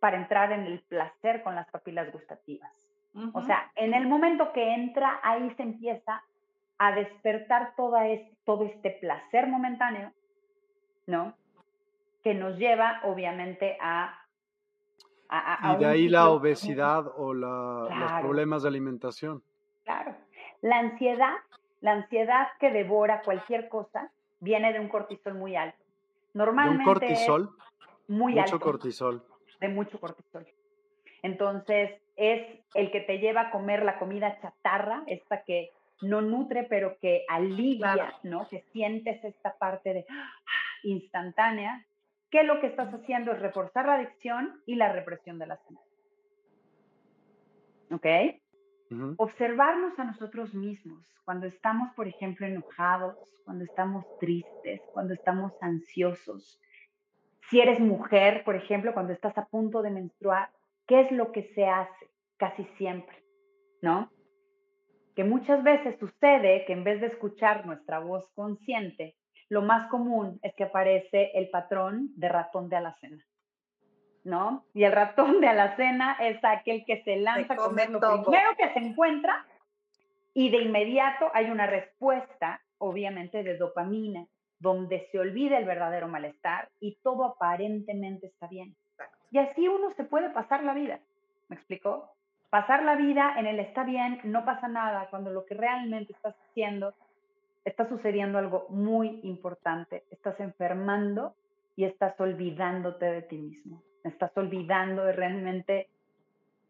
para 0.00 0.16
entrar 0.16 0.52
en 0.52 0.62
el 0.62 0.80
placer 0.80 1.42
con 1.42 1.54
las 1.54 1.68
papilas 1.68 2.10
gustativas. 2.12 2.72
O 3.34 3.42
sea, 3.42 3.70
en 3.76 3.94
el 3.94 4.08
momento 4.08 4.52
que 4.52 4.74
entra, 4.74 5.20
ahí 5.22 5.48
se 5.56 5.62
empieza 5.62 6.22
a 6.78 6.92
despertar 6.92 7.74
toda 7.76 8.04
todo 8.44 8.64
este 8.64 8.90
placer 8.90 9.46
momentáneo, 9.46 10.12
¿no? 11.06 11.34
Que 12.22 12.34
nos 12.34 12.58
lleva, 12.58 13.00
obviamente, 13.04 13.78
a 13.80 14.23
y 15.62 15.76
de 15.78 15.86
ahí 15.86 16.08
la 16.08 16.30
obesidad 16.30 17.06
o 17.16 17.34
los 17.34 17.88
problemas 18.20 18.62
de 18.62 18.68
alimentación. 18.68 19.42
Claro. 19.84 20.14
La 20.62 20.78
ansiedad, 20.78 21.34
la 21.80 21.92
ansiedad 21.92 22.48
que 22.58 22.70
devora 22.70 23.22
cualquier 23.22 23.68
cosa, 23.68 24.10
viene 24.40 24.72
de 24.72 24.80
un 24.80 24.88
cortisol 24.88 25.34
muy 25.34 25.56
alto. 25.56 25.78
Normalmente. 26.32 26.84
¿De 26.84 26.88
un 26.88 26.94
cortisol? 26.94 27.50
muy 28.08 28.34
mucho 28.34 28.60
cortisol. 28.60 29.22
De 29.60 29.68
mucho 29.68 29.98
cortisol. 30.00 30.46
Entonces, 31.22 31.90
es 32.16 32.60
el 32.74 32.90
que 32.90 33.00
te 33.00 33.18
lleva 33.18 33.42
a 33.42 33.50
comer 33.50 33.82
la 33.82 33.98
comida 33.98 34.38
chatarra, 34.40 35.02
esta 35.06 35.42
que 35.42 35.70
no 36.02 36.20
nutre, 36.20 36.64
pero 36.64 36.98
que 37.00 37.24
alivia, 37.28 38.14
¿no? 38.22 38.46
Que 38.48 38.62
sientes 38.72 39.24
esta 39.24 39.56
parte 39.56 39.94
de 39.94 40.06
¡ah! 40.10 40.30
instantánea 40.82 41.84
que 42.34 42.42
lo 42.42 42.58
que 42.60 42.66
estás 42.66 42.92
haciendo 42.92 43.30
es 43.30 43.38
reforzar 43.38 43.86
la 43.86 43.94
adicción 43.94 44.60
y 44.66 44.74
la 44.74 44.92
represión 44.92 45.38
de 45.38 45.46
la 45.46 45.54
emociones. 45.54 45.94
¿Ok? 47.92 49.18
Observarnos 49.18 49.96
a 50.00 50.04
nosotros 50.04 50.52
mismos 50.52 51.06
cuando 51.24 51.46
estamos, 51.46 51.94
por 51.94 52.08
ejemplo, 52.08 52.44
enojados, 52.44 53.16
cuando 53.44 53.62
estamos 53.62 54.04
tristes, 54.18 54.80
cuando 54.92 55.14
estamos 55.14 55.52
ansiosos. 55.60 56.60
Si 57.48 57.60
eres 57.60 57.78
mujer, 57.78 58.42
por 58.42 58.56
ejemplo, 58.56 58.94
cuando 58.94 59.12
estás 59.12 59.38
a 59.38 59.46
punto 59.46 59.80
de 59.80 59.90
menstruar, 59.90 60.50
¿qué 60.88 61.02
es 61.02 61.12
lo 61.12 61.30
que 61.30 61.44
se 61.54 61.66
hace 61.66 62.10
casi 62.36 62.64
siempre? 62.76 63.22
¿No? 63.80 64.10
Que 65.14 65.22
muchas 65.22 65.62
veces 65.62 65.96
sucede 66.00 66.64
que 66.66 66.72
en 66.72 66.82
vez 66.82 67.00
de 67.00 67.06
escuchar 67.06 67.64
nuestra 67.64 68.00
voz 68.00 68.28
consciente, 68.34 69.14
lo 69.48 69.62
más 69.62 69.88
común 69.88 70.38
es 70.42 70.54
que 70.54 70.64
aparece 70.64 71.30
el 71.34 71.50
patrón 71.50 72.10
de 72.16 72.28
ratón 72.28 72.68
de 72.68 72.76
alacena. 72.76 73.24
¿No? 74.24 74.64
Y 74.72 74.84
el 74.84 74.92
ratón 74.92 75.40
de 75.40 75.48
alacena 75.48 76.16
es 76.18 76.42
aquel 76.42 76.84
que 76.86 77.02
se 77.02 77.16
lanza 77.16 77.52
a 77.52 77.56
comer 77.56 77.90
lo 77.90 78.00
primero 78.00 78.50
que 78.56 78.72
se 78.72 78.78
encuentra 78.78 79.44
y 80.32 80.50
de 80.50 80.62
inmediato 80.62 81.30
hay 81.32 81.50
una 81.50 81.66
respuesta, 81.66 82.60
obviamente, 82.78 83.44
de 83.44 83.56
dopamina, 83.56 84.26
donde 84.58 85.08
se 85.12 85.20
olvida 85.20 85.58
el 85.58 85.64
verdadero 85.64 86.08
malestar 86.08 86.70
y 86.80 86.96
todo 87.02 87.24
aparentemente 87.24 88.26
está 88.26 88.48
bien. 88.48 88.74
Y 89.30 89.38
así 89.38 89.68
uno 89.68 89.92
se 89.94 90.04
puede 90.04 90.30
pasar 90.30 90.64
la 90.64 90.74
vida. 90.74 91.00
¿Me 91.48 91.56
explicó? 91.56 92.10
Pasar 92.50 92.82
la 92.82 92.96
vida 92.96 93.34
en 93.36 93.46
el 93.46 93.60
está 93.60 93.84
bien, 93.84 94.20
no 94.24 94.44
pasa 94.44 94.68
nada, 94.68 95.08
cuando 95.10 95.30
lo 95.30 95.44
que 95.44 95.54
realmente 95.54 96.12
estás 96.12 96.34
haciendo 96.50 96.94
está 97.64 97.88
sucediendo 97.88 98.38
algo 98.38 98.66
muy 98.68 99.20
importante. 99.22 100.04
Estás 100.10 100.38
enfermando 100.40 101.34
y 101.76 101.84
estás 101.84 102.18
olvidándote 102.20 103.06
de 103.06 103.22
ti 103.22 103.38
mismo. 103.38 103.82
Estás 104.04 104.36
olvidando 104.36 105.04
de 105.04 105.12
realmente 105.12 105.88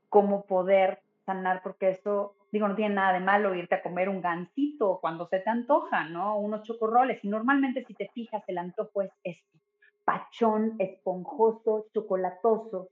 cómo 0.08 0.46
poder 0.46 1.00
sanar, 1.26 1.62
porque 1.62 1.90
eso, 1.90 2.36
digo, 2.52 2.68
no 2.68 2.76
tiene 2.76 2.94
nada 2.94 3.14
de 3.14 3.20
malo 3.20 3.54
irte 3.54 3.74
a 3.74 3.82
comer 3.82 4.08
un 4.08 4.20
gansito 4.20 4.98
cuando 5.00 5.26
se 5.26 5.40
te 5.40 5.50
antoja, 5.50 6.04
¿no? 6.08 6.38
Unos 6.38 6.62
chocorroles. 6.62 7.24
Y 7.24 7.28
normalmente, 7.28 7.84
si 7.84 7.94
te 7.94 8.08
fijas, 8.14 8.42
el 8.46 8.58
antojo 8.58 9.02
es 9.02 9.10
este: 9.24 9.58
pachón, 10.04 10.76
esponjoso, 10.78 11.86
chocolatoso. 11.92 12.88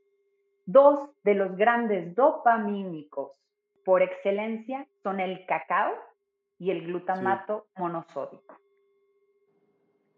Dos 0.64 1.10
de 1.22 1.34
los 1.34 1.56
grandes 1.56 2.14
dopamínicos 2.14 3.32
por 3.84 4.02
excelencia 4.02 4.86
son 5.02 5.20
el 5.20 5.44
cacao 5.46 5.92
y 6.62 6.70
el 6.70 6.86
glutamato 6.86 7.66
monosódico. 7.76 8.56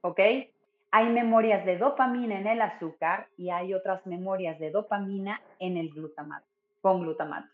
¿Ok? 0.03 0.21
Hay 0.91 1.09
memorias 1.09 1.65
de 1.65 1.79
dopamina 1.79 2.39
en 2.39 2.47
el 2.47 2.61
azúcar 2.61 3.29
y 3.39 3.49
hay 3.49 3.73
otras 3.73 4.07
memorias 4.07 4.59
de 4.59 4.71
dopamina 4.71 5.41
en 5.59 5.79
el 5.79 5.89
glutamato, 5.89 6.47
con 6.83 7.01
glutamato. 7.01 7.49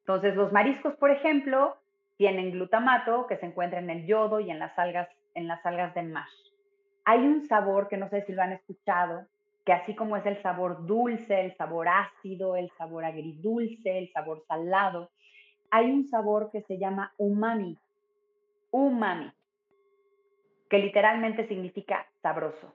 Entonces, 0.00 0.36
los 0.36 0.52
mariscos, 0.52 0.94
por 0.96 1.10
ejemplo, 1.10 1.78
tienen 2.18 2.50
glutamato 2.50 3.26
que 3.26 3.38
se 3.38 3.46
encuentra 3.46 3.78
en 3.78 3.88
el 3.88 4.06
yodo 4.06 4.40
y 4.40 4.50
en 4.50 4.58
las 4.58 4.78
algas, 4.78 5.08
en 5.32 5.48
las 5.48 5.64
algas 5.64 5.94
de 5.94 6.02
mash. 6.02 6.52
Hay 7.06 7.20
un 7.20 7.46
sabor 7.46 7.88
que 7.88 7.96
no 7.96 8.10
sé 8.10 8.26
si 8.26 8.34
lo 8.34 8.42
han 8.42 8.52
escuchado, 8.52 9.26
que 9.64 9.72
así 9.72 9.94
como 9.94 10.18
es 10.18 10.26
el 10.26 10.42
sabor 10.42 10.84
dulce, 10.84 11.40
el 11.40 11.56
sabor 11.56 11.88
ácido, 11.88 12.56
el 12.56 12.70
sabor 12.76 13.06
agridulce, 13.06 13.96
el 13.96 14.12
sabor 14.12 14.44
salado, 14.46 15.08
hay 15.70 15.90
un 15.90 16.06
sabor 16.06 16.50
que 16.52 16.60
se 16.60 16.76
llama 16.76 17.14
umami. 17.16 17.78
Umami, 18.74 19.30
que 20.68 20.78
literalmente 20.78 21.46
significa 21.46 22.04
sabroso. 22.22 22.74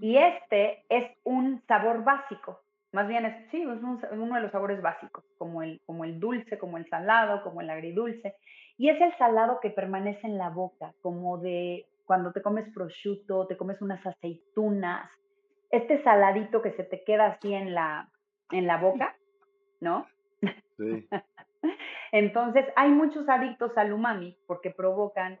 Y 0.00 0.16
este 0.16 0.84
es 0.88 1.10
un 1.24 1.60
sabor 1.66 2.04
básico. 2.04 2.60
Más 2.92 3.08
bien, 3.08 3.24
es, 3.26 3.50
sí, 3.50 3.62
es 3.62 4.10
uno 4.12 4.36
de 4.36 4.40
los 4.42 4.52
sabores 4.52 4.80
básicos, 4.80 5.24
como 5.38 5.60
el, 5.64 5.80
como 5.86 6.04
el 6.04 6.20
dulce, 6.20 6.56
como 6.56 6.78
el 6.78 6.88
salado, 6.88 7.42
como 7.42 7.62
el 7.62 7.70
agridulce. 7.70 8.36
Y 8.78 8.90
es 8.90 9.00
el 9.00 9.12
salado 9.18 9.58
que 9.60 9.70
permanece 9.70 10.24
en 10.24 10.38
la 10.38 10.50
boca, 10.50 10.94
como 11.02 11.38
de 11.38 11.84
cuando 12.06 12.32
te 12.32 12.42
comes 12.42 12.72
prosciutto, 12.72 13.48
te 13.48 13.56
comes 13.56 13.82
unas 13.82 14.06
aceitunas, 14.06 15.10
este 15.70 16.00
saladito 16.04 16.62
que 16.62 16.70
se 16.74 16.84
te 16.84 17.02
queda 17.02 17.26
así 17.26 17.52
en 17.52 17.74
la, 17.74 18.08
en 18.52 18.68
la 18.68 18.76
boca, 18.76 19.16
¿no? 19.80 20.06
Sí. 20.76 21.08
Entonces, 22.14 22.64
hay 22.76 22.90
muchos 22.90 23.28
adictos 23.28 23.76
al 23.76 23.92
umami 23.92 24.38
porque 24.46 24.70
provocan 24.70 25.36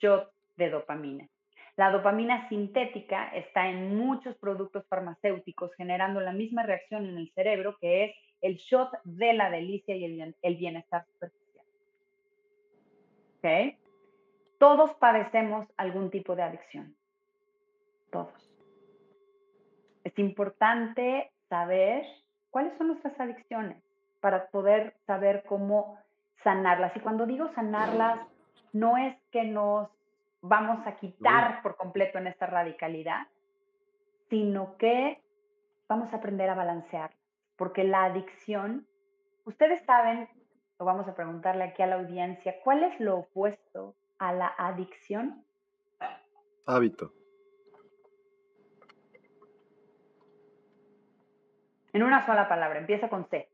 shot 0.00 0.28
de 0.56 0.70
dopamina. 0.70 1.28
La 1.76 1.92
dopamina 1.92 2.48
sintética 2.48 3.28
está 3.28 3.68
en 3.68 3.96
muchos 3.96 4.34
productos 4.38 4.84
farmacéuticos 4.88 5.72
generando 5.76 6.20
la 6.20 6.32
misma 6.32 6.64
reacción 6.64 7.06
en 7.06 7.16
el 7.16 7.30
cerebro 7.32 7.76
que 7.80 8.06
es 8.06 8.16
el 8.40 8.56
shot 8.56 8.90
de 9.04 9.34
la 9.34 9.50
delicia 9.50 9.94
y 9.94 10.20
el, 10.42 10.56
bienestar 10.56 11.06
superficial. 11.12 11.64
¿Ok? 13.38 13.78
Todos 14.58 14.94
padecemos 14.94 15.68
algún 15.76 16.10
tipo 16.10 16.34
de 16.34 16.42
adicción. 16.42 16.96
Todos. 18.10 18.50
Es 20.02 20.18
importante 20.18 21.30
saber 21.48 22.04
cuáles 22.50 22.76
son 22.78 22.88
nuestras 22.88 23.20
adicciones 23.20 23.80
para 24.18 24.48
poder 24.48 24.96
saber 25.06 25.44
cómo 25.46 26.04
sanarlas. 26.46 26.96
Y 26.96 27.00
cuando 27.00 27.26
digo 27.26 27.48
sanarlas, 27.56 28.20
no 28.72 28.96
es 28.96 29.16
que 29.32 29.42
nos 29.42 29.88
vamos 30.42 30.86
a 30.86 30.94
quitar 30.94 31.60
por 31.60 31.76
completo 31.76 32.18
en 32.18 32.28
esta 32.28 32.46
radicalidad, 32.46 33.26
sino 34.30 34.76
que 34.76 35.20
vamos 35.88 36.12
a 36.12 36.18
aprender 36.18 36.48
a 36.48 36.54
balancear, 36.54 37.10
porque 37.56 37.82
la 37.82 38.04
adicción, 38.04 38.86
ustedes 39.44 39.84
saben, 39.86 40.28
o 40.76 40.84
vamos 40.84 41.08
a 41.08 41.16
preguntarle 41.16 41.64
aquí 41.64 41.82
a 41.82 41.88
la 41.88 41.96
audiencia, 41.96 42.54
¿cuál 42.62 42.84
es 42.84 43.00
lo 43.00 43.16
opuesto 43.18 43.96
a 44.20 44.32
la 44.32 44.54
adicción? 44.56 45.44
Hábito. 46.64 47.12
En 51.92 52.04
una 52.04 52.24
sola 52.24 52.48
palabra, 52.48 52.78
empieza 52.78 53.08
con 53.08 53.28
C. 53.30 53.48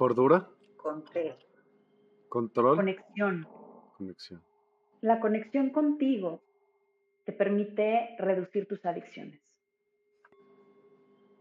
¿Cordura? 0.00 0.48
Con 0.78 1.06
C. 1.08 1.36
Control. 2.30 2.76
Conexión. 2.76 3.46
Conexión. 3.98 4.42
La 5.02 5.20
conexión 5.20 5.68
contigo 5.68 6.40
te 7.26 7.34
permite 7.34 8.16
reducir 8.18 8.66
tus 8.66 8.86
adicciones. 8.86 9.42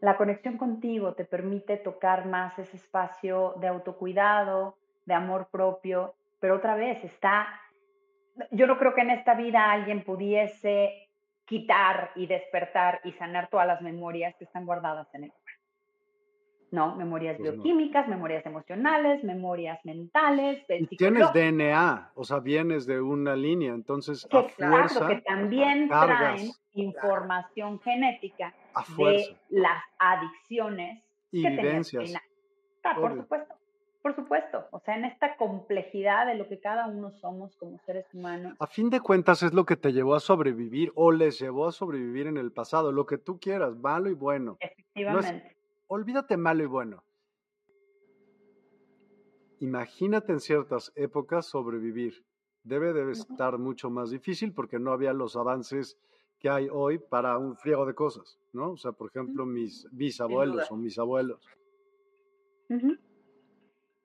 La 0.02 0.18
conexión 0.18 0.58
contigo 0.58 1.14
te 1.14 1.24
permite 1.24 1.78
tocar 1.78 2.26
más 2.26 2.60
ese 2.60 2.76
espacio 2.76 3.54
de 3.62 3.68
autocuidado, 3.68 4.76
de 5.06 5.14
amor 5.14 5.48
propio, 5.50 6.16
pero 6.42 6.58
otra 6.58 6.76
vez 6.76 7.02
está, 7.06 7.48
yo 8.52 8.68
no 8.68 8.78
creo 8.78 8.94
que 8.94 9.04
en 9.04 9.12
esta 9.12 9.36
vida 9.36 9.72
alguien 9.72 10.04
pudiese 10.04 11.08
quitar 11.46 12.12
y 12.14 12.28
despertar 12.28 13.00
y 13.06 13.14
sanar 13.14 13.50
todas 13.50 13.68
las 13.68 13.82
memorias 13.82 14.36
que 14.36 14.44
están 14.44 14.66
guardadas 14.66 15.08
en 15.16 15.24
él. 15.24 15.34
¿No? 16.72 16.96
Memorias 16.96 17.38
pues 17.38 17.54
bioquímicas, 17.54 18.08
memorias 18.08 18.46
emocionales, 18.46 19.24
memorias 19.24 19.80
mentales. 19.84 20.64
Y 20.70 20.98
tienes 20.98 21.32
DNA, 21.34 22.12
o 22.16 22.24
sea, 22.24 22.40
vienes 22.40 22.86
de 22.86 23.02
una 23.02 23.36
línea, 23.36 23.74
entonces 23.74 24.28
a 24.32 24.44
fuerza. 24.44 25.08
que 25.08 25.22
también 25.22 25.90
traen 25.90 26.52
información 26.74 27.80
genética 27.80 28.54
de 28.98 29.38
las 29.50 29.84
adicciones. 29.98 31.04
Y 31.32 31.48
vivencias. 31.48 32.14
Ah, 32.84 32.96
por 32.96 33.16
supuesto, 33.16 33.54
por 34.02 34.16
supuesto. 34.16 34.66
O 34.72 34.80
sea, 34.80 34.98
en 34.98 35.06
esta 35.06 35.38
complejidad 35.38 36.26
de 36.26 36.36
lo 36.36 36.48
que 36.48 36.60
cada 36.60 36.88
uno 36.88 37.12
somos 37.12 37.56
como 37.58 37.78
seres 37.86 38.06
humanos. 38.14 38.56
A 38.60 38.66
fin 38.66 38.90
de 38.90 39.00
cuentas 39.00 39.44
es 39.44 39.54
lo 39.54 39.66
que 39.66 39.76
te 39.76 39.94
llevó 39.94 40.16
a 40.16 40.20
sobrevivir 40.20 40.92
o 40.96 41.12
les 41.12 41.38
llevó 41.40 41.68
a 41.68 41.72
sobrevivir 41.72 42.26
en 42.26 42.38
el 42.38 42.52
pasado, 42.52 42.92
lo 42.92 43.06
que 43.06 43.20
tú 43.20 43.40
quieras, 43.40 43.76
malo 43.76 44.10
y 44.10 44.14
bueno. 44.14 44.58
Efectivamente 44.60 45.59
olvídate 45.90 46.38
malo 46.38 46.64
y 46.64 46.68
bueno. 46.68 47.04
Imagínate 49.60 50.32
en 50.32 50.40
ciertas 50.40 50.94
épocas 50.96 51.48
sobrevivir. 51.48 52.24
Debe 52.64 52.94
de 52.94 53.12
estar 53.12 53.58
mucho 53.58 53.90
más 53.90 54.12
difícil 54.12 54.54
porque 54.54 54.80
no 54.80 54.92
había 54.92 55.12
los 55.12 55.36
avances 55.36 55.98
que 56.40 56.50
hay 56.50 56.70
hoy 56.72 57.00
para 57.00 57.38
un 57.38 57.58
friego 57.58 57.86
de 57.86 57.94
cosas, 57.94 58.40
¿no? 58.54 58.72
O 58.72 58.78
sea, 58.78 58.94
por 58.94 59.10
ejemplo, 59.10 59.46
mis 59.46 59.88
bisabuelos 59.92 60.72
o 60.72 60.78
mis 60.78 60.98
abuelos. 60.98 61.46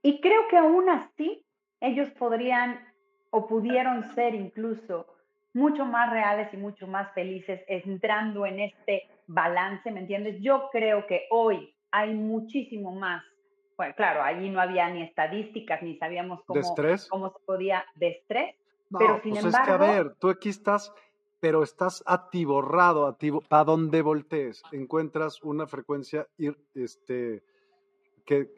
Y 0.02 0.20
creo 0.20 0.48
que 0.48 0.56
aún 0.56 0.88
así 0.88 1.44
ellos 1.80 2.10
podrían 2.10 2.80
o 3.30 3.46
pudieron 3.46 4.02
ser 4.14 4.34
incluso 4.34 5.06
mucho 5.52 5.84
más 5.84 6.10
reales 6.10 6.52
y 6.52 6.56
mucho 6.56 6.86
más 6.86 7.12
felices 7.12 7.62
entrando 7.68 8.46
en 8.46 8.60
este 8.60 9.08
balance, 9.26 9.90
¿me 9.90 10.00
entiendes? 10.00 10.40
Yo 10.40 10.68
creo 10.72 11.06
que 11.06 11.26
hoy 11.30 11.73
hay 11.94 12.12
muchísimo 12.12 12.92
más. 12.92 13.22
Bueno, 13.76 13.94
claro, 13.96 14.22
allí 14.22 14.50
no 14.50 14.60
había 14.60 14.90
ni 14.90 15.02
estadísticas, 15.02 15.80
ni 15.82 15.96
sabíamos 15.96 16.40
cómo, 16.44 16.60
cómo 17.08 17.30
se 17.30 17.44
podía 17.44 17.84
de 17.94 18.08
estrés. 18.08 18.56
pero 18.98 19.20
sin 19.22 19.32
pues 19.32 19.44
embargo. 19.44 19.72
Es 19.72 19.78
que, 19.78 19.84
a 19.84 19.92
ver, 19.92 20.14
tú 20.16 20.28
aquí 20.28 20.48
estás, 20.48 20.92
pero 21.38 21.62
estás 21.62 22.02
atiborrado, 22.04 23.06
ativo, 23.06 23.42
para 23.42 23.64
donde 23.64 24.02
voltees, 24.02 24.62
encuentras 24.72 25.40
una 25.42 25.68
frecuencia 25.68 26.26
este, 26.74 27.44
que 28.26 28.50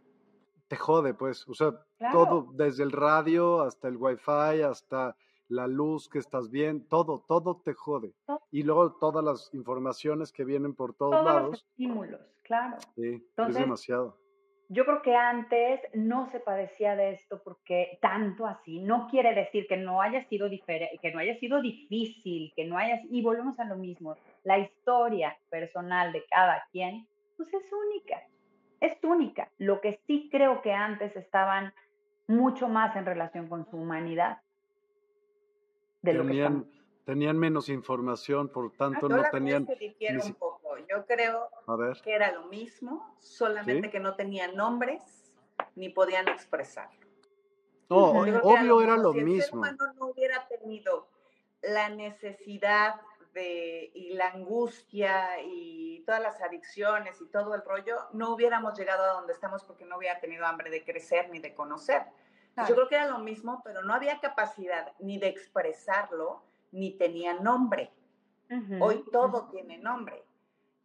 te 0.69 0.77
jode, 0.77 1.13
pues. 1.13 1.47
O 1.47 1.55
sea, 1.55 1.73
todo, 2.13 2.49
desde 2.55 2.85
el 2.85 2.93
radio 2.93 3.61
hasta 3.61 3.89
el 3.89 3.99
wifi, 3.99 4.63
hasta 4.67 5.15
la 5.49 5.67
luz 5.67 6.09
que 6.09 6.19
estás 6.19 6.51
bien, 6.51 6.87
todo, 6.89 7.23
todo 7.29 7.61
te 7.63 7.75
jode. 7.75 8.15
Y 8.51 8.63
luego 8.63 8.93
todas 8.93 9.23
las 9.23 9.53
informaciones 9.53 10.33
que 10.33 10.45
vienen 10.45 10.75
por 10.75 10.95
todos, 10.95 11.13
todos 11.13 11.25
lados. 11.25 11.51
Los 11.51 11.65
estímulos, 11.65 12.21
claro. 12.47 12.77
Sí, 12.95 13.23
es 13.37 13.55
demasiado. 13.55 14.19
Yo 14.69 14.85
creo 14.85 15.01
que 15.03 15.15
antes 15.15 15.81
no 15.95 16.29
se 16.33 16.41
padecía 16.41 16.97
de 16.97 17.13
esto 17.13 17.41
porque 17.45 17.99
tanto 18.03 18.47
así. 18.47 18.81
No 18.81 19.07
quiere 19.09 19.33
decir 19.33 19.67
que 19.69 19.77
no 19.77 20.03
haya 20.03 20.27
sido 20.29 20.49
diferente, 20.49 20.99
que 21.01 21.13
no 21.13 21.21
haya 21.21 21.39
sido 21.39 21.61
difícil, 21.61 22.53
que 22.57 22.65
no 22.65 22.77
haya 22.77 23.01
y 23.09 23.23
volvemos 23.23 23.59
a 23.61 23.65
lo 23.65 23.77
mismo. 23.77 24.17
La 24.43 24.59
historia 24.59 25.37
personal 25.51 26.13
de 26.13 26.25
cada 26.29 26.65
quien, 26.73 27.07
pues 27.37 27.53
es 27.55 27.73
única. 27.73 28.23
Es 28.81 28.97
única. 29.05 29.49
Lo 29.59 29.81
que 29.81 30.01
sí 30.07 30.29
creo 30.33 30.63
que 30.63 30.73
antes 30.73 31.15
estaban 31.15 31.73
mucho 32.27 32.69
más 32.69 32.97
en 32.97 33.07
relación 33.07 33.49
con 33.49 33.71
su 33.71 33.77
humanidad 33.77 34.39
tenían, 36.13 36.67
tenían 37.05 37.39
menos 37.39 37.69
información, 37.69 38.49
por 38.49 38.73
tanto 38.73 39.09
no 39.09 39.23
tenían... 39.31 39.67
poco. 40.85 40.89
Yo 40.89 41.07
creo 41.07 41.49
que 42.03 42.15
era 42.15 42.33
lo 42.33 42.47
mismo, 42.47 43.17
solamente 43.21 43.91
que 43.91 44.01
no 44.01 44.15
tenían 44.17 44.57
nombres 44.57 45.33
ni 45.75 45.89
podían 45.89 46.29
expresarlo. 46.29 47.07
No, 47.89 48.11
obvio 48.11 48.83
era 48.83 48.97
lo, 48.97 49.13
si 49.13 49.21
mismo. 49.21 49.37
El 49.37 49.43
ser 49.43 49.55
humano 49.55 49.93
no 49.95 50.07
hubiera 50.07 50.47
tenido 50.49 51.09
la 51.63 51.89
necesidad 51.89 53.01
de, 53.33 53.91
y 53.95 54.15
la 54.15 54.29
angustia 54.29 55.41
y 55.45 56.03
todas 56.07 56.23
las 56.23 56.41
adicciones 56.41 57.21
y 57.21 57.27
todo 57.27 57.55
el 57.55 57.63
rollo, 57.63 57.97
no 58.13 58.35
hubiéramos 58.35 58.79
llegado 58.79 59.05
a 59.05 59.15
donde 59.15 59.33
estamos 59.33 59.63
porque 59.65 59.85
no 59.85 59.99
hubiera 59.99 60.19
tenido 60.21 60.47
hambre 60.47 60.71
de 60.71 60.85
crecer 60.85 61.29
ni 61.31 61.39
de 61.39 61.55
conocer. 61.55 62.03
Yo 62.67 62.75
creo 62.75 62.89
que 62.89 62.95
era 62.95 63.07
lo 63.07 63.19
mismo, 63.19 63.61
pero 63.63 63.83
no 63.83 63.93
había 63.93 64.19
capacidad 64.19 64.93
ni 64.99 65.19
de 65.19 65.29
expresarlo, 65.29 66.43
ni 66.73 66.97
tenía 66.97 67.35
nombre. 67.35 67.93
Hoy 68.81 69.05
todo 69.13 69.49
tiene 69.51 69.77
nombre. 69.77 70.25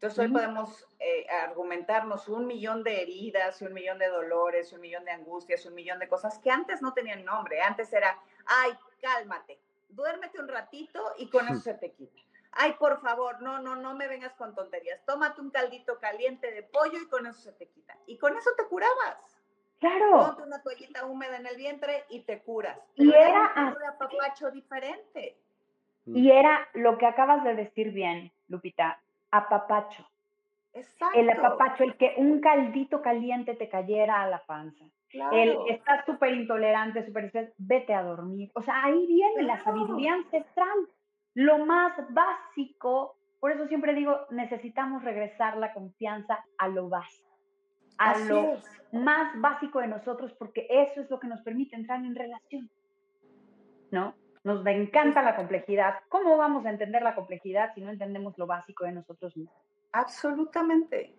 Entonces 0.02 0.18
hoy 0.18 0.32
podemos 0.32 0.88
eh, 0.98 1.28
argumentarnos 1.30 2.28
un 2.28 2.48
millón 2.48 2.84
de 2.84 3.04
heridas, 3.04 3.62
un 3.62 3.72
millón 3.72 4.00
de 4.00 4.08
dolores, 4.08 4.74
un 4.74 4.82
millón 4.82 5.06
de 5.06 5.12
angustias, 5.12 5.64
un 5.68 5.76
millón 5.76 6.00
de 6.00 6.08
cosas 6.08 6.40
que 6.40 6.50
antes 6.50 6.82
no 6.82 6.92
tenían 6.92 7.24
nombre. 7.24 7.62
Antes 7.62 7.94
era, 7.94 8.18
ay, 8.48 8.72
cálmate, 9.00 9.60
duérmete 9.90 10.40
un 10.40 10.48
ratito 10.48 11.00
y 11.20 11.30
con 11.30 11.48
eso 11.48 11.62
se 11.62 11.76
te 11.76 11.92
quita. 11.92 12.20
Ay, 12.54 12.74
por 12.80 13.00
favor, 13.00 13.44
no, 13.44 13.60
no, 13.60 13.76
no 13.76 13.94
me 13.94 14.08
vengas 14.08 14.34
con 14.34 14.56
tonterías. 14.56 15.06
Tómate 15.06 15.40
un 15.40 15.52
caldito 15.52 16.00
caliente 16.00 16.52
de 16.52 16.64
pollo 16.64 16.98
y 17.00 17.08
con 17.08 17.28
eso 17.28 17.40
se 17.40 17.52
te 17.52 17.68
quita. 17.68 17.96
Y 18.08 18.18
con 18.18 18.36
eso 18.36 18.50
te 18.58 18.66
curabas. 18.66 19.38
Claro. 19.80 20.18
Ponte 20.18 20.42
una 20.42 20.64
toallita 20.64 21.06
húmeda 21.06 21.38
en 21.38 21.46
el 21.46 21.58
vientre 21.58 22.06
y 22.10 22.22
te 22.22 22.42
curas. 22.42 22.80
y 22.96 23.14
era 23.14 23.54
un 23.56 23.84
apapacho 23.84 24.50
diferente. 24.50 25.38
Y 26.08 26.32
era 26.32 26.68
lo 26.74 26.98
que 26.98 27.06
acabas 27.06 27.44
de 27.44 27.54
decir 27.54 27.92
bien, 27.92 28.32
Lupita, 28.48 29.00
apapacho. 29.32 30.06
Exacto. 30.74 31.20
El 31.20 31.30
apapacho, 31.30 31.84
el 31.84 31.98
que 31.98 32.14
un 32.18 32.40
caldito 32.40 33.02
caliente 33.02 33.56
te 33.56 33.70
cayera 33.70 34.22
a 34.22 34.30
la 34.30 34.44
panza. 34.46 34.86
Claro. 35.10 35.36
El 35.36 35.58
estás 35.70 36.06
súper 36.06 36.34
intolerante, 36.34 37.06
súper 37.06 37.32
vete 37.58 37.94
a 37.94 38.04
dormir. 38.04 38.50
O 38.56 38.62
sea, 38.62 38.86
ahí 38.86 39.06
viene 39.08 39.44
la 39.44 39.62
sabiduría 39.64 40.14
ancestral. 40.14 40.88
Lo 41.34 41.66
más 41.66 41.94
básico, 42.10 43.18
por 43.40 43.52
eso 43.52 43.68
siempre 43.68 43.94
digo, 43.94 44.22
necesitamos 44.30 45.04
regresar 45.04 45.58
la 45.58 45.74
confianza 45.74 46.44
a 46.58 46.68
lo 46.70 46.88
básico, 46.88 47.30
a 47.98 48.18
lo 48.20 48.58
más 48.94 49.40
básico 49.42 49.80
de 49.80 49.88
nosotros, 49.88 50.34
porque 50.34 50.68
eso 50.70 51.02
es 51.02 51.10
lo 51.10 51.20
que 51.20 51.28
nos 51.28 51.42
permite 51.42 51.76
entrar 51.76 52.00
en 52.00 52.16
relación. 52.16 52.70
¿No? 53.92 54.14
Nos 54.44 54.66
encanta 54.66 55.22
la 55.22 55.36
complejidad. 55.36 56.00
¿Cómo 56.10 56.38
vamos 56.38 56.66
a 56.66 56.72
entender 56.72 57.02
la 57.04 57.16
complejidad 57.16 57.74
si 57.76 57.82
no 57.82 57.92
entendemos 57.92 58.38
lo 58.38 58.48
básico 58.48 58.86
de 58.86 58.94
nosotros 58.94 59.38
mismos? 59.38 59.56
Absolutamente. 59.92 61.16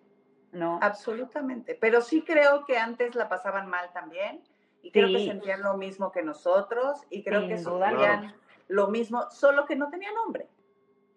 No. 0.51 0.79
Absolutamente. 0.83 1.77
Pero 1.81 2.01
sí 2.01 2.23
creo 2.23 2.65
que 2.65 2.79
antes 2.79 3.15
la 3.15 3.29
pasaban 3.29 3.69
mal 3.69 3.91
también. 3.93 4.43
Y 4.83 4.91
creo 4.91 5.09
que 5.09 5.25
sentían 5.25 5.63
lo 5.63 5.77
mismo 5.77 6.11
que 6.11 6.23
nosotros. 6.23 7.01
Y 7.11 7.23
creo 7.23 7.47
que 7.47 7.59
sufrían 7.59 8.35
lo 8.69 8.89
mismo, 8.89 9.31
solo 9.31 9.67
que 9.67 9.77
no 9.77 9.89
tenía 9.91 10.13
nombre. 10.13 10.49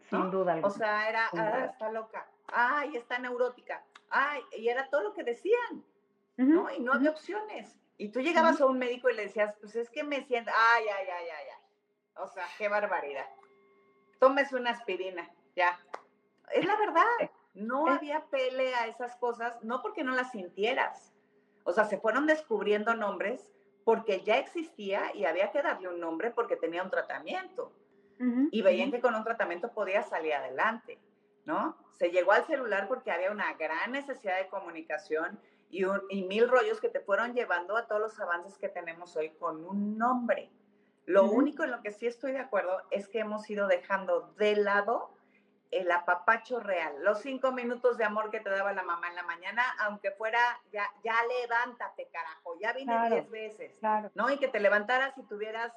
Sin 0.10 0.30
duda. 0.30 0.60
O 0.62 0.70
sea, 0.70 1.10
era, 1.10 1.30
ah, 1.34 1.66
está 1.66 1.92
loca. 1.92 2.28
Ay, 2.48 2.96
está 2.96 3.18
neurótica. 3.18 3.84
Ay, 4.10 4.42
y 4.58 4.68
era 4.68 4.88
todo 4.90 5.02
lo 5.02 5.14
que 5.14 5.24
decían. 5.24 5.84
¿No? 6.38 6.70
Y 6.72 6.80
no 6.82 6.94
había 6.94 7.10
opciones. 7.10 7.80
Y 7.98 8.10
tú 8.10 8.20
llegabas 8.20 8.60
a 8.60 8.66
un 8.66 8.78
médico 8.78 9.10
y 9.10 9.16
le 9.16 9.24
decías, 9.24 9.56
pues 9.60 9.76
es 9.76 9.90
que 9.90 10.04
me 10.04 10.24
siento, 10.26 10.52
ay, 10.54 10.84
ay, 10.84 11.08
ay, 11.08 11.28
ay, 11.32 11.48
ay. 11.50 11.55
O 12.18 12.28
sea, 12.28 12.46
qué 12.58 12.68
barbaridad. 12.68 13.28
Tómese 14.20 14.56
una 14.56 14.72
aspirina, 14.72 15.30
ya. 15.56 15.80
Es 16.52 16.66
la 16.66 16.76
verdad. 16.78 17.30
No 17.54 17.88
había 17.88 18.26
pele 18.26 18.76
a 18.76 18.88
esas 18.88 19.16
cosas, 19.16 19.64
no 19.64 19.82
porque 19.82 20.04
no 20.04 20.14
las 20.14 20.32
sintieras. 20.32 21.14
O 21.64 21.72
sea, 21.72 21.86
se 21.86 21.98
fueron 21.98 22.28
descubriendo 22.28 22.94
nombres 22.96 23.52
porque 23.84 24.22
ya 24.22 24.38
existía 24.38 25.16
y 25.16 25.26
había 25.26 25.52
que 25.52 25.62
darle 25.62 25.90
un 25.90 26.00
nombre 26.00 26.32
porque 26.32 26.58
tenía 26.58 26.84
un 26.84 26.90
tratamiento. 26.90 27.72
y 28.52 28.62
veían 28.62 28.92
que 28.92 29.02
con 29.02 29.14
un 29.14 29.26
tratamiento 29.26 29.74
podía 29.74 30.02
salir 30.02 30.34
adelante, 30.34 31.00
¿no? 31.44 31.76
Se 31.94 32.12
llegó 32.12 32.32
al 32.32 32.46
celular 32.46 32.88
porque 32.88 33.12
había 33.12 33.30
una 33.30 33.54
gran 33.56 33.92
necesidad 33.92 34.38
de 34.38 34.48
comunicación 34.48 35.38
y, 35.70 35.84
y 36.10 36.24
mil 36.24 36.48
rollos 36.48 36.80
que 36.80 36.88
te 36.88 37.02
fueron 37.02 37.34
llevando 37.34 37.76
a 37.76 37.88
todos 37.88 38.02
los 38.02 38.20
avances 38.20 38.58
que 38.58 38.70
tenemos 38.70 39.16
hoy 39.18 39.32
con 39.32 39.66
un 39.66 39.98
nombre. 39.98 40.50
Lo 41.06 41.26
único 41.26 41.64
en 41.64 41.72
lo 41.72 41.82
que 41.82 41.92
sí 41.92 42.08
estoy 42.08 42.32
de 42.32 42.40
acuerdo 42.40 42.82
es 42.90 43.08
que 43.08 43.20
hemos 43.20 43.50
ido 43.50 43.68
dejando 43.68 44.34
de 44.38 44.56
lado 44.56 45.16
el 45.72 45.92
apapacho 45.92 46.60
real, 46.60 46.96
los 47.04 47.20
cinco 47.22 47.52
minutos 47.52 47.98
de 47.98 48.06
amor 48.06 48.30
que 48.30 48.40
te 48.40 48.50
daba 48.50 48.72
la 48.74 48.84
mamá 48.84 49.10
en 49.10 49.16
la 49.16 49.24
mañana, 49.24 49.64
aunque 49.80 50.12
fuera 50.12 50.40
ya, 50.72 50.86
ya 51.04 51.16
levántate, 51.42 52.08
carajo, 52.12 52.58
ya 52.60 52.72
vine 52.74 53.10
diez 53.10 53.30
veces, 53.30 53.80
¿no? 54.14 54.30
Y 54.30 54.38
que 54.38 54.48
te 54.48 54.60
levantaras 54.60 55.18
y 55.18 55.24
tuvieras 55.24 55.74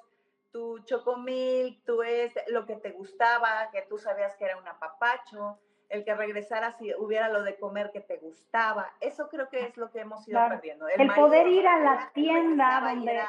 tu 0.52 0.78
chocomil, 0.80 1.82
tu 1.84 2.02
es 2.02 2.32
lo 2.48 2.64
que 2.64 2.76
te 2.76 2.90
gustaba, 2.92 3.70
que 3.72 3.82
tú 3.82 3.98
sabías 3.98 4.36
que 4.36 4.44
era 4.44 4.56
un 4.56 4.68
apapacho, 4.68 5.59
el 5.88 6.05
que 6.05 6.14
regresaras 6.14 6.80
y 6.80 6.94
hubiera 6.94 7.28
lo 7.28 7.42
de 7.42 7.59
comer 7.59 7.90
que 7.92 8.00
te 8.00 8.18
gustaba. 8.18 8.92
Eso 9.00 9.28
creo 9.28 9.48
que 9.48 9.66
es 9.66 9.76
lo 9.76 9.90
que 9.90 10.00
hemos 10.00 10.26
ido 10.28 10.40
perdiendo. 10.48 10.86
El, 10.88 11.12
poder 11.14 11.46
ir 11.48 11.66
a 11.66 11.78
la 11.78 12.10
tienda 12.12 12.80
donde 12.80 13.22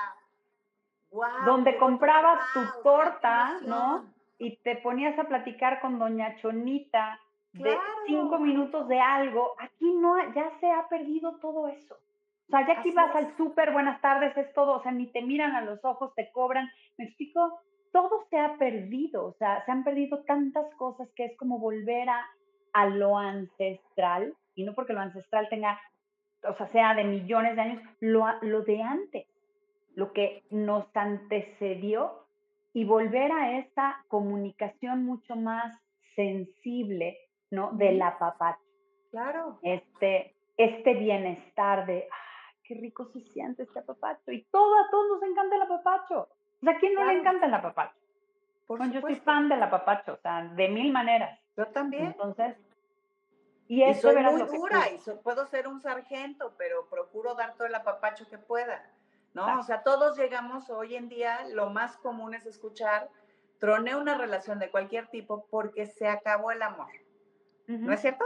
donde 1.45 1.77
comprabas 1.77 2.39
tu 2.53 2.59
torta, 2.83 3.59
¿no? 3.65 4.05
Y 4.37 4.57
te 4.57 4.77
ponías 4.77 5.17
a 5.19 5.25
platicar 5.25 5.81
con 5.81 5.99
doña 5.99 6.35
Chonita 6.37 7.19
de 7.53 7.77
cinco 8.05 8.39
minutos 8.39 8.87
de 8.87 8.99
algo. 8.99 9.53
Aquí 9.59 9.91
no, 9.93 10.15
ya 10.33 10.51
se 10.59 10.71
ha 10.71 10.87
perdido 10.87 11.37
todo 11.39 11.67
eso. 11.67 11.95
O 11.95 12.51
sea, 12.51 12.65
ya 12.65 12.79
aquí 12.79 12.91
vas 12.91 13.15
al 13.15 13.35
súper, 13.37 13.71
buenas 13.71 14.01
tardes, 14.01 14.35
es 14.37 14.53
todo. 14.53 14.77
O 14.77 14.83
sea, 14.83 14.91
ni 14.91 15.07
te 15.07 15.21
miran 15.21 15.55
a 15.55 15.61
los 15.61 15.83
ojos, 15.83 16.13
te 16.15 16.31
cobran. 16.31 16.69
Me 16.97 17.05
explico, 17.05 17.59
todo 17.91 18.25
se 18.29 18.39
ha 18.39 18.55
perdido. 18.57 19.25
O 19.25 19.33
sea, 19.33 19.63
se 19.65 19.71
han 19.71 19.83
perdido 19.83 20.23
tantas 20.23 20.73
cosas 20.75 21.09
que 21.15 21.25
es 21.25 21.37
como 21.37 21.59
volver 21.59 22.09
a, 22.09 22.25
a 22.73 22.87
lo 22.87 23.17
ancestral. 23.17 24.33
Y 24.55 24.63
no 24.63 24.73
porque 24.73 24.93
lo 24.93 25.01
ancestral 25.01 25.47
tenga, 25.49 25.79
o 26.43 26.53
sea, 26.55 26.67
sea 26.67 26.93
de 26.93 27.03
millones 27.03 27.55
de 27.55 27.61
años, 27.61 27.83
lo, 27.99 28.25
lo 28.41 28.61
de 28.61 28.81
antes 28.81 29.27
lo 29.95 30.13
que 30.13 30.43
nos 30.49 30.85
antecedió 30.95 32.25
y 32.73 32.85
volver 32.85 33.31
a 33.31 33.57
esa 33.57 34.03
comunicación 34.07 35.03
mucho 35.05 35.35
más 35.35 35.77
sensible, 36.15 37.17
¿no? 37.49 37.71
Del 37.73 38.01
apapacho. 38.01 38.61
Claro. 39.11 39.59
Este, 39.63 40.35
este 40.57 40.93
bienestar 40.93 41.85
de, 41.85 42.07
ah, 42.11 42.53
qué 42.63 42.75
rico 42.75 43.05
se 43.11 43.21
siente 43.21 43.63
este 43.63 43.79
apapacho. 43.79 44.31
Y 44.31 44.43
todo, 44.51 44.75
a 44.75 44.89
todos 44.91 45.07
nos 45.09 45.23
encanta 45.23 45.55
el 45.55 45.61
apapacho. 45.63 46.21
O 46.21 46.59
sea, 46.61 46.73
¿a 46.73 46.79
quién 46.79 46.93
no 46.93 47.05
le 47.05 47.19
encanta 47.19 47.47
el 47.47 47.53
apapacho? 47.53 47.95
Bueno, 48.67 48.85
yo 48.93 49.01
soy 49.01 49.15
fan 49.15 49.49
del 49.49 49.63
apapacho, 49.63 50.13
o 50.13 50.17
sea, 50.17 50.43
de 50.43 50.69
mil 50.69 50.91
maneras. 50.91 51.39
Yo 51.57 51.65
también. 51.67 52.07
Entonces, 52.07 52.55
y, 53.67 53.83
y 53.83 53.93
soy 53.95 54.15
muy 54.15 54.43
dura 54.43 54.89
y 54.91 54.99
puedo 55.23 55.47
ser 55.47 55.67
un 55.67 55.81
sargento, 55.81 56.53
pero 56.57 56.87
procuro 56.89 57.33
dar 57.33 57.55
todo 57.55 57.67
el 57.67 57.75
apapacho 57.75 58.29
que 58.29 58.37
pueda. 58.37 58.83
¿No? 59.33 59.59
O 59.59 59.63
sea, 59.63 59.83
todos 59.83 60.17
llegamos 60.17 60.69
hoy 60.69 60.95
en 60.95 61.09
día, 61.09 61.47
lo 61.49 61.69
más 61.69 61.97
común 61.97 62.33
es 62.33 62.45
escuchar, 62.45 63.09
troné 63.59 63.95
una 63.95 64.17
relación 64.17 64.59
de 64.59 64.71
cualquier 64.71 65.07
tipo 65.07 65.45
porque 65.49 65.85
se 65.85 66.07
acabó 66.07 66.51
el 66.51 66.61
amor. 66.61 66.89
¿No 67.67 67.93
es 67.93 68.01
cierto? 68.01 68.25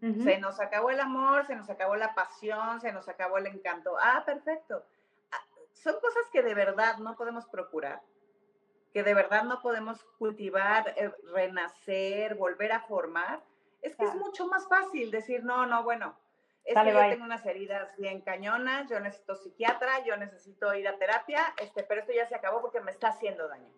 Se 0.00 0.38
nos 0.38 0.60
acabó 0.60 0.90
el 0.90 1.00
amor, 1.00 1.44
se 1.46 1.56
nos 1.56 1.68
acabó 1.68 1.96
la 1.96 2.14
pasión, 2.14 2.80
se 2.80 2.92
nos 2.92 3.08
acabó 3.08 3.38
el 3.38 3.46
encanto. 3.48 3.96
Ah, 4.00 4.22
perfecto. 4.24 4.84
Ah, 5.32 5.44
son 5.72 5.98
cosas 6.00 6.22
que 6.32 6.42
de 6.42 6.54
verdad 6.54 6.98
no 6.98 7.16
podemos 7.16 7.46
procurar, 7.46 8.00
que 8.92 9.02
de 9.02 9.14
verdad 9.14 9.42
no 9.42 9.60
podemos 9.60 10.04
cultivar, 10.18 10.94
eh, 10.96 11.12
renacer, 11.32 12.36
volver 12.36 12.70
a 12.70 12.80
formar. 12.80 13.42
Es 13.82 13.96
que 13.96 14.04
es 14.04 14.14
mucho 14.14 14.46
más 14.46 14.68
fácil 14.68 15.10
decir, 15.10 15.42
no, 15.42 15.66
no, 15.66 15.82
bueno, 15.82 16.16
es 16.68 16.78
que 16.78 16.92
yo 16.92 17.00
tengo 17.08 17.24
unas 17.24 17.46
heridas 17.46 17.96
bien 17.96 18.20
cañonas, 18.20 18.90
yo 18.90 19.00
necesito 19.00 19.34
psiquiatra, 19.34 20.04
yo 20.04 20.16
necesito 20.18 20.74
ir 20.74 20.86
a 20.86 20.98
terapia, 20.98 21.54
este, 21.62 21.82
pero 21.82 22.00
esto 22.00 22.12
ya 22.12 22.26
se 22.26 22.34
acabó 22.34 22.60
porque 22.60 22.80
me 22.80 22.90
está 22.90 23.08
haciendo 23.08 23.48
daño. 23.48 23.72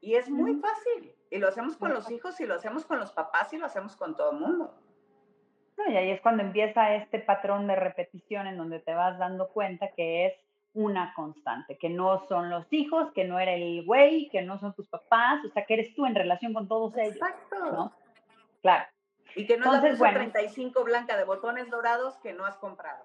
Y 0.00 0.16
es 0.16 0.28
muy 0.28 0.56
fácil. 0.56 1.14
Y 1.30 1.38
lo 1.38 1.48
hacemos 1.48 1.76
con 1.76 1.94
los 1.94 2.10
hijos, 2.10 2.40
y 2.40 2.46
lo 2.46 2.54
hacemos 2.54 2.84
con 2.84 2.98
los 2.98 3.12
papás, 3.12 3.52
y 3.52 3.58
lo 3.58 3.66
hacemos 3.66 3.96
con 3.96 4.16
todo 4.16 4.32
el 4.32 4.40
mundo. 4.40 4.74
No, 5.76 5.88
y 5.88 5.96
ahí 5.96 6.10
es 6.10 6.20
cuando 6.20 6.42
empieza 6.42 6.94
este 6.94 7.20
patrón 7.20 7.68
de 7.68 7.76
repetición 7.76 8.48
en 8.48 8.56
donde 8.56 8.80
te 8.80 8.94
vas 8.94 9.16
dando 9.18 9.48
cuenta 9.48 9.92
que 9.92 10.26
es 10.26 10.34
una 10.74 11.14
constante, 11.14 11.78
que 11.78 11.90
no 11.90 12.26
son 12.26 12.50
los 12.50 12.66
hijos, 12.72 13.12
que 13.12 13.24
no 13.24 13.38
era 13.38 13.52
el 13.52 13.84
güey, 13.84 14.28
que 14.30 14.42
no 14.42 14.58
son 14.58 14.74
tus 14.74 14.88
papás, 14.88 15.44
o 15.44 15.50
sea, 15.50 15.64
que 15.64 15.74
eres 15.74 15.94
tú 15.94 16.06
en 16.06 16.16
relación 16.16 16.52
con 16.52 16.66
todos 16.66 16.96
ellos. 16.96 17.16
Exacto. 17.16 17.92
Claro. 18.62 18.86
Y 19.34 19.46
que 19.46 19.56
no 19.56 19.74
es 19.74 19.98
la 20.00 20.14
35 20.14 20.84
blanca 20.84 21.16
de 21.16 21.24
botones 21.24 21.70
dorados 21.70 22.16
que 22.18 22.32
no 22.32 22.44
has 22.44 22.56
comprado. 22.56 23.04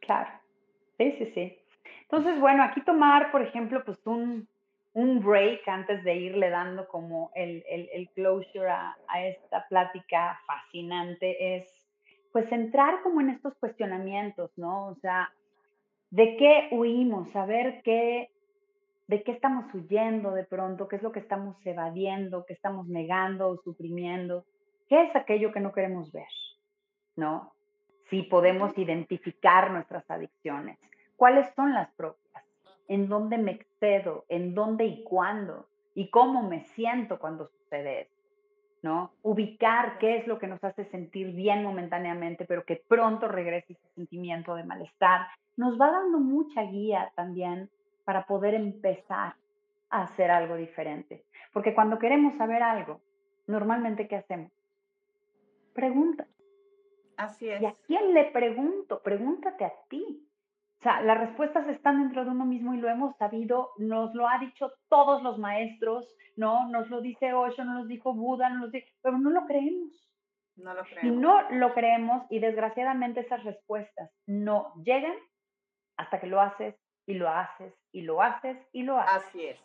Claro. 0.00 0.30
Sí, 0.98 1.14
sí, 1.18 1.32
sí. 1.34 1.58
Entonces, 2.02 2.40
bueno, 2.40 2.62
aquí 2.62 2.82
tomar, 2.82 3.30
por 3.30 3.42
ejemplo, 3.42 3.82
pues 3.84 3.98
un, 4.06 4.48
un 4.92 5.20
break 5.20 5.66
antes 5.68 6.02
de 6.04 6.16
irle 6.16 6.50
dando 6.50 6.88
como 6.88 7.30
el, 7.34 7.64
el, 7.68 7.88
el 7.92 8.08
closure 8.10 8.68
a, 8.68 8.96
a, 9.08 9.24
esta 9.24 9.66
plática 9.68 10.38
fascinante 10.46 11.56
es, 11.56 11.88
pues, 12.32 12.50
entrar 12.52 13.02
como 13.02 13.20
en 13.20 13.30
estos 13.30 13.54
cuestionamientos, 13.54 14.50
¿no? 14.56 14.88
O 14.88 14.94
sea, 14.96 15.32
¿de 16.10 16.36
qué 16.36 16.68
huimos? 16.72 17.30
Saber 17.30 17.80
qué 17.82 18.30
de 19.10 19.24
qué 19.24 19.32
estamos 19.32 19.64
huyendo 19.74 20.30
de 20.30 20.44
pronto, 20.44 20.86
qué 20.86 20.94
es 20.94 21.02
lo 21.02 21.10
que 21.10 21.18
estamos 21.18 21.56
evadiendo, 21.66 22.46
qué 22.46 22.52
estamos 22.52 22.86
negando 22.86 23.48
o 23.48 23.56
suprimiendo, 23.56 24.44
qué 24.90 25.04
es 25.04 25.16
aquello 25.16 25.52
que 25.52 25.60
no 25.60 25.72
queremos 25.72 26.12
ver, 26.12 26.28
¿no? 27.16 27.54
Si 28.10 28.24
podemos 28.24 28.76
identificar 28.76 29.70
nuestras 29.70 30.10
adicciones, 30.10 30.78
cuáles 31.16 31.48
son 31.54 31.72
las 31.72 31.90
propias, 31.92 32.44
en 32.88 33.08
dónde 33.08 33.38
me 33.38 33.52
excedo, 33.52 34.24
en 34.28 34.52
dónde 34.52 34.84
y 34.84 35.04
cuándo, 35.04 35.68
y 35.94 36.10
cómo 36.10 36.42
me 36.42 36.64
siento 36.64 37.20
cuando 37.20 37.46
sucede 37.46 38.02
eso. 38.02 38.20
¿no? 38.82 39.12
Ubicar 39.22 39.98
qué 39.98 40.16
es 40.16 40.26
lo 40.26 40.38
que 40.38 40.46
nos 40.46 40.64
hace 40.64 40.84
sentir 40.86 41.32
bien 41.34 41.62
momentáneamente, 41.62 42.46
pero 42.46 42.64
que 42.64 42.82
pronto 42.88 43.28
regrese 43.28 43.74
ese 43.74 43.88
sentimiento 43.94 44.54
de 44.54 44.64
malestar, 44.64 45.26
nos 45.56 45.78
va 45.80 45.90
dando 45.90 46.18
mucha 46.18 46.62
guía 46.62 47.12
también 47.14 47.70
para 48.04 48.26
poder 48.26 48.54
empezar 48.54 49.34
a 49.90 50.02
hacer 50.02 50.30
algo 50.30 50.56
diferente. 50.56 51.24
Porque 51.52 51.74
cuando 51.74 51.98
queremos 51.98 52.34
saber 52.36 52.62
algo, 52.62 53.02
normalmente 53.46 54.08
¿qué 54.08 54.16
hacemos? 54.16 54.50
Pregunta. 55.74 56.26
Así 57.16 57.48
es. 57.48 57.60
¿Y 57.60 57.66
a 57.66 57.74
quién 57.86 58.14
le 58.14 58.24
pregunto? 58.30 59.02
Pregúntate 59.02 59.64
a 59.64 59.72
ti. 59.88 60.26
O 60.80 60.82
sea, 60.82 61.02
las 61.02 61.20
respuestas 61.20 61.68
están 61.68 62.02
dentro 62.02 62.24
de 62.24 62.30
uno 62.30 62.46
mismo 62.46 62.72
y 62.72 62.78
lo 62.78 62.88
hemos 62.88 63.14
sabido, 63.18 63.72
nos 63.76 64.14
lo 64.14 64.26
ha 64.26 64.38
dicho 64.38 64.72
todos 64.88 65.22
los 65.22 65.38
maestros, 65.38 66.08
¿no? 66.36 66.70
Nos 66.70 66.88
lo 66.88 67.02
dice 67.02 67.34
Osho, 67.34 67.64
nos 67.64 67.82
lo 67.82 67.84
dijo 67.84 68.14
Buda, 68.14 68.48
nos 68.48 68.60
lo 68.62 68.68
dice, 68.68 68.90
pero 69.02 69.18
no 69.18 69.28
lo 69.28 69.44
creemos. 69.44 70.08
No 70.56 70.72
lo 70.72 70.82
creemos. 70.84 71.04
Y 71.04 71.10
no 71.10 71.50
lo 71.50 71.74
creemos 71.74 72.22
y 72.30 72.38
desgraciadamente 72.38 73.20
esas 73.20 73.44
respuestas 73.44 74.10
no 74.26 74.72
llegan 74.82 75.14
hasta 75.98 76.18
que 76.18 76.26
lo 76.26 76.40
haces 76.40 76.74
y 77.04 77.12
lo 77.12 77.28
haces 77.28 77.74
y 77.92 78.00
lo 78.00 78.22
haces 78.22 78.56
y 78.72 78.82
lo 78.82 78.98
haces. 78.98 79.26
Así 79.26 79.44
es, 79.44 79.60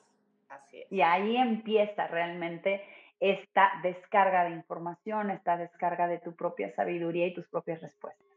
así 0.49 0.82
es. 0.82 0.91
Y 0.91 1.02
ahí 1.02 1.38
empieza 1.38 2.07
realmente 2.07 2.84
esta 3.20 3.72
descarga 3.82 4.44
de 4.46 4.52
información, 4.52 5.32
esta 5.32 5.58
descarga 5.58 6.08
de 6.08 6.20
tu 6.20 6.36
propia 6.36 6.74
sabiduría 6.76 7.28
y 7.28 7.34
tus 7.34 7.48
propias 7.48 7.82
respuestas. 7.82 8.28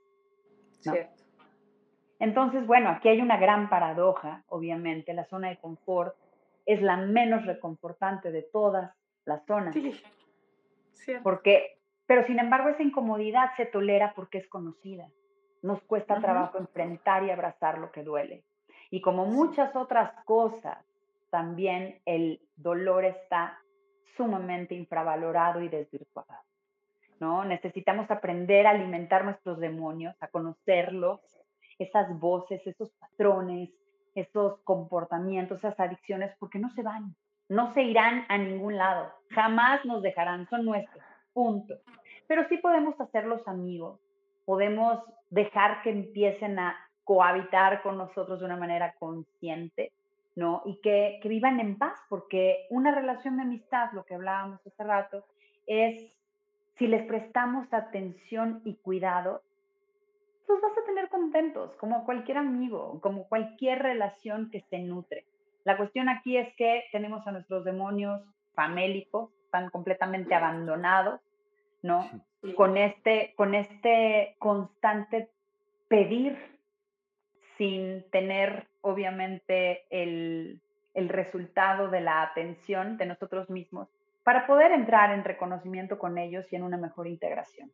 Cierto. 0.80 1.24
Entonces, 2.20 2.66
bueno, 2.66 2.90
aquí 2.90 3.08
hay 3.08 3.20
una 3.20 3.36
gran 3.36 3.68
paradoja, 3.68 4.44
obviamente, 4.48 5.14
la 5.14 5.24
zona 5.26 5.48
de 5.48 5.58
confort 5.58 6.16
es 6.66 6.82
la 6.82 6.96
menos 6.96 7.46
reconfortante 7.46 8.32
de 8.32 8.42
todas 8.42 8.92
las 9.24 9.44
zonas. 9.46 9.74
Sí, 9.74 10.00
cierto. 10.92 11.22
Porque, 11.22 11.78
pero 12.06 12.26
sin 12.26 12.38
embargo, 12.38 12.68
esa 12.68 12.82
incomodidad 12.82 13.50
se 13.56 13.66
tolera 13.66 14.12
porque 14.14 14.38
es 14.38 14.48
conocida. 14.48 15.08
Nos 15.62 15.80
cuesta 15.82 16.20
trabajo 16.20 16.58
enfrentar 16.58 17.24
y 17.24 17.30
abrazar 17.30 17.78
lo 17.78 17.90
que 17.90 18.02
duele. 18.02 18.44
Y 18.90 19.00
como 19.00 19.26
muchas 19.26 19.74
otras 19.76 20.12
cosas, 20.24 20.78
también 21.30 22.00
el 22.04 22.40
dolor 22.56 23.04
está 23.04 23.58
sumamente 24.16 24.74
infravalorado 24.74 25.60
y 25.62 25.68
desvirtuado. 25.68 26.42
¿no? 27.20 27.44
Necesitamos 27.44 28.10
aprender 28.10 28.66
a 28.66 28.70
alimentar 28.70 29.24
nuestros 29.24 29.58
demonios, 29.58 30.14
a 30.20 30.28
conocerlos, 30.28 31.20
esas 31.78 32.18
voces, 32.18 32.64
esos 32.66 32.90
patrones, 32.92 33.70
esos 34.14 34.60
comportamientos, 34.60 35.58
esas 35.58 35.78
adicciones, 35.78 36.34
porque 36.38 36.58
no 36.58 36.70
se 36.74 36.82
van, 36.82 37.14
no 37.48 37.72
se 37.74 37.82
irán 37.82 38.24
a 38.28 38.38
ningún 38.38 38.76
lado, 38.76 39.12
jamás 39.30 39.84
nos 39.84 40.02
dejarán, 40.02 40.48
son 40.48 40.64
nuestros, 40.64 41.02
punto. 41.32 41.74
Pero 42.26 42.46
sí 42.48 42.58
podemos 42.58 43.00
hacerlos 43.00 43.46
amigos, 43.46 44.00
podemos 44.44 45.02
dejar 45.30 45.82
que 45.82 45.90
empiecen 45.90 46.58
a 46.58 46.76
cohabitar 47.04 47.82
con 47.82 47.96
nosotros 47.96 48.40
de 48.40 48.44
una 48.44 48.56
manera 48.56 48.94
consciente, 48.98 49.92
¿no? 50.38 50.62
Y 50.64 50.80
que, 50.80 51.18
que 51.20 51.28
vivan 51.28 51.58
en 51.58 51.76
paz, 51.76 51.98
porque 52.08 52.68
una 52.70 52.94
relación 52.94 53.36
de 53.36 53.42
amistad, 53.42 53.90
lo 53.92 54.04
que 54.04 54.14
hablábamos 54.14 54.64
hace 54.64 54.84
rato, 54.84 55.24
es 55.66 56.12
si 56.76 56.86
les 56.86 57.04
prestamos 57.06 57.66
atención 57.74 58.62
y 58.64 58.76
cuidado, 58.76 59.42
pues 60.46 60.62
vas 60.62 60.78
a 60.78 60.86
tener 60.86 61.08
contentos, 61.08 61.74
como 61.78 62.04
cualquier 62.04 62.38
amigo, 62.38 63.00
como 63.00 63.28
cualquier 63.28 63.80
relación 63.80 64.48
que 64.50 64.60
se 64.70 64.78
nutre. 64.78 65.26
La 65.64 65.76
cuestión 65.76 66.08
aquí 66.08 66.36
es 66.36 66.54
que 66.54 66.84
tenemos 66.92 67.26
a 67.26 67.32
nuestros 67.32 67.64
demonios 67.64 68.22
famélicos, 68.54 69.30
están 69.42 69.70
completamente 69.70 70.36
abandonados, 70.36 71.20
¿no? 71.82 72.08
Con 72.54 72.76
este, 72.76 73.34
con 73.36 73.56
este 73.56 74.36
constante 74.38 75.30
pedir 75.88 76.38
sin 77.56 78.08
tener, 78.10 78.67
obviamente, 78.80 79.84
el, 79.90 80.60
el 80.94 81.08
resultado 81.08 81.88
de 81.88 82.00
la 82.00 82.22
atención 82.22 82.96
de 82.96 83.06
nosotros 83.06 83.48
mismos 83.50 83.88
para 84.24 84.46
poder 84.46 84.72
entrar 84.72 85.12
en 85.12 85.24
reconocimiento 85.24 85.98
con 85.98 86.18
ellos 86.18 86.44
y 86.50 86.56
en 86.56 86.62
una 86.62 86.76
mejor 86.76 87.06
integración. 87.06 87.70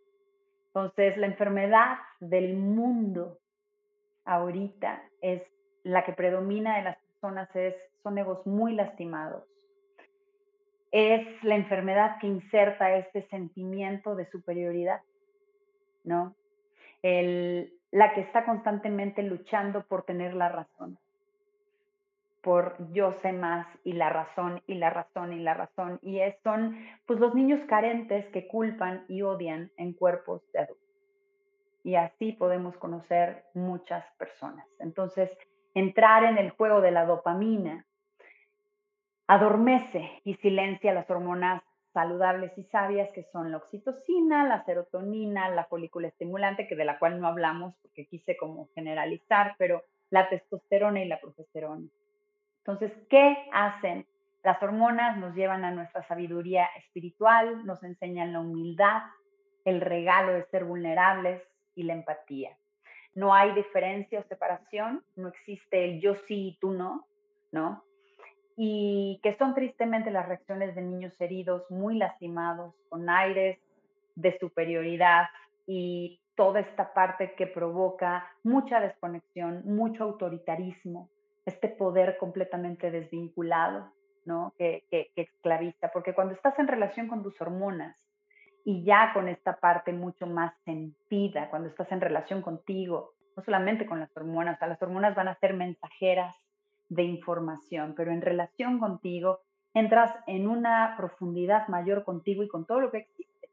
Entonces, 0.69 1.17
la 1.17 1.27
enfermedad 1.27 1.99
del 2.21 2.55
mundo 2.57 3.39
ahorita 4.25 5.03
es 5.21 5.43
la 5.85 6.05
que 6.05 6.13
predomina 6.13 6.79
en 6.79 6.85
las 6.85 6.99
personas, 6.99 7.49
es, 7.55 7.75
son 8.03 8.19
egos 8.19 8.47
muy 8.47 8.75
lastimados. 8.75 9.45
Es 10.91 11.27
la 11.43 11.57
enfermedad 11.57 12.19
que 12.21 12.27
inserta 12.27 12.97
este 12.97 13.23
sentimiento 13.29 14.15
de 14.15 14.31
superioridad, 14.31 15.01
¿no? 16.05 16.35
El, 17.03 17.73
la 17.95 18.13
que 18.13 18.23
está 18.23 18.45
constantemente 18.45 19.23
luchando 19.23 19.85
por 19.87 20.03
tener 20.03 20.35
la 20.35 20.49
razón, 20.49 20.99
por 22.43 22.75
yo 22.93 23.15
sé 23.23 23.33
más 23.33 23.69
y 23.85 23.93
la 23.93 24.09
razón 24.09 24.61
y 24.67 24.75
la 24.75 24.91
razón 24.91 25.33
y 25.33 25.39
la 25.39 25.55
razón. 25.55 26.01
Y 26.03 26.19
es, 26.19 26.35
son 26.43 26.77
pues 27.07 27.21
los 27.21 27.37
niños 27.37 27.61
carentes 27.69 28.27
que 28.33 28.49
culpan 28.49 29.05
y 29.07 29.23
odian 29.23 29.71
en 29.77 29.93
cuerpos 29.93 30.43
de 30.53 30.59
adultos. 30.59 30.85
Y 31.85 31.95
así 31.95 32.33
podemos 32.33 32.77
conocer 32.79 33.45
muchas 33.55 34.05
personas. 34.19 34.67
Entonces, 34.81 35.31
entrar 35.73 36.25
en 36.25 36.37
el 36.37 36.51
juego 36.51 36.81
de 36.81 36.91
la 36.91 37.07
dopamina 37.07 37.87
adormece 39.29 40.21
y 40.25 40.35
silencia 40.39 40.93
las 40.93 41.09
hormonas 41.09 41.63
saludables 41.95 42.53
y 42.59 42.65
sabias 42.65 43.09
que 43.13 43.23
son 43.33 43.51
la 43.53 43.57
oxitocina, 43.57 44.47
la 44.47 44.65
serotonina, 44.65 45.49
la 45.49 45.65
folícula 45.65 46.09
estimulante, 46.09 46.67
que 46.67 46.77
de 46.77 46.85
la 46.85 46.99
cual 46.99 47.19
no 47.19 47.29
hablamos 47.29 47.75
porque 47.81 48.07
quise 48.07 48.37
como 48.37 48.69
generalizar, 48.75 49.55
pero 49.57 49.83
la 50.11 50.29
testosterona 50.29 51.03
y 51.03 51.09
la 51.09 51.21
progesterona. 51.21 51.87
Entonces, 52.59 52.93
¿qué 53.09 53.37
hacen? 53.53 54.07
Las 54.43 54.63
hormonas 54.63 55.17
nos 55.17 55.35
llevan 55.35 55.65
a 55.65 55.71
nuestra 55.71 56.07
sabiduría 56.07 56.67
espiritual, 56.77 57.65
nos 57.65 57.83
enseñan 57.83 58.33
la 58.33 58.41
humildad, 58.41 59.03
el 59.65 59.81
regalo 59.81 60.33
de 60.33 60.45
ser 60.47 60.65
vulnerables 60.65 61.43
y 61.75 61.85
la 61.85 61.95
empatía. 61.95 62.57
No 63.15 63.33
hay 63.33 63.55
diferencia 63.55 64.21
o 64.21 64.25
separación, 64.25 65.05
no 65.17 65.29
existe 65.29 65.85
el 65.85 66.01
yo 66.01 66.17
sí 66.27 66.49
y 66.49 66.59
tú 66.59 66.73
no, 66.73 67.07
¿no? 67.53 67.85
Y 68.57 69.21
que 69.23 69.37
son 69.37 69.55
tristemente 69.55 70.11
las 70.11 70.29
reacciones 70.29 70.75
de 70.75 70.83
niños 70.83 71.13
heridos, 71.21 71.69
muy 71.71 71.99
lastimados, 71.99 72.75
con 72.89 73.09
aires 73.09 73.59
de 74.15 74.39
superioridad 74.39 75.27
y 75.67 76.21
toda 76.37 76.61
esta 76.61 76.93
parte 76.93 77.35
que 77.35 77.47
provoca 77.47 78.27
mucha 78.43 78.81
desconexión, 78.81 79.63
mucho 79.65 80.05
autoritarismo, 80.05 81.09
este 81.47 81.69
poder 81.69 82.17
completamente 82.19 82.91
desvinculado, 82.91 83.93
¿no? 84.25 84.53
Que, 84.57 84.85
que, 84.91 85.11
que 85.15 85.23
esclaviza, 85.23 85.91
porque 85.93 86.15
cuando 86.15 86.35
estás 86.35 86.59
en 86.59 86.69
relación 86.69 87.09
con 87.09 87.23
tus 87.23 87.39
hormonas 87.41 87.97
y 88.65 88.83
ya 88.85 89.13
con 89.13 89.29
esta 89.29 89.57
parte 89.57 89.93
mucho 89.93 90.27
más 90.27 90.55
sentida, 90.65 91.51
cuando 91.51 91.69
estás 91.69 91.91
en 91.93 92.01
relación 92.01 92.41
contigo, 92.41 93.13
no 93.37 93.43
solamente 93.43 93.85
con 93.85 94.01
las 94.01 94.17
hormonas, 94.17 94.59
las 94.61 94.81
hormonas 94.81 95.15
van 95.15 95.29
a 95.29 95.39
ser 95.41 95.55
mensajeras 95.55 96.35
de 96.95 97.03
información, 97.03 97.95
pero 97.97 98.13
en 98.13 98.23
relación 98.23 98.79
contigo 98.79 99.41
entras 99.75 100.15
en 100.27 100.49
una 100.49 100.95
profundidad 100.97 101.69
mayor 101.69 102.05
contigo 102.05 102.43
y 102.43 102.49
con 102.49 102.65
todo 102.65 102.81
lo 102.81 102.91
que 102.91 102.99
existe. 102.99 103.49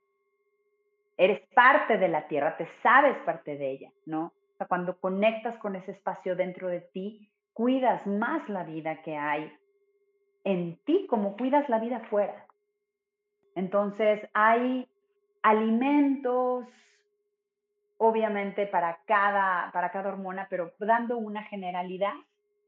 Eres 1.17 1.41
parte 1.53 1.97
de 1.97 2.07
la 2.07 2.27
tierra, 2.27 2.57
te 2.57 2.67
sabes 2.83 3.17
parte 3.25 3.57
de 3.57 3.71
ella, 3.71 3.91
¿no? 4.05 4.25
O 4.25 4.57
sea, 4.57 4.67
cuando 4.67 4.97
conectas 4.97 5.57
con 5.57 5.75
ese 5.75 5.91
espacio 5.91 6.35
dentro 6.35 6.67
de 6.67 6.81
ti, 6.81 7.29
cuidas 7.53 8.05
más 8.05 8.47
la 8.49 8.63
vida 8.63 9.01
que 9.01 9.17
hay 9.17 9.51
en 10.43 10.77
ti 10.85 11.05
como 11.09 11.35
cuidas 11.37 11.67
la 11.69 11.79
vida 11.79 11.97
afuera. 11.97 12.45
Entonces, 13.55 14.21
hay 14.33 14.87
alimentos, 15.41 16.65
obviamente, 17.97 18.65
para 18.67 18.99
cada, 19.05 19.71
para 19.71 19.91
cada 19.91 20.09
hormona, 20.09 20.47
pero 20.49 20.71
dando 20.79 21.17
una 21.17 21.43
generalidad, 21.43 22.13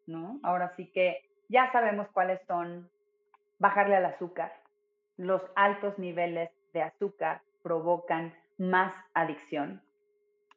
¿no? 0.08 0.40
Ahora 0.44 0.74
sí 0.76 0.92
que 0.92 1.22
ya 1.50 1.72
sabemos 1.72 2.08
cuáles 2.14 2.42
son 2.48 2.90
bajarle 3.60 3.96
al 3.96 4.06
azúcar. 4.06 4.54
Los 5.18 5.42
altos 5.56 5.98
niveles 6.00 6.50
de 6.74 6.82
azúcar 6.82 7.42
provocan 7.62 8.34
más 8.58 8.94
adicción. 9.14 9.82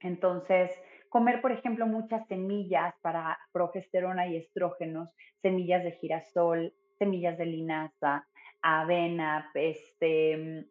Entonces, 0.00 0.70
comer, 1.08 1.40
por 1.40 1.52
ejemplo, 1.52 1.86
muchas 1.86 2.26
semillas 2.26 2.94
para 3.02 3.38
progesterona 3.52 4.26
y 4.26 4.36
estrógenos, 4.36 5.08
semillas 5.42 5.84
de 5.84 5.92
girasol, 5.92 6.74
semillas 6.98 7.38
de 7.38 7.46
linaza, 7.46 8.26
avena, 8.62 9.50
este, 9.54 10.66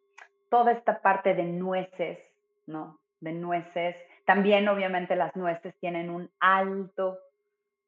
toda 0.49 0.73
esta 0.73 1.01
parte 1.01 1.33
de 1.33 1.43
nueces, 1.43 2.19
¿no? 2.67 2.99
De 3.19 3.31
nueces. 3.31 3.95
También, 4.25 4.67
obviamente, 4.67 5.15
las 5.15 5.35
nueces 5.35 5.75
tienen 5.79 6.09
un 6.09 6.29
alto, 6.39 7.19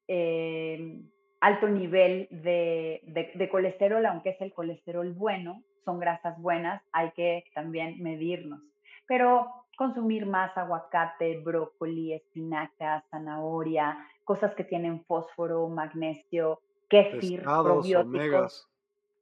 eh, 0.08 1.02
alto 1.40 1.68
nivel 1.68 2.28
de, 2.32 3.02
de, 3.36 3.50
colesterol, 3.50 4.06
aunque 4.06 4.30
es 4.30 4.42
el 4.42 4.54
colesterol 4.54 5.14
bueno, 5.14 5.64
son 5.86 6.00
grasas 6.00 6.40
buenas, 6.42 6.82
hay 6.92 7.12
que 7.12 7.44
también 7.54 8.02
medirnos. 8.02 8.62
Pero 9.08 9.48
consumir 9.78 10.26
más 10.26 10.58
aguacate, 10.58 11.40
brócoli, 11.40 12.14
espinaca, 12.14 13.04
zanahoria, 13.10 13.98
cosas 14.24 14.54
que 14.56 14.64
tienen 14.64 15.04
fósforo, 15.06 15.68
magnesio, 15.70 16.60
kéfir, 16.90 17.44
probióticos. 17.44 18.68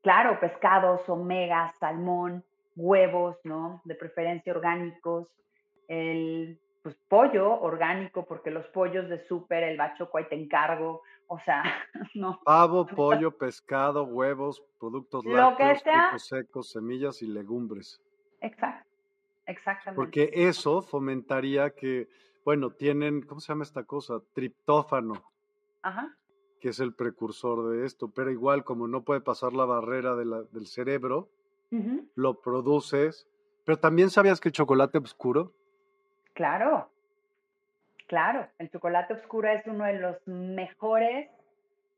Claro, 0.02 0.40
pescados, 0.40 1.08
omegas, 1.10 1.76
salmón, 1.80 2.44
huevos, 2.76 3.38
¿no? 3.44 3.82
De 3.86 3.96
preferencia 3.96 4.54
orgánicos, 4.54 5.28
el 5.88 6.60
pues, 6.86 6.96
pollo 7.10 7.60
orgánico, 7.62 8.28
porque 8.28 8.52
los 8.52 8.68
pollos 8.68 9.10
de 9.10 9.26
súper, 9.26 9.64
el 9.64 9.76
bachoco 9.76 10.20
ahí 10.20 10.26
te 10.30 10.36
encargo, 10.36 11.02
o 11.26 11.40
sea, 11.40 11.64
no. 12.14 12.40
Pavo, 12.46 12.86
pollo, 12.86 13.36
pescado, 13.36 14.04
huevos, 14.04 14.64
productos 14.80 15.26
lácteos, 15.26 15.82
frutos 15.82 16.28
secos, 16.28 16.70
semillas 16.70 17.24
y 17.24 17.26
legumbres. 17.26 18.00
Exacto, 18.40 18.88
exactamente. 19.48 19.96
Porque 19.96 20.30
eso 20.32 20.84
fomentaría 20.84 21.72
que, 21.72 22.08
bueno, 22.44 22.70
tienen, 22.70 23.24
¿cómo 23.24 23.42
se 23.42 23.48
llama 23.48 23.64
esta 23.64 23.86
cosa? 23.86 24.20
Triptófano. 24.34 25.24
Ajá. 25.82 26.16
Que 26.60 26.70
es 26.70 26.80
el 26.80 26.94
precursor 26.94 27.68
de 27.72 27.88
esto, 27.88 28.12
pero 28.12 28.30
igual 28.30 28.64
como 28.64 28.88
no 28.88 29.02
puede 29.02 29.22
pasar 29.22 29.54
la 29.54 29.66
barrera 29.66 30.16
del 30.16 30.68
cerebro, 30.68 31.30
lo 32.14 32.42
produces. 32.42 33.28
Pero 33.64 33.80
también 33.80 34.12
sabías 34.12 34.40
que 34.40 34.50
el 34.50 34.54
chocolate 34.54 35.00
oscuro. 35.00 35.52
Claro, 36.36 36.92
claro. 38.08 38.48
El 38.60 38.70
chocolate 38.70 39.14
oscuro 39.14 39.50
es 39.50 39.66
uno 39.66 39.86
de 39.86 40.00
los 40.00 40.28
mejores 40.28 41.30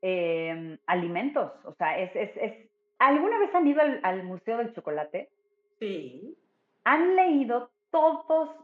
em, 0.01 0.77
alimentos. 0.85 1.51
O 1.65 1.73
sea, 1.73 1.97
es, 1.97 2.15
es, 2.15 2.31
es... 2.37 2.69
¿Alguna 2.99 3.39
vez 3.39 3.53
han 3.53 3.67
ido 3.67 3.81
al, 3.81 4.23
Museo 4.23 4.57
del 4.57 4.73
Chocolate? 4.73 5.29
Sí. 5.79 6.37
¿Han 6.83 7.15
leído 7.15 7.71
todos, 7.89 8.55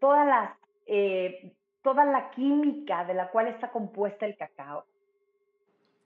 todas 0.00 0.26
las, 0.26 0.50
eh, 0.86 1.52
toda 1.82 2.04
la 2.04 2.30
química 2.30 3.04
de 3.04 3.14
la 3.14 3.30
cual 3.30 3.48
está 3.48 3.70
compuesta 3.70 4.26
el 4.26 4.36
cacao? 4.36 4.84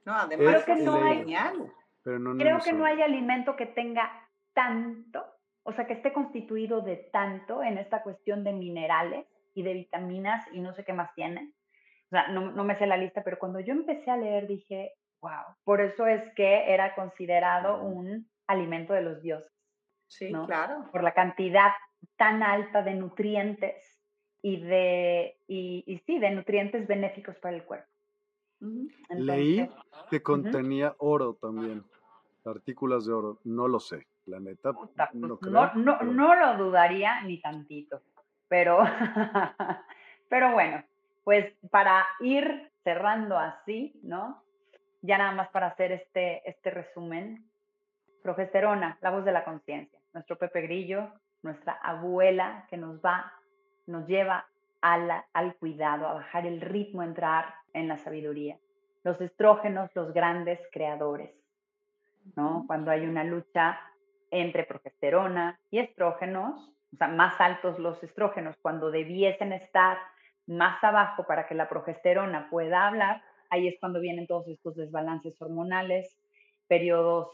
No, 0.05 0.13
además 0.15 0.65
creo 0.65 0.77
que 0.77 0.83
no 0.83 1.03
hay, 1.03 1.25
creo 2.05 2.59
que 2.61 2.73
no 2.75 2.85
hay 2.85 3.01
alimento 3.01 3.57
que 3.57 3.67
tenga 3.67 4.11
tanto, 4.53 5.25
o 5.65 5.73
sea, 5.73 5.87
que 5.87 5.95
esté 5.95 6.13
constituido 6.13 6.83
de 6.83 6.97
tanto 7.13 7.63
en 7.63 7.79
esta 7.79 8.03
cuestión 8.03 8.45
de 8.45 8.53
minerales 8.53 9.27
y 9.55 9.63
de 9.63 9.75
vitaminas 9.75 10.47
y 10.53 10.61
no 10.61 10.75
sé 10.75 10.85
qué 10.85 10.93
más 10.93 11.13
tiene. 11.15 11.53
O 12.07 12.11
sea, 12.11 12.29
no, 12.29 12.53
no 12.53 12.65
me 12.65 12.77
sé 12.77 12.87
la 12.87 12.97
lista, 12.97 13.23
pero 13.25 13.39
cuando 13.39 13.61
yo 13.61 13.73
empecé 13.73 14.11
a 14.11 14.17
leer 14.17 14.47
dije, 14.47 14.93
wow, 15.21 15.57
por 15.65 15.81
eso 15.81 16.07
es 16.07 16.23
que 16.35 16.73
era 16.73 16.95
considerado 16.95 17.83
un 17.83 18.29
alimento 18.47 18.93
de 18.93 19.03
los 19.03 19.23
dioses. 19.23 19.53
Sí, 20.07 20.31
claro. 20.47 20.85
Por 20.93 21.03
la 21.03 21.15
cantidad 21.15 21.73
tan 22.17 22.43
alta 22.43 22.83
de 22.83 22.95
nutrientes 22.95 23.75
y 24.43 24.61
de, 24.61 25.39
y, 25.49 25.83
y 25.87 25.99
sí, 26.01 26.19
de 26.19 26.31
nutrientes 26.31 26.87
benéficos 26.87 27.37
para 27.39 27.57
el 27.57 27.65
cuerpo. 27.65 27.89
Leí 29.11 29.69
que 30.11 30.23
contenía 30.23 30.95
oro 30.99 31.35
también, 31.35 31.85
partículas 32.43 33.07
de 33.07 33.13
oro, 33.13 33.39
no 33.45 33.69
lo 33.69 33.81
sé. 33.81 34.07
La 34.27 34.41
neta, 34.41 34.73
pues, 34.73 34.91
no, 35.13 35.39
no, 35.75 36.03
no, 36.03 36.35
lo 36.35 36.65
dudaría 36.65 37.21
ni 37.23 37.41
tantito, 37.41 38.01
pero, 38.49 38.79
pero 40.29 40.53
bueno, 40.53 40.83
pues 41.25 41.53
para 41.71 42.07
ir 42.21 42.71
cerrando 42.83 43.39
así, 43.39 43.99
¿no? 44.03 44.43
Ya 45.03 45.19
nada 45.19 45.33
más 45.33 45.49
para 45.51 45.67
hacer 45.67 45.93
este, 45.93 46.49
este 46.49 46.71
resumen. 46.71 47.45
Progesterona, 48.23 48.97
la 49.03 49.11
voz 49.11 49.27
de 49.27 49.33
la 49.33 49.45
conciencia. 49.45 49.99
Nuestro 50.15 50.39
Pepe 50.39 50.63
Grillo, 50.63 51.13
nuestra 51.43 51.75
abuela 51.75 52.67
que 52.71 52.79
nos 52.79 52.99
va, 53.05 53.31
nos 53.87 54.07
lleva 54.07 54.47
al 54.81 55.57
cuidado, 55.57 56.07
a 56.07 56.15
bajar 56.15 56.47
el 56.47 56.61
ritmo, 56.61 57.03
a 57.03 57.07
entrar 57.07 57.55
en 57.73 57.89
la 57.89 57.99
sabiduría. 57.99 58.59
Los 59.03 59.21
estrógenos, 59.21 59.91
los 59.95 60.13
grandes 60.13 60.59
creadores, 60.73 61.35
¿no? 62.37 62.65
Cuando 62.67 62.91
hay 62.91 63.07
una 63.07 63.25
lucha 63.25 63.79
entre 64.35 64.65
progesterona 64.65 65.61
y 65.71 65.79
estrógenos, 65.79 66.73
o 66.93 66.97
sea, 66.97 67.09
más 67.09 67.41
altos 67.41 67.79
los 67.79 68.03
estrógenos 68.03 68.57
cuando 68.61 68.91
debiesen 68.91 69.53
estar 69.53 69.99
más 70.47 70.83
abajo 70.83 71.25
para 71.27 71.47
que 71.47 71.55
la 71.55 71.69
progesterona 71.69 72.51
pueda 72.51 72.87
hablar, 72.87 73.23
ahí 73.51 73.69
es 73.69 73.77
cuando 73.79 74.01
vienen 74.01 74.27
todos 74.27 74.49
estos 74.49 74.75
desbalances 74.77 75.41
hormonales, 75.41 76.19
periodos 76.67 77.29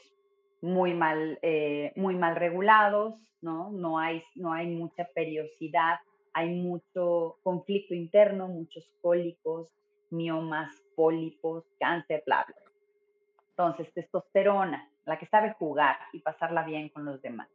muy 0.60 0.92
mal, 0.92 1.38
eh, 1.42 1.92
muy 1.96 2.16
mal 2.16 2.36
regulados, 2.36 3.14
¿no? 3.40 3.70
No 3.70 3.98
hay, 3.98 4.22
no 4.34 4.52
hay 4.52 4.66
mucha 4.66 5.08
periodicidad, 5.14 5.98
hay 6.34 6.50
mucho 6.50 7.38
conflicto 7.42 7.94
interno, 7.94 8.48
muchos 8.48 8.86
cólicos, 9.00 9.68
miomas, 10.10 10.70
pólipos, 10.94 11.64
cáncer, 11.78 12.22
bla, 12.26 12.44
bla. 12.46 12.56
Entonces, 13.50 13.92
testosterona, 13.94 14.90
la 15.10 15.18
que 15.18 15.26
sabe 15.26 15.54
jugar 15.54 15.96
y 16.12 16.20
pasarla 16.20 16.62
bien 16.62 16.88
con 16.88 17.04
los 17.04 17.20
demás, 17.20 17.48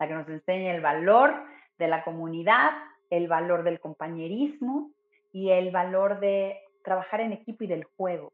la 0.00 0.08
que 0.08 0.14
nos 0.14 0.28
enseña 0.28 0.74
el 0.74 0.80
valor 0.80 1.32
de 1.78 1.86
la 1.86 2.02
comunidad, 2.02 2.72
el 3.10 3.28
valor 3.28 3.62
del 3.62 3.78
compañerismo 3.78 4.90
y 5.32 5.50
el 5.50 5.70
valor 5.70 6.18
de 6.18 6.58
trabajar 6.82 7.20
en 7.20 7.32
equipo 7.32 7.62
y 7.62 7.68
del 7.68 7.84
juego, 7.84 8.32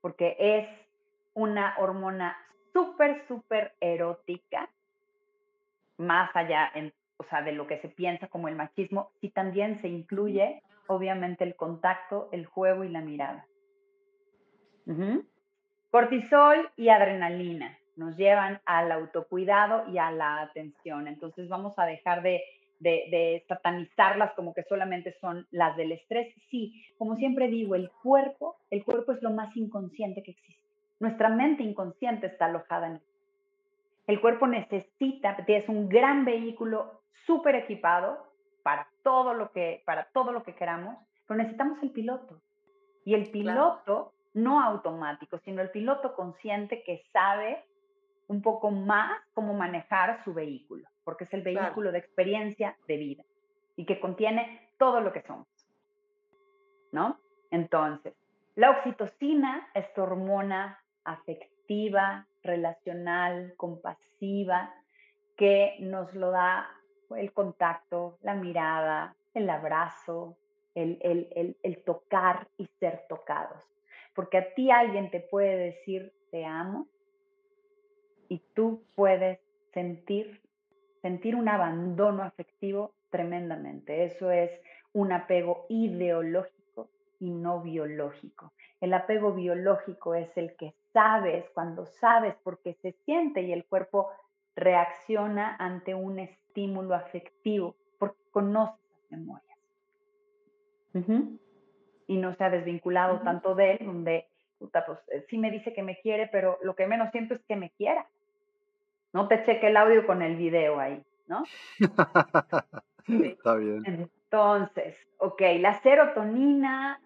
porque 0.00 0.36
es 0.36 0.68
una 1.34 1.76
hormona 1.78 2.36
súper, 2.72 3.24
súper 3.28 3.74
erótica, 3.80 4.68
más 5.96 6.34
allá 6.34 6.72
o 7.18 7.22
sea, 7.22 7.42
de 7.42 7.52
lo 7.52 7.68
que 7.68 7.78
se 7.78 7.88
piensa 7.88 8.26
como 8.26 8.48
el 8.48 8.56
machismo, 8.56 9.12
y 9.20 9.30
también 9.30 9.78
se 9.78 9.86
incluye, 9.86 10.60
obviamente, 10.88 11.44
el 11.44 11.54
contacto, 11.54 12.28
el 12.32 12.46
juego 12.46 12.82
y 12.82 12.88
la 12.88 13.00
mirada. 13.00 13.46
Cortisol 15.92 16.70
y 16.74 16.88
adrenalina 16.88 17.78
nos 17.98 18.16
llevan 18.16 18.60
al 18.64 18.90
autocuidado 18.92 19.90
y 19.90 19.98
a 19.98 20.10
la 20.10 20.40
atención. 20.40 21.08
Entonces 21.08 21.48
vamos 21.48 21.74
a 21.78 21.84
dejar 21.84 22.22
de, 22.22 22.42
de, 22.78 23.44
satanizarlas 23.48 24.32
como 24.34 24.54
que 24.54 24.62
solamente 24.62 25.16
son 25.20 25.46
las 25.50 25.76
del 25.76 25.92
estrés. 25.92 26.32
Sí, 26.50 26.84
como 26.96 27.16
siempre 27.16 27.48
digo, 27.48 27.74
el 27.74 27.90
cuerpo, 27.90 28.56
el 28.70 28.84
cuerpo 28.84 29.12
es 29.12 29.22
lo 29.22 29.30
más 29.30 29.54
inconsciente 29.56 30.22
que 30.22 30.30
existe. 30.30 30.62
Nuestra 31.00 31.28
mente 31.28 31.62
inconsciente 31.62 32.28
está 32.28 32.46
alojada 32.46 32.86
en 32.86 32.92
él. 32.94 33.02
El 34.06 34.20
cuerpo 34.20 34.46
necesita, 34.46 35.36
es 35.46 35.68
un 35.68 35.88
gran 35.88 36.24
vehículo 36.24 37.02
súper 37.26 37.56
equipado 37.56 38.26
para 38.62 38.88
todo 39.02 39.34
lo 39.34 39.52
que 39.52 39.82
para 39.84 40.04
todo 40.12 40.32
lo 40.32 40.44
que 40.44 40.54
queramos, 40.54 40.96
pero 41.26 41.38
necesitamos 41.38 41.82
el 41.82 41.90
piloto. 41.90 42.40
Y 43.04 43.14
el 43.14 43.30
piloto 43.30 44.12
no 44.34 44.62
automático, 44.62 45.38
sino 45.44 45.60
el 45.60 45.70
piloto 45.70 46.14
consciente 46.14 46.82
que 46.84 47.04
sabe 47.12 47.64
un 48.28 48.42
poco 48.42 48.70
más 48.70 49.20
cómo 49.34 49.54
manejar 49.54 50.22
su 50.22 50.32
vehículo, 50.32 50.86
porque 51.04 51.24
es 51.24 51.34
el 51.34 51.42
vehículo 51.42 51.90
de 51.90 51.98
experiencia 51.98 52.76
de 52.86 52.96
vida 52.96 53.24
y 53.76 53.84
que 53.84 54.00
contiene 54.00 54.70
todo 54.78 55.00
lo 55.00 55.12
que 55.12 55.22
somos. 55.22 55.48
¿No? 56.92 57.18
Entonces, 57.50 58.14
la 58.54 58.70
oxitocina 58.70 59.68
es 59.74 59.92
tu 59.94 60.02
hormona 60.02 60.78
afectiva, 61.04 62.26
relacional, 62.42 63.54
compasiva, 63.56 64.72
que 65.36 65.76
nos 65.80 66.14
lo 66.14 66.30
da 66.30 66.68
el 67.16 67.32
contacto, 67.32 68.18
la 68.22 68.34
mirada, 68.34 69.14
el 69.34 69.48
abrazo, 69.48 70.36
el, 70.74 70.98
el, 71.00 71.56
el, 71.62 71.82
tocar 71.84 72.48
y 72.56 72.66
ser 72.78 73.04
tocados. 73.08 73.62
Porque 74.14 74.38
a 74.38 74.54
ti 74.54 74.70
alguien 74.70 75.10
te 75.10 75.20
puede 75.20 75.56
decir 75.56 76.12
te 76.30 76.44
amo 76.44 76.88
y 78.28 78.42
tú 78.54 78.82
puedes 78.94 79.38
sentir, 79.72 80.40
sentir 81.02 81.34
un 81.36 81.48
abandono 81.48 82.22
afectivo 82.22 82.94
tremendamente. 83.10 84.04
Eso 84.04 84.30
es 84.30 84.50
un 84.92 85.12
apego 85.12 85.66
ideológico 85.68 86.88
y 87.20 87.30
no 87.30 87.62
biológico. 87.62 88.52
El 88.80 88.94
apego 88.94 89.32
biológico 89.32 90.14
es 90.14 90.34
el 90.36 90.54
que 90.56 90.74
sabes, 90.92 91.48
cuando 91.50 91.86
sabes 91.86 92.34
porque 92.42 92.74
se 92.74 92.92
siente 93.04 93.42
y 93.42 93.52
el 93.52 93.64
cuerpo 93.64 94.10
reacciona 94.56 95.56
ante 95.56 95.94
un 95.94 96.18
estímulo 96.18 96.94
afectivo, 96.94 97.76
porque 97.98 98.18
conoces 98.30 98.80
las 98.92 99.10
memorias. 99.10 99.58
y 102.06 102.16
no 102.16 102.34
se 102.34 102.44
ha 102.44 102.50
desvinculado 102.50 103.20
tanto 103.20 103.54
de 103.54 103.72
él, 103.72 103.86
donde, 103.86 104.26
puta, 104.58 104.84
pues 104.86 104.98
eh, 105.12 105.24
sí 105.28 105.38
me 105.38 105.50
dice 105.50 105.72
que 105.72 105.82
me 105.82 106.00
quiere, 106.00 106.26
pero 106.26 106.58
lo 106.62 106.74
que 106.74 106.86
menos 106.86 107.10
siento 107.12 107.34
es 107.34 107.40
que 107.46 107.54
me 107.54 107.70
quiera. 107.70 108.08
No 109.18 109.26
te 109.26 109.42
cheque 109.42 109.66
el 109.66 109.76
audio 109.76 110.06
con 110.06 110.22
el 110.22 110.36
video 110.36 110.78
ahí, 110.78 111.02
¿no? 111.26 111.42
Está 113.08 113.56
bien. 113.56 113.82
Entonces, 113.84 114.96
ok, 115.16 115.42
la 115.58 115.74
serotonina, 115.80 117.00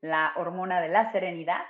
la 0.00 0.32
hormona 0.34 0.80
de 0.80 0.88
la 0.88 1.12
serenidad, 1.12 1.64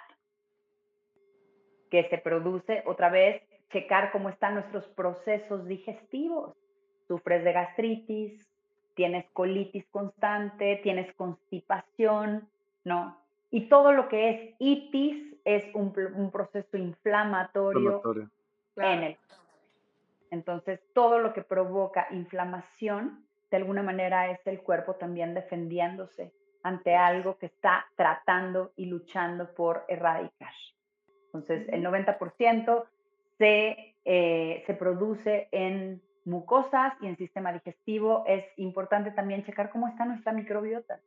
que 1.90 2.04
se 2.04 2.16
produce 2.16 2.82
otra 2.86 3.10
vez, 3.10 3.42
checar 3.68 4.12
cómo 4.12 4.30
están 4.30 4.54
nuestros 4.54 4.88
procesos 4.88 5.66
digestivos. 5.66 6.56
Sufres 7.06 7.44
de 7.44 7.52
gastritis, 7.52 8.50
tienes 8.94 9.26
colitis 9.34 9.86
constante, 9.90 10.80
tienes 10.82 11.12
constipación, 11.12 12.48
¿no? 12.84 13.18
Y 13.50 13.68
todo 13.68 13.92
lo 13.92 14.08
que 14.08 14.30
es 14.30 14.54
itis 14.58 15.36
es 15.44 15.66
un, 15.74 15.92
proceso 16.32 16.78
inflamatorio, 16.78 18.00
en 18.76 19.02
el. 19.02 19.18
Entonces, 20.32 20.80
todo 20.94 21.18
lo 21.18 21.34
que 21.34 21.42
provoca 21.42 22.06
inflamación, 22.10 23.26
de 23.50 23.58
alguna 23.58 23.82
manera 23.82 24.30
es 24.30 24.40
el 24.46 24.62
cuerpo 24.62 24.94
también 24.94 25.34
defendiéndose 25.34 26.32
ante 26.62 26.96
algo 26.96 27.36
que 27.36 27.46
está 27.46 27.84
tratando 27.96 28.72
y 28.76 28.86
luchando 28.86 29.52
por 29.52 29.84
erradicar. 29.88 30.54
Entonces, 31.26 31.68
el 31.68 31.84
90% 31.84 32.84
se, 33.36 33.94
eh, 34.06 34.62
se 34.66 34.72
produce 34.72 35.48
en 35.52 36.00
mucosas 36.24 36.94
y 37.02 37.08
en 37.08 37.18
sistema 37.18 37.52
digestivo. 37.52 38.24
Es 38.26 38.46
importante 38.56 39.10
también 39.10 39.44
checar 39.44 39.68
cómo 39.68 39.86
está 39.86 40.06
nuestra 40.06 40.32
microbiota. 40.32 40.98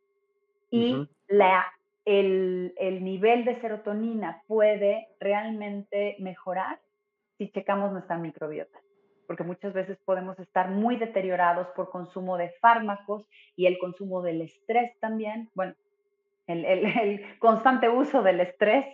Y 0.69 1.09
la, 1.27 1.65
el, 2.05 2.75
el 2.77 3.03
nivel 3.03 3.43
de 3.43 3.59
serotonina 3.59 4.43
puede 4.45 5.07
realmente 5.19 6.15
mejorar 6.19 6.79
si 7.39 7.49
checamos 7.49 7.91
nuestra 7.91 8.19
microbiota 8.19 8.84
porque 9.27 9.43
muchas 9.43 9.73
veces 9.73 9.97
podemos 10.05 10.39
estar 10.39 10.69
muy 10.69 10.97
deteriorados 10.97 11.67
por 11.75 11.89
consumo 11.89 12.37
de 12.37 12.51
fármacos 12.61 13.25
y 13.55 13.65
el 13.65 13.77
consumo 13.77 14.21
del 14.21 14.41
estrés 14.41 14.97
también, 14.99 15.49
bueno, 15.55 15.73
el, 16.47 16.65
el, 16.65 16.85
el, 17.01 17.39
constante 17.39 17.89
uso 17.89 18.21
del 18.21 18.39
estrés, 18.39 18.85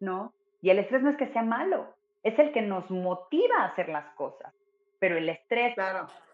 ¿no? 0.00 0.32
Y 0.60 0.70
el 0.70 0.78
estrés 0.78 1.02
no 1.02 1.10
es 1.10 1.16
que 1.16 1.28
sea 1.28 1.42
malo, 1.42 1.94
es 2.22 2.38
el 2.38 2.52
que 2.52 2.62
nos 2.62 2.90
motiva 2.90 3.56
a 3.58 3.66
hacer 3.66 3.88
las 3.88 4.08
cosas, 4.14 4.52
pero 4.98 5.16
el 5.16 5.28
estrés 5.28 5.74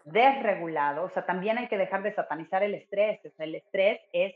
desregulado, 0.03 1.03
o 1.03 1.09
sea, 1.09 1.25
también 1.25 1.57
hay 1.57 1.67
que 1.67 1.77
dejar 1.77 2.03
de 2.03 2.13
satanizar 2.13 2.63
el 2.63 2.75
estrés, 2.75 3.19
o 3.25 3.29
sea, 3.35 3.45
el 3.45 3.55
estrés 3.55 4.01
es 4.13 4.35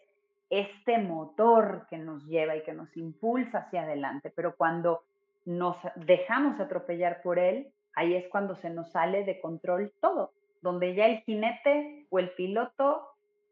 este 0.50 0.98
motor 0.98 1.86
que 1.90 1.98
nos 1.98 2.26
lleva 2.26 2.56
y 2.56 2.64
que 2.64 2.74
nos 2.74 2.96
impulsa 2.98 3.60
hacia 3.60 3.84
adelante, 3.84 4.32
pero 4.36 4.56
cuando 4.56 5.04
nos 5.46 5.78
dejamos 5.96 6.60
atropellar 6.60 7.22
por 7.22 7.40
él, 7.40 7.72
ahí 7.96 8.16
es 8.16 8.28
cuando 8.30 8.56
se 8.56 8.70
nos 8.70 8.92
sale 8.92 9.24
de 9.24 9.40
control 9.40 9.92
todo, 10.00 10.32
donde 10.62 10.96
ya 10.96 11.06
el 11.06 11.22
jinete 11.24 12.06
o 12.10 12.20
el 12.20 12.32
piloto, 12.32 13.08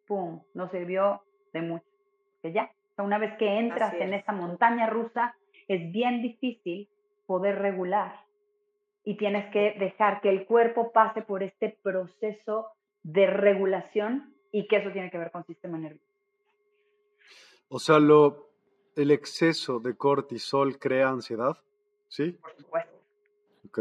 ¡pum!, 0.08 0.42
no 0.54 0.70
sirvió 0.70 1.22
de 1.54 1.62
mucho. 1.62 1.86
Que 2.42 2.52
ya, 2.52 2.72
una 2.98 3.18
vez 3.18 3.38
que 3.38 3.60
entras 3.60 3.94
en 3.96 4.14
esa 4.14 4.32
montaña 4.32 4.88
rusa, 4.88 5.36
es 5.68 5.92
bien 5.92 6.22
difícil 6.22 6.90
poder 7.26 7.60
regular 7.60 8.22
y 9.04 9.18
tienes 9.18 9.52
que 9.52 9.76
dejar 9.80 10.22
que 10.22 10.30
el 10.30 10.46
cuerpo 10.46 10.92
pase 10.92 11.22
por 11.22 11.44
este 11.44 11.78
proceso 11.82 12.68
de 13.04 13.28
regulación 13.28 14.34
y 14.52 14.68
que 14.68 14.78
eso 14.78 14.92
tiene 14.92 15.12
que 15.12 15.18
ver 15.18 15.32
con 15.32 15.42
el 15.42 15.48
sistema 15.48 15.78
nervioso. 15.78 16.06
O 17.70 17.80
sea, 17.80 18.00
lo, 18.00 18.50
el 18.96 19.12
exceso 19.12 19.80
de 19.80 19.96
cortisol 19.96 20.80
crea 20.80 21.10
ansiedad, 21.10 21.58
¿sí? 22.08 22.32
Por 22.32 22.56
supuesto. 22.56 22.98
Ok 23.66 23.80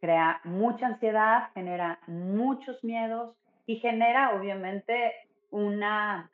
crea 0.00 0.40
mucha 0.44 0.86
ansiedad, 0.86 1.50
genera 1.54 1.98
muchos 2.06 2.82
miedos 2.84 3.36
y 3.66 3.76
genera 3.76 4.34
obviamente 4.34 5.14
una 5.50 6.30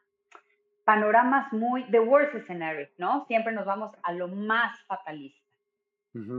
panoramas 0.84 1.52
muy 1.52 1.84
the 1.90 2.00
worst 2.00 2.46
scenario, 2.46 2.88
¿no? 2.98 3.24
Siempre 3.26 3.52
nos 3.52 3.64
vamos 3.64 3.92
a 4.02 4.12
lo 4.12 4.28
más 4.28 4.78
fatalista. 4.86 5.40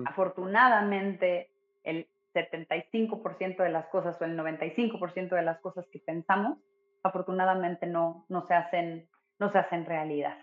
Afortunadamente, 0.06 1.50
el 1.84 2.08
75% 2.34 3.58
de 3.58 3.70
las 3.70 3.88
cosas 3.88 4.22
o 4.22 4.26
el 4.26 4.38
95% 4.38 5.36
de 5.36 5.42
las 5.42 5.60
cosas 5.60 5.86
que 5.92 6.00
pensamos, 6.00 6.58
afortunadamente 7.04 7.86
no, 7.86 8.26
no, 8.30 8.48
se 8.48 8.54
hacen, 8.54 9.10
no 9.38 9.52
se 9.52 9.58
hacen 9.58 9.86
realidad. 9.86 10.38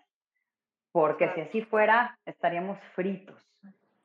Porque 0.93 1.31
si 1.35 1.41
así 1.41 1.63
fuera, 1.63 2.19
estaríamos 2.27 2.79
fritos. 2.95 3.43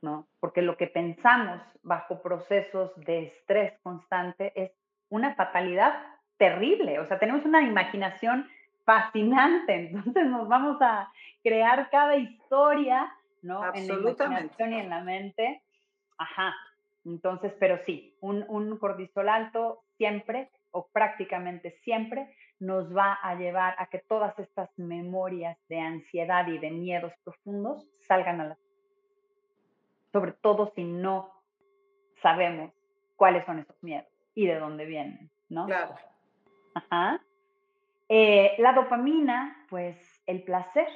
¿No? 0.08 0.26
Porque 0.40 0.62
lo 0.62 0.78
que 0.78 0.88
pensamos 0.88 1.62
bajo 1.84 2.22
procesos 2.22 2.96
de 2.96 3.24
estrés 3.24 3.78
constante 3.84 4.54
es 4.56 4.72
una 5.10 5.36
fatalidad 5.36 5.94
terrible, 6.38 7.00
o 7.00 7.06
sea, 7.06 7.20
tenemos 7.20 7.44
una 7.44 7.62
imaginación 7.62 8.48
fascinante, 8.86 9.74
entonces 9.92 10.26
nos 10.28 10.48
vamos 10.48 10.78
a 10.82 11.12
crear 11.44 11.90
cada 11.90 12.16
historia, 12.16 13.14
¿no? 13.42 13.62
En 13.74 13.86
la 13.90 13.96
imaginación 13.96 14.74
y 14.74 14.80
en 14.80 14.90
la 14.90 15.02
mente. 15.02 15.62
Ajá. 16.18 16.56
Entonces, 17.04 17.54
pero 17.60 17.78
sí, 17.86 18.16
un, 18.22 18.46
un 18.48 18.78
cortisol 18.78 19.28
alto 19.28 19.84
siempre 19.98 20.50
o 20.72 20.88
prácticamente 20.88 21.72
siempre 21.84 22.34
nos 22.60 22.96
va 22.96 23.20
a 23.22 23.36
llevar 23.36 23.76
a 23.78 23.88
que 23.88 24.00
todas 24.00 24.40
estas 24.40 24.70
memorias 24.78 25.58
de 25.68 25.80
ansiedad 25.82 26.48
y 26.48 26.60
de 26.60 26.72
miedos 26.72 27.12
profundos 27.26 27.86
salgan 28.08 28.40
a 28.40 28.46
la 28.46 28.58
sobre 30.18 30.32
todo 30.32 30.72
si 30.74 30.84
no 30.84 31.32
sabemos 32.24 32.72
cuáles 33.16 33.46
son 33.46 33.60
esos 33.60 33.76
miedos 33.84 34.08
y 34.34 34.48
de 34.48 34.58
dónde 34.58 34.86
vienen, 34.86 35.30
¿no? 35.48 35.68
Claro. 35.68 35.94
Ajá. 36.74 37.22
Eh, 38.10 38.56
la 38.58 38.74
dopamina, 38.74 39.64
pues 39.70 39.96
el 40.26 40.42
placer 40.42 40.88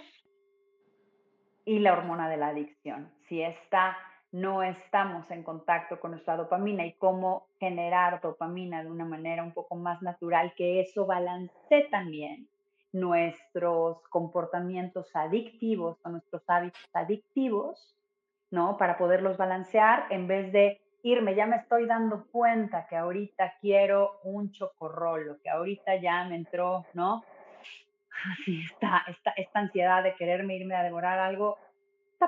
y 1.66 1.78
la 1.78 1.94
hormona 1.94 2.30
de 2.30 2.38
la 2.38 2.48
adicción. 2.48 3.12
Si 3.28 3.44
esta 3.44 3.96
no 4.32 4.64
estamos 4.64 5.30
en 5.30 5.44
contacto 5.44 6.00
con 6.00 6.12
nuestra 6.12 6.36
dopamina 6.36 6.84
y 6.84 6.94
cómo 6.94 7.46
generar 7.60 8.22
dopamina 8.22 8.84
de 8.84 8.90
una 8.90 9.06
manera 9.06 9.44
un 9.44 9.54
poco 9.54 9.76
más 9.76 10.02
natural, 10.02 10.56
que 10.56 10.80
eso 10.80 11.06
balance 11.06 11.88
también 11.92 12.48
nuestros 12.92 14.02
comportamientos 14.10 15.16
adictivos 15.16 16.00
o 16.04 16.10
nuestros 16.10 16.42
hábitos 16.48 16.90
adictivos, 16.94 17.96
¿no? 18.52 18.78
Para 18.78 18.98
poderlos 18.98 19.38
balancear 19.38 20.06
en 20.10 20.28
vez 20.28 20.52
de 20.52 20.82
irme, 21.04 21.34
ya 21.34 21.48
me 21.48 21.56
estoy 21.56 21.86
dando 21.86 22.26
cuenta 22.32 22.86
que 22.88 22.96
ahorita 22.96 23.56
quiero 23.60 24.20
un 24.24 24.52
chocorrolo, 24.52 25.38
que 25.42 25.50
ahorita 25.50 25.96
ya 25.96 26.26
me 26.26 26.36
entró, 26.36 26.86
¿no? 26.94 27.24
Así 28.34 28.62
está, 28.62 29.04
esta, 29.08 29.32
esta 29.32 29.60
ansiedad 29.60 30.04
de 30.04 30.16
quererme 30.16 30.58
irme 30.58 30.76
a 30.76 30.84
devorar 30.84 31.18
algo. 31.18 31.58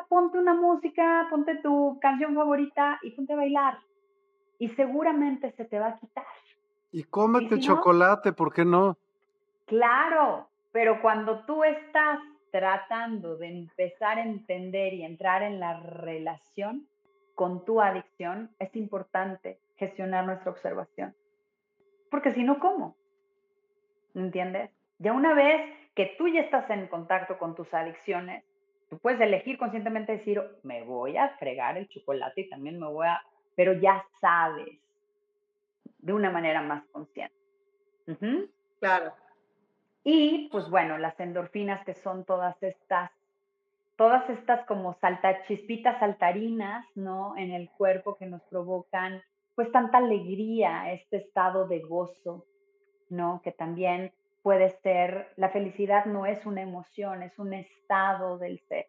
Ponte 0.10 0.40
una 0.40 0.56
música, 0.56 1.28
ponte 1.30 1.58
tu 1.58 2.00
canción 2.02 2.34
favorita 2.34 3.00
y 3.04 3.12
ponte 3.12 3.34
a 3.34 3.36
bailar. 3.36 3.78
Y 4.58 4.70
seguramente 4.70 5.52
se 5.52 5.66
te 5.66 5.78
va 5.78 5.90
a 5.90 6.00
quitar. 6.00 6.26
Y 6.91 7.04
cómete 7.04 7.60
chocolate, 7.60 8.34
¿por 8.34 8.54
qué 8.54 8.66
no? 8.66 8.98
Claro, 9.66 10.48
pero 10.72 11.00
cuando 11.02 11.45
tú 11.45 11.64
estás 11.64 12.20
tratando 12.53 13.35
de 13.35 13.47
empezar 13.47 14.19
a 14.19 14.23
entender 14.23 14.93
y 14.93 15.03
entrar 15.03 15.41
en 15.41 15.59
la 15.59 15.80
relación 15.80 16.88
con 17.34 17.65
tu 17.65 17.81
adicción, 17.81 18.51
es 18.59 18.75
importante 18.75 19.57
gestionar 19.75 20.23
nuestra 20.23 20.51
observación. 20.51 21.15
Porque 22.11 22.31
si 22.35 22.43
no, 22.43 22.59
¿cómo? 22.59 22.95
¿Entiendes? 24.13 24.69
Ya 24.99 25.13
una 25.13 25.34
vez 25.34 25.63
que 25.95 26.13
tú 26.15 26.27
ya 26.27 26.41
estás 26.41 26.69
en 26.69 26.85
contacto 26.85 27.39
con 27.39 27.55
tus 27.55 27.73
adicciones, 27.73 28.43
tú 28.88 28.99
puedes 28.99 29.19
elegir 29.19 29.57
conscientemente 29.57 30.17
decir, 30.17 30.39
me 30.61 30.84
voy 30.84 31.17
a 31.17 31.30
fregar 31.39 31.75
el 31.80 31.89
chocolate 31.89 32.41
y 32.41 32.49
también 32.49 32.80
me 32.80 32.85
voy 32.85 33.07
a, 33.07 33.19
pero 33.55 33.73
ya 33.73 34.05
sabes, 34.21 34.77
de 35.97 36.13
una 36.13 36.30
manera 36.30 36.61
más 36.61 36.85
consciente. 36.91 37.34
Claro. 38.80 39.11
Y 40.03 40.49
pues 40.51 40.69
bueno, 40.69 40.97
las 40.97 41.19
endorfinas 41.19 41.84
que 41.85 41.93
son 41.93 42.25
todas 42.25 42.61
estas, 42.61 43.11
todas 43.95 44.30
estas 44.30 44.65
como 44.65 44.93
salta, 44.93 45.43
chispitas 45.43 45.99
saltarinas, 45.99 46.85
¿no? 46.95 47.38
En 47.38 47.51
el 47.51 47.69
cuerpo 47.69 48.15
que 48.15 48.25
nos 48.25 48.41
provocan 48.43 49.21
pues 49.55 49.71
tanta 49.71 49.99
alegría, 49.99 50.91
este 50.91 51.17
estado 51.17 51.67
de 51.67 51.80
gozo, 51.80 52.45
¿no? 53.09 53.41
Que 53.43 53.51
también 53.51 54.11
puede 54.41 54.71
ser, 54.81 55.31
la 55.38 55.49
felicidad 55.49 56.05
no 56.05 56.25
es 56.25 56.45
una 56.45 56.61
emoción, 56.61 57.23
es 57.23 57.38
un 57.39 57.53
estado 57.53 58.38
del 58.38 58.59
ser. 58.67 58.88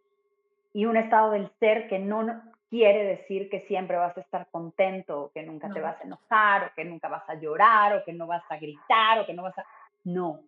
Y 0.72 0.86
un 0.86 0.96
estado 0.96 1.30
del 1.30 1.48
ser 1.60 1.86
que 1.88 2.00
no 2.00 2.42
quiere 2.68 3.04
decir 3.04 3.48
que 3.48 3.60
siempre 3.60 3.96
vas 3.96 4.16
a 4.16 4.20
estar 4.20 4.48
contento, 4.50 5.24
o 5.24 5.30
que 5.30 5.44
nunca 5.44 5.68
te 5.70 5.80
vas 5.80 6.00
a 6.00 6.04
enojar, 6.04 6.64
o 6.64 6.74
que 6.74 6.84
nunca 6.84 7.08
vas 7.08 7.28
a 7.28 7.34
llorar, 7.34 7.96
o 7.96 8.04
que 8.04 8.12
no 8.12 8.26
vas 8.26 8.42
a 8.48 8.56
gritar, 8.56 9.20
o 9.20 9.26
que 9.26 9.34
no 9.34 9.44
vas 9.44 9.56
a... 9.58 9.64
No, 10.02 10.40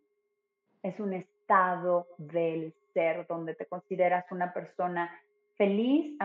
es 0.83 0.99
un 1.01 1.15
estado 1.15 2.07
del 2.19 2.75
ser 2.93 3.27
donde 3.27 3.55
te 3.55 3.67
consideras 3.67 4.25
una 4.31 4.53
persona 4.53 5.11
feliz, 5.57 6.17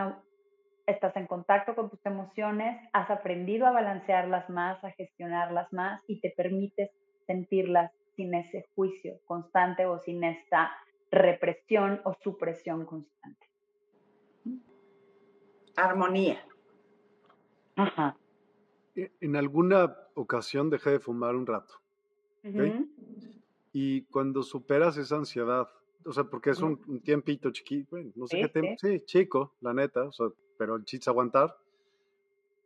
estás 0.86 1.16
en 1.16 1.26
contacto 1.26 1.74
con 1.74 1.90
tus 1.90 2.04
emociones, 2.04 2.88
has 2.92 3.10
aprendido 3.10 3.66
a 3.66 3.72
balancearlas 3.72 4.48
más, 4.50 4.82
a 4.84 4.90
gestionarlas 4.92 5.72
más 5.72 6.02
y 6.06 6.20
te 6.20 6.30
permites 6.30 6.90
sentirlas 7.26 7.92
sin 8.16 8.34
ese 8.34 8.66
juicio 8.74 9.18
constante 9.26 9.86
o 9.86 9.98
sin 10.00 10.24
esta 10.24 10.70
represión 11.10 12.00
o 12.04 12.14
supresión 12.22 12.84
constante. 12.86 13.46
Armonía. 15.76 16.44
Ajá. 17.76 18.16
En 18.94 19.36
alguna 19.36 19.96
ocasión 20.14 20.68
dejé 20.68 20.90
de 20.90 21.00
fumar 21.00 21.34
un 21.34 21.46
rato. 21.46 21.74
Y 23.72 24.02
cuando 24.02 24.42
superas 24.42 24.96
esa 24.96 25.16
ansiedad, 25.16 25.68
o 26.04 26.12
sea, 26.12 26.24
porque 26.24 26.50
es 26.50 26.60
un, 26.60 27.00
tiempito 27.00 27.50
chiquito, 27.50 27.88
bueno, 27.92 28.12
no 28.16 28.26
sé 28.26 28.40
qué 28.40 28.48
tiempo, 28.48 28.74
sí. 28.78 29.00
chico, 29.04 29.54
la 29.60 29.72
neta, 29.72 30.04
o 30.04 30.12
sea, 30.12 30.28
pero 30.58 30.76
el 30.76 30.84
chiste 30.84 31.10
aguantar. 31.10 31.56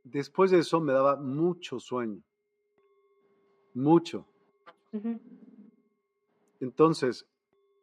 Después 0.04 0.50
de 0.50 0.58
eso 0.58 0.80
me 0.80 0.92
daba 0.92 1.16
mucho 1.16 1.78
sueño. 1.80 2.22
Mucho. 3.74 4.26
Entonces, 6.60 7.26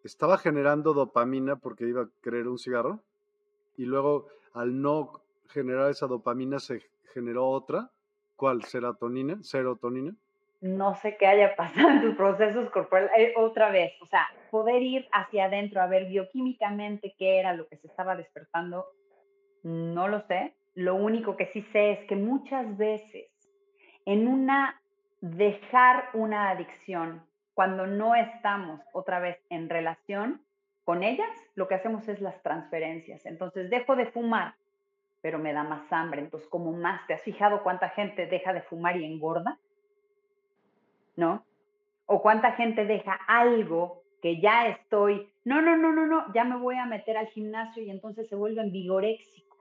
estaba 0.04 0.38
generando 0.38 0.94
dopamina 0.94 1.58
porque 1.58 1.88
iba 1.88 2.04
a 2.04 2.10
querer 2.22 2.48
un 2.48 2.58
cigarro 2.58 3.04
y 3.78 3.86
luego 3.86 4.28
al 4.54 4.82
no 4.82 5.22
generar 5.48 5.90
esa 5.92 6.08
dopamina 6.08 6.60
se 6.60 6.82
generó 7.14 7.48
otra. 7.48 7.92
¿Cuál? 8.36 8.64
¿Serotonina? 8.64 9.42
¿Serotonina? 9.44 10.16
No 10.64 10.96
sé 10.96 11.18
qué 11.18 11.28
haya 11.28 11.56
pasado 11.58 11.90
en 11.90 12.02
tus 12.02 12.16
procesos 12.16 12.70
corporales. 12.70 13.12
Eh, 13.18 13.34
otra 13.36 13.70
vez, 13.70 13.92
o 14.02 14.06
sea, 14.06 14.26
poder 14.50 14.82
ir 14.82 15.08
hacia 15.12 15.46
adentro 15.46 15.82
a 15.82 15.88
ver 15.88 16.06
bioquímicamente 16.06 17.14
qué 17.20 17.40
era 17.40 17.54
lo 17.54 17.68
que 17.68 17.76
se 17.78 17.88
estaba 17.88 18.16
despertando, 18.16 18.86
no 19.64 20.08
lo 20.08 20.22
sé. 20.22 20.56
Lo 20.74 20.96
único 20.96 21.36
que 21.36 21.48
sí 21.48 21.62
sé 21.74 21.92
es 21.92 22.08
que 22.08 22.16
muchas 22.16 22.78
veces 22.78 23.30
en 24.06 24.28
una 24.28 24.82
dejar 25.20 26.06
una 26.14 26.50
adicción 26.50 27.26
cuando 27.54 27.86
no 27.86 28.16
estamos 28.16 28.82
otra 28.94 29.20
vez 29.20 29.38
en 29.50 29.70
relación 29.70 30.42
con 30.86 31.04
ellas, 31.04 31.30
lo 31.56 31.68
que 31.68 31.76
hacemos 31.76 32.08
es 32.08 32.22
las 32.22 32.42
transferencias. 32.42 33.26
Entonces 33.26 33.70
dejo 33.70 33.96
de 33.96 34.08
fumar, 34.08 34.56
pero 35.22 35.40
me 35.40 35.54
da 35.54 35.64
más 35.64 35.92
hambre. 35.92 36.22
Entonces, 36.22 36.50
como 36.50 36.72
más, 36.72 37.06
¿te 37.08 37.14
has 37.14 37.22
fijado 37.22 37.64
cuánta 37.64 37.90
gente 37.90 38.28
deja 38.28 38.54
de 38.54 38.62
fumar 38.62 38.98
y 38.98 39.06
engorda? 39.06 39.60
¿No? 41.16 41.46
O 42.06 42.22
cuánta 42.22 42.54
gente 42.54 42.86
deja 42.86 43.14
algo 43.28 44.04
que 44.22 44.40
ya 44.40 44.68
estoy, 44.68 45.30
no, 45.44 45.62
no, 45.62 45.76
no, 45.78 45.92
no, 45.92 46.06
no, 46.06 46.34
ya 46.34 46.44
me 46.44 46.58
voy 46.58 46.76
a 46.76 46.86
meter 46.86 47.18
al 47.18 47.28
gimnasio 47.28 47.84
y 47.84 47.90
entonces 47.90 48.28
se 48.30 48.36
vuelven 48.36 48.72
vigoréxicos. 48.72 49.60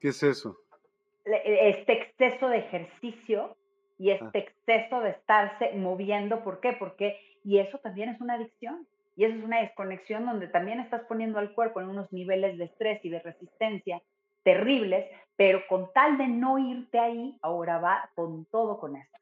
¿Qué 0.00 0.08
es 0.08 0.22
eso? 0.22 0.58
Este 1.24 1.92
exceso 1.92 2.48
de 2.48 2.58
ejercicio 2.58 3.56
y 3.98 4.10
ah. 4.10 4.14
este 4.16 4.38
exceso 4.40 5.00
de 5.00 5.10
estarse 5.10 5.72
moviendo. 5.74 6.42
¿Por 6.42 6.58
qué? 6.58 6.72
Porque, 6.72 7.20
y 7.44 7.58
eso 7.58 7.78
también 7.78 8.08
es 8.08 8.20
una 8.20 8.34
adicción. 8.34 8.86
Y 9.14 9.24
eso 9.24 9.36
es 9.36 9.44
una 9.44 9.60
desconexión 9.60 10.24
donde 10.26 10.48
también 10.48 10.80
estás 10.80 11.02
poniendo 11.02 11.38
al 11.38 11.54
cuerpo 11.54 11.80
en 11.80 11.88
unos 11.88 12.12
niveles 12.12 12.58
de 12.58 12.64
estrés 12.64 13.04
y 13.04 13.10
de 13.10 13.20
resistencia 13.20 14.02
terribles, 14.42 15.06
pero 15.36 15.62
con 15.68 15.92
tal 15.92 16.18
de 16.18 16.26
no 16.26 16.58
irte 16.58 16.98
ahí, 16.98 17.38
ahora 17.42 17.78
va 17.78 18.10
con 18.14 18.44
todo 18.46 18.80
con 18.80 18.96
esto. 18.96 19.18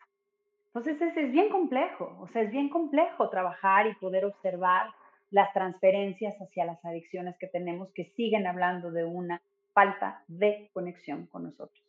Entonces 0.73 1.01
es, 1.03 1.17
es 1.17 1.33
bien 1.33 1.49
complejo, 1.49 2.17
o 2.21 2.29
sea, 2.29 2.43
es 2.43 2.51
bien 2.51 2.69
complejo 2.69 3.29
trabajar 3.29 3.87
y 3.89 3.95
poder 3.95 4.25
observar 4.25 4.89
las 5.31 5.53
transferencias 5.53 6.37
hacia 6.41 6.65
las 6.65 6.85
adicciones 6.85 7.37
que 7.39 7.49
tenemos 7.49 7.93
que 7.93 8.05
siguen 8.17 8.47
hablando 8.47 8.91
de 8.91 9.05
una 9.05 9.43
falta 9.73 10.25
de 10.29 10.71
conexión 10.73 11.27
con 11.27 11.45
nosotros. 11.45 11.85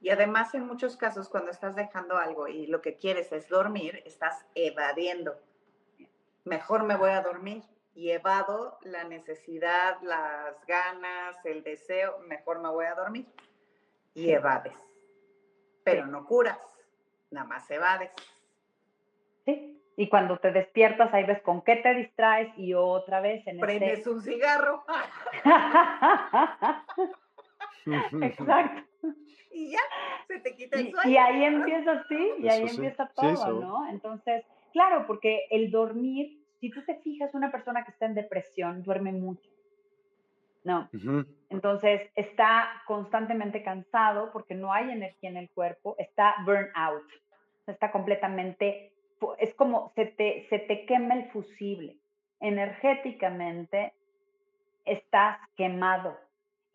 Y 0.00 0.10
además 0.10 0.54
en 0.54 0.66
muchos 0.66 0.96
casos 0.96 1.28
cuando 1.28 1.50
estás 1.50 1.74
dejando 1.74 2.16
algo 2.16 2.48
y 2.48 2.66
lo 2.66 2.80
que 2.82 2.96
quieres 2.96 3.32
es 3.32 3.48
dormir, 3.48 4.02
estás 4.04 4.46
evadiendo. 4.54 5.34
Mejor 6.44 6.84
me 6.84 6.96
voy 6.96 7.10
a 7.10 7.22
dormir 7.22 7.62
y 7.94 8.10
evado 8.10 8.78
la 8.82 9.04
necesidad, 9.04 10.00
las 10.02 10.64
ganas, 10.66 11.44
el 11.44 11.64
deseo, 11.64 12.18
mejor 12.28 12.60
me 12.60 12.68
voy 12.68 12.86
a 12.86 12.94
dormir. 12.94 13.26
Y 14.14 14.30
evades. 14.30 14.74
Pero 15.82 16.06
no 16.06 16.26
curas, 16.26 16.58
nada 17.36 17.46
más 17.46 17.70
evades. 17.70 18.10
Sí, 19.44 19.80
y 19.96 20.08
cuando 20.08 20.38
te 20.38 20.50
despiertas 20.50 21.14
ahí 21.14 21.24
ves 21.24 21.40
con 21.42 21.62
qué 21.62 21.76
te 21.76 21.94
distraes 21.94 22.52
y 22.58 22.74
otra 22.74 23.20
vez 23.20 23.46
en 23.46 23.60
Prendes 23.60 24.06
un 24.06 24.20
cigarro. 24.20 24.84
Exacto 28.22 28.82
y 29.56 29.70
ya, 29.70 29.78
se 30.28 30.38
te 30.40 30.54
quita 30.54 30.78
el 30.78 30.90
sueño. 30.90 31.10
Y, 31.10 31.16
ahí 31.16 31.44
empieza, 31.44 32.04
sí, 32.08 32.30
y 32.38 32.48
ahí 32.48 32.66
empieza 32.68 33.10
todo, 33.14 33.60
¿no? 33.60 33.88
Entonces, 33.88 34.44
claro, 34.72 35.06
porque 35.06 35.46
el 35.50 35.70
dormir, 35.70 36.42
si 36.60 36.70
tú 36.70 36.84
te 36.84 36.96
fijas, 36.96 37.34
una 37.34 37.50
persona 37.50 37.84
que 37.84 37.90
está 37.90 38.04
en 38.04 38.14
depresión 38.14 38.82
duerme 38.82 39.12
mucho. 39.12 39.48
No. 40.62 40.90
Entonces 41.48 42.10
está 42.16 42.82
constantemente 42.86 43.62
cansado 43.62 44.30
porque 44.32 44.54
no 44.54 44.72
hay 44.72 44.90
energía 44.90 45.30
en 45.30 45.36
el 45.36 45.48
cuerpo, 45.50 45.94
está 45.96 46.34
burnout, 46.44 47.04
está 47.72 47.92
completamente, 47.92 48.92
es 49.38 49.54
como 49.54 49.92
se 49.94 50.06
te, 50.06 50.46
se 50.48 50.58
te 50.58 50.86
quema 50.86 51.14
el 51.14 51.30
fusible. 51.30 51.98
Energéticamente 52.40 53.92
estás 54.84 55.38
quemado, 55.56 56.16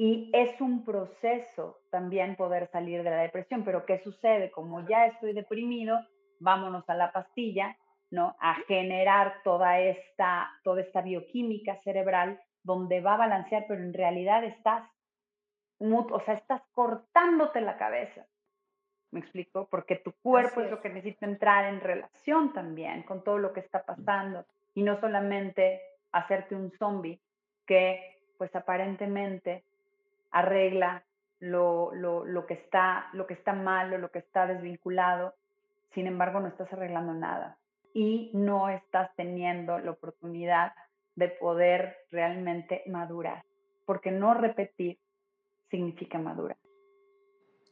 y 0.03 0.31
es 0.33 0.59
un 0.61 0.83
proceso 0.83 1.79
también 1.91 2.35
poder 2.35 2.65
salir 2.71 3.03
de 3.03 3.11
la 3.11 3.21
depresión, 3.21 3.63
pero 3.63 3.85
¿qué 3.85 3.99
sucede? 3.99 4.49
Como 4.49 4.87
ya 4.87 5.05
estoy 5.05 5.31
deprimido, 5.31 5.99
vámonos 6.39 6.89
a 6.89 6.95
la 6.95 7.11
pastilla, 7.11 7.77
¿no? 8.09 8.35
A 8.39 8.55
generar 8.67 9.43
toda 9.43 9.79
esta, 9.79 10.49
toda 10.63 10.81
esta 10.81 11.01
bioquímica 11.01 11.79
cerebral 11.83 12.41
donde 12.63 12.99
va 12.99 13.13
a 13.13 13.17
balancear, 13.17 13.65
pero 13.67 13.83
en 13.83 13.93
realidad 13.93 14.43
estás, 14.43 14.89
o 15.77 16.19
sea, 16.21 16.33
estás 16.33 16.63
cortándote 16.73 17.61
la 17.61 17.77
cabeza. 17.77 18.25
¿Me 19.11 19.19
explico? 19.19 19.67
Porque 19.69 19.97
tu 19.97 20.13
cuerpo 20.13 20.61
es 20.61 20.71
lo 20.71 20.81
que 20.81 20.89
necesita 20.89 21.25
entrar 21.25 21.65
en 21.65 21.81
relación 21.81 22.53
también 22.53 23.03
con 23.03 23.23
todo 23.23 23.37
lo 23.37 23.51
que 23.51 23.59
está 23.59 23.83
pasando 23.83 24.45
y 24.73 24.83
no 24.83 24.99
solamente 25.01 25.81
hacerte 26.13 26.55
un 26.55 26.71
zombie 26.71 27.19
que 27.65 28.21
pues 28.37 28.55
aparentemente 28.55 29.63
arregla 30.31 31.03
lo, 31.39 31.93
lo, 31.93 32.45
que 32.45 32.53
está, 32.53 33.09
lo 33.13 33.27
que 33.27 33.33
está 33.33 33.51
malo, 33.51 33.97
lo 33.97 34.11
que 34.11 34.19
está 34.19 34.47
desvinculado, 34.47 35.35
sin 35.93 36.07
embargo 36.07 36.39
no 36.39 36.47
estás 36.47 36.71
arreglando 36.71 37.13
nada 37.13 37.57
y 37.93 38.31
no 38.33 38.69
estás 38.69 39.13
teniendo 39.15 39.77
la 39.79 39.91
oportunidad 39.91 40.73
de 41.15 41.27
poder 41.27 41.97
realmente 42.11 42.83
madurar, 42.87 43.43
porque 43.85 44.11
no 44.11 44.33
repetir 44.33 44.97
significa 45.69 46.17
madurar 46.17 46.60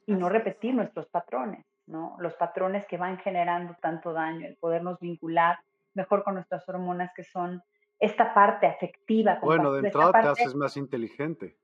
y 0.10 0.16
no 0.16 0.28
repetir 0.28 0.74
nuestros 0.74 1.06
patrones, 1.06 1.64
¿no? 1.86 2.16
Los 2.18 2.34
patrones 2.34 2.84
que 2.88 2.98
van 2.98 3.20
generando 3.20 3.76
tanto 3.80 4.12
daño, 4.12 4.48
el 4.48 4.56
podernos 4.56 5.00
vincular 5.00 5.60
mejor 5.94 6.24
con 6.24 6.34
nuestras 6.34 6.68
hormonas 6.68 7.12
que 7.16 7.24
son 7.24 7.62
esta 8.00 8.34
parte 8.34 8.66
afectiva. 8.66 9.38
Bueno, 9.44 9.72
de 9.72 9.88
entrada 9.88 10.20
te 10.20 10.28
haces 10.30 10.56
más 10.56 10.78
inteligente. 10.78 11.56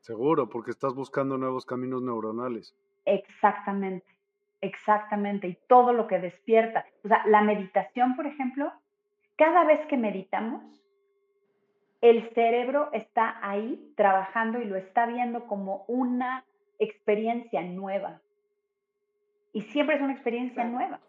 Seguro, 0.00 0.48
porque 0.48 0.70
estás 0.70 0.94
buscando 0.94 1.36
nuevos 1.36 1.66
caminos 1.66 2.00
neuronales. 2.00 2.74
Exactamente, 3.04 4.06
exactamente. 4.62 5.46
Y 5.48 5.58
todo 5.68 5.92
lo 5.92 6.06
que 6.06 6.18
despierta. 6.18 6.86
O 7.04 7.08
sea, 7.08 7.22
la 7.26 7.42
meditación, 7.42 8.16
por 8.16 8.26
ejemplo, 8.26 8.72
cada 9.36 9.64
vez 9.64 9.84
que 9.88 9.98
meditamos, 9.98 10.62
el 12.00 12.30
cerebro 12.30 12.88
está 12.94 13.36
ahí 13.42 13.92
trabajando 13.94 14.58
y 14.58 14.64
lo 14.64 14.76
está 14.76 15.04
viendo 15.04 15.46
como 15.46 15.84
una 15.86 16.46
experiencia 16.78 17.62
nueva. 17.62 18.20
Y 19.52 19.62
siempre 19.62 19.96
es 19.96 20.02
una 20.02 20.12
experiencia 20.12 20.64
nueva. 20.64 21.00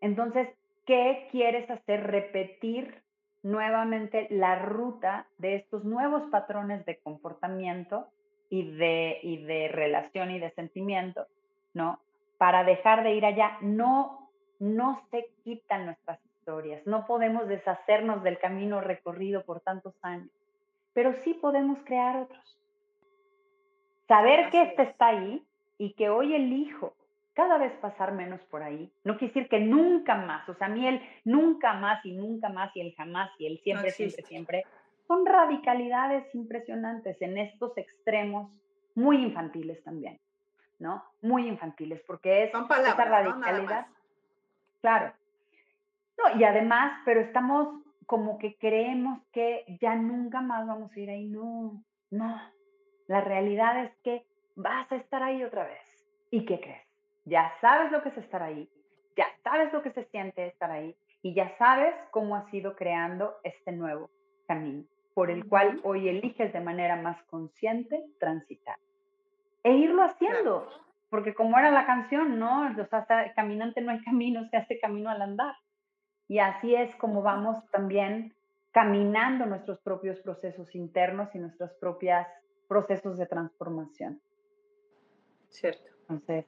Entonces, 0.00 0.48
¿qué 0.86 1.28
quieres 1.30 1.70
hacer? 1.70 2.02
Repetir 2.04 3.02
nuevamente 3.42 4.26
la 4.30 4.56
ruta 4.56 5.26
de 5.38 5.56
estos 5.56 5.84
nuevos 5.84 6.22
patrones 6.30 6.84
de 6.84 6.98
comportamiento 6.98 8.08
y 8.48 8.70
de, 8.72 9.18
y 9.22 9.44
de 9.44 9.68
relación 9.68 10.30
y 10.30 10.38
de 10.40 10.50
sentimiento, 10.50 11.26
¿no? 11.72 12.00
Para 12.38 12.64
dejar 12.64 13.04
de 13.04 13.14
ir 13.14 13.24
allá, 13.24 13.58
no, 13.60 14.30
no 14.58 15.00
se 15.10 15.26
quitan 15.44 15.86
nuestras 15.86 16.18
historias, 16.24 16.84
no 16.86 17.06
podemos 17.06 17.46
deshacernos 17.48 18.22
del 18.22 18.38
camino 18.38 18.80
recorrido 18.80 19.44
por 19.44 19.60
tantos 19.60 19.94
años, 20.02 20.30
pero 20.92 21.14
sí 21.22 21.34
podemos 21.34 21.78
crear 21.84 22.16
otros. 22.16 22.59
Saber 24.10 24.50
que 24.50 24.62
este 24.62 24.82
está 24.82 25.06
ahí 25.06 25.40
y 25.78 25.92
que 25.92 26.10
hoy 26.10 26.34
elijo 26.34 26.94
cada 27.32 27.58
vez 27.58 27.72
pasar 27.74 28.10
menos 28.10 28.40
por 28.50 28.60
ahí. 28.60 28.90
No 29.04 29.16
quiere 29.16 29.32
decir 29.32 29.48
que 29.48 29.60
nunca 29.60 30.16
más, 30.16 30.48
o 30.48 30.54
sea, 30.54 30.66
a 30.66 30.70
mí 30.70 30.84
el 30.84 31.00
nunca 31.24 31.74
más 31.74 32.04
y 32.04 32.10
nunca 32.10 32.48
más 32.48 32.74
y 32.74 32.80
el 32.80 32.92
jamás 32.96 33.30
y 33.38 33.46
el 33.46 33.60
siempre, 33.60 33.92
siempre, 33.92 34.24
siempre, 34.24 34.64
son 35.06 35.24
radicalidades 35.24 36.24
impresionantes 36.34 37.22
en 37.22 37.38
estos 37.38 37.78
extremos 37.78 38.50
muy 38.96 39.22
infantiles 39.22 39.80
también, 39.84 40.18
¿no? 40.80 41.04
Muy 41.22 41.46
infantiles, 41.46 42.02
porque 42.04 42.42
es 42.42 42.50
son 42.50 42.66
palabras, 42.66 42.94
esa 42.94 43.04
radicalidad. 43.04 43.86
claro. 44.80 45.12
No, 46.18 46.36
y 46.36 46.42
además, 46.42 47.00
pero 47.04 47.20
estamos 47.20 47.80
como 48.06 48.38
que 48.38 48.56
creemos 48.56 49.22
que 49.30 49.64
ya 49.80 49.94
nunca 49.94 50.40
más 50.40 50.66
vamos 50.66 50.90
a 50.96 50.98
ir 50.98 51.10
ahí. 51.10 51.26
No, 51.26 51.80
no. 52.10 52.40
La 53.10 53.20
realidad 53.20 53.82
es 53.82 53.90
que 54.04 54.24
vas 54.54 54.90
a 54.92 54.94
estar 54.94 55.20
ahí 55.20 55.42
otra 55.42 55.64
vez. 55.64 55.82
¿Y 56.30 56.46
qué 56.46 56.60
crees? 56.60 56.86
Ya 57.24 57.52
sabes 57.60 57.90
lo 57.90 58.04
que 58.04 58.10
es 58.10 58.16
estar 58.18 58.40
ahí, 58.40 58.70
ya 59.16 59.26
sabes 59.42 59.72
lo 59.72 59.82
que 59.82 59.90
se 59.90 60.04
siente 60.04 60.46
estar 60.46 60.70
ahí 60.70 60.94
y 61.20 61.34
ya 61.34 61.48
sabes 61.58 61.92
cómo 62.12 62.36
has 62.36 62.54
ido 62.54 62.76
creando 62.76 63.34
este 63.42 63.72
nuevo 63.72 64.10
camino 64.46 64.84
por 65.12 65.28
el 65.28 65.44
cual 65.48 65.80
hoy 65.82 66.08
eliges 66.08 66.52
de 66.52 66.60
manera 66.60 66.94
más 67.02 67.20
consciente 67.24 68.00
transitar. 68.20 68.76
E 69.64 69.72
irlo 69.72 70.04
haciendo, 70.04 70.68
porque 71.08 71.34
como 71.34 71.58
era 71.58 71.72
la 71.72 71.86
canción, 71.86 72.38
¿no? 72.38 72.70
O 72.70 72.86
sea, 72.86 73.32
caminante 73.34 73.80
no 73.80 73.90
hay 73.90 74.00
camino, 74.04 74.48
se 74.50 74.56
hace 74.56 74.78
camino 74.78 75.10
al 75.10 75.20
andar. 75.20 75.56
Y 76.28 76.38
así 76.38 76.76
es 76.76 76.94
como 76.94 77.22
vamos 77.22 77.58
también 77.72 78.34
caminando 78.70 79.46
nuestros 79.46 79.80
propios 79.80 80.20
procesos 80.20 80.72
internos 80.76 81.34
y 81.34 81.40
nuestros 81.40 81.72
propios 81.80 82.24
procesos 82.70 83.18
de 83.18 83.26
transformación. 83.26 84.20
Cierto. 85.48 85.90
Entonces, 86.02 86.46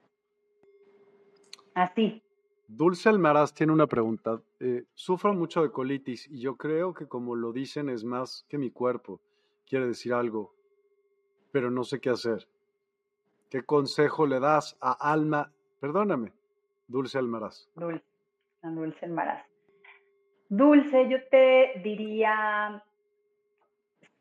así. 1.75 2.23
Dulce 2.69 3.09
Almaraz 3.09 3.53
tiene 3.53 3.73
una 3.73 3.89
pregunta. 3.89 4.41
Eh, 4.61 4.85
sufro 4.95 5.35
mucho 5.35 5.63
de 5.63 5.73
colitis 5.73 6.29
y 6.31 6.41
yo 6.41 6.57
creo 6.57 6.95
que 6.95 7.09
como 7.09 7.35
lo 7.35 7.53
dicen 7.53 7.89
es 7.89 8.05
más 8.05 8.47
que 8.49 8.57
mi 8.57 8.71
cuerpo. 8.71 9.21
Quiere 9.67 9.89
decir 9.89 10.15
algo, 10.15 10.55
pero 11.51 11.73
no 11.73 11.83
sé 11.83 12.01
qué 12.01 12.11
hacer. 12.11 12.47
¿Qué 13.51 13.65
consejo 13.65 14.25
le 14.25 14.39
das 14.39 14.79
a 14.81 14.93
Alma? 14.93 15.53
Perdóname, 15.81 16.33
Dulce 16.87 17.19
Almaraz. 17.19 17.69
Dulce, 17.75 18.05
Dulce 18.63 19.07
Almaraz. 19.07 19.45
Dulce, 20.49 21.09
yo 21.09 21.19
te 21.31 21.81
diría, 21.83 22.85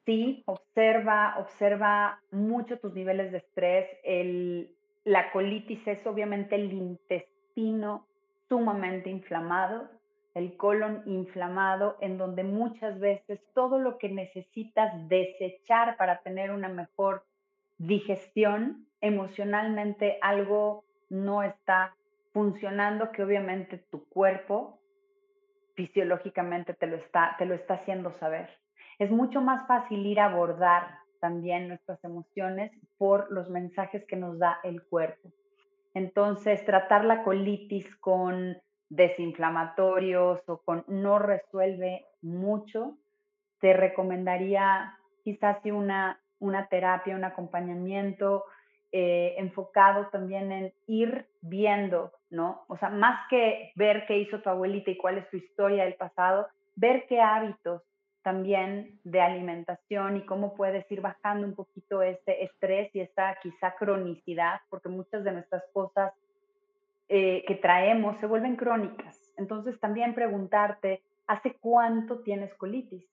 sí, 0.06 0.44
observa, 0.46 1.36
observa 1.40 2.20
mucho 2.32 2.80
tus 2.80 2.94
niveles 2.94 3.32
de 3.32 3.40
estrés. 3.40 3.88
El, 4.04 4.76
la 5.04 5.32
colitis 5.32 5.86
es 5.88 6.06
obviamente 6.06 6.56
el 6.56 6.72
intestino 6.74 8.08
sumamente 8.48 9.10
inflamado, 9.10 9.90
el 10.34 10.56
colon 10.58 11.04
inflamado, 11.06 11.98
en 12.02 12.18
donde 12.18 12.44
muchas 12.44 13.00
veces 13.00 13.40
todo 13.54 13.80
lo 13.80 13.98
que 13.98 14.10
necesitas 14.10 15.08
desechar 15.10 15.98
para 15.98 16.22
tener 16.22 16.52
una 16.52 16.70
mejor 16.70 17.26
digestión, 17.78 18.86
emocionalmente 19.02 20.18
algo 20.22 20.84
no 21.10 21.44
está 21.44 21.96
funcionando, 22.34 23.12
que 23.12 23.24
obviamente 23.24 23.78
tu 23.78 24.06
cuerpo 24.06 24.80
fisiológicamente 25.74 26.74
te 26.74 26.88
lo 26.88 26.98
está, 26.98 27.36
te 27.38 27.46
lo 27.46 27.56
está 27.56 27.76
haciendo 27.76 28.12
saber. 28.12 28.61
Es 29.02 29.10
mucho 29.10 29.42
más 29.42 29.66
fácil 29.66 30.06
ir 30.06 30.20
a 30.20 30.26
abordar 30.26 31.00
también 31.20 31.68
nuestras 31.68 32.04
emociones 32.04 32.72
por 33.00 33.32
los 33.32 33.50
mensajes 33.50 34.06
que 34.06 34.16
nos 34.16 34.38
da 34.38 34.60
el 34.64 34.84
cuerpo. 34.84 35.32
Entonces, 35.96 36.64
tratar 36.66 37.06
la 37.06 37.24
colitis 37.24 37.96
con 37.96 38.56
desinflamatorios 38.90 40.48
o 40.48 40.58
con 40.60 40.86
no 40.88 41.18
resuelve 41.18 42.06
mucho. 42.22 42.96
Te 43.60 43.74
recomendaría 43.74 44.96
quizás 45.24 45.58
una, 45.66 46.22
una 46.38 46.68
terapia, 46.68 47.16
un 47.16 47.24
acompañamiento 47.24 48.46
eh, 48.92 49.34
enfocado 49.40 50.10
también 50.10 50.52
en 50.52 50.74
ir 50.86 51.26
viendo, 51.42 52.12
¿no? 52.30 52.66
O 52.68 52.78
sea, 52.78 52.90
más 52.90 53.28
que 53.32 53.72
ver 53.74 54.06
qué 54.06 54.20
hizo 54.20 54.42
tu 54.42 54.50
abuelita 54.52 54.92
y 54.92 54.98
cuál 54.98 55.18
es 55.18 55.28
tu 55.32 55.38
historia 55.38 55.86
del 55.86 55.96
pasado, 55.96 56.50
ver 56.76 57.08
qué 57.08 57.20
hábitos 57.20 57.82
también 58.24 59.00
de 59.04 59.22
alimentación 59.22 60.18
y 60.18 60.26
cómo 60.26 60.54
puedes 60.54 60.90
ir 60.92 61.02
bajando 61.02 61.48
un 61.48 61.56
poquito 61.56 62.02
este 62.02 62.44
estrés 62.44 62.94
y 62.96 63.02
esta 63.02 63.38
quizá 63.42 63.76
cronicidad, 63.76 64.62
porque 64.70 64.90
muchas 64.90 65.24
de 65.24 65.32
nuestras 65.32 65.64
cosas 65.74 66.14
eh, 67.10 67.44
que 67.48 67.56
traemos 67.56 68.18
se 68.20 68.28
vuelven 68.28 68.56
crónicas. 68.56 69.32
Entonces 69.38 69.80
también 69.80 70.14
preguntarte, 70.14 71.02
¿hace 71.28 71.56
cuánto 71.60 72.20
tienes 72.20 72.54
colitis? 72.56 73.06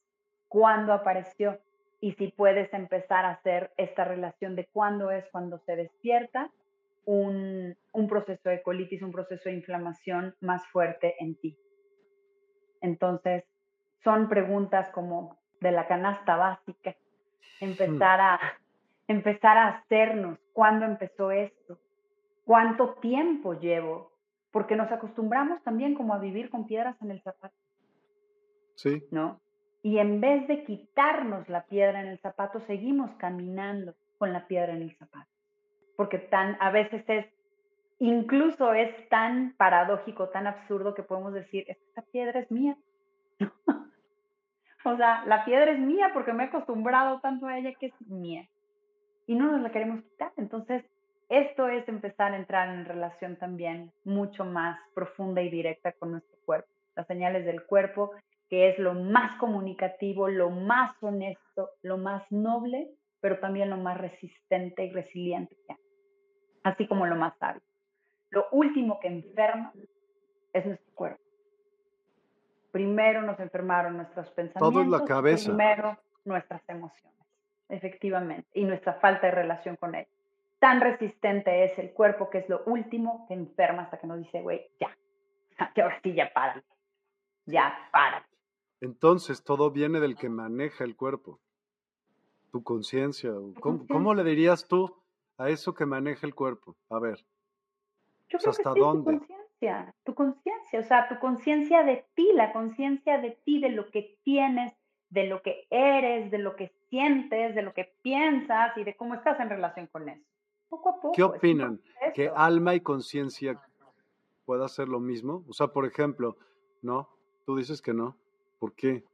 ¿Cuándo 0.49 0.93
apareció? 0.93 1.59
y 2.01 2.13
si 2.13 2.29
puedes 2.29 2.73
empezar 2.73 3.25
a 3.25 3.31
hacer 3.31 3.73
esta 3.77 4.05
relación 4.05 4.55
de 4.55 4.67
cuándo 4.67 5.11
es 5.11 5.25
cuando 5.31 5.59
se 5.59 5.77
despierta 5.77 6.51
un, 7.05 7.77
proceso 8.09 8.49
de 8.51 8.63
colitis, 8.63 9.03
un 9.03 9.13
proceso 9.13 9.49
de 9.49 9.57
inflamación 9.57 10.35
más 10.41 10.67
fuerte 10.69 11.15
en 11.19 11.35
ti. 11.37 11.59
Entonces, 12.81 13.45
son 14.05 14.29
preguntas 14.29 14.89
como 14.93 15.39
de 15.61 15.73
la 15.73 15.87
canasta 15.87 16.37
básica, 16.37 16.95
empezar 17.61 18.21
a, 18.21 18.41
empezar 19.07 19.57
a 19.57 19.69
hacernos 19.69 20.39
cuándo 20.53 20.85
empezó 20.87 21.31
esto, 21.31 21.79
cuánto 22.45 22.95
tiempo 22.95 23.55
llevo, 23.55 24.13
porque 24.51 24.77
nos 24.77 24.91
acostumbramos 24.91 25.63
también 25.63 25.95
como 25.95 26.15
a 26.15 26.19
vivir 26.19 26.51
con 26.51 26.67
piedras 26.67 26.97
en 27.03 27.11
el 27.11 27.23
zapato. 27.23 27.55
Sí. 28.77 29.05
¿No? 29.11 29.41
Y 29.83 29.99
en 29.99 30.21
vez 30.21 30.47
de 30.49 30.65
quitarnos 30.65 31.49
la 31.49 31.65
piedra 31.65 32.01
en 32.01 32.09
el 32.09 32.19
zapato, 32.21 32.61
seguimos 32.67 33.11
caminando 33.19 33.95
con 34.19 34.33
la 34.33 34.47
piedra 34.47 34.75
en 34.75 34.83
el 34.83 34.97
zapato. 34.97 35.31
Porque 35.97 36.19
tan, 36.19 36.57
a 36.61 36.71
veces 36.71 37.05
es, 37.09 37.27
incluso 37.99 38.73
es 38.73 39.09
tan 39.09 39.55
paradójico, 39.57 40.29
tan 40.29 40.47
absurdo 40.47 40.95
que 40.95 41.03
podemos 41.03 41.33
decir, 41.33 41.65
esta 41.69 42.03
piedra 42.03 42.41
es 42.41 42.51
mía. 42.51 42.77
o 44.93 44.97
sea, 44.97 45.25
la 45.27 45.45
piedra 45.45 45.73
es 45.73 45.79
mía 45.79 46.11
porque 46.13 46.33
me 46.33 46.45
he 46.45 46.47
acostumbrado 46.47 47.21
tanto 47.21 47.47
a 47.47 47.59
ella 47.59 47.73
que 47.79 47.87
es 47.87 48.01
mía. 48.09 48.49
Y 49.27 49.35
no 49.35 49.53
nos 49.53 49.61
la 49.61 49.71
queremos 49.71 50.03
quitar. 50.03 50.33
Entonces, 50.37 50.85
esto 51.29 51.69
es 51.69 51.87
empezar 51.89 52.33
a 52.33 52.37
entrar 52.37 52.69
en 52.71 52.85
relación 52.85 53.37
también 53.37 53.93
mucho 54.05 54.45
más 54.45 54.79
profunda 54.95 55.43
y 55.43 55.51
directa 55.51 55.93
con 55.93 56.13
nuestro 56.13 56.37
cuerpo. 56.45 56.69
Las 56.97 57.07
señales 57.07 57.45
del 57.45 57.65
cuerpo 57.65 58.13
que 58.49 58.71
es 58.71 58.79
lo 58.79 58.95
más 58.95 59.39
comunicativo, 59.39 60.29
lo 60.29 60.51
más 60.51 60.97
honesto, 61.03 61.71
lo 61.83 61.99
más 61.99 62.23
noble, 62.31 62.91
pero 63.21 63.39
también 63.41 63.71
lo 63.71 63.77
más 63.77 63.99
resistente 63.99 64.85
y 64.85 64.91
resiliente, 64.91 65.55
así 66.63 66.87
como 66.87 67.07
lo 67.07 67.17
más 67.17 67.37
sabio. 67.39 67.63
Lo 68.31 68.47
último 68.53 68.99
que 69.01 69.09
enferma 69.09 69.73
es 70.53 70.65
nuestro 70.65 70.95
cuerpo. 70.95 71.28
Primero 72.79 73.23
nos 73.23 73.41
enfermaron 73.41 73.97
nuestros 73.97 74.31
pensamientos, 74.31 74.73
Todo 74.73 74.85
la 74.85 75.05
cabeza. 75.05 75.47
primero 75.47 75.99
nuestras 76.25 76.63
emociones, 76.69 77.19
efectivamente, 77.69 78.47
y 78.55 78.63
nuestra 78.63 78.95
falta 79.01 79.27
de 79.27 79.33
relación 79.33 79.75
con 79.75 79.97
él. 79.97 80.07
Tan 80.61 80.81
resistente 80.81 81.65
es 81.65 81.77
el 81.81 81.91
cuerpo 81.93 82.31
que 82.31 82.39
es 82.39 82.49
lo 82.49 82.63
último 82.67 83.27
que 83.27 83.35
enferma 83.35 83.83
hasta 83.83 83.99
que 83.99 84.07
nos 84.07 84.19
dice, 84.19 84.43
güey, 84.43 84.71
ya, 84.79 84.97
que 85.75 85.83
ahora 85.83 85.99
sí 86.05 86.15
ya 86.15 86.33
párale, 86.33 86.63
ya 87.47 87.75
párale. 87.91 88.27
Entonces 88.81 89.43
todo 89.43 89.73
viene 89.73 89.99
del 89.99 90.15
que 90.15 90.29
maneja 90.29 90.85
el 90.85 90.95
cuerpo, 90.95 91.41
tu 92.53 92.63
conciencia. 92.63 93.33
¿Cómo, 93.59 94.15
le 94.15 94.23
dirías 94.23 94.69
tú 94.69 95.03
a 95.37 95.49
eso 95.49 95.75
que 95.75 95.85
maneja 95.85 96.25
el 96.29 96.35
cuerpo? 96.37 96.77
A 96.91 97.01
ver. 97.01 97.19
Yo 98.29 98.39
creo 98.39 98.51
¿Hasta 98.53 98.73
que 98.73 98.79
dónde? 98.79 99.21
Tu 99.61 99.67
conciencia, 99.67 99.95
tu 100.05 100.15
conciencia, 100.15 100.81
o 100.81 100.83
sea, 100.83 101.09
tu 101.09 101.19
conciencia 101.19 101.83
de 101.83 102.07
ti, 102.15 102.31
la 102.35 102.53
conciencia 102.53 103.19
de 103.19 103.33
ti, 103.45 103.61
de 103.61 103.71
lo 103.71 103.91
que 103.91 104.17
tienes, 104.23 104.73
de 105.11 105.25
lo 105.25 105.43
que 105.43 105.67
eres, 105.71 106.31
de 106.31 106.39
lo 106.39 106.55
que 106.55 106.73
sientes, 106.89 107.55
de 107.55 107.63
lo 107.63 107.75
que 107.75 107.93
piensas 108.03 108.77
y 108.77 108.85
de 108.85 108.97
cómo 108.97 109.15
estás 109.15 109.41
en 109.41 109.49
relación 109.49 109.89
con 109.89 110.09
eso. 110.09 110.25
Poco 110.69 110.91
a 110.91 110.95
poco. 110.97 111.13
¿Qué 111.13 111.23
opinan? 111.23 111.81
¿Que 112.15 112.31
alma 112.35 112.75
y 112.75 112.81
conciencia 112.81 113.61
pueda 114.45 114.69
ser 114.69 114.89
lo 114.89 115.01
mismo? 115.01 115.45
O 115.49 115.53
sea, 115.53 115.69
por 115.69 115.87
ejemplo, 115.87 116.37
¿no? 116.83 117.09
Tú 117.45 117.57
dices 117.57 117.83
que 117.83 117.95
no. 117.95 118.17
¿Por 118.59 118.75
qué? 118.75 119.05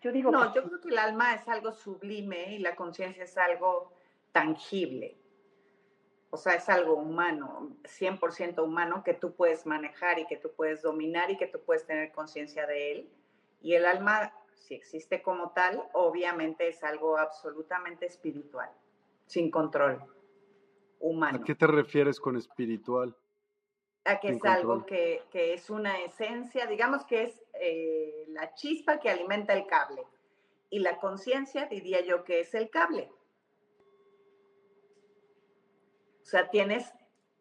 Yo 0.00 0.10
digo 0.10 0.30
no, 0.32 0.52
yo 0.52 0.64
creo 0.64 0.80
que 0.80 0.88
el 0.88 0.98
alma 0.98 1.34
es 1.34 1.46
algo 1.46 1.70
sublime 1.72 2.54
y 2.54 2.58
la 2.58 2.74
conciencia 2.74 3.24
es 3.24 3.38
algo 3.38 3.92
tangible. 4.32 5.21
O 6.34 6.38
sea, 6.38 6.54
es 6.54 6.66
algo 6.70 6.94
humano, 6.94 7.76
100% 7.82 8.64
humano 8.64 9.02
que 9.04 9.12
tú 9.12 9.34
puedes 9.34 9.66
manejar 9.66 10.18
y 10.18 10.26
que 10.26 10.38
tú 10.38 10.50
puedes 10.56 10.80
dominar 10.80 11.30
y 11.30 11.36
que 11.36 11.46
tú 11.46 11.60
puedes 11.60 11.84
tener 11.84 12.10
conciencia 12.10 12.66
de 12.66 12.92
él. 12.92 13.10
Y 13.60 13.74
el 13.74 13.84
alma, 13.84 14.32
si 14.54 14.74
existe 14.74 15.20
como 15.20 15.50
tal, 15.50 15.82
obviamente 15.92 16.68
es 16.68 16.82
algo 16.84 17.18
absolutamente 17.18 18.06
espiritual, 18.06 18.70
sin 19.26 19.50
control 19.50 20.02
humano. 21.00 21.38
¿A 21.42 21.44
qué 21.44 21.54
te 21.54 21.66
refieres 21.66 22.18
con 22.18 22.38
espiritual? 22.38 23.14
A 24.06 24.18
que 24.18 24.30
es 24.30 24.44
algo 24.46 24.86
que, 24.86 25.22
es 25.34 25.68
una 25.68 26.00
esencia, 26.00 26.64
digamos 26.64 27.04
que 27.04 27.24
es 27.24 27.42
eh, 27.60 28.24
la 28.28 28.54
chispa 28.54 29.00
que 29.00 29.10
alimenta 29.10 29.52
el 29.52 29.66
cable. 29.66 30.02
Y 30.70 30.78
la 30.78 30.98
conciencia 30.98 31.66
diría 31.66 32.00
yo 32.00 32.24
que 32.24 32.40
es 32.40 32.54
el 32.54 32.70
cable. 32.70 33.10
O 36.21 36.21
sea, 36.32 36.50
tienes 36.50 36.92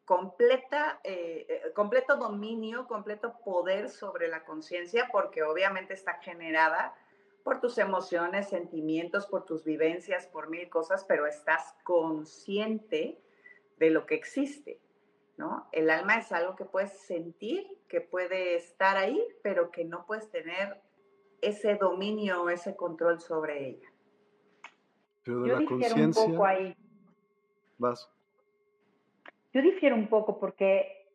completa, 0.05 0.99
eh, 1.03 1.45
eh, 1.47 1.73
completo 1.73 2.18
dominio, 2.18 2.85
completo 2.88 3.39
poder 3.45 3.89
sobre 3.89 4.27
la 4.27 4.43
conciencia, 4.43 5.07
porque 5.11 5.41
obviamente 5.43 5.93
está 5.93 6.15
generada 6.15 6.93
por 7.43 7.61
tus 7.61 7.77
emociones, 7.77 8.49
sentimientos, 8.49 9.26
por 9.26 9.45
tus 9.45 9.63
vivencias, 9.63 10.27
por 10.27 10.49
mil 10.49 10.69
cosas, 10.69 11.05
pero 11.05 11.26
estás 11.26 11.76
consciente 11.84 13.22
de 13.77 13.89
lo 13.89 14.05
que 14.05 14.15
existe, 14.15 14.81
¿no? 15.38 15.69
El 15.72 15.89
alma 15.89 16.18
es 16.18 16.31
algo 16.31 16.55
que 16.57 16.65
puedes 16.65 16.91
sentir, 16.91 17.65
que 17.88 18.01
puede 18.01 18.55
estar 18.55 18.97
ahí, 18.97 19.26
pero 19.41 19.72
que 19.72 19.85
no 19.85 20.05
puedes 20.05 20.30
tener 20.30 20.81
ese 21.39 21.76
dominio 21.76 22.43
o 22.43 22.49
ese 22.49 22.76
control 22.76 23.22
sobre 23.22 23.69
ella. 23.69 23.91
Pero 25.23 25.43
de 25.43 25.47
la 25.47 25.65
conciencia. 25.65 26.23
Un 26.26 26.31
poco 26.31 26.45
ahí. 26.45 26.76
Vas. 27.77 28.11
Yo 29.53 29.61
difiero 29.61 29.95
un 29.95 30.07
poco 30.07 30.40
porque 30.40 31.07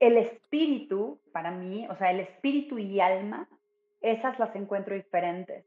el 0.00 0.16
espíritu, 0.16 1.20
para 1.32 1.50
mí, 1.50 1.86
o 1.88 1.96
sea, 1.96 2.10
el 2.10 2.20
espíritu 2.20 2.78
y 2.78 3.00
alma, 3.00 3.48
esas 4.00 4.38
las 4.38 4.54
encuentro 4.56 4.94
diferentes. 4.94 5.64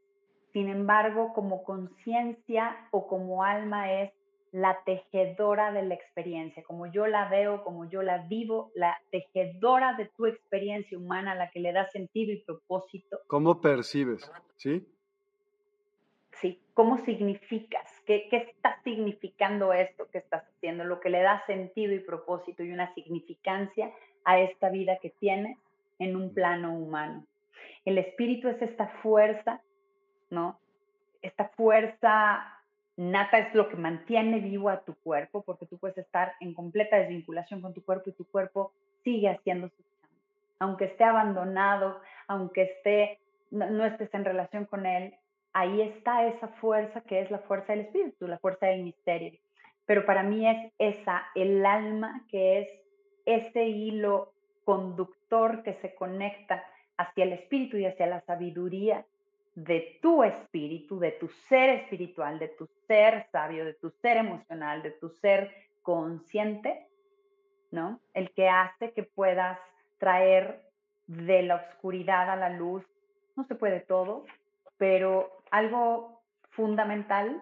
Sin 0.53 0.69
embargo, 0.69 1.33
como 1.33 1.63
conciencia 1.63 2.87
o 2.91 3.07
como 3.07 3.43
alma 3.43 3.91
es 3.93 4.11
la 4.51 4.77
tejedora 4.85 5.71
de 5.71 5.83
la 5.83 5.93
experiencia, 5.93 6.63
como 6.63 6.87
yo 6.87 7.05
la 7.05 7.29
veo, 7.29 7.63
como 7.63 7.89
yo 7.89 8.01
la 8.01 8.19
vivo, 8.27 8.71
la 8.75 8.97
tejedora 9.11 9.93
de 9.95 10.09
tu 10.15 10.25
experiencia 10.25 10.97
humana, 10.97 11.35
la 11.35 11.51
que 11.51 11.59
le 11.59 11.73
da 11.73 11.89
sentido 11.89 12.31
y 12.31 12.41
propósito. 12.43 13.19
¿Cómo 13.27 13.59
percibes? 13.61 14.31
¿Sí? 14.55 14.87
Sí, 16.41 16.61
¿cómo 16.73 17.03
significas? 17.05 17.91
¿Qué, 18.05 18.27
¿Qué 18.29 18.37
está 18.37 18.79
significando 18.83 19.73
esto 19.73 20.07
que 20.11 20.19
estás 20.19 20.43
haciendo? 20.43 20.83
Lo 20.83 20.99
que 20.99 21.09
le 21.09 21.21
da 21.21 21.43
sentido 21.47 21.93
y 21.93 21.99
propósito 21.99 22.63
y 22.63 22.71
una 22.71 22.93
significancia 22.93 23.91
a 24.23 24.39
esta 24.39 24.69
vida 24.69 24.97
que 25.01 25.09
tienes 25.09 25.57
en 25.99 26.15
un 26.15 26.33
plano 26.33 26.77
humano. 26.77 27.25
El 27.85 27.97
espíritu 27.97 28.49
es 28.49 28.61
esta 28.61 28.87
fuerza, 29.01 29.61
¿no? 30.29 30.59
Esta 31.21 31.49
fuerza 31.49 32.45
nata 32.97 33.39
es 33.39 33.55
lo 33.55 33.69
que 33.69 33.77
mantiene 33.77 34.39
vivo 34.39 34.69
a 34.69 34.81
tu 34.81 34.95
cuerpo, 34.95 35.43
porque 35.43 35.65
tú 35.65 35.77
puedes 35.77 35.97
estar 35.97 36.33
en 36.39 36.53
completa 36.53 36.97
desvinculación 36.97 37.61
con 37.61 37.73
tu 37.73 37.83
cuerpo 37.83 38.09
y 38.09 38.13
tu 38.13 38.25
cuerpo 38.25 38.73
sigue 39.03 39.29
haciendo 39.29 39.69
su 39.69 39.83
Aunque 40.59 40.85
esté 40.85 41.03
abandonado, 41.03 42.01
aunque 42.27 42.63
esté, 42.63 43.19
no 43.51 43.85
estés 43.85 44.13
en 44.13 44.25
relación 44.25 44.65
con 44.65 44.85
él, 44.85 45.15
ahí 45.57 45.81
está 45.81 46.27
esa 46.27 46.47
fuerza 46.47 47.01
que 47.01 47.19
es 47.19 47.31
la 47.31 47.39
fuerza 47.39 47.73
del 47.73 47.85
espíritu, 47.85 48.27
la 48.27 48.37
fuerza 48.37 48.67
del 48.67 48.83
misterio. 48.83 49.39
Pero 49.87 50.05
para 50.05 50.21
mí 50.21 50.47
es 50.47 50.71
esa, 50.77 51.25
el 51.33 51.65
alma 51.65 52.25
que 52.29 52.59
es 52.59 52.69
ese 53.25 53.65
hilo 53.65 54.33
conductor 54.63 55.63
que 55.63 55.73
se 55.73 55.95
conecta 55.95 56.63
hacia 56.97 57.23
el 57.23 57.33
espíritu 57.33 57.77
y 57.77 57.85
hacia 57.85 58.05
la 58.05 58.21
sabiduría 58.21 59.03
de 59.55 59.97
tu 59.99 60.23
espíritu, 60.23 60.99
de 60.99 61.13
tu 61.13 61.27
ser 61.49 61.69
espiritual, 61.69 62.37
de 62.37 62.49
tu 62.49 62.67
ser 62.85 63.25
sabio, 63.31 63.65
de 63.65 63.73
tu 63.73 63.89
ser 63.89 64.17
emocional, 64.17 64.83
de 64.83 64.91
tu 64.91 65.09
ser 65.09 65.51
consciente, 65.81 66.87
¿no? 67.71 67.99
El 68.13 68.29
que 68.31 68.47
hace 68.47 68.91
que 68.91 69.01
puedas 69.01 69.57
traer 69.97 70.61
de 71.07 71.41
la 71.41 71.55
oscuridad 71.55 72.29
a 72.29 72.35
la 72.35 72.49
luz. 72.49 72.85
No 73.35 73.43
se 73.45 73.55
puede 73.55 73.79
todo, 73.79 74.25
pero 74.77 75.36
algo 75.51 76.21
fundamental, 76.51 77.41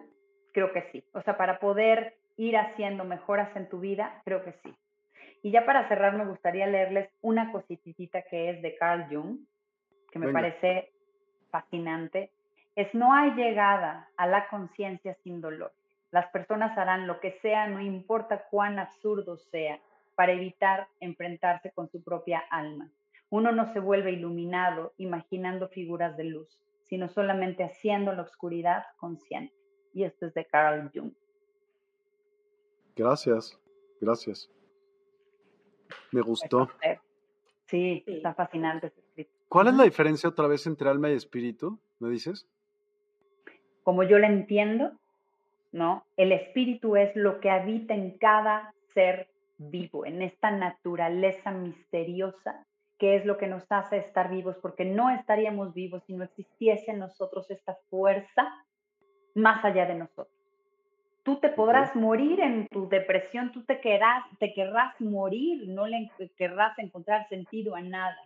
creo 0.54 0.72
que 0.72 0.84
sí. 0.92 1.04
O 1.14 1.22
sea, 1.22 1.38
para 1.38 1.60
poder 1.60 2.18
ir 2.38 2.58
haciendo 2.58 3.04
mejoras 3.04 3.56
en 3.56 3.70
tu 3.70 3.80
vida, 3.80 4.22
creo 4.26 4.44
que 4.44 4.54
sí. 4.64 4.76
Y 5.42 5.52
ya 5.52 5.66
para 5.66 5.88
cerrar, 5.88 6.18
me 6.18 6.26
gustaría 6.26 6.68
leerles 6.68 7.10
una 7.22 7.52
cositita 7.52 8.24
que 8.24 8.50
es 8.50 8.62
de 8.62 8.76
Carl 8.78 9.08
Jung, 9.10 9.40
que 10.12 10.20
me 10.20 10.32
parece 10.32 10.92
fascinante. 11.52 12.32
Es 12.76 12.94
no 12.94 13.14
hay 13.14 13.32
llegada 13.32 14.10
a 14.18 14.28
la 14.28 14.48
conciencia 14.48 15.16
sin 15.24 15.42
dolor. 15.42 15.72
Las 16.12 16.28
personas 16.28 16.78
harán 16.78 17.08
lo 17.08 17.20
que 17.20 17.38
sea, 17.42 17.68
no 17.68 17.80
importa 17.80 18.46
cuán 18.50 18.80
absurdo 18.80 19.38
sea, 19.38 19.80
para 20.16 20.32
evitar 20.32 20.88
enfrentarse 21.00 21.72
con 21.72 21.90
su 21.90 22.04
propia 22.04 22.40
alma. 22.50 22.90
Uno 23.30 23.52
no 23.52 23.72
se 23.74 23.80
vuelve 23.80 24.12
iluminado 24.12 24.94
imaginando 24.98 25.68
figuras 25.70 26.16
de 26.18 26.24
luz 26.26 26.65
sino 26.86 27.10
solamente 27.10 27.64
haciendo 27.64 28.14
la 28.14 28.22
oscuridad 28.22 28.86
consciente. 28.98 29.54
Y 29.94 30.04
esto 30.04 30.28
es 30.28 30.34
de 30.34 30.46
Carl 30.46 30.92
Jung. 30.94 31.14
Gracias, 32.96 33.60
gracias. 34.00 34.50
Me 36.12 36.22
gustó. 36.22 36.70
Sí, 37.68 38.04
está 38.06 38.34
fascinante 38.34 38.94
¿Cuál 39.48 39.68
es 39.68 39.74
la 39.76 39.84
diferencia 39.84 40.30
otra 40.30 40.48
vez 40.48 40.68
entre 40.68 40.90
alma 40.90 41.10
y 41.10 41.14
espíritu? 41.14 41.80
¿Me 42.00 42.10
dices? 42.10 42.48
Como 43.84 44.04
yo 44.04 44.20
la 44.20 44.28
entiendo, 44.28 44.92
¿no? 45.72 46.06
El 46.18 46.32
espíritu 46.32 46.96
es 46.96 47.16
lo 47.16 47.40
que 47.40 47.50
habita 47.50 47.94
en 47.94 48.18
cada 48.18 48.74
ser 48.94 49.30
vivo, 49.58 50.06
en 50.06 50.22
esta 50.22 50.52
naturaleza 50.52 51.52
misteriosa 51.52 52.66
que 52.98 53.16
es 53.16 53.26
lo 53.26 53.38
que 53.38 53.48
nos 53.48 53.70
hace 53.72 53.98
estar 53.98 54.30
vivos, 54.30 54.56
porque 54.62 54.86
no 54.86 55.10
estaríamos 55.10 55.74
vivos 55.74 56.04
si 56.06 56.14
no 56.14 56.24
existiese 56.24 56.92
en 56.92 57.00
nosotros 57.00 57.50
esta 57.52 57.76
fuerza 57.90 58.48
más 59.34 59.64
allá 59.66 59.86
de 59.86 59.96
nosotros. 59.96 60.34
Tú 61.24 61.40
te 61.40 61.50
podrás 61.50 61.96
morir 61.96 62.40
en 62.40 62.68
tu 62.68 62.88
depresión, 62.88 63.52
tú 63.52 63.64
te 63.64 63.82
querrás, 63.82 64.24
te 64.40 64.54
querrás 64.54 65.00
morir, 65.02 65.68
no 65.68 65.88
le 65.88 66.10
querrás 66.38 66.78
encontrar 66.78 67.28
sentido 67.28 67.76
a 67.76 67.82
nada. 67.82 68.18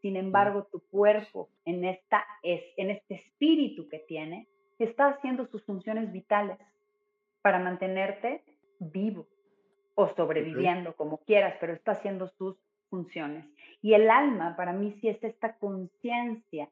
Sin 0.00 0.16
embargo, 0.16 0.68
tu 0.70 0.80
cuerpo 0.80 1.48
en, 1.64 1.84
esta, 1.84 2.24
es, 2.42 2.62
en 2.76 2.90
este 2.90 3.16
espíritu 3.16 3.88
que 3.88 3.98
tiene, 3.98 4.46
está 4.78 5.08
haciendo 5.08 5.46
sus 5.46 5.64
funciones 5.64 6.12
vitales 6.12 6.58
para 7.42 7.58
mantenerte 7.58 8.44
vivo 8.78 9.26
o 9.96 10.08
sobreviviendo, 10.14 10.94
como 10.94 11.18
quieras, 11.18 11.56
pero 11.58 11.72
está 11.72 11.92
haciendo 11.92 12.28
sus 12.28 12.56
Y 13.82 13.94
el 13.94 14.10
alma 14.10 14.56
para 14.56 14.72
mí 14.72 14.92
sí 15.00 15.08
es 15.08 15.22
esta 15.22 15.56
conciencia 15.58 16.68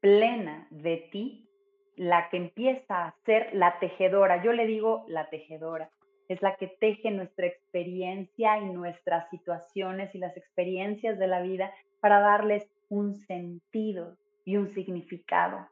plena 0.00 0.66
de 0.70 1.08
ti, 1.10 1.48
la 1.96 2.28
que 2.30 2.36
empieza 2.36 3.06
a 3.06 3.14
ser 3.24 3.50
la 3.54 3.78
tejedora. 3.80 4.42
Yo 4.42 4.52
le 4.52 4.66
digo 4.66 5.04
la 5.08 5.28
tejedora. 5.28 5.90
Es 6.28 6.42
la 6.42 6.56
que 6.56 6.68
teje 6.68 7.10
nuestra 7.10 7.46
experiencia 7.46 8.58
y 8.58 8.66
nuestras 8.66 9.28
situaciones 9.30 10.14
y 10.14 10.18
las 10.18 10.36
experiencias 10.36 11.18
de 11.18 11.26
la 11.26 11.40
vida 11.40 11.72
para 12.00 12.20
darles 12.20 12.70
un 12.88 13.14
sentido 13.14 14.16
y 14.44 14.56
un 14.56 14.68
significado 14.74 15.68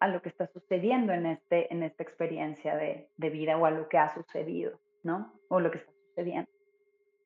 a 0.00 0.08
lo 0.08 0.22
que 0.22 0.30
está 0.30 0.46
sucediendo 0.46 1.12
en, 1.12 1.26
este, 1.26 1.72
en 1.72 1.82
esta 1.82 2.02
experiencia 2.02 2.74
de, 2.74 3.08
de 3.16 3.30
vida 3.30 3.56
o 3.58 3.66
a 3.66 3.70
lo 3.70 3.88
que 3.88 3.98
ha 3.98 4.14
sucedido, 4.14 4.80
¿no? 5.02 5.32
O 5.48 5.60
lo 5.60 5.70
que 5.70 5.78
está 5.78 5.92
sucediendo 6.08 6.50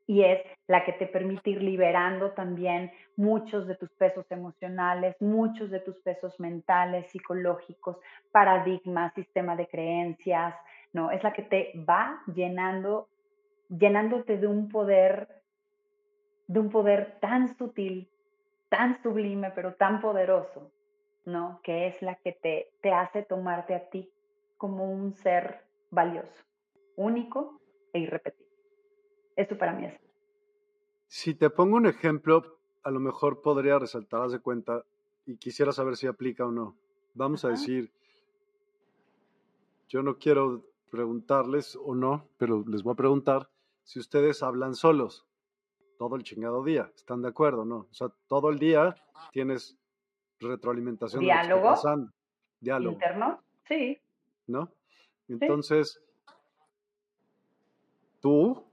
y 0.06 0.22
es 0.22 0.42
la 0.66 0.84
que 0.84 0.92
te 0.92 1.06
permite 1.06 1.50
ir 1.50 1.62
liberando 1.62 2.32
también 2.32 2.92
muchos 3.16 3.66
de 3.66 3.74
tus 3.74 3.90
pesos 3.94 4.30
emocionales, 4.30 5.16
muchos 5.20 5.70
de 5.70 5.80
tus 5.80 5.98
pesos 6.00 6.38
mentales, 6.38 7.06
psicológicos, 7.10 7.96
paradigmas, 8.30 9.14
sistema 9.14 9.56
de 9.56 9.66
creencias, 9.66 10.54
¿no? 10.92 11.10
Es 11.10 11.22
la 11.22 11.32
que 11.32 11.42
te 11.42 11.72
va 11.88 12.22
llenando, 12.34 13.08
llenándote 13.68 14.36
de 14.36 14.46
un 14.46 14.68
poder, 14.68 15.28
de 16.46 16.60
un 16.60 16.70
poder 16.70 17.18
tan 17.20 17.56
sutil, 17.56 18.08
tan 18.68 19.02
sublime, 19.02 19.52
pero 19.52 19.74
tan 19.74 20.00
poderoso, 20.00 20.70
¿no? 21.24 21.60
Que 21.62 21.86
es 21.86 22.02
la 22.02 22.16
que 22.16 22.32
te, 22.32 22.68
te 22.82 22.92
hace 22.92 23.22
tomarte 23.22 23.74
a 23.74 23.88
ti 23.88 24.10
como 24.58 24.90
un 24.90 25.14
ser 25.14 25.60
valioso, 25.90 26.44
único 26.96 27.60
e 27.92 28.00
irrepetible. 28.00 28.43
Eso 29.36 29.56
para 29.56 29.72
mí 29.72 29.86
es. 29.86 29.98
Si 31.06 31.34
te 31.34 31.50
pongo 31.50 31.76
un 31.76 31.86
ejemplo, 31.86 32.58
a 32.82 32.90
lo 32.90 33.00
mejor 33.00 33.40
podría 33.42 33.78
resaltar, 33.78 34.28
de 34.28 34.40
cuenta, 34.40 34.84
y 35.26 35.36
quisiera 35.36 35.72
saber 35.72 35.96
si 35.96 36.06
aplica 36.06 36.44
o 36.44 36.50
no. 36.50 36.76
Vamos 37.14 37.44
a 37.44 37.48
decir, 37.48 37.92
yo 39.88 40.02
no 40.02 40.18
quiero 40.18 40.64
preguntarles 40.90 41.76
o 41.76 41.94
no, 41.94 42.28
pero 42.36 42.64
les 42.66 42.82
voy 42.82 42.92
a 42.92 42.96
preguntar 42.96 43.48
si 43.84 43.98
ustedes 43.98 44.42
hablan 44.42 44.74
solos 44.74 45.26
todo 45.98 46.16
el 46.16 46.24
chingado 46.24 46.64
día. 46.64 46.90
¿Están 46.94 47.22
de 47.22 47.28
acuerdo? 47.28 47.64
¿No? 47.64 47.86
O 47.90 47.94
sea, 47.94 48.08
todo 48.26 48.50
el 48.50 48.58
día 48.58 48.94
tienes 49.32 49.78
retroalimentación. 50.40 51.22
Diálogo. 51.22 51.74
De 51.74 52.08
Diálogo. 52.60 52.92
Interno, 52.94 53.42
sí. 53.68 53.98
¿No? 54.46 54.70
Entonces, 55.28 56.02
tú 58.20 58.64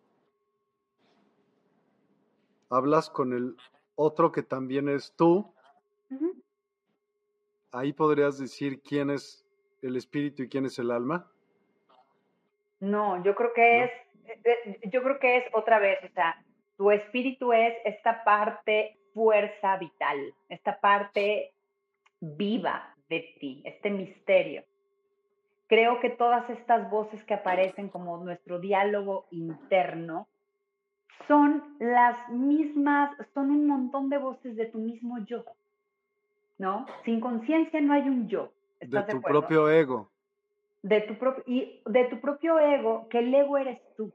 hablas 2.72 3.10
con 3.10 3.34
el 3.34 3.56
otro 3.96 4.32
que 4.32 4.44
también 4.44 4.90
es 4.90 5.14
tú, 5.16 5.54
ahí 7.72 7.94
podrías 7.94 8.38
decir 8.38 8.82
quién 8.82 9.10
es 9.10 9.46
el 9.82 9.96
espíritu 9.96 10.44
y 10.44 10.50
quién 10.50 10.66
es 10.66 10.80
el 10.80 10.92
alma. 10.92 11.30
No, 12.80 13.24
yo 13.24 13.36
creo 13.36 13.54
que 13.54 13.84
es, 13.84 13.92
eh, 14.26 14.42
eh, 14.66 14.80
yo 14.92 15.04
creo 15.04 15.20
que 15.20 15.38
es 15.38 15.44
otra 15.54 15.80
vez, 15.80 16.00
o 16.04 16.14
sea, 16.14 16.44
tu 16.78 16.90
espíritu 16.92 17.54
es 17.54 17.76
esta 17.86 18.24
parte 18.24 18.98
fuerza 19.14 19.78
vital, 19.78 20.34
esta 20.50 20.80
parte 20.80 21.54
viva 22.20 22.96
de 23.10 23.36
ti, 23.40 23.62
este 23.66 23.90
misterio. 23.92 24.64
Creo 25.68 26.00
que 26.00 26.10
todas 26.10 26.50
estas 26.50 26.90
voces 26.90 27.24
que 27.26 27.34
aparecen 27.34 27.90
como 27.90 28.18
nuestro 28.18 28.60
diálogo 28.60 29.28
interno 29.32 30.28
son 31.28 31.64
las 31.80 32.30
mismas, 32.30 33.16
son 33.34 33.52
un 33.52 33.68
montón 33.68 34.10
de 34.10 34.18
voces 34.18 34.56
de 34.56 34.66
tu 34.68 34.80
mismo 34.80 35.20
yo, 35.26 35.44
¿no? 36.58 36.86
Sin 37.06 37.20
conciencia 37.20 37.82
no 37.82 37.94
hay 37.94 38.04
un 38.04 38.28
yo. 38.28 38.52
De 38.80 39.04
tu 39.04 39.22
propio 39.22 39.70
ego. 39.70 40.10
De 40.82 41.02
tu 41.02 41.16
propio, 41.16 41.44
y 41.46 41.82
de 41.86 42.06
tu 42.06 42.20
propio 42.20 42.60
ego, 42.60 43.08
que 43.10 43.20
el 43.20 43.34
ego 43.34 43.58
eres 43.58 43.80
tú, 43.96 44.12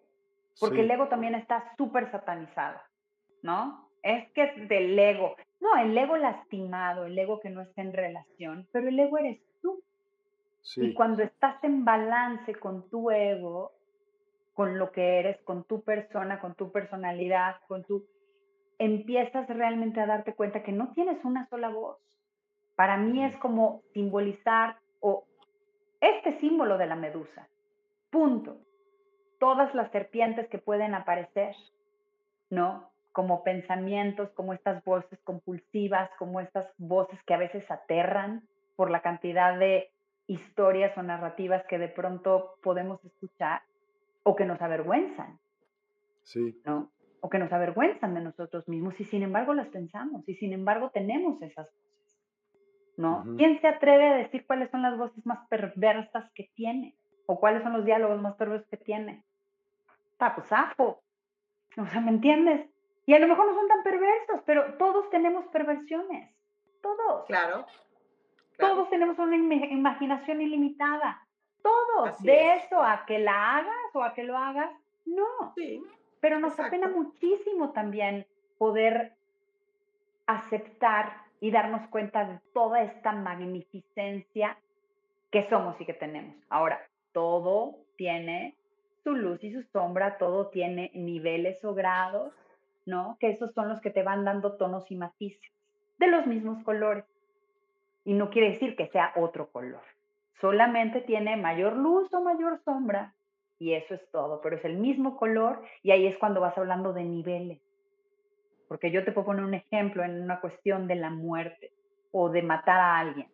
porque 0.59 0.81
el 0.81 0.91
ego 0.91 1.07
también 1.09 1.35
está 1.35 1.73
súper 1.77 2.11
satanizado, 2.11 2.79
¿no? 3.43 3.89
Es 4.03 4.31
que 4.33 4.45
es 4.45 4.69
del 4.69 4.99
ego. 4.99 5.37
No, 5.61 5.77
el 5.77 5.97
ego 5.97 6.17
lastimado, 6.17 7.07
el 7.07 7.19
ego 7.19 7.41
que 7.41 7.51
no 7.51 7.63
está 7.63 7.83
en 7.83 7.93
relación, 7.93 8.67
pero 8.73 8.89
el 8.89 8.99
ego 8.99 9.19
eres 9.19 9.41
tú. 9.63 9.81
Y 10.77 10.93
cuando 10.95 11.23
estás 11.23 11.63
en 11.63 11.85
balance 11.85 12.55
con 12.57 12.89
tu 12.91 13.11
ego, 13.11 13.73
con 14.57 14.79
lo 14.79 14.91
que 14.91 15.19
eres, 15.19 15.39
con 15.43 15.65
tu 15.65 15.83
persona, 15.83 16.41
con 16.41 16.55
tu 16.55 16.73
personalidad, 16.73 17.57
con 17.69 17.85
tu... 17.85 18.07
empiezas 18.79 19.47
realmente 19.49 20.01
a 20.01 20.07
darte 20.07 20.35
cuenta 20.35 20.63
que 20.63 20.73
no 20.73 20.95
tienes 20.95 21.23
una 21.27 21.47
sola 21.51 21.69
voz. 21.69 21.99
Para 22.75 22.97
mí 22.97 23.23
es 23.23 23.37
como 23.37 23.83
simbolizar 23.93 24.79
o 25.01 25.27
este 26.01 26.41
símbolo 26.41 26.79
de 26.79 26.87
la 26.87 26.97
medusa. 26.97 27.47
Punto. 28.09 28.57
Todas 29.39 29.75
las 29.75 29.91
serpientes 29.93 30.49
que 30.49 30.57
pueden 30.57 30.95
aparecer, 30.95 31.55
¿no? 32.49 32.91
Como 33.13 33.45
pensamientos, 33.45 34.31
como 34.31 34.55
estas 34.55 34.83
voces 34.85 35.21
compulsivas, 35.23 36.09
como 36.19 36.41
estas 36.41 36.67
voces 36.79 37.23
que 37.25 37.35
a 37.35 37.39
veces 37.39 37.71
aterran 37.71 38.49
por 38.75 38.91
la 38.91 39.03
cantidad 39.03 39.59
de 39.59 39.91
historias 40.27 40.97
o 40.97 41.03
narrativas 41.03 41.63
que 41.67 41.77
de 41.77 41.89
pronto 41.89 42.55
podemos 42.63 43.05
escuchar 43.05 43.61
o 44.27 44.35
que 44.35 44.45
nos 44.45 44.61
avergüenzan. 44.61 45.39
Sí. 46.25 46.61
¿No? 46.65 46.91
O 47.21 47.31
que 47.31 47.39
nos 47.39 47.53
avergüenzan 47.53 48.13
de 48.15 48.21
nosotros 48.21 48.69
mismos 48.69 49.01
y 49.01 49.05
sin 49.05 49.23
embargo 49.23 49.55
las 49.55 49.69
pensamos 49.69 50.29
y 50.29 50.35
sin 50.35 50.53
embargo 50.53 50.91
tenemos 50.91 51.41
esas 51.43 51.73
voces. 51.73 52.19
¿No? 52.97 53.25
¿Quién 53.37 53.61
se 53.61 53.69
atreve 53.69 54.09
a 54.09 54.17
decir 54.17 54.45
cuáles 54.45 54.69
son 54.71 54.83
las 54.83 54.99
voces 54.99 55.25
más 55.25 55.47
perversas 55.49 56.29
que 56.33 56.51
tiene? 56.55 56.97
¿O 57.27 57.39
cuáles 57.39 57.63
son 57.63 57.75
los 57.75 57.85
diálogos 57.85 58.21
más 58.21 58.35
perversos 58.35 58.69
que 58.69 58.79
tiene? 58.79 59.23
Tapo, 60.17 60.43
zafo. 60.43 61.03
O 61.77 61.87
sea, 61.87 62.01
¿me 62.01 62.11
entiendes? 62.11 62.69
Y 63.07 63.15
a 63.15 63.21
lo 63.21 63.29
mejor 63.29 63.47
no 63.47 63.55
son 63.55 63.69
tan 63.69 63.85
perversos, 63.85 64.41
pero 64.45 64.75
todos 64.77 65.09
tenemos 65.11 65.47
perversiones. 65.49 66.35
Todos. 66.83 67.27
Claro. 67.27 67.67
Todos 68.59 68.91
tenemos 68.91 69.17
una 69.21 69.37
imaginación 69.37 70.41
ilimitada. 70.41 71.26
Todos. 71.67 72.23
de 72.23 72.55
eso 72.55 72.81
a 72.81 73.05
que 73.07 73.19
la 73.19 73.59
hagas 73.59 73.95
o 73.95 74.03
a 74.03 74.15
que 74.15 74.23
lo 74.23 74.37
hagas, 74.37 74.71
no. 75.05 75.53
Sí, 75.55 75.83
Pero 76.21 76.39
nos 76.39 76.59
apena 76.59 76.89
muchísimo 76.89 77.73
también 77.73 78.27
poder 78.59 79.13
aceptar 80.27 81.25
y 81.41 81.51
darnos 81.51 81.87
cuenta 81.89 82.25
de 82.25 82.41
toda 82.53 82.83
esta 82.83 83.13
magnificencia 83.13 84.59
que 85.31 85.49
somos 85.49 85.81
y 85.81 85.87
que 85.87 85.95
tenemos. 85.95 86.37
Ahora, 86.49 86.81
todo 87.13 87.77
tiene 87.97 88.57
su 89.05 89.15
luz 89.15 89.43
y 89.45 89.53
su 89.53 89.63
sombra, 89.63 90.19
todo 90.19 90.49
tiene 90.49 90.91
niveles 90.95 91.65
o 91.65 91.75
grados, 91.75 92.33
¿no? 92.85 93.17
Que 93.21 93.31
esos 93.31 93.53
son 93.53 93.69
los 93.69 93.81
que 93.81 93.91
te 93.91 94.03
van 94.03 94.25
dando 94.25 94.57
tonos 94.57 94.91
y 94.91 94.97
matices 94.97 95.53
de 95.99 96.09
los 96.09 96.27
mismos 96.27 96.63
colores. 96.65 97.05
Y 98.05 98.15
no 98.15 98.31
quiere 98.31 98.51
decir 98.51 98.77
que 98.77 98.87
sea 98.87 99.13
otro 99.17 99.49
color 99.51 99.83
solamente 100.41 101.01
tiene 101.03 101.37
mayor 101.37 101.77
luz 101.77 102.13
o 102.13 102.23
mayor 102.23 102.61
sombra 102.65 103.15
y 103.59 103.73
eso 103.73 103.95
es 103.95 104.11
todo, 104.11 104.41
pero 104.43 104.57
es 104.57 104.65
el 104.65 104.77
mismo 104.77 105.17
color 105.17 105.63
y 105.83 105.91
ahí 105.91 106.07
es 106.07 106.19
cuando 106.19 106.41
vas 106.41 106.57
hablando 106.59 106.93
de 106.93 107.05
niveles. 107.05 107.61
Porque 108.69 108.91
yo 108.91 109.05
te 109.05 109.13
puedo 109.13 109.27
poner 109.27 109.45
un 109.45 109.55
ejemplo 109.55 110.05
en 110.05 110.21
una 110.21 110.41
cuestión 110.41 110.87
de 110.87 110.97
la 110.97 111.11
muerte 111.11 111.73
o 112.13 112.29
de 112.29 112.43
matar 112.43 112.81
a 112.81 112.99
alguien. 112.99 113.29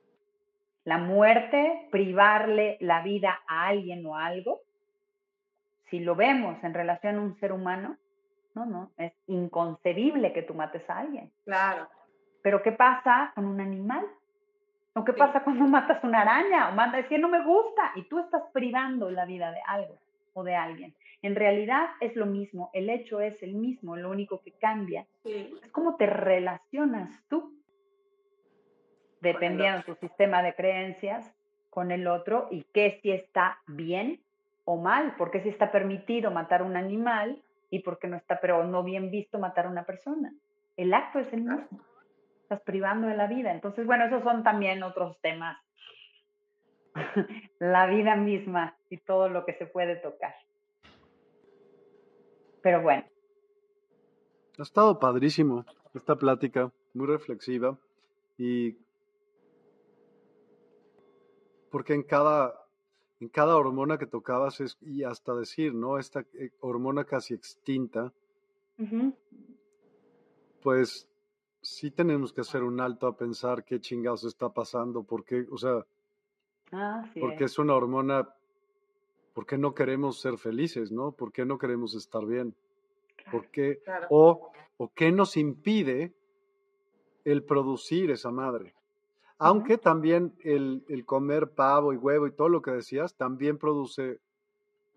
La 0.85 0.99
muerte, 0.99 1.89
privarle 1.91 2.77
la 2.81 3.03
vida 3.03 3.41
a 3.49 3.69
alguien 3.69 4.05
o 4.07 4.17
algo, 4.17 4.61
si 5.89 6.01
lo 6.01 6.15
vemos 6.15 6.63
en 6.63 6.75
relación 6.75 7.17
a 7.17 7.21
un 7.21 7.39
ser 7.39 7.53
humano, 7.53 7.97
no, 8.55 8.67
no, 8.67 8.91
es 8.97 9.13
inconcebible 9.27 10.33
que 10.33 10.43
tú 10.43 10.55
mates 10.55 10.89
a 10.91 10.99
alguien. 10.99 11.33
Claro. 11.45 11.89
Pero 12.43 12.63
¿qué 12.63 12.73
pasa 12.73 13.33
con 13.35 13.47
un 13.47 13.61
animal? 13.61 14.07
¿O 14.95 15.05
qué 15.05 15.13
pasa 15.13 15.43
cuando 15.43 15.65
matas 15.69 16.03
una 16.05 16.21
araña? 16.21 16.69
O 16.69 16.73
manda, 16.73 16.99
es 16.99 17.07
que 17.07 17.19
no 17.19 17.29
me 17.29 17.45
gusta. 17.45 17.93
Y 17.97 18.03
tú 18.05 18.19
estás 18.19 18.43
privando 18.53 19.11
la 19.11 19.25
vida 19.25 19.51
de 19.51 19.61
algo 19.67 19.99
o 20.35 20.45
de 20.45 20.55
alguien. 20.55 20.95
En 21.23 21.37
realidad 21.37 21.91
es 22.01 22.17
lo 22.17 22.27
mismo, 22.27 22.71
el 22.73 22.91
hecho 22.91 23.21
es 23.21 23.43
el 23.45 23.55
mismo, 23.55 23.97
lo 23.97 24.11
único 24.11 24.41
que 24.43 24.51
cambia 24.51 25.07
es 25.25 25.71
cómo 25.71 25.95
te 25.95 26.07
relacionas 26.07 27.23
tú, 27.29 27.55
dependiendo 29.21 29.79
de 29.79 29.85
tu 29.85 29.95
sistema 29.95 30.43
de 30.43 30.55
creencias 30.55 31.33
con 31.71 31.93
el 31.93 32.09
otro 32.09 32.49
y 32.51 32.65
qué 32.75 32.99
si 33.03 33.13
está 33.13 33.61
bien 33.69 34.21
o 34.65 34.79
mal, 34.79 35.15
porque 35.17 35.41
si 35.43 35.49
está 35.49 35.71
permitido 35.71 36.33
matar 36.33 36.63
un 36.63 36.77
animal 36.77 37.41
y 37.71 37.81
porque 37.81 38.09
no 38.09 38.17
está, 38.17 38.41
pero 38.41 38.65
no 38.65 38.83
bien 38.83 39.13
visto 39.13 39.39
matar 39.39 39.67
a 39.67 39.71
una 39.71 39.85
persona. 39.85 40.35
El 40.77 40.93
acto 40.93 41.21
es 41.21 41.33
el 41.33 41.43
mismo 41.43 41.81
privando 42.61 43.09
de 43.09 43.17
la 43.17 43.27
vida. 43.27 43.53
Entonces, 43.53 43.87
bueno, 43.87 44.05
esos 44.05 44.23
son 44.23 44.43
también 44.43 44.83
otros 44.83 45.19
temas. 45.21 45.59
la 47.59 47.87
vida 47.87 48.17
misma 48.17 48.77
y 48.91 48.99
todo 48.99 49.29
lo 49.29 49.45
que 49.45 49.55
se 49.55 49.67
puede 49.67 49.97
tocar. 49.97 50.35
Pero 52.63 52.83
bueno. 52.83 53.05
Ha 54.59 54.63
estado 54.63 54.99
padrísimo 54.99 55.65
esta 55.95 56.17
plática, 56.17 56.71
muy 56.95 57.07
reflexiva 57.07 57.79
y 58.37 58.77
porque 61.71 61.95
en 61.95 62.03
cada 62.03 62.63
en 63.23 63.29
cada 63.29 63.57
hormona 63.57 63.99
que 63.99 64.07
tocabas 64.07 64.61
es, 64.61 64.77
y 64.81 65.05
hasta 65.05 65.33
decir, 65.33 65.75
¿no? 65.75 65.97
Esta 65.97 66.25
eh, 66.35 66.51
hormona 66.59 67.05
casi 67.05 67.35
extinta, 67.35 68.13
pues 70.61 71.09
sí 71.63 71.91
tenemos 71.91 72.33
que 72.33 72.43
hacer 72.43 72.63
un 72.65 72.81
alto 72.81 73.07
a 73.07 73.17
pensar 73.17 73.65
qué 73.65 73.81
chingados 73.81 74.25
está 74.25 74.51
pasando, 74.51 75.05
porque, 75.05 75.47
o 75.51 75.57
sea, 75.57 75.87
ah, 76.73 77.09
porque 77.19 77.45
es. 77.45 77.59
una 77.59 77.75
hormona, 77.75 78.29
porque 79.33 79.57
no 79.57 79.75
queremos 79.75 80.21
ser 80.21 80.37
felices, 80.37 80.91
¿no? 80.91 81.13
¿Por 81.13 81.33
qué 81.33 81.47
no 81.47 81.59
queremos 81.59 81.95
estar 81.95 82.27
bien? 82.27 82.55
¿Por 83.31 83.47
qué? 83.49 83.81
O, 84.11 84.51
o 84.77 84.93
qué 84.93 85.13
nos 85.13 85.37
impide 85.37 86.13
el 87.25 87.45
producir 87.45 88.11
esa 88.11 88.33
madre. 88.33 88.75
Aunque 89.39 89.79
también 89.79 90.35
el, 90.45 90.85
el, 90.89 91.05
comer 91.05 91.51
pavo 91.51 91.93
y 91.93 91.97
huevo 91.97 92.27
y 92.27 92.33
todo 92.33 92.49
lo 92.49 92.63
que 92.63 92.71
decías 92.73 93.17
también 93.17 93.59
produce 93.59 94.21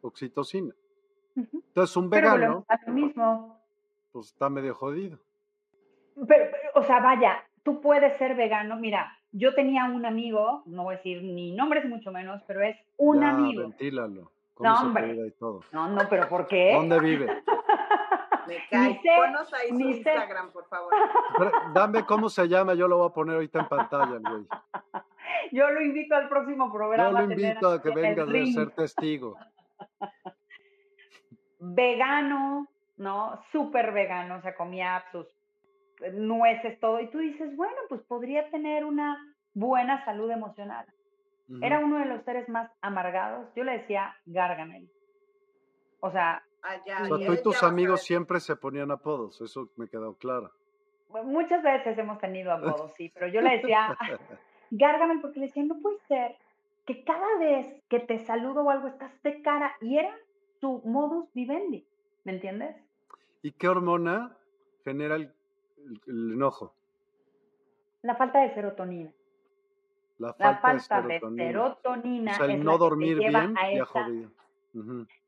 oxitocina. 0.02 0.74
Entonces, 1.36 1.98
un 1.98 2.10
vegano, 2.10 2.66
mismo. 2.88 3.60
pues 4.12 4.28
está 4.28 4.50
medio 4.50 4.74
jodido. 4.76 5.20
Pero, 6.28 6.46
o 6.76 6.84
sea, 6.84 7.00
vaya, 7.00 7.44
tú 7.64 7.82
puedes 7.82 8.18
ser 8.18 8.36
vegano. 8.36 8.78
Mira, 8.78 9.12
yo 9.32 9.54
tenía 9.54 9.86
un 9.86 10.06
amigo, 10.06 10.64
no 10.66 10.84
voy 10.84 10.96
a 10.96 10.98
decir 10.98 11.22
ni 11.24 11.52
nombres 11.52 11.86
mucho 11.86 12.12
menos, 12.12 12.42
pero 12.48 12.62
es 12.62 12.78
un 12.98 13.22
ya, 13.22 13.30
amigo. 13.30 13.64
Ventílalo. 13.64 14.32
no, 14.60 14.82
hombre. 14.82 15.14
Y 15.28 15.32
todo? 15.32 15.62
No, 15.72 15.90
no, 15.90 16.02
pero 16.10 16.30
¿por 16.30 16.48
qué? 16.48 16.74
¿Dónde 16.74 17.00
vive? 17.00 17.28
Me 18.48 18.64
cae. 18.70 19.02
Ponos 19.18 19.52
ahí 19.54 19.70
su 19.70 19.80
Instagram, 19.80 20.52
por 20.52 20.68
favor. 20.68 20.94
dame 21.74 22.06
cómo 22.06 22.30
se 22.30 22.48
llama, 22.48 22.76
yo 22.76 22.88
lo 22.88 22.98
voy 22.98 23.10
a 23.10 23.14
poner 23.14 23.36
ahorita 23.36 23.60
en 23.60 23.68
pantalla, 23.68 24.20
güey. 24.20 24.46
Yo 25.52 25.70
lo 25.70 25.82
invito 25.82 26.16
al 26.16 26.30
próximo 26.30 26.72
programa. 26.72 27.22
Yo 27.22 27.28
lo 27.28 27.34
invito 27.34 27.72
a, 27.72 27.82
que 27.82 27.90
venga 27.90 28.24
a 28.24 28.46
ser 28.54 28.72
testigo. 28.72 29.38
Vegano, 31.60 32.68
¿no? 32.98 33.42
Súper 33.52 33.92
vegano, 33.92 34.36
o 34.36 34.42
sea, 34.42 34.56
comía 34.56 35.04
sus 35.12 35.28
nueces, 36.14 36.80
todo, 36.80 37.00
y 37.00 37.10
tú 37.10 37.20
dices, 37.20 37.56
bueno, 37.56 37.78
pues 37.90 38.02
podría 38.02 38.50
tener 38.50 38.86
una 38.86 39.18
buena 39.54 40.04
salud 40.06 40.30
emocional. 40.30 40.86
Era 41.62 41.80
uno 41.80 42.00
de 42.00 42.06
los 42.06 42.24
seres 42.24 42.50
más 42.50 42.72
amargados. 42.82 43.48
Yo 43.56 43.64
le 43.64 43.74
decía 43.74 44.16
Gargamel. 44.26 44.90
O 46.00 46.10
sea, 46.10 46.44
allá. 46.64 47.04
O 47.04 47.18
sea, 47.18 47.28
tú 47.28 47.34
y 47.34 47.42
tus 47.44 47.62
amigos 47.62 48.02
siempre 48.02 48.40
se 48.40 48.56
ponían 48.56 48.92
apodos, 48.92 49.40
eso 49.42 49.70
me 49.76 49.88
quedó 49.88 50.16
claro. 50.16 50.52
muchas 51.24 51.62
veces 51.64 51.98
hemos 51.98 52.20
tenido 52.20 52.52
apodos, 52.52 52.92
sí, 52.98 53.12
pero 53.14 53.28
yo 53.28 53.42
le 53.42 53.58
decía, 53.58 53.96
Gárgame, 54.72 55.20
porque 55.22 55.40
le 55.40 55.46
decía, 55.48 55.64
no 55.64 55.80
puede 55.80 56.00
ser 56.08 56.36
que 56.86 57.04
cada 57.04 57.38
vez 57.40 57.82
que 57.90 58.00
te 58.00 58.20
saludo 58.26 58.64
o 58.64 58.70
algo 58.70 58.88
estás 58.88 59.12
de 59.24 59.42
cara 59.42 59.76
y 59.82 59.98
era 59.98 60.16
su 60.60 60.82
modus 60.86 61.32
vivendi, 61.34 61.88
¿me 62.24 62.34
entiendes? 62.34 62.76
¿Y 63.42 63.52
qué 63.52 63.68
hormona 63.68 64.38
genera 64.84 65.16
el, 65.16 65.34
enojo? 66.08 66.74
La 68.02 68.16
falta 68.16 68.42
de 68.42 68.54
serotonina. 68.54 69.12
La 70.18 70.34
falta, 70.34 71.02
de 71.02 71.20
serotonina. 71.20 72.32
o 72.32 72.36
sea, 72.36 72.46
el 72.46 72.64
no 72.64 72.78
dormir 72.78 73.18
bien 73.18 73.56
ya 73.56 73.86
jodido. 73.86 74.32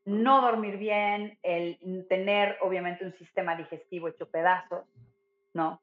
No 0.04 0.40
dormir 0.42 0.78
bien, 0.78 1.38
el 1.42 2.06
tener 2.08 2.58
obviamente 2.62 3.04
un 3.04 3.12
sistema 3.14 3.56
digestivo 3.56 4.08
hecho 4.08 4.28
pedazos, 4.28 4.84
¿no? 5.54 5.80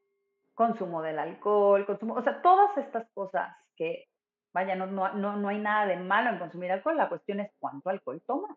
Consumo 0.54 1.02
del 1.02 1.20
alcohol, 1.20 1.86
consumo, 1.86 2.16
o 2.16 2.24
sea, 2.24 2.42
todas 2.42 2.78
estas 2.78 3.08
cosas 3.14 3.56
que, 3.76 4.08
vaya, 4.54 4.76
no, 4.76 4.88
no, 4.88 5.14
no, 5.14 5.36
no 5.36 5.50
hay 5.50 5.60
nada 5.60 5.86
de 5.86 5.98
malo 5.98 6.30
en 6.30 6.40
consumir 6.40 6.72
alcohol, 6.72 6.98
la 6.98 7.10
cuestión 7.10 7.40
es 7.40 7.52
cuánto 7.60 7.90
alcohol 7.90 8.22
tomas. 8.26 8.56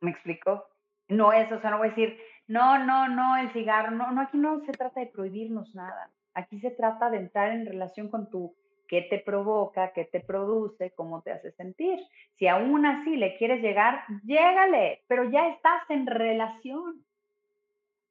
¿Me 0.00 0.10
explico? 0.10 0.66
No 1.08 1.32
es, 1.32 1.50
o 1.50 1.60
sea, 1.60 1.70
no 1.70 1.78
voy 1.78 1.88
a 1.88 1.90
decir, 1.90 2.18
no, 2.46 2.78
no, 2.78 3.08
no, 3.08 3.36
el 3.36 3.50
cigarro, 3.52 3.90
no, 3.90 4.10
no, 4.10 4.22
aquí 4.22 4.36
no 4.36 4.60
se 4.60 4.72
trata 4.72 5.00
de 5.00 5.06
prohibirnos 5.06 5.74
nada. 5.74 6.10
Aquí 6.34 6.60
se 6.60 6.70
trata 6.70 7.10
de 7.10 7.18
entrar 7.18 7.52
en 7.52 7.64
relación 7.64 8.10
con 8.10 8.28
tu, 8.28 8.54
qué 8.88 9.02
te 9.02 9.18
provoca, 9.18 9.92
qué 9.92 10.04
te 10.04 10.20
produce, 10.20 10.92
cómo 10.92 11.22
te 11.22 11.32
hace 11.32 11.52
sentir. 11.52 11.98
Si 12.36 12.46
aún 12.48 12.84
así 12.86 13.16
le 13.16 13.36
quieres 13.36 13.62
llegar, 13.62 14.04
llégale, 14.24 15.04
pero 15.06 15.30
ya 15.30 15.48
estás 15.48 15.88
en 15.88 16.06
relación. 16.06 17.04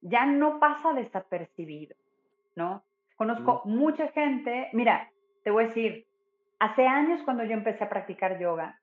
Ya 0.01 0.25
no 0.25 0.59
pasa 0.59 0.93
desapercibido, 0.93 1.95
¿no? 2.55 2.83
Conozco 3.15 3.61
mucha 3.65 4.09
gente, 4.09 4.69
mira, 4.73 5.09
te 5.43 5.51
voy 5.51 5.65
a 5.65 5.67
decir, 5.67 6.07
hace 6.59 6.87
años 6.87 7.21
cuando 7.23 7.43
yo 7.43 7.53
empecé 7.53 7.83
a 7.83 7.89
practicar 7.89 8.39
yoga, 8.39 8.81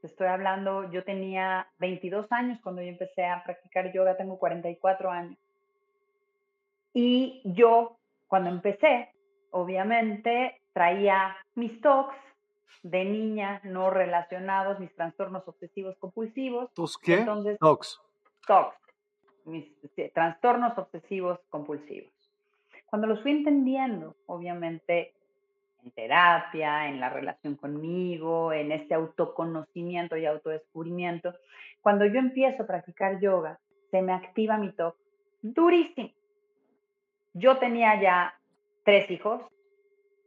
te 0.00 0.06
estoy 0.06 0.28
hablando, 0.28 0.90
yo 0.90 1.04
tenía 1.04 1.68
22 1.78 2.30
años 2.32 2.58
cuando 2.62 2.82
yo 2.82 2.88
empecé 2.88 3.26
a 3.26 3.42
practicar 3.44 3.92
yoga, 3.92 4.16
tengo 4.16 4.38
44 4.38 5.10
años. 5.10 5.38
Y 6.92 7.42
yo, 7.44 7.98
cuando 8.26 8.50
empecé, 8.50 9.12
obviamente 9.50 10.60
traía 10.72 11.36
mis 11.54 11.80
talks 11.80 12.16
de 12.82 13.04
niña 13.04 13.60
no 13.64 13.90
relacionados, 13.90 14.80
mis 14.80 14.94
trastornos 14.94 15.46
obsesivos 15.46 15.96
compulsivos. 15.98 16.72
¿Tus 16.72 16.96
qué? 16.96 17.18
Entonces, 17.18 17.58
talks. 17.58 18.00
Talks, 18.46 18.78
mis 19.44 19.70
trastornos 20.14 20.76
obsesivos 20.78 21.38
compulsivos. 21.50 22.12
Cuando 22.86 23.06
los 23.06 23.22
fui 23.22 23.32
entendiendo, 23.32 24.16
obviamente 24.26 25.14
en 25.84 25.90
terapia, 25.92 26.88
en 26.88 27.00
la 27.00 27.08
relación 27.08 27.56
conmigo, 27.56 28.52
en 28.52 28.72
este 28.72 28.94
autoconocimiento 28.94 30.16
y 30.16 30.26
autodescubrimiento, 30.26 31.34
cuando 31.80 32.04
yo 32.06 32.18
empiezo 32.18 32.62
a 32.62 32.66
practicar 32.66 33.20
yoga, 33.20 33.58
se 33.90 34.02
me 34.02 34.12
activa 34.12 34.58
mi 34.58 34.72
TOC 34.72 34.96
durísimo. 35.42 36.10
Yo 37.32 37.58
tenía 37.58 38.00
ya 38.00 38.34
tres 38.84 39.10
hijos, 39.10 39.42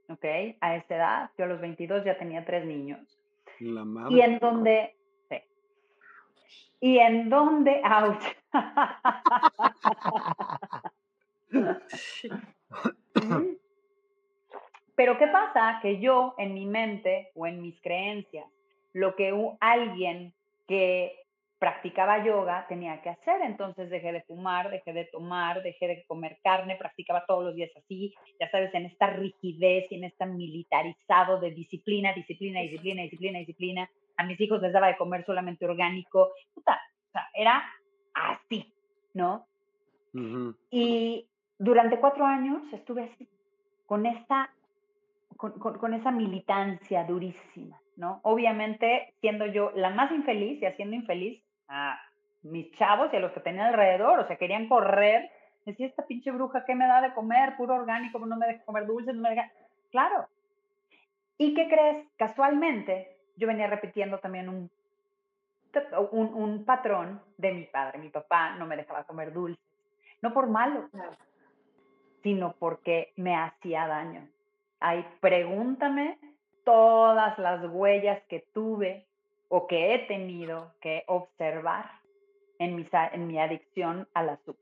¿ok? 0.09 0.25
A 0.61 0.75
esa 0.75 0.95
edad, 0.95 1.29
yo 1.37 1.45
a 1.45 1.47
los 1.47 1.61
22 1.61 2.05
ya 2.05 2.17
tenía 2.17 2.45
tres 2.45 2.65
niños. 2.65 3.19
La 3.59 3.83
madre. 3.83 4.15
Y 4.15 4.21
en 4.21 4.39
donde, 4.39 4.95
sí. 5.29 5.37
Y 6.79 6.97
en 6.97 7.29
donde, 7.29 7.81
ouch. 7.83 8.23
Pero 14.95 15.17
¿qué 15.17 15.27
pasa? 15.27 15.79
Que 15.81 15.99
yo 15.99 16.35
en 16.37 16.53
mi 16.53 16.65
mente 16.65 17.31
o 17.35 17.47
en 17.47 17.61
mis 17.61 17.79
creencias, 17.81 18.45
lo 18.93 19.15
que 19.15 19.33
alguien 19.59 20.33
que 20.67 21.23
practicaba 21.63 22.25
yoga 22.25 22.65
tenía 22.67 23.01
que 23.01 23.09
hacer, 23.09 23.41
entonces 23.41 23.89
dejé 23.89 24.11
de 24.11 24.23
fumar, 24.23 24.69
dejé 24.69 24.91
de 24.91 25.05
tomar, 25.05 25.63
dejé 25.63 25.87
de 25.87 26.03
comer 26.05 26.37
carne, 26.43 26.75
practicaba 26.75 27.23
todos 27.25 27.45
los 27.45 27.55
días 27.55 27.71
así, 27.77 28.13
ya 28.37 28.51
sabes, 28.51 28.73
en 28.73 28.85
esta 28.85 29.07
rigidez 29.07 29.89
y 29.89 29.95
en 29.95 30.03
este 30.03 30.25
militarizado 30.25 31.39
de 31.39 31.51
disciplina, 31.51 32.11
disciplina, 32.11 32.59
disciplina, 32.59 33.03
disciplina, 33.03 33.39
disciplina. 33.39 33.89
A 34.17 34.25
mis 34.25 34.39
hijos 34.41 34.61
les 34.61 34.73
daba 34.73 34.87
de 34.87 34.97
comer 34.97 35.25
solamente 35.25 35.65
orgánico, 35.65 36.33
puta, 36.53 36.81
o 37.07 37.11
sea, 37.13 37.29
era 37.33 37.63
así, 38.13 38.71
¿no? 39.13 39.47
Y 40.69 41.25
durante 41.57 41.97
cuatro 41.97 42.25
años 42.25 42.61
estuve 42.73 43.03
así, 43.03 43.25
con 43.85 44.05
esta 44.05 44.53
con, 45.51 45.93
esa 45.93 46.11
militancia 46.11 47.03
durísima, 47.03 47.79
¿no? 47.97 48.21
Obviamente 48.23 49.13
siendo 49.19 49.45
yo 49.45 49.71
la 49.75 49.89
más 49.89 50.11
infeliz 50.11 50.61
y 50.61 50.65
haciendo 50.65 50.95
infeliz 50.95 51.43
a 51.67 51.99
mis 52.43 52.71
chavos 52.73 53.09
y 53.11 53.17
a 53.17 53.19
los 53.19 53.31
que 53.33 53.41
tenía 53.41 53.67
alrededor, 53.67 54.19
o 54.19 54.27
sea, 54.27 54.37
querían 54.37 54.67
correr, 54.67 55.29
decía, 55.65 55.87
esta 55.87 56.05
pinche 56.05 56.31
bruja, 56.31 56.65
¿qué 56.65 56.75
me 56.75 56.87
da 56.87 57.01
de 57.01 57.13
comer? 57.13 57.55
Puro 57.57 57.75
orgánico, 57.75 58.19
no 58.19 58.37
me 58.37 58.47
deja 58.47 58.65
comer 58.65 58.85
dulces, 58.85 59.15
no 59.15 59.21
me 59.21 59.31
deja... 59.31 59.51
Claro. 59.91 60.27
¿Y 61.37 61.53
qué 61.53 61.67
crees? 61.67 62.07
Casualmente, 62.17 63.17
yo 63.35 63.47
venía 63.47 63.67
repitiendo 63.67 64.19
también 64.19 64.49
un, 64.49 64.69
un, 66.11 66.33
un 66.33 66.65
patrón 66.65 67.21
de 67.37 67.53
mi 67.53 67.63
padre. 67.65 67.99
Mi 67.99 68.09
papá 68.09 68.55
no 68.55 68.65
me 68.65 68.77
dejaba 68.77 69.03
comer 69.03 69.33
dulces, 69.33 69.63
no 70.21 70.33
por 70.33 70.47
malo, 70.47 70.89
sino 72.21 72.53
porque 72.53 73.11
me 73.15 73.35
hacía 73.35 73.87
daño. 73.87 74.27
Ay, 74.85 75.05
pregúntame 75.21 76.19
todas 76.65 77.39
las 77.39 77.63
huellas 77.71 78.21
que 78.27 78.41
tuve 78.53 79.07
o 79.47 79.65
que 79.65 79.95
he 79.95 79.99
tenido 79.99 80.73
que 80.81 81.05
observar 81.07 81.89
en 82.59 82.75
mi, 82.75 82.85
en 82.91 83.27
mi 83.27 83.39
adicción 83.39 84.09
al 84.13 84.31
azúcar. 84.31 84.61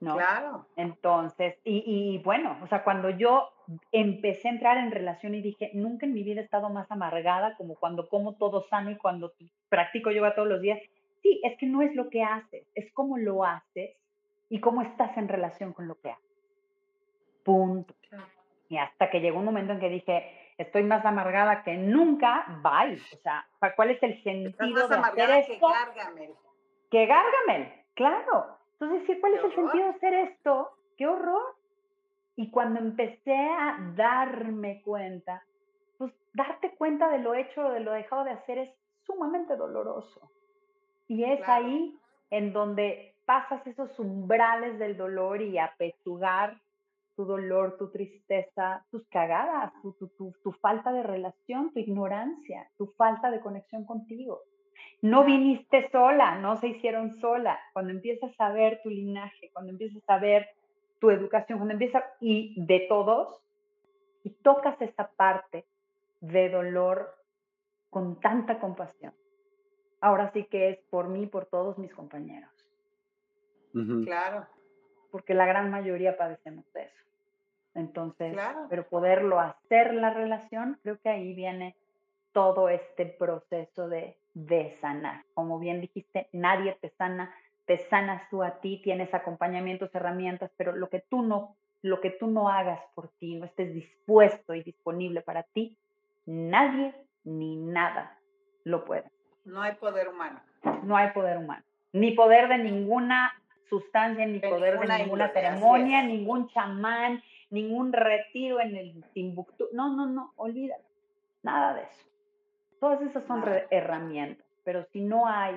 ¿No? 0.00 0.16
Claro. 0.16 0.66
Entonces, 0.76 1.56
y, 1.64 1.82
y, 1.86 2.18
bueno, 2.18 2.58
o 2.62 2.66
sea, 2.66 2.84
cuando 2.84 3.08
yo 3.08 3.48
empecé 3.90 4.48
a 4.48 4.52
entrar 4.52 4.76
en 4.76 4.90
relación 4.90 5.34
y 5.34 5.40
dije, 5.40 5.70
nunca 5.72 6.04
en 6.04 6.12
mi 6.12 6.22
vida 6.22 6.42
he 6.42 6.44
estado 6.44 6.68
más 6.68 6.90
amargada 6.90 7.56
como 7.56 7.74
cuando 7.74 8.06
como 8.06 8.34
todo 8.34 8.66
sano 8.68 8.90
y 8.90 8.96
cuando 8.96 9.32
practico 9.70 10.10
yoga 10.10 10.34
todos 10.34 10.48
los 10.48 10.60
días. 10.60 10.78
Sí, 11.22 11.40
es 11.42 11.56
que 11.56 11.64
no 11.64 11.80
es 11.80 11.94
lo 11.94 12.10
que 12.10 12.22
haces, 12.22 12.66
es 12.74 12.92
cómo 12.92 13.16
lo 13.16 13.44
haces 13.44 13.96
y 14.50 14.60
cómo 14.60 14.82
estás 14.82 15.16
en 15.16 15.26
relación 15.26 15.72
con 15.72 15.88
lo 15.88 15.98
que 15.98 16.10
haces. 16.10 16.28
Punto. 17.42 17.94
Y 18.68 18.76
hasta 18.76 19.10
que 19.10 19.20
llegó 19.20 19.38
un 19.38 19.46
momento 19.46 19.72
en 19.72 19.80
que 19.80 19.88
dije, 19.88 20.54
estoy 20.58 20.82
más 20.82 21.04
amargada 21.04 21.62
que 21.62 21.74
nunca, 21.76 22.46
bye. 22.62 22.96
O 22.96 23.22
sea, 23.22 23.46
¿cuál 23.74 23.90
es 23.90 24.02
el 24.02 24.22
sentido 24.22 24.88
de 24.88 24.96
hacer 24.96 25.30
esto? 25.30 25.66
Que 25.66 25.72
Gargamel. 25.72 26.34
Que 26.90 27.06
Gargamel, 27.06 27.72
claro. 27.94 28.58
Entonces, 28.80 29.18
¿cuál 29.20 29.34
es 29.34 29.44
el 29.44 29.54
sentido 29.54 29.84
de 29.84 29.90
hacer 29.90 30.14
esto? 30.14 30.70
¡Qué 30.96 31.06
horror! 31.06 31.56
Y 32.36 32.50
cuando 32.50 32.78
empecé 32.78 33.34
a 33.34 33.78
darme 33.96 34.82
cuenta, 34.82 35.42
pues 35.96 36.12
darte 36.34 36.74
cuenta 36.76 37.08
de 37.08 37.18
lo 37.18 37.34
hecho 37.34 37.66
o 37.66 37.70
de 37.70 37.80
lo 37.80 37.92
dejado 37.92 38.24
de 38.24 38.32
hacer 38.32 38.58
es 38.58 38.70
sumamente 39.04 39.56
doloroso. 39.56 40.30
Y 41.08 41.24
es 41.24 41.40
ahí 41.48 41.98
en 42.30 42.52
donde 42.52 43.14
pasas 43.24 43.66
esos 43.66 43.98
umbrales 43.98 44.78
del 44.78 44.96
dolor 44.96 45.42
y 45.42 45.58
apechugar 45.58 46.56
tu 47.18 47.24
dolor, 47.24 47.76
tu 47.76 47.90
tristeza, 47.90 48.86
tus 48.92 49.04
cagadas, 49.08 49.72
tu, 49.82 49.92
tu, 49.94 50.32
tu, 50.40 50.52
falta 50.52 50.92
de 50.92 51.02
relación, 51.02 51.72
tu 51.72 51.80
ignorancia, 51.80 52.70
tu 52.76 52.86
falta 52.96 53.28
de 53.32 53.40
conexión 53.40 53.84
contigo. 53.84 54.42
No 55.02 55.24
viniste 55.24 55.90
sola, 55.90 56.38
no 56.38 56.56
se 56.58 56.68
hicieron 56.68 57.18
sola. 57.18 57.58
Cuando 57.72 57.90
empiezas 57.90 58.30
a 58.38 58.52
ver 58.52 58.78
tu 58.84 58.90
linaje, 58.90 59.50
cuando 59.52 59.72
empiezas 59.72 60.04
a 60.06 60.18
ver 60.20 60.46
tu 61.00 61.10
educación, 61.10 61.58
cuando 61.58 61.72
empiezas, 61.72 62.04
y 62.20 62.54
de 62.64 62.86
todos, 62.88 63.42
y 64.22 64.30
tocas 64.30 64.80
esa 64.80 65.10
parte 65.10 65.66
de 66.20 66.50
dolor 66.50 67.16
con 67.90 68.20
tanta 68.20 68.60
compasión. 68.60 69.12
Ahora 70.00 70.30
sí 70.30 70.44
que 70.44 70.68
es 70.68 70.78
por 70.88 71.08
mí, 71.08 71.26
por 71.26 71.46
todos 71.46 71.78
mis 71.78 71.92
compañeros. 71.92 72.52
Claro. 74.04 74.46
Porque 75.10 75.34
la 75.34 75.46
gran 75.46 75.68
mayoría 75.68 76.16
padecemos 76.16 76.72
de 76.74 76.82
eso. 76.84 77.07
Entonces, 77.74 78.36
pero 78.68 78.88
poderlo 78.88 79.40
hacer 79.40 79.94
la 79.94 80.10
relación, 80.10 80.78
creo 80.82 80.98
que 80.98 81.08
ahí 81.08 81.34
viene 81.34 81.76
todo 82.32 82.68
este 82.68 83.06
proceso 83.06 83.88
de, 83.88 84.16
de 84.34 84.70
sanar. 84.80 85.24
Como 85.34 85.58
bien 85.58 85.80
dijiste, 85.80 86.28
nadie 86.32 86.76
te 86.80 86.90
sana, 86.90 87.34
te 87.66 87.78
sanas 87.78 88.28
tú 88.30 88.42
a 88.42 88.60
ti, 88.60 88.80
tienes 88.82 89.14
acompañamientos, 89.14 89.94
herramientas, 89.94 90.50
pero 90.56 90.74
lo 90.74 90.88
que 90.88 91.00
tú 91.00 91.22
no, 91.22 91.56
lo 91.82 92.00
que 92.00 92.10
tú 92.10 92.26
no 92.26 92.48
hagas 92.48 92.80
por 92.94 93.08
ti, 93.18 93.36
no 93.36 93.44
estés 93.46 93.72
dispuesto 93.74 94.54
y 94.54 94.62
disponible 94.62 95.20
para 95.20 95.42
ti, 95.42 95.76
nadie 96.26 96.94
ni 97.24 97.56
nada 97.56 98.18
lo 98.64 98.84
puede. 98.84 99.10
No 99.44 99.62
hay 99.62 99.74
poder 99.74 100.08
humano. 100.08 100.40
No 100.82 100.96
hay 100.96 101.10
poder 101.12 101.38
humano. 101.38 101.64
Ni 101.92 102.12
poder 102.12 102.48
de 102.48 102.58
ninguna 102.58 103.32
sustancia, 103.68 104.26
ni 104.26 104.40
poder 104.40 104.78
de 104.78 104.98
ninguna 104.98 105.28
ceremonia, 105.28 106.02
ningún 106.02 106.48
chamán, 106.48 107.22
ningún 107.50 107.92
retiro 107.92 108.60
en 108.60 108.76
el 108.76 109.04
Timbuktu. 109.12 109.68
No, 109.72 109.94
no, 109.94 110.06
no, 110.06 110.32
olvídalo. 110.36 110.84
Nada 111.42 111.74
de 111.74 111.82
eso. 111.82 112.08
Todas 112.80 113.02
esas 113.02 113.24
son 113.26 113.42
herramientas, 113.70 114.46
pero 114.64 114.84
si 114.92 115.00
no 115.00 115.26
hay 115.26 115.56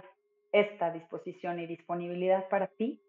esta 0.51 0.91
disposición 0.91 1.59
y 1.59 1.67
disponibilidad 1.67 2.49
para 2.49 2.67
ti, 2.67 2.99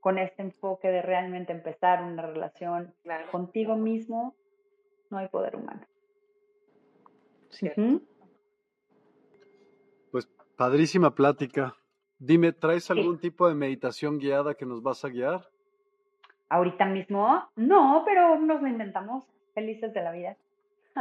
con 0.00 0.18
este 0.18 0.42
enfoque 0.42 0.88
de 0.88 1.02
realmente 1.02 1.52
empezar 1.52 2.02
una 2.02 2.22
relación 2.22 2.94
contigo 3.30 3.76
mismo, 3.76 4.34
no 5.10 5.18
hay 5.18 5.28
poder 5.28 5.56
humano. 5.56 5.86
Pues 10.10 10.26
padrísima 10.56 11.14
plática. 11.14 11.76
Dime, 12.18 12.52
¿traes 12.52 12.90
algún 12.90 13.18
tipo 13.18 13.48
de 13.48 13.54
meditación 13.54 14.18
guiada 14.18 14.54
que 14.54 14.66
nos 14.66 14.82
vas 14.82 15.04
a 15.04 15.08
guiar? 15.08 15.50
Ahorita 16.50 16.84
mismo, 16.84 17.48
no, 17.54 18.02
pero 18.04 18.36
nos 18.36 18.60
lo 18.60 18.66
inventamos, 18.66 19.24
felices 19.54 19.94
de 19.94 20.02
la 20.02 20.10
vida. 20.10 20.36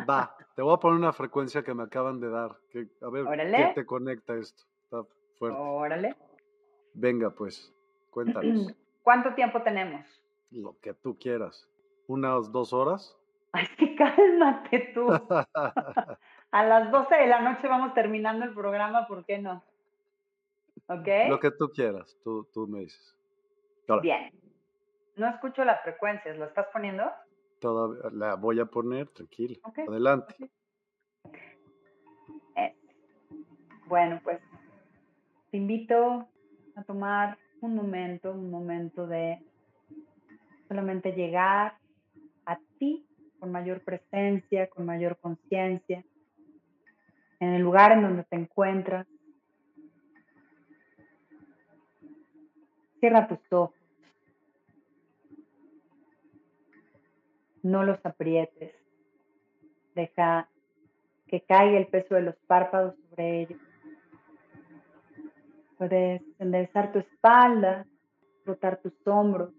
Va, 0.07 0.37
te 0.55 0.61
voy 0.61 0.75
a 0.75 0.77
poner 0.77 0.99
una 0.99 1.11
frecuencia 1.11 1.63
que 1.63 1.73
me 1.73 1.83
acaban 1.83 2.19
de 2.19 2.29
dar. 2.29 2.55
Que, 2.71 2.87
a 3.01 3.09
ver, 3.09 3.25
¿qué 3.25 3.71
te 3.73 3.85
conecta 3.85 4.35
esto? 4.35 4.63
Está 4.83 5.03
fuerte. 5.39 5.59
Órale. 5.59 6.15
Venga, 6.93 7.31
pues, 7.31 7.73
cuéntanos. 8.11 8.75
¿Cuánto 9.03 9.33
tiempo 9.33 9.63
tenemos? 9.63 10.05
Lo 10.51 10.79
que 10.79 10.93
tú 10.93 11.17
quieras. 11.17 11.67
¿Unas 12.05 12.51
dos 12.51 12.71
horas? 12.71 13.17
Ay, 13.51 13.95
cálmate 13.97 14.91
tú. 14.93 15.07
a 16.51 16.63
las 16.63 16.91
12 16.91 17.15
de 17.15 17.27
la 17.27 17.41
noche 17.41 17.67
vamos 17.67 17.95
terminando 17.95 18.45
el 18.45 18.53
programa, 18.53 19.07
¿por 19.07 19.25
qué 19.25 19.39
no? 19.39 19.63
¿Ok? 20.87 21.07
Lo 21.27 21.39
que 21.39 21.49
tú 21.51 21.69
quieras, 21.69 22.15
tú, 22.23 22.47
tú 22.53 22.67
me 22.67 22.81
dices. 22.81 23.15
Bien. 24.03 24.31
No 25.19 25.27
escucho 25.27 25.65
las 25.65 25.81
frecuencias, 25.81 26.37
¿lo 26.37 26.45
estás 26.45 26.67
poniendo? 26.71 27.03
Todavía 27.59 28.09
la 28.13 28.35
voy 28.35 28.57
a 28.61 28.65
poner, 28.65 29.09
tranquilo. 29.09 29.59
Adelante. 29.85 30.49
Eh, 32.55 32.73
bueno, 33.87 34.21
pues 34.23 34.39
te 35.51 35.57
invito 35.57 36.25
a 36.77 36.83
tomar 36.83 37.37
un 37.59 37.75
momento, 37.75 38.31
un 38.31 38.49
momento 38.49 39.07
de 39.07 39.45
solamente 40.69 41.11
llegar 41.11 41.77
a 42.45 42.57
ti 42.77 43.05
con 43.39 43.51
mayor 43.51 43.83
presencia, 43.83 44.69
con 44.69 44.85
mayor 44.85 45.17
conciencia, 45.19 46.01
en 47.41 47.49
el 47.49 47.61
lugar 47.61 47.91
en 47.91 48.03
donde 48.03 48.23
te 48.23 48.37
encuentras. 48.37 49.05
Cierra 53.01 53.27
tus 53.27 53.39
ojos. 53.51 53.78
No 57.63 57.83
los 57.83 58.03
aprietes. 58.05 58.73
Deja 59.95 60.47
que 61.27 61.41
caiga 61.41 61.77
el 61.77 61.87
peso 61.87 62.15
de 62.15 62.21
los 62.21 62.35
párpados 62.47 62.95
sobre 63.09 63.41
ellos. 63.41 63.59
Puedes 65.77 66.21
enderezar 66.39 66.91
tu 66.91 66.99
espalda, 66.99 67.85
rotar 68.45 68.77
tus 68.77 68.93
hombros, 69.07 69.53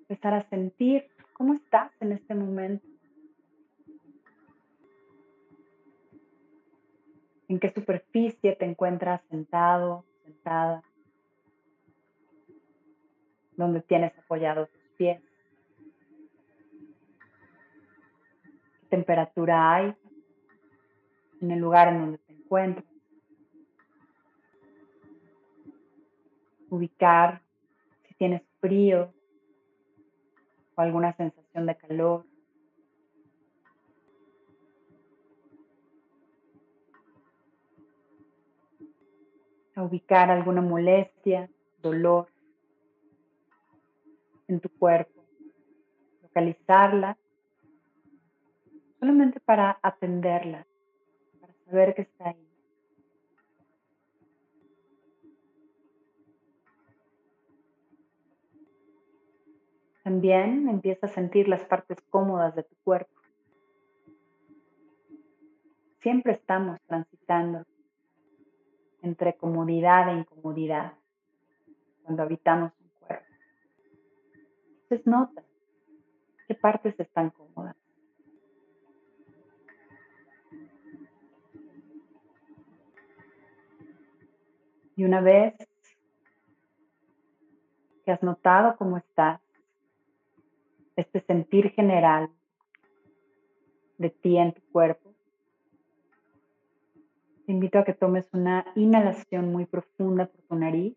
empezar 0.00 0.34
a 0.34 0.48
sentir 0.48 1.06
cómo 1.34 1.54
estás 1.54 1.90
en 2.00 2.12
este 2.12 2.34
momento. 2.34 2.90
en 7.50 7.58
qué 7.58 7.72
superficie 7.72 8.54
te 8.54 8.64
encuentras 8.64 9.20
sentado, 9.28 10.04
sentada, 10.22 10.84
donde 13.56 13.82
tienes 13.82 14.16
apoyados 14.16 14.70
tus 14.70 14.88
pies, 14.96 15.20
temperatura 18.90 19.72
hay 19.72 19.94
en 21.40 21.50
el 21.50 21.58
lugar 21.58 21.88
en 21.88 22.00
donde 22.00 22.18
te 22.18 22.32
encuentras. 22.34 22.84
Ubicar 26.68 27.40
si 28.06 28.14
tienes 28.14 28.42
frío 28.60 29.12
o 30.74 30.80
alguna 30.80 31.16
sensación 31.16 31.66
de 31.66 31.76
calor. 31.76 32.24
ubicar 39.82 40.30
alguna 40.30 40.60
molestia, 40.60 41.48
dolor 41.82 42.28
en 44.48 44.60
tu 44.60 44.68
cuerpo, 44.68 45.24
localizarla, 46.22 47.16
solamente 49.00 49.40
para 49.40 49.78
atenderla, 49.82 50.66
para 51.40 51.54
saber 51.64 51.94
que 51.94 52.02
está 52.02 52.28
ahí. 52.28 52.46
También 60.04 60.68
empieza 60.68 61.06
a 61.06 61.10
sentir 61.10 61.48
las 61.48 61.64
partes 61.64 61.98
cómodas 62.10 62.54
de 62.54 62.62
tu 62.62 62.74
cuerpo. 62.84 63.20
Siempre 66.00 66.32
estamos 66.32 66.80
transitando 66.82 67.64
entre 69.02 69.34
comodidad 69.34 70.08
e 70.10 70.18
incomodidad 70.18 70.94
cuando 72.02 72.22
habitamos 72.22 72.72
un 72.80 72.88
cuerpo. 73.06 73.26
Entonces 74.82 75.06
nota 75.06 75.42
qué 76.48 76.54
partes 76.54 76.98
están 76.98 77.30
cómodas. 77.30 77.76
Y 85.00 85.04
una 85.04 85.22
vez 85.22 85.54
que 88.04 88.12
has 88.12 88.22
notado 88.22 88.76
cómo 88.76 88.98
estás, 88.98 89.40
este 90.94 91.22
sentir 91.22 91.70
general 91.70 92.28
de 93.96 94.10
ti 94.10 94.36
en 94.36 94.52
tu 94.52 94.60
cuerpo, 94.70 95.14
te 97.46 97.52
invito 97.52 97.78
a 97.78 97.84
que 97.84 97.94
tomes 97.94 98.26
una 98.34 98.66
inhalación 98.74 99.50
muy 99.50 99.64
profunda 99.64 100.26
por 100.26 100.42
tu 100.42 100.54
nariz. 100.56 100.94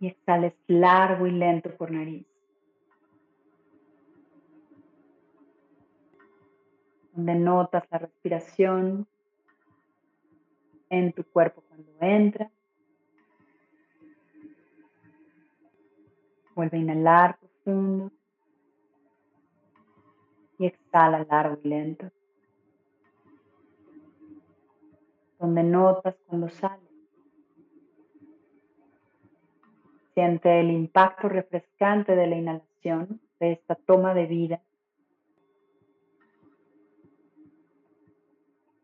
Y 0.00 0.06
exhales 0.06 0.54
largo 0.68 1.26
y 1.26 1.32
lento 1.32 1.68
por 1.76 1.90
nariz. 1.90 2.26
Donde 7.14 7.34
notas 7.36 7.84
la 7.90 7.98
respiración 7.98 9.06
en 10.90 11.12
tu 11.12 11.24
cuerpo 11.24 11.62
cuando 11.68 11.90
entra. 12.00 12.50
Vuelve 16.54 16.78
a 16.78 16.80
inhalar 16.80 17.38
profundo 17.38 18.12
y 20.58 20.66
exhala 20.66 21.24
largo 21.24 21.58
y 21.62 21.68
lento. 21.68 22.10
Donde 25.38 25.62
notas 25.62 26.16
cuando 26.26 26.48
sale. 26.48 26.82
Siente 30.14 30.60
el 30.60 30.70
impacto 30.70 31.28
refrescante 31.28 32.14
de 32.14 32.26
la 32.28 32.36
inhalación, 32.36 33.20
de 33.40 33.52
esta 33.52 33.74
toma 33.74 34.14
de 34.14 34.26
vida. 34.26 34.60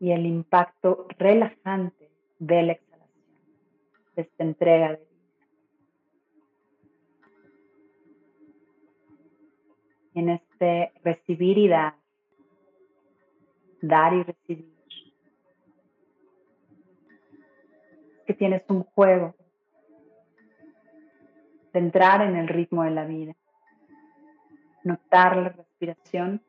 Y 0.00 0.10
el 0.10 0.26
impacto 0.26 1.06
relajante 1.18 2.10
de 2.40 2.62
la 2.62 2.72
exhalación, 2.72 3.22
de 4.16 4.22
esta 4.22 4.42
entrega 4.42 4.88
de 4.88 4.96
vida. 4.96 5.10
en 10.14 10.28
este 10.30 10.92
recibir 11.02 11.58
y 11.58 11.68
dar, 11.68 11.94
dar 13.80 14.12
y 14.14 14.22
recibir. 14.22 14.74
Que 18.26 18.34
tienes 18.34 18.62
un 18.68 18.84
juego 18.84 19.34
de 21.72 21.78
entrar 21.78 22.22
en 22.22 22.36
el 22.36 22.48
ritmo 22.48 22.84
de 22.84 22.90
la 22.90 23.04
vida, 23.04 23.34
notar 24.84 25.36
la 25.36 25.48
respiración 25.50 26.42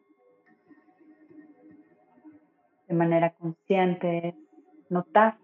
de 2.92 2.98
manera 2.98 3.30
consciente, 3.36 4.36
notar 4.90 5.38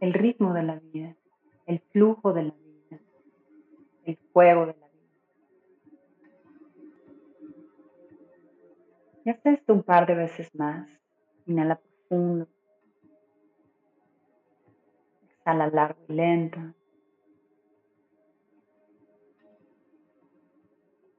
el 0.00 0.12
ritmo 0.12 0.52
de 0.52 0.64
la 0.64 0.80
vida, 0.80 1.14
el 1.66 1.78
flujo 1.92 2.32
de 2.32 2.42
la 2.42 2.54
vida, 2.54 3.00
el 4.04 4.18
juego 4.32 4.66
de 4.66 4.74
la 4.74 4.88
vida. 4.88 5.08
Y 9.24 9.30
haz 9.30 9.46
esto 9.46 9.74
un 9.74 9.84
par 9.84 10.08
de 10.08 10.16
veces 10.16 10.52
más. 10.56 10.90
Inhala 11.46 11.76
profundo. 11.76 12.48
Exhala 15.22 15.68
largo 15.68 16.00
y 16.08 16.14
lento. 16.14 16.58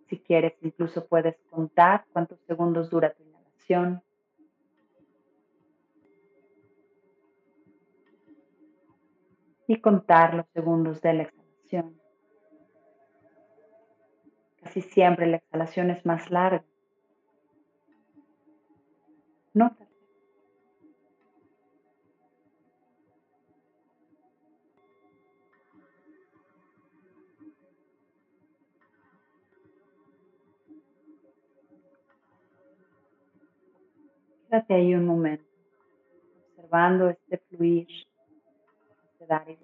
Si 0.10 0.20
quieres, 0.20 0.56
incluso 0.62 1.08
puedes 1.08 1.38
contar 1.50 2.06
cuántos 2.12 2.38
segundos 2.42 2.90
dura 2.90 3.14
tu 3.14 3.24
inhalación. 3.24 4.04
Y 9.68 9.82
contar 9.82 10.34
los 10.36 10.46
segundos 10.54 11.02
de 11.02 11.14
la 11.14 11.24
exhalación. 11.24 12.00
Casi 14.62 14.82
siempre 14.82 15.28
la 15.28 15.38
exhalación 15.38 15.90
es 15.90 16.06
más 16.06 16.30
larga. 16.30 16.64
Nota. 19.54 19.86
Quédate 34.50 34.74
ahí 34.74 34.94
un 34.96 35.06
momento, 35.06 35.44
observando 36.50 37.10
este 37.10 37.38
fluir, 37.38 37.88
este 39.26 39.34
dar 39.34 39.50
y 39.50 39.58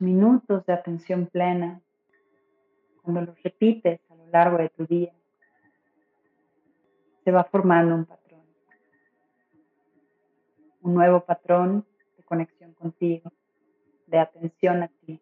minutos 0.00 0.64
de 0.64 0.72
atención 0.72 1.26
plena, 1.26 1.82
cuando 3.02 3.20
los 3.20 3.42
repites 3.42 4.00
a 4.10 4.14
lo 4.14 4.26
largo 4.26 4.58
de 4.58 4.70
tu 4.70 4.86
día, 4.86 5.12
se 7.24 7.30
va 7.30 7.44
formando 7.44 7.94
un 7.94 8.04
patrón. 8.04 8.40
Un 10.82 10.94
nuevo 10.94 11.20
patrón 11.20 11.86
de 12.16 12.22
conexión 12.24 12.72
contigo, 12.74 13.32
de 14.06 14.18
atención 14.18 14.82
a 14.82 14.88
ti. 14.88 15.20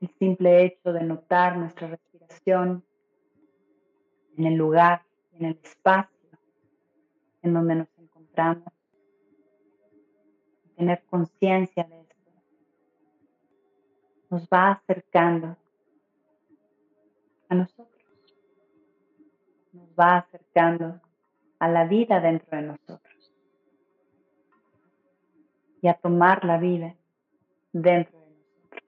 El 0.00 0.10
simple 0.18 0.64
hecho 0.64 0.92
de 0.92 1.02
notar 1.04 1.56
nuestra 1.56 1.88
respiración 1.88 2.84
en 4.36 4.46
el 4.46 4.54
lugar, 4.54 5.02
en 5.32 5.46
el 5.46 5.60
espacio 5.62 6.10
en 7.42 7.54
donde 7.54 7.74
nos 7.74 7.88
encontramos, 7.98 8.72
tener 10.76 11.02
conciencia 11.04 11.84
de 11.84 12.02
nos 14.32 14.48
va 14.48 14.72
acercando 14.72 15.58
a 17.50 17.54
nosotros, 17.54 17.91
nos 19.72 19.88
va 19.98 20.18
acercando 20.18 21.00
a 21.58 21.68
la 21.68 21.84
vida 21.84 22.20
dentro 22.20 22.56
de 22.56 22.62
nosotros 22.62 23.32
y 25.80 25.88
a 25.88 25.94
tomar 25.94 26.44
la 26.44 26.58
vida 26.58 26.94
dentro 27.72 28.18
de 28.20 28.26
nosotros. 28.26 28.82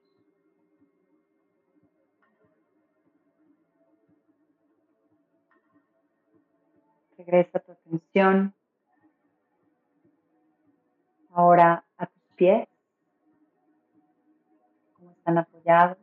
Regresa 7.17 7.59
tu 7.59 7.71
atención 7.71 8.53
ahora 11.31 11.83
a 11.97 12.05
tus 12.05 12.23
pies 12.35 12.67
están 15.25 15.39
apoyados, 15.39 15.97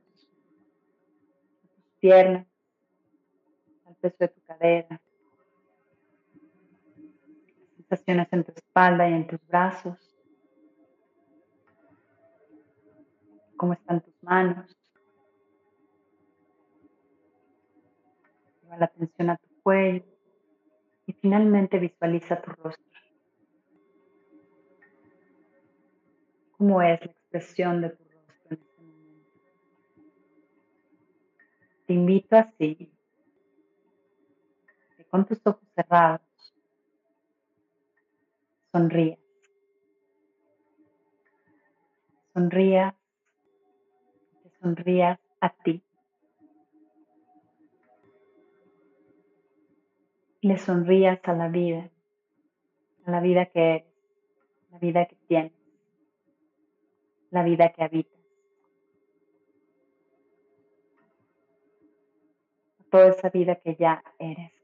tus 1.62 1.94
piernas, 2.00 2.44
peso 4.02 4.16
de 4.18 4.28
tu 4.28 4.40
cadera, 4.42 5.00
sensaciones 7.76 8.28
en 8.32 8.44
tu 8.44 8.52
espalda 8.52 9.08
y 9.08 9.12
en 9.12 9.26
tus 9.28 9.40
brazos, 9.46 9.96
cómo 13.56 13.74
están 13.74 14.00
tus 14.00 14.14
manos. 14.22 14.76
Lleva 18.62 18.76
la 18.76 18.84
atención 18.86 19.30
a 19.30 19.36
tu 19.36 19.48
cuello. 19.62 20.04
Y 21.06 21.12
finalmente 21.14 21.78
visualiza 21.78 22.40
tu 22.40 22.50
rostro. 22.52 22.84
¿Cómo 26.56 26.80
es 26.80 27.00
la 27.00 27.06
expresión 27.06 27.80
de 27.82 27.90
tu 27.90 28.02
te 31.86 31.94
invito 31.94 32.36
así, 32.36 32.90
con 35.12 35.26
tus 35.26 35.46
ojos 35.46 35.62
cerrados. 35.74 36.22
Sonrías, 38.72 39.18
te 44.42 44.50
sonrías 44.58 45.20
a 45.38 45.50
ti. 45.50 45.82
Le 50.40 50.56
sonrías 50.56 51.20
a 51.24 51.34
la 51.34 51.48
vida, 51.48 51.90
a 53.04 53.10
la 53.10 53.20
vida 53.20 53.44
que 53.44 53.60
eres, 53.60 53.84
la 54.70 54.78
vida 54.78 55.04
que 55.04 55.16
tienes, 55.28 55.52
la 57.30 57.42
vida 57.42 57.68
que 57.68 57.82
habitas. 57.84 58.22
toda 62.90 63.08
esa 63.08 63.30
vida 63.30 63.54
que 63.56 63.74
ya 63.74 64.04
eres. 64.18 64.61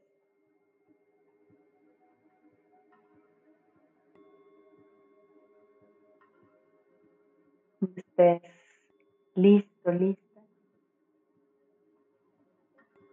Estés 8.19 8.51
listo, 9.35 9.91
lista. 9.93 10.41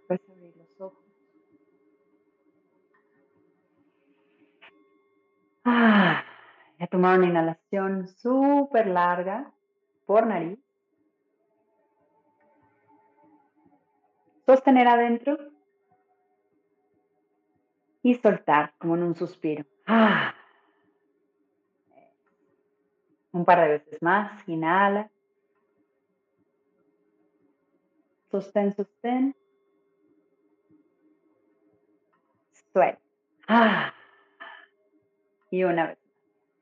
Puedes 0.08 0.28
abrir 0.28 0.56
los 0.56 0.80
ojos. 0.80 1.04
Ah, 5.64 6.24
a 6.80 6.86
tomar 6.88 7.18
una 7.18 7.28
inhalación 7.28 8.08
súper 8.08 8.88
larga 8.88 9.52
por 10.06 10.26
nariz. 10.26 10.58
sostener 14.44 14.86
adentro 14.86 15.36
y 18.00 18.14
soltar 18.14 18.74
como 18.78 18.94
en 18.94 19.02
un 19.02 19.14
suspiro. 19.16 19.64
Ah. 19.88 20.32
Un 23.32 23.44
par 23.44 23.60
de 23.60 23.68
veces 23.68 24.02
más, 24.02 24.48
inhala. 24.48 25.10
Sostén, 28.30 28.74
sostén. 28.74 29.34
Suelta. 32.72 33.00
Ah. 33.48 33.92
Y 35.50 35.64
una 35.64 35.86
vez 35.86 35.98
más. 35.98 36.06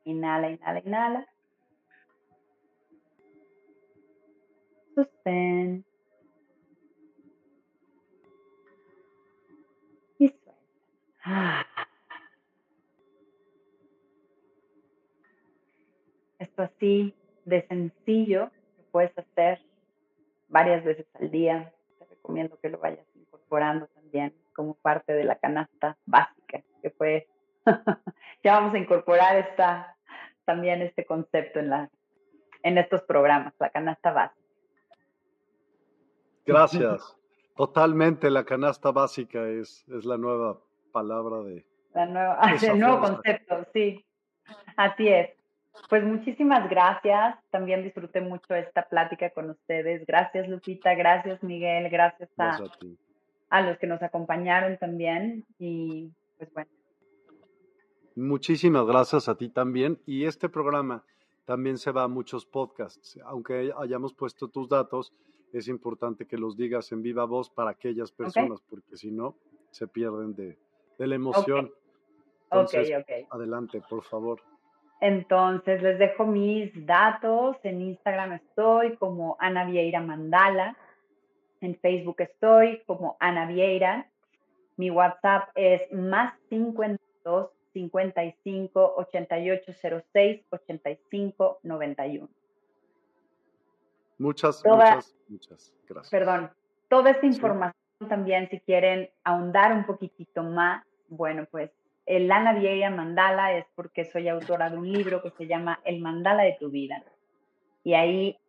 Inhala, 0.05 0.49
inhala, 0.49 0.79
inhala. 0.85 1.27
Sostén. 4.93 5.85
Esto 16.39 16.63
así 16.63 17.15
de 17.45 17.65
sencillo 17.67 18.51
lo 18.77 18.83
puedes 18.91 19.17
hacer 19.17 19.61
varias 20.49 20.83
veces 20.83 21.05
al 21.19 21.31
día. 21.31 21.73
Te 21.99 22.05
recomiendo 22.05 22.57
que 22.59 22.69
lo 22.69 22.79
vayas 22.79 23.05
incorporando 23.15 23.87
también 23.87 24.33
como 24.53 24.73
parte 24.75 25.13
de 25.13 25.23
la 25.23 25.35
canasta 25.35 25.97
básica, 26.05 26.61
que 26.81 26.89
fue, 26.89 27.27
ya 28.43 28.53
vamos 28.55 28.73
a 28.73 28.77
incorporar 28.77 29.37
esta, 29.37 29.95
también 30.45 30.81
este 30.81 31.05
concepto 31.05 31.59
en, 31.59 31.69
la, 31.69 31.89
en 32.63 32.77
estos 32.77 33.01
programas, 33.03 33.53
la 33.59 33.69
canasta 33.69 34.11
básica. 34.11 34.41
Gracias. 36.45 37.17
Totalmente 37.55 38.29
la 38.29 38.43
canasta 38.43 38.91
básica 38.91 39.47
es, 39.47 39.85
es 39.89 40.05
la 40.05 40.17
nueva 40.17 40.59
palabra 40.91 41.39
de... 41.39 41.65
La 41.93 42.05
nueva, 42.05 42.39
el 42.61 42.79
nuevo 42.79 42.99
concepto, 42.99 43.65
sí. 43.73 44.05
Así 44.75 45.07
es. 45.07 45.29
Pues 45.89 46.03
muchísimas 46.03 46.69
gracias. 46.69 47.37
También 47.51 47.83
disfruté 47.83 48.21
mucho 48.21 48.55
esta 48.55 48.83
plática 48.83 49.29
con 49.29 49.51
ustedes. 49.51 50.05
Gracias, 50.05 50.47
Lupita. 50.47 50.95
Gracias, 50.95 51.41
Miguel. 51.43 51.89
Gracias 51.89 52.29
a, 52.37 52.57
a, 53.49 53.61
los 53.61 53.77
que 53.77 53.87
nos 53.87 54.01
acompañaron 54.01 54.77
también. 54.77 55.45
Y 55.59 56.11
pues 56.37 56.51
bueno. 56.53 56.69
Muchísimas 58.15 58.85
gracias 58.85 59.29
a 59.29 59.35
ti 59.35 59.49
también. 59.49 59.99
Y 60.05 60.25
este 60.25 60.49
programa 60.49 61.03
también 61.45 61.77
se 61.77 61.91
va 61.91 62.03
a 62.03 62.07
muchos 62.07 62.45
podcasts. 62.45 63.19
Aunque 63.25 63.71
hayamos 63.77 64.13
puesto 64.13 64.47
tus 64.47 64.67
datos, 64.67 65.13
es 65.53 65.67
importante 65.67 66.25
que 66.25 66.37
los 66.37 66.57
digas 66.57 66.91
en 66.91 67.01
viva 67.01 67.25
voz 67.25 67.49
para 67.49 67.71
aquellas 67.71 68.11
personas, 68.11 68.61
porque 68.69 68.97
si 68.97 69.11
no, 69.11 69.35
se 69.71 69.87
pierden 69.87 70.33
de, 70.33 70.57
de 70.97 71.07
la 71.07 71.15
emoción. 71.15 71.71
ok, 72.49 72.73
ok. 72.99 73.11
Adelante, 73.29 73.81
por 73.87 74.03
favor. 74.03 74.41
Entonces, 75.01 75.81
les 75.81 75.99
dejo 75.99 76.25
mis 76.25 76.71
datos. 76.85 77.57
En 77.63 77.81
Instagram 77.81 78.33
estoy 78.33 78.95
como 78.97 79.35
Ana 79.39 79.65
Vieira 79.65 80.01
Mandala. 80.01 80.77
En 81.61 81.75
Facebook 81.79 82.17
estoy 82.19 82.81
como 82.85 83.17
Ana 83.19 83.45
Vieira. 83.45 84.07
Mi 84.77 84.89
WhatsApp 84.89 85.49
es 85.55 85.81
más 85.91 86.33
52 86.49 87.49
55 87.73 88.93
8806 88.97 90.45
85 90.49 91.59
91. 91.63 92.29
Muchas, 94.17 94.63
muchas, 94.65 95.15
muchas 95.27 95.73
gracias. 95.87 96.09
Perdón. 96.09 96.51
Toda 96.87 97.11
esta 97.11 97.25
información 97.25 97.73
también, 98.07 98.47
si 98.49 98.59
quieren 98.59 99.09
ahondar 99.23 99.73
un 99.73 99.85
poquitito 99.85 100.43
más, 100.43 100.85
bueno, 101.09 101.45
pues 101.49 101.71
el 102.05 102.31
Ana 102.31 102.53
Vieira 102.53 102.89
Mandala 102.89 103.53
es 103.53 103.65
porque 103.75 104.05
soy 104.05 104.27
autora 104.29 104.69
de 104.69 104.77
un 104.77 104.91
libro 104.91 105.21
que 105.21 105.31
se 105.31 105.47
llama 105.47 105.79
El 105.83 106.01
Mandala 106.01 106.43
de 106.43 106.57
tu 106.59 106.69
vida. 106.69 107.03
Y 107.83 107.93
ahí 107.93 108.39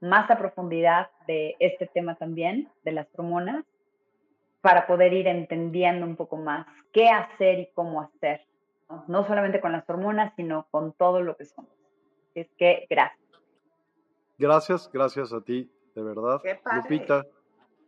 más 0.00 0.30
a 0.30 0.38
profundidad 0.38 1.10
de 1.26 1.56
este 1.58 1.86
tema 1.86 2.14
también, 2.14 2.68
de 2.84 2.92
las 2.92 3.08
hormonas, 3.14 3.64
para 4.60 4.86
poder 4.86 5.12
ir 5.12 5.26
entendiendo 5.26 6.06
un 6.06 6.16
poco 6.16 6.36
más 6.36 6.66
qué 6.92 7.08
hacer 7.08 7.60
y 7.60 7.68
cómo 7.74 8.00
hacer. 8.02 8.44
No, 9.06 9.24
solamente 9.26 9.60
con 9.60 9.72
las 9.72 9.88
hormonas, 9.88 10.32
sino 10.36 10.66
con 10.70 10.92
todo 10.92 11.20
lo 11.22 11.36
que 11.36 11.44
somos. 11.44 11.70
Es 12.34 12.48
que 12.56 12.86
gracias. 12.88 13.18
Gracias, 14.38 14.90
gracias 14.92 15.32
a 15.32 15.40
ti, 15.40 15.70
de 15.94 16.02
verdad. 16.02 16.40
Lupita, 16.72 17.24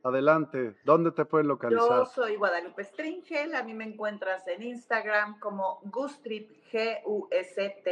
Adelante, 0.03 0.77
¿dónde 0.85 1.13
te 1.13 1.27
pueden 1.27 1.49
localizar? 1.49 1.89
Yo 1.89 2.07
soy 2.07 2.37
Guadalupe 2.37 2.83
Stringel, 2.85 3.55
a 3.55 3.63
mí 3.63 3.75
me 3.75 3.85
encuentras 3.85 4.49
en 4.49 4.63
Instagram 4.63 5.39
como 5.41 5.81
Gustrip, 5.85 6.51
G-U-S-T-R-I-P. 6.73 7.85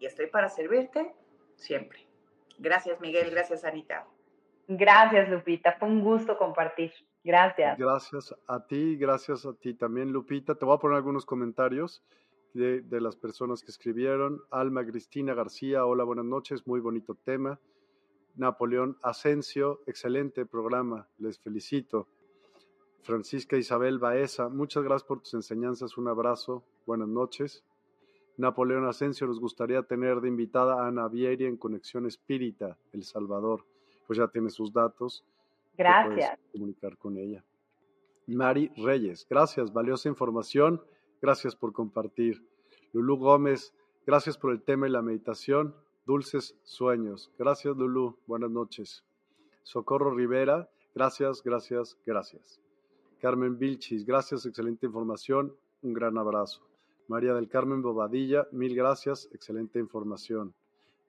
Y 0.00 0.06
estoy 0.06 0.26
para 0.26 0.50
servirte 0.50 1.14
siempre. 1.56 2.06
Gracias, 2.58 3.00
Miguel, 3.00 3.30
gracias, 3.30 3.64
Anita. 3.64 4.06
Gracias, 4.66 5.30
Lupita, 5.30 5.76
fue 5.78 5.88
un 5.88 6.02
gusto 6.02 6.36
compartir. 6.36 6.92
Gracias. 7.24 7.78
Gracias 7.78 8.34
a 8.46 8.66
ti, 8.66 8.96
gracias 8.96 9.46
a 9.46 9.54
ti 9.54 9.72
también, 9.74 10.12
Lupita. 10.12 10.54
Te 10.56 10.66
voy 10.66 10.76
a 10.76 10.78
poner 10.78 10.98
algunos 10.98 11.24
comentarios 11.24 12.04
de, 12.52 12.82
de 12.82 13.00
las 13.00 13.16
personas 13.16 13.62
que 13.62 13.70
escribieron. 13.70 14.42
Alma 14.50 14.84
Cristina 14.84 15.32
García, 15.32 15.86
hola, 15.86 16.04
buenas 16.04 16.26
noches, 16.26 16.66
muy 16.66 16.80
bonito 16.80 17.14
tema. 17.14 17.58
Napoleón 18.38 18.96
Asensio, 19.02 19.80
excelente 19.86 20.46
programa, 20.46 21.08
les 21.18 21.40
felicito. 21.40 22.06
Francisca 23.02 23.56
Isabel 23.56 23.98
Baeza, 23.98 24.48
muchas 24.48 24.84
gracias 24.84 25.08
por 25.08 25.20
tus 25.20 25.34
enseñanzas, 25.34 25.98
un 25.98 26.06
abrazo, 26.06 26.62
buenas 26.86 27.08
noches. 27.08 27.64
Napoleón 28.36 28.86
Asensio, 28.86 29.26
nos 29.26 29.40
gustaría 29.40 29.82
tener 29.82 30.20
de 30.20 30.28
invitada 30.28 30.74
a 30.74 30.86
Ana 30.86 31.08
Vieri 31.08 31.46
en 31.46 31.56
Conexión 31.56 32.06
Espírita, 32.06 32.78
El 32.92 33.02
Salvador. 33.02 33.64
Pues 34.06 34.20
ya 34.20 34.28
tiene 34.28 34.50
sus 34.50 34.72
datos. 34.72 35.24
Gracias. 35.76 36.38
comunicar 36.52 36.96
con 36.96 37.18
ella. 37.18 37.44
Mari 38.28 38.70
Reyes, 38.76 39.26
gracias, 39.28 39.72
valiosa 39.72 40.08
información, 40.08 40.80
gracias 41.20 41.56
por 41.56 41.72
compartir. 41.72 42.46
Lulú 42.92 43.16
Gómez, 43.16 43.74
gracias 44.06 44.38
por 44.38 44.52
el 44.52 44.62
tema 44.62 44.86
y 44.86 44.90
la 44.90 45.02
meditación. 45.02 45.74
Dulces 46.08 46.56
sueños. 46.62 47.30
Gracias, 47.38 47.76
Lulu. 47.76 48.16
Buenas 48.26 48.50
noches. 48.50 49.04
Socorro 49.62 50.10
Rivera. 50.10 50.66
Gracias, 50.94 51.42
gracias, 51.42 51.98
gracias. 52.06 52.62
Carmen 53.20 53.58
Vilchis. 53.58 54.06
Gracias, 54.06 54.46
excelente 54.46 54.86
información. 54.86 55.54
Un 55.82 55.92
gran 55.92 56.16
abrazo. 56.16 56.66
María 57.08 57.34
del 57.34 57.50
Carmen 57.50 57.82
Bobadilla. 57.82 58.48
Mil 58.52 58.74
gracias, 58.74 59.28
excelente 59.34 59.80
información. 59.80 60.54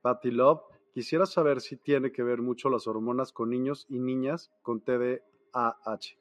Patty 0.02 0.32
Love. 0.32 0.64
Quisiera 0.94 1.26
saber 1.26 1.61
si 1.61 1.78
tiene 1.78 2.11
que 2.11 2.22
ver 2.22 2.42
mucho 2.42 2.69
las 2.69 2.86
hormonas 2.86 3.32
con 3.32 3.52
niños 3.52 3.86
y 3.88 4.00
niñas 4.00 4.52
con 4.64 4.82
TDAH. 4.82 6.18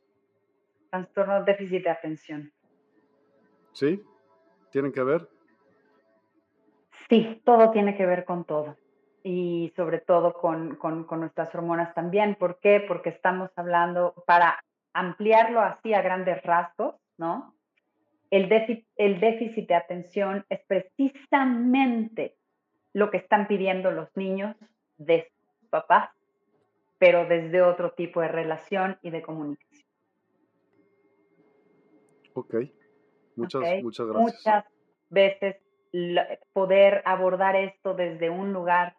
Trastorno 0.91 1.43
déficit 1.43 1.83
de 1.83 1.91
atención. 1.91 2.53
¿Sí? 3.73 4.01
¿Tienen 4.71 4.93
que 4.93 5.03
ver? 5.03 5.29
Sí, 7.09 7.41
todo 7.45 7.71
tiene 7.71 7.97
que 7.97 8.07
ver 8.07 8.25
con 8.25 8.45
todo 8.45 8.77
y 9.23 9.73
sobre 9.77 9.99
todo 9.99 10.35
con, 10.35 10.79
nuestras 11.21 11.55
hormonas 11.55 11.95
también. 11.95 12.35
¿Por 12.35 12.61
qué? 12.61 12.85
Porque 12.87 13.11
estamos 13.11 13.51
hablando, 13.57 14.15
para 14.27 14.63
ampliarlo 14.93 15.61
así 15.61 15.95
a 15.95 16.03
grandes 16.03 16.43
rasgos, 16.43 16.95
¿no? 17.17 17.55
El 18.31 18.49
déficit, 18.49 18.87
el 18.97 19.21
déficit 19.21 19.69
de 19.69 19.75
atención 19.75 20.45
es 20.51 20.61
precisamente 20.67 22.37
lo 22.93 23.11
que 23.11 23.19
están 23.19 23.49
pidiendo 23.49 23.91
los 23.91 24.15
niños 24.17 24.55
de 24.99 25.31
sus 25.61 25.69
papás, 25.71 26.11
pero 26.99 27.27
desde 27.27 27.63
otro 27.63 27.93
tipo 27.93 28.21
de 28.21 28.29
relación 28.29 28.99
y 29.03 29.11
de 29.11 29.23
comunicación. 29.23 29.87
Ok, 32.35 32.55
muchas, 33.35 33.83
muchas 33.83 34.07
gracias. 34.07 34.35
Muchas 34.37 34.65
veces 35.09 35.57
poder 36.53 37.03
abordar 37.05 37.57
esto 37.57 37.95
desde 37.95 38.31
un 38.31 38.53
lugar 38.53 38.97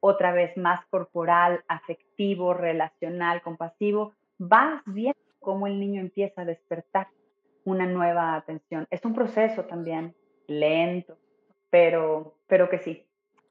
otra 0.00 0.32
vez 0.32 0.56
más 0.56 0.84
corporal, 0.86 1.62
afectivo, 1.68 2.54
relacional, 2.54 3.42
compasivo, 3.42 4.14
vas 4.38 4.82
viendo 4.86 5.20
cómo 5.38 5.66
el 5.66 5.78
niño 5.78 6.00
empieza 6.00 6.42
a 6.42 6.46
despertar 6.46 7.08
una 7.64 7.86
nueva 7.86 8.34
atención. 8.34 8.86
Es 8.90 9.04
un 9.04 9.14
proceso 9.14 9.64
también 9.64 10.14
lento, 10.46 11.18
pero, 11.68 12.34
pero 12.46 12.68
que 12.70 12.78
sí, 12.78 13.06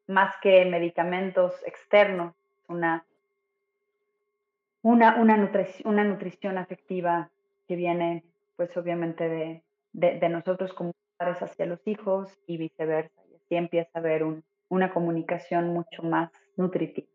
más 0.07 0.35
que 0.41 0.65
medicamentos 0.65 1.53
externos, 1.65 2.33
una, 2.67 3.05
una, 4.81 5.15
una, 5.17 6.03
nutrición, 6.03 6.57
afectiva 6.57 7.29
que 7.67 7.75
viene 7.75 8.23
pues 8.55 8.75
obviamente 8.75 9.29
de, 9.29 9.63
de 9.93 10.29
nosotros 10.29 10.73
como 10.73 10.93
hacia 11.19 11.65
los 11.65 11.85
hijos 11.85 12.29
y 12.47 12.57
viceversa. 12.57 13.21
Y 13.31 13.35
así 13.35 13.55
empieza 13.55 13.91
a 13.95 13.99
haber 13.99 14.23
una 14.69 14.93
comunicación 14.93 15.67
mucho 15.67 16.03
más 16.03 16.31
nutritiva. 16.55 17.07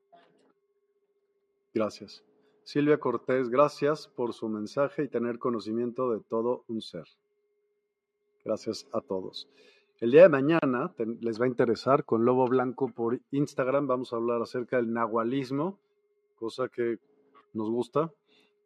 Gracias. 1.72 2.24
Silvia 2.62 2.98
Cortés, 2.98 3.50
gracias 3.50 4.08
por 4.08 4.32
su 4.32 4.48
mensaje 4.48 5.04
y 5.04 5.08
tener 5.08 5.38
conocimiento 5.38 6.10
de 6.10 6.20
todo 6.20 6.64
un 6.68 6.80
ser. 6.80 7.04
Gracias 8.44 8.86
a 8.92 9.00
todos. 9.00 9.48
El 10.00 10.10
día 10.10 10.22
de 10.22 10.28
mañana 10.28 10.92
les 11.20 11.40
va 11.40 11.44
a 11.44 11.48
interesar 11.48 12.04
con 12.04 12.24
Lobo 12.24 12.46
Blanco 12.46 12.88
por 12.88 13.20
Instagram. 13.30 13.86
Vamos 13.86 14.12
a 14.12 14.16
hablar 14.16 14.42
acerca 14.42 14.76
del 14.76 14.92
nahualismo, 14.92 15.78
cosa 16.36 16.68
que 16.68 16.98
nos 17.52 17.70
gusta. 17.70 18.10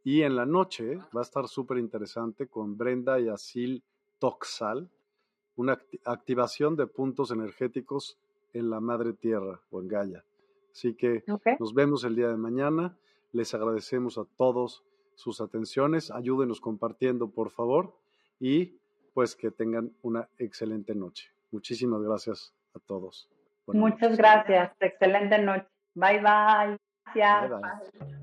Y 0.04 0.22
en 0.22 0.36
la 0.36 0.46
noche 0.46 0.96
va 1.14 1.20
a 1.20 1.22
estar 1.22 1.48
súper 1.48 1.78
interesante 1.78 2.46
con 2.46 2.76
Brenda 2.76 3.20
y 3.20 3.28
Asil 3.28 3.82
Toxal, 4.18 4.88
una 5.58 5.76
activación 6.04 6.76
de 6.76 6.86
puntos 6.86 7.32
energéticos 7.32 8.16
en 8.52 8.70
la 8.70 8.80
madre 8.80 9.12
tierra 9.12 9.60
o 9.70 9.80
en 9.80 9.88
Gaia. 9.88 10.24
Así 10.72 10.94
que 10.94 11.24
nos 11.58 11.74
vemos 11.74 12.04
el 12.04 12.14
día 12.14 12.28
de 12.28 12.36
mañana. 12.36 12.96
Les 13.32 13.52
agradecemos 13.54 14.18
a 14.18 14.24
todos 14.36 14.84
sus 15.16 15.40
atenciones. 15.40 16.12
Ayúdenos 16.12 16.60
compartiendo, 16.60 17.30
por 17.30 17.50
favor. 17.50 17.92
Y 18.38 18.78
pues 19.14 19.34
que 19.34 19.50
tengan 19.50 19.90
una 20.02 20.28
excelente 20.38 20.94
noche. 20.94 21.32
Muchísimas 21.50 22.02
gracias 22.02 22.54
a 22.74 22.78
todos. 22.78 23.28
Muchas 23.66 24.16
gracias. 24.16 24.70
Excelente 24.78 25.38
noche. 25.42 25.66
Bye 25.94 26.20
bye. 26.20 26.78
Gracias. 27.14 28.22